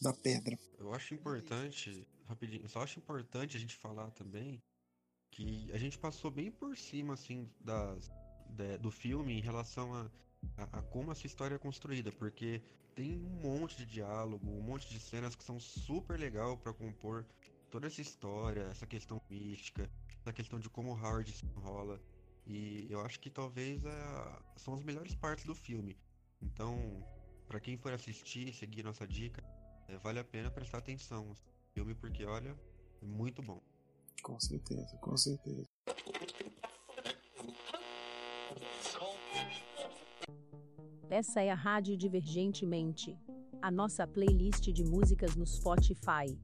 da 0.00 0.12
pedra. 0.12 0.58
Eu 0.78 0.92
acho 0.92 1.14
importante, 1.14 2.06
rapidinho, 2.30 2.68
só 2.68 2.82
acho 2.82 2.98
importante 2.98 3.56
a 3.56 3.60
gente 3.60 3.76
falar 3.76 4.10
também 4.12 4.62
que 5.30 5.70
a 5.72 5.78
gente 5.78 5.98
passou 5.98 6.30
bem 6.30 6.50
por 6.50 6.76
cima, 6.76 7.14
assim, 7.14 7.48
das, 7.60 8.10
da, 8.48 8.76
do 8.78 8.90
filme 8.90 9.32
em 9.38 9.40
relação 9.40 9.94
a, 9.94 10.10
a, 10.56 10.78
a, 10.78 10.82
como 10.82 11.12
essa 11.12 11.26
história 11.26 11.54
é 11.54 11.58
construída, 11.58 12.10
porque 12.12 12.62
tem 12.94 13.16
um 13.16 13.40
monte 13.40 13.76
de 13.76 13.86
diálogo, 13.86 14.50
um 14.50 14.62
monte 14.62 14.88
de 14.88 14.98
cenas 14.98 15.34
que 15.34 15.44
são 15.44 15.60
super 15.60 16.18
legal 16.18 16.56
para 16.56 16.72
compor 16.72 17.24
toda 17.70 17.86
essa 17.86 18.00
história, 18.00 18.62
essa 18.62 18.86
questão 18.86 19.20
mística, 19.30 19.88
essa 20.20 20.32
questão 20.32 20.58
de 20.58 20.68
como 20.68 20.92
Howard 20.92 21.30
se 21.30 21.46
enrola. 21.46 22.00
E 22.46 22.86
eu 22.90 23.00
acho 23.00 23.20
que 23.20 23.30
talvez 23.30 23.84
é, 23.84 24.42
são 24.56 24.74
as 24.74 24.82
melhores 24.82 25.14
partes 25.14 25.44
do 25.44 25.54
filme. 25.54 25.96
Então, 26.42 27.06
para 27.46 27.60
quem 27.60 27.76
for 27.76 27.92
assistir, 27.92 28.52
seguir 28.52 28.82
nossa 28.82 29.06
dica, 29.06 29.42
é, 29.88 29.96
vale 29.98 30.18
a 30.18 30.24
pena 30.24 30.50
prestar 30.50 30.78
atenção 30.78 31.26
no 31.26 31.36
filme, 31.74 31.94
porque 31.94 32.24
olha, 32.24 32.56
é 33.02 33.06
muito 33.06 33.42
bom. 33.42 33.60
Com 34.22 34.38
certeza, 34.38 34.96
com 34.98 35.16
certeza. 35.16 35.66
Essa 41.08 41.40
é 41.40 41.50
a 41.50 41.54
Rádio 41.54 41.96
Divergentemente, 41.96 43.16
a 43.60 43.70
nossa 43.70 44.06
playlist 44.06 44.70
de 44.70 44.84
músicas 44.84 45.34
no 45.34 45.46
Spotify. 45.46 46.38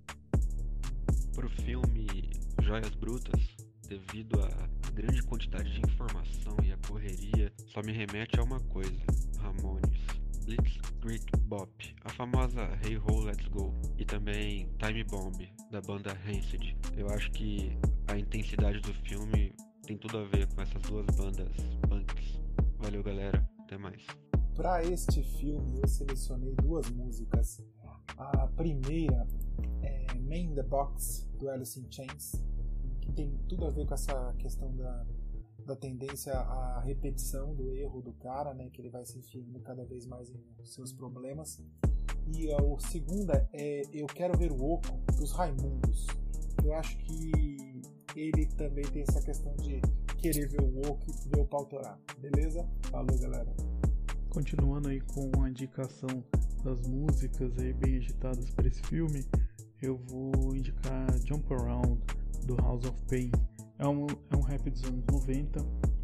Pro 1.34 1.48
filme 1.48 2.30
Joias 2.62 2.94
Brutas, 2.94 3.56
devido 3.86 4.40
à 4.42 4.90
grande 4.92 5.22
quantidade 5.22 5.72
de 5.72 5.80
informação 5.80 6.56
e 6.64 6.72
a 6.72 6.78
correria, 6.88 7.52
só 7.66 7.80
me 7.82 7.92
remete 7.92 8.40
a 8.40 8.42
uma 8.42 8.58
coisa: 8.60 9.04
Ramones. 9.38 10.15
Blitzkrieg 10.46 11.24
Bop, 11.48 11.68
a 12.04 12.08
famosa 12.10 12.62
Hey 12.84 12.96
Ho 12.96 13.20
Let's 13.24 13.48
Go 13.48 13.74
e 13.98 14.04
também 14.04 14.70
Time 14.78 15.02
Bomb 15.02 15.36
da 15.72 15.80
banda 15.80 16.12
Rancid. 16.24 16.76
Eu 16.96 17.08
acho 17.08 17.32
que 17.32 17.76
a 18.06 18.16
intensidade 18.16 18.80
do 18.80 18.94
filme 18.94 19.52
tem 19.84 19.98
tudo 19.98 20.18
a 20.18 20.24
ver 20.24 20.46
com 20.54 20.62
essas 20.62 20.80
duas 20.82 21.04
bandas 21.16 21.52
punks. 21.88 22.40
Valeu, 22.78 23.02
galera. 23.02 23.44
Até 23.58 23.76
mais. 23.76 24.06
Para 24.54 24.84
este 24.84 25.20
filme, 25.20 25.80
eu 25.82 25.88
selecionei 25.88 26.54
duas 26.62 26.88
músicas. 26.90 27.60
A 28.16 28.46
primeira 28.46 29.26
é 29.82 30.14
Man 30.14 30.36
in 30.36 30.54
the 30.54 30.62
Box 30.62 31.28
do 31.40 31.50
Alice 31.50 31.78
in 31.78 31.90
Chains, 31.90 32.40
que 33.00 33.12
tem 33.12 33.36
tudo 33.48 33.66
a 33.66 33.70
ver 33.70 33.84
com 33.84 33.94
essa 33.94 34.32
questão 34.38 34.74
da 34.76 35.04
da 35.66 35.74
tendência 35.74 36.32
à 36.32 36.80
repetição 36.80 37.54
do 37.54 37.74
erro 37.74 38.00
do 38.00 38.12
cara, 38.14 38.54
né, 38.54 38.70
que 38.70 38.80
ele 38.80 38.88
vai 38.88 39.04
se 39.04 39.18
enfiando 39.18 39.58
cada 39.60 39.84
vez 39.84 40.06
mais 40.06 40.30
em 40.30 40.64
seus 40.64 40.92
problemas. 40.92 41.60
E 42.34 42.50
a, 42.52 42.56
o 42.58 42.78
segunda 42.78 43.48
é 43.52 43.82
Eu 43.92 44.06
Quero 44.06 44.38
Ver 44.38 44.52
o 44.52 44.62
Oco, 44.62 44.96
dos 45.18 45.32
Raimundos. 45.32 46.06
Eu 46.64 46.72
acho 46.74 46.96
que 46.98 47.82
ele 48.14 48.46
também 48.56 48.84
tem 48.84 49.02
essa 49.02 49.20
questão 49.20 49.54
de 49.56 49.80
querer 50.18 50.48
ver 50.48 50.62
o 50.62 50.78
Oco 50.88 51.04
e 51.10 51.28
ver 51.28 51.40
o 51.40 51.46
pau 51.46 51.66
torar. 51.66 51.98
Beleza? 52.18 52.66
Falou, 52.90 53.18
galera. 53.18 53.52
Continuando 54.30 54.88
aí 54.88 55.00
com 55.00 55.30
a 55.42 55.50
indicação 55.50 56.24
das 56.62 56.80
músicas 56.82 57.58
aí 57.58 57.72
bem 57.72 57.96
agitadas 57.96 58.50
para 58.50 58.66
esse 58.66 58.82
filme, 58.82 59.24
eu 59.82 59.96
vou 59.96 60.54
indicar 60.54 61.06
Jump 61.24 61.52
Around 61.52 62.00
do 62.44 62.56
House 62.56 62.84
of 62.84 63.00
Pain 63.06 63.30
é 63.78 63.86
um, 63.86 64.06
é 64.30 64.36
um 64.36 64.40
rap 64.40 64.70
dos 64.70 64.84
anos 64.84 65.04
90, 65.06 65.60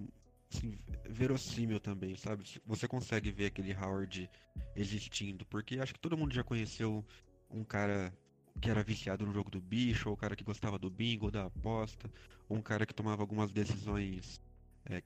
assim, 0.53 0.79
verossímil 1.09 1.81
também, 1.81 2.17
sabe? 2.17 2.45
Você 2.67 2.87
consegue 2.87 3.31
ver 3.31 3.47
aquele 3.47 3.75
Howard 3.75 4.29
existindo, 4.77 5.47
porque 5.47 5.81
acho 5.81 5.95
que 5.95 6.01
todo 6.01 6.19
mundo 6.19 6.35
já 6.35 6.45
conheceu 6.45 7.03
um 7.51 7.65
cara 7.65 8.13
que 8.61 8.71
era 8.71 8.83
viciado 8.83 9.25
no 9.25 9.33
jogo 9.33 9.51
do 9.51 9.61
bicho, 9.61 10.11
ou 10.11 10.15
o 10.15 10.19
cara 10.19 10.37
que 10.37 10.45
gostava 10.45 10.79
do 10.79 10.91
bingo, 10.91 11.31
da 11.31 11.47
aposta, 11.47 12.11
ou 12.47 12.59
um 12.59 12.63
cara 12.63 12.85
que 12.85 12.95
tomava 12.95 13.23
algumas 13.23 13.53
decisões 13.53 14.39
é, 14.91 15.03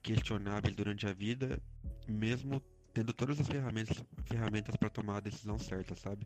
durante 0.71 1.07
a 1.07 1.13
vida, 1.13 1.61
mesmo 2.07 2.61
tendo 2.93 3.13
todas 3.13 3.39
as 3.39 3.47
ferramentas 3.47 4.03
ferramentas 4.25 4.75
para 4.75 4.89
tomar 4.89 5.17
a 5.17 5.21
decisão 5.21 5.57
certa, 5.57 5.95
sabe? 5.95 6.25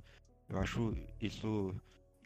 Eu 0.49 0.59
acho 0.59 0.93
isso 1.21 1.75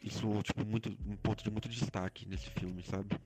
isso 0.02 0.42
tipo 0.42 0.64
muito 0.64 0.88
um 1.06 1.16
ponto 1.16 1.44
de 1.44 1.50
muito 1.50 1.68
destaque 1.68 2.26
nesse 2.26 2.48
filme, 2.50 2.82
sabe? 2.82 3.16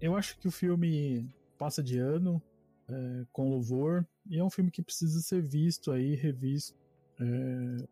Eu 0.00 0.14
acho 0.14 0.38
que 0.38 0.46
o 0.46 0.50
filme 0.50 1.28
passa 1.58 1.82
de 1.82 1.98
ano 1.98 2.42
é, 2.88 3.26
com 3.32 3.48
louvor 3.48 4.06
e 4.28 4.38
é 4.38 4.44
um 4.44 4.50
filme 4.50 4.70
que 4.70 4.82
precisa 4.82 5.20
ser 5.20 5.42
visto 5.42 5.90
aí, 5.90 6.14
revisto 6.14 6.76
é, 7.18 7.86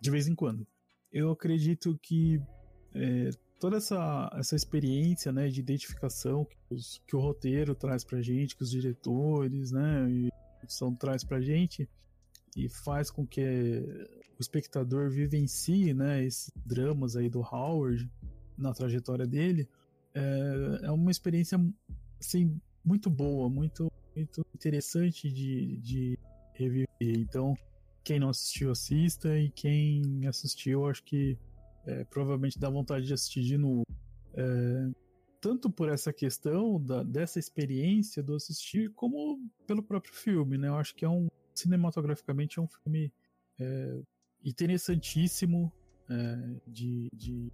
de 0.00 0.10
vez 0.10 0.28
em 0.28 0.34
quando. 0.34 0.66
Eu 1.10 1.30
acredito 1.30 1.98
que 2.02 2.40
é, 2.94 3.30
toda 3.58 3.76
essa, 3.76 4.30
essa 4.34 4.54
experiência 4.54 5.32
né, 5.32 5.48
de 5.48 5.60
identificação 5.60 6.44
que, 6.44 6.56
os, 6.70 7.02
que 7.06 7.16
o 7.16 7.20
roteiro 7.20 7.74
traz 7.74 8.04
pra 8.04 8.20
gente, 8.20 8.56
que 8.56 8.62
os 8.62 8.70
diretores 8.70 9.70
né, 9.70 10.10
e 10.10 10.32
traz 10.98 11.22
pra 11.24 11.40
gente 11.40 11.88
e 12.56 12.68
faz 12.68 13.10
com 13.10 13.26
que 13.26 13.42
o 14.38 14.40
espectador 14.40 15.10
vivencie 15.10 15.94
né, 15.94 16.24
esses 16.24 16.52
dramas 16.64 17.16
aí 17.16 17.28
do 17.28 17.40
Howard 17.40 18.10
na 18.58 18.72
trajetória 18.72 19.26
dele 19.26 19.68
é, 20.14 20.86
é 20.86 20.90
uma 20.90 21.10
experiência 21.10 21.60
assim, 22.18 22.58
muito 22.84 23.10
boa, 23.10 23.48
muito, 23.48 23.92
muito 24.14 24.46
interessante 24.54 25.30
de, 25.30 25.76
de 25.76 26.18
reviver. 26.54 26.86
Então, 27.00 27.54
quem 28.02 28.18
não 28.18 28.30
assistiu, 28.30 28.70
assista, 28.70 29.38
e 29.38 29.50
quem 29.50 30.26
assistiu, 30.26 30.88
acho 30.88 31.04
que 31.04 31.38
é, 31.86 32.04
provavelmente 32.04 32.58
dá 32.58 32.68
vontade 32.68 33.06
de 33.06 33.14
assistir 33.14 33.42
de 33.42 33.56
novo. 33.56 33.84
É, 34.34 34.90
tanto 35.40 35.70
por 35.70 35.88
essa 35.88 36.12
questão 36.12 36.80
da, 36.82 37.02
dessa 37.02 37.38
experiência 37.38 38.22
do 38.22 38.34
assistir, 38.34 38.92
como 38.94 39.38
pelo 39.66 39.82
próprio 39.82 40.12
filme, 40.12 40.58
né? 40.58 40.68
Eu 40.68 40.76
acho 40.76 40.94
que 40.94 41.04
é 41.04 41.08
um 41.08 41.28
cinematograficamente 41.54 42.58
é 42.58 42.62
um 42.62 42.66
filme 42.66 43.12
é, 43.58 44.00
interessantíssimo 44.44 45.72
é, 46.10 46.60
de, 46.66 47.08
de, 47.12 47.52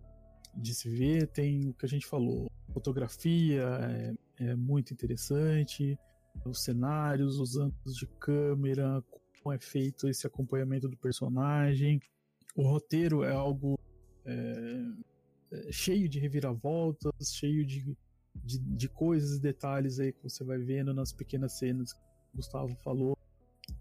de, 0.55 0.75
se 0.75 0.89
ver. 0.89 1.29
Tem 1.29 1.69
o 1.69 1.75
que 1.75 1.87
a 1.87 1.89
gente 1.89 2.07
falou, 2.07 2.51
fotografia, 2.73 3.63
é, 3.63 4.15
é 4.39 4.57
muito 4.57 4.93
interessante. 4.93 5.99
Os 6.45 6.65
cenários, 6.65 7.39
os 7.39 7.57
ângulos 7.57 7.95
de 7.95 8.07
câmera, 8.19 9.05
como 9.43 9.55
é 9.55 9.59
feito 9.59 10.09
esse 10.09 10.27
acompanhamento 10.27 10.89
do 10.89 10.97
personagem. 10.97 12.01
O 12.57 12.63
roteiro 12.63 13.23
é 13.23 13.33
algo 13.33 13.79
é, 14.25 14.93
é, 15.53 15.73
cheio 15.73 16.09
de 16.09 16.19
reviravoltas, 16.19 17.13
cheio 17.35 17.65
de, 17.65 17.97
de, 18.35 18.59
de, 18.59 18.89
coisas 18.89 19.39
e 19.39 19.41
detalhes 19.41 19.99
aí 19.99 20.13
que 20.13 20.23
você 20.23 20.45
vai 20.45 20.59
vendo 20.59 20.95
nas 20.95 21.13
pequenas 21.13 21.59
cenas 21.59 21.93
que 21.93 22.01
o 22.01 22.37
Gustavo 22.37 22.75
falou. 22.77 23.17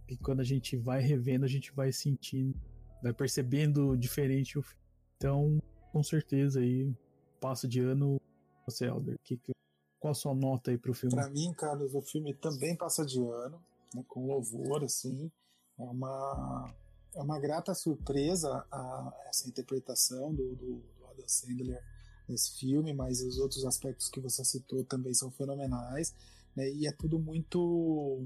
E 0.07 0.17
quando 0.17 0.41
a 0.41 0.43
gente 0.43 0.75
vai 0.75 1.01
revendo, 1.01 1.45
a 1.45 1.47
gente 1.47 1.71
vai 1.71 1.91
sentindo, 1.91 2.55
vai 3.01 3.13
percebendo 3.13 3.95
diferente 3.95 4.59
o 4.59 4.61
filme. 4.61 4.81
Então, 5.17 5.61
com 5.91 6.03
certeza 6.03 6.59
aí, 6.59 6.93
passo 7.39 7.67
de 7.67 7.79
ano, 7.79 8.19
você, 8.65 8.85
Elder, 8.85 9.17
que, 9.23 9.37
que, 9.37 9.51
qual 9.99 10.11
a 10.11 10.15
sua 10.15 10.33
nota 10.33 10.71
aí 10.71 10.77
pro 10.77 10.93
filme? 10.93 11.15
Para 11.15 11.29
mim, 11.29 11.53
Carlos, 11.53 11.93
o 11.93 12.01
filme 12.01 12.33
também 12.33 12.75
passa 12.75 13.05
de 13.05 13.19
ano, 13.19 13.61
né, 13.93 14.03
com 14.07 14.25
louvor, 14.25 14.83
assim. 14.83 15.31
É 15.79 15.83
uma, 15.83 16.73
é 17.13 17.21
uma 17.21 17.39
grata 17.39 17.73
surpresa 17.73 18.65
a 18.71 19.13
essa 19.27 19.47
interpretação 19.47 20.33
do, 20.33 20.55
do, 20.55 20.75
do 20.75 21.05
Adam 21.09 21.27
Sandler 21.27 21.83
nesse 22.27 22.57
filme, 22.57 22.93
mas 22.93 23.21
os 23.21 23.37
outros 23.37 23.65
aspectos 23.65 24.09
que 24.09 24.19
você 24.19 24.43
citou 24.45 24.83
também 24.85 25.13
são 25.13 25.29
fenomenais, 25.31 26.13
né, 26.55 26.69
e 26.69 26.87
é 26.87 26.91
tudo 26.91 27.19
muito 27.19 28.25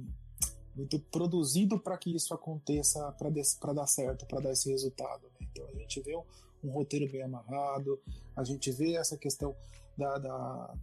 muito 0.75 0.99
produzido 0.99 1.79
para 1.79 1.97
que 1.97 2.13
isso 2.13 2.33
aconteça, 2.33 3.09
para 3.13 3.73
dar 3.73 3.87
certo, 3.87 4.25
para 4.25 4.41
dar 4.41 4.51
esse 4.51 4.69
resultado. 4.69 5.23
Né? 5.39 5.47
Então 5.49 5.65
a 5.69 5.79
gente 5.79 6.01
vê 6.01 6.13
um, 6.17 6.23
um, 6.65 6.69
roteiro 6.69 7.09
bem 7.09 7.23
amarrado, 7.23 7.97
a 8.35 8.43
gente 8.43 8.69
vê 8.71 8.95
essa 8.95 9.17
questão 9.17 9.55
da, 9.97 10.17
da, 10.17 10.75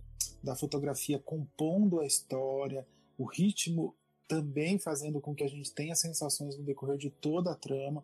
da 0.42 0.56
fotografia 0.56 1.18
compondo 1.18 2.00
a 2.00 2.06
história, 2.06 2.86
o 3.18 3.26
ritmo 3.26 3.94
também 4.32 4.78
fazendo 4.78 5.20
com 5.20 5.34
que 5.34 5.44
a 5.44 5.48
gente 5.48 5.70
tenha 5.72 5.94
sensações 5.94 6.56
no 6.56 6.64
decorrer 6.64 6.96
de 6.96 7.10
toda 7.10 7.52
a 7.52 7.54
trama. 7.54 8.02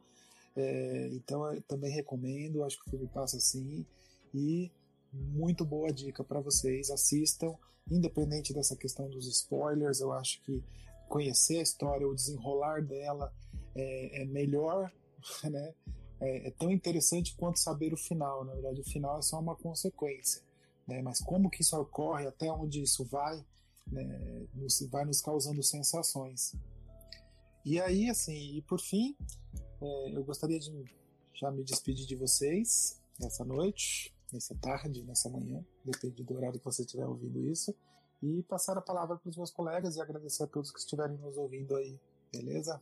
É, 0.54 1.08
então 1.12 1.50
eu 1.50 1.62
também 1.62 1.90
recomendo, 1.90 2.62
acho 2.64 2.78
que 2.78 2.86
o 2.86 2.90
filme 2.90 3.06
passa 3.06 3.38
assim 3.38 3.86
e 4.34 4.70
muito 5.10 5.64
boa 5.64 5.90
dica 5.90 6.22
para 6.22 6.38
vocês, 6.38 6.90
assistam, 6.90 7.54
independente 7.90 8.52
dessa 8.52 8.76
questão 8.76 9.08
dos 9.08 9.26
spoilers, 9.26 10.00
eu 10.00 10.12
acho 10.12 10.42
que 10.42 10.62
conhecer 11.08 11.60
a 11.60 11.62
história, 11.62 12.06
o 12.06 12.14
desenrolar 12.14 12.82
dela 12.82 13.32
é, 13.74 14.20
é 14.20 14.24
melhor, 14.26 14.92
né? 15.50 15.74
É, 16.20 16.48
é, 16.48 16.50
tão 16.50 16.70
interessante 16.70 17.34
quanto 17.36 17.58
saber 17.58 17.94
o 17.94 17.96
final. 17.96 18.44
Na 18.44 18.52
verdade, 18.52 18.82
o 18.82 18.84
final 18.84 19.18
é 19.18 19.22
só 19.22 19.38
uma 19.38 19.56
consequência, 19.56 20.42
né? 20.86 21.00
Mas 21.00 21.20
como 21.20 21.48
que 21.48 21.62
isso 21.62 21.74
ocorre, 21.80 22.26
até 22.26 22.52
onde 22.52 22.82
isso 22.82 23.02
vai, 23.06 23.42
né? 23.90 24.46
Nos, 24.54 24.80
vai 24.90 25.04
nos 25.04 25.20
causando 25.20 25.62
sensações. 25.62 26.54
E 27.64 27.80
aí, 27.80 28.08
assim, 28.08 28.56
e 28.56 28.62
por 28.62 28.80
fim, 28.80 29.16
é, 29.80 30.16
eu 30.16 30.24
gostaria 30.24 30.58
de 30.58 30.84
já 31.34 31.50
me 31.50 31.62
despedir 31.62 32.06
de 32.06 32.16
vocês 32.16 33.00
nessa 33.20 33.44
noite, 33.44 34.14
nessa 34.32 34.54
tarde, 34.56 35.02
nessa 35.04 35.28
manhã, 35.28 35.64
depende 35.84 36.22
do 36.22 36.34
horário 36.34 36.58
que 36.58 36.64
você 36.64 36.82
estiver 36.82 37.06
ouvindo 37.06 37.48
isso 37.48 37.74
e 38.22 38.42
passar 38.44 38.76
a 38.76 38.80
palavra 38.80 39.16
para 39.16 39.28
os 39.28 39.36
meus 39.36 39.50
colegas 39.50 39.96
e 39.96 40.00
agradecer 40.00 40.42
a 40.42 40.46
todos 40.46 40.70
que 40.70 40.78
estiverem 40.78 41.16
nos 41.18 41.36
ouvindo 41.36 41.76
aí, 41.76 41.98
beleza? 42.32 42.80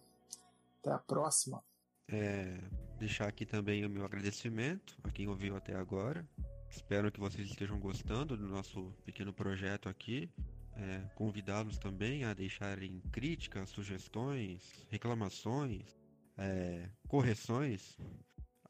Até 0.81 0.91
a 0.91 0.99
próxima. 0.99 1.63
É, 2.09 2.59
deixar 2.99 3.29
aqui 3.29 3.45
também 3.45 3.85
o 3.85 3.91
meu 3.91 4.05
agradecimento 4.05 4.97
a 5.03 5.11
quem 5.11 5.29
ouviu 5.29 5.57
até 5.57 5.75
agora. 5.75 6.27
Espero 6.71 7.11
que 7.11 7.21
vocês 7.21 7.49
estejam 7.49 7.79
gostando 7.79 8.37
do 8.37 8.49
nosso 8.49 8.93
pequeno 9.05 9.33
projeto 9.33 9.89
aqui. 9.89 10.31
É, 10.79 11.03
Convidá-los 11.15 11.79
também 11.79 12.25
a 12.25 12.35
deixarem 12.35 13.01
críticas, 13.11 13.71
sugestões, 13.71 14.87
reclamações, 14.91 15.97
é, 16.37 16.89
correções 17.09 17.97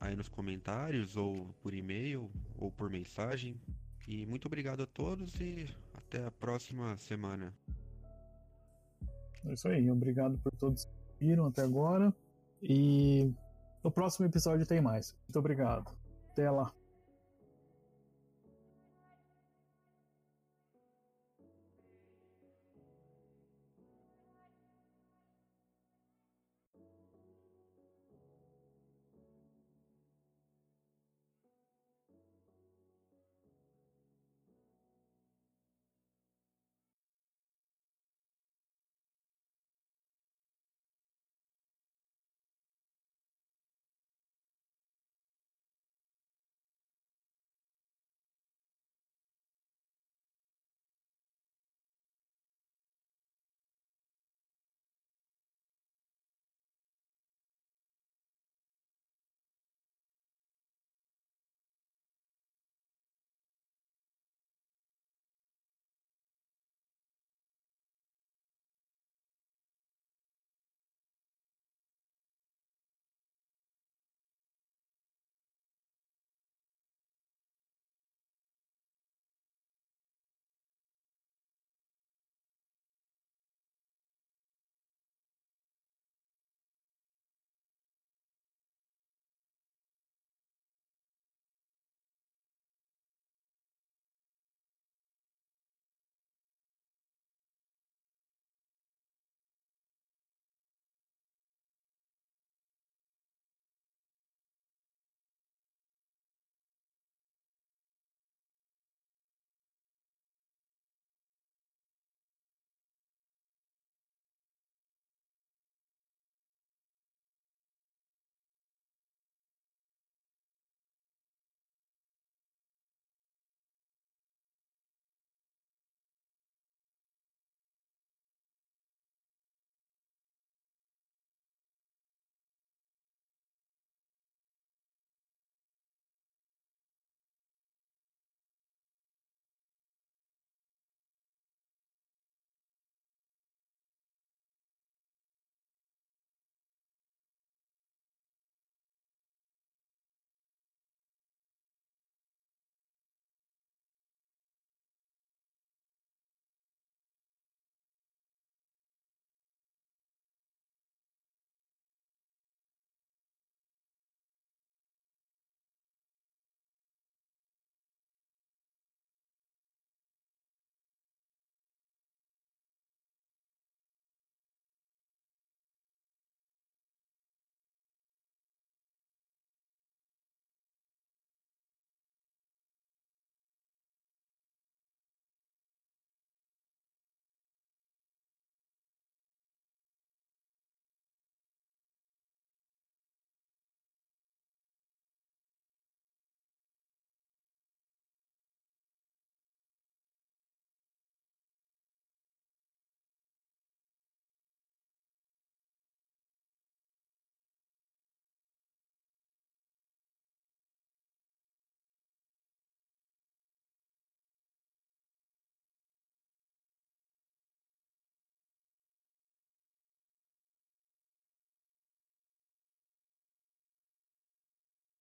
aí 0.01 0.15
nos 0.15 0.29
comentários, 0.29 1.17
ou 1.17 1.49
por 1.63 1.75
e-mail, 1.75 2.31
ou 2.57 2.71
por 2.71 2.89
mensagem. 2.91 3.61
E 4.07 4.25
muito 4.27 4.47
obrigado 4.47 4.83
a 4.83 4.87
todos 4.87 5.35
e 5.41 5.69
até 5.95 6.25
a 6.25 6.31
próxima 6.31 6.97
semana. 6.97 7.53
É 9.45 9.53
isso 9.53 9.69
aí, 9.69 9.91
obrigado 9.91 10.39
por 10.39 10.53
todos 10.57 10.85
que 10.85 11.27
viram 11.27 11.47
até 11.47 11.63
agora. 11.63 12.15
E 12.63 13.33
no 13.83 13.91
próximo 13.91 14.27
episódio 14.27 14.67
tem 14.67 14.81
mais. 14.81 15.17
Muito 15.25 15.39
obrigado. 15.39 15.93
Até 16.31 16.51
lá. 16.51 16.73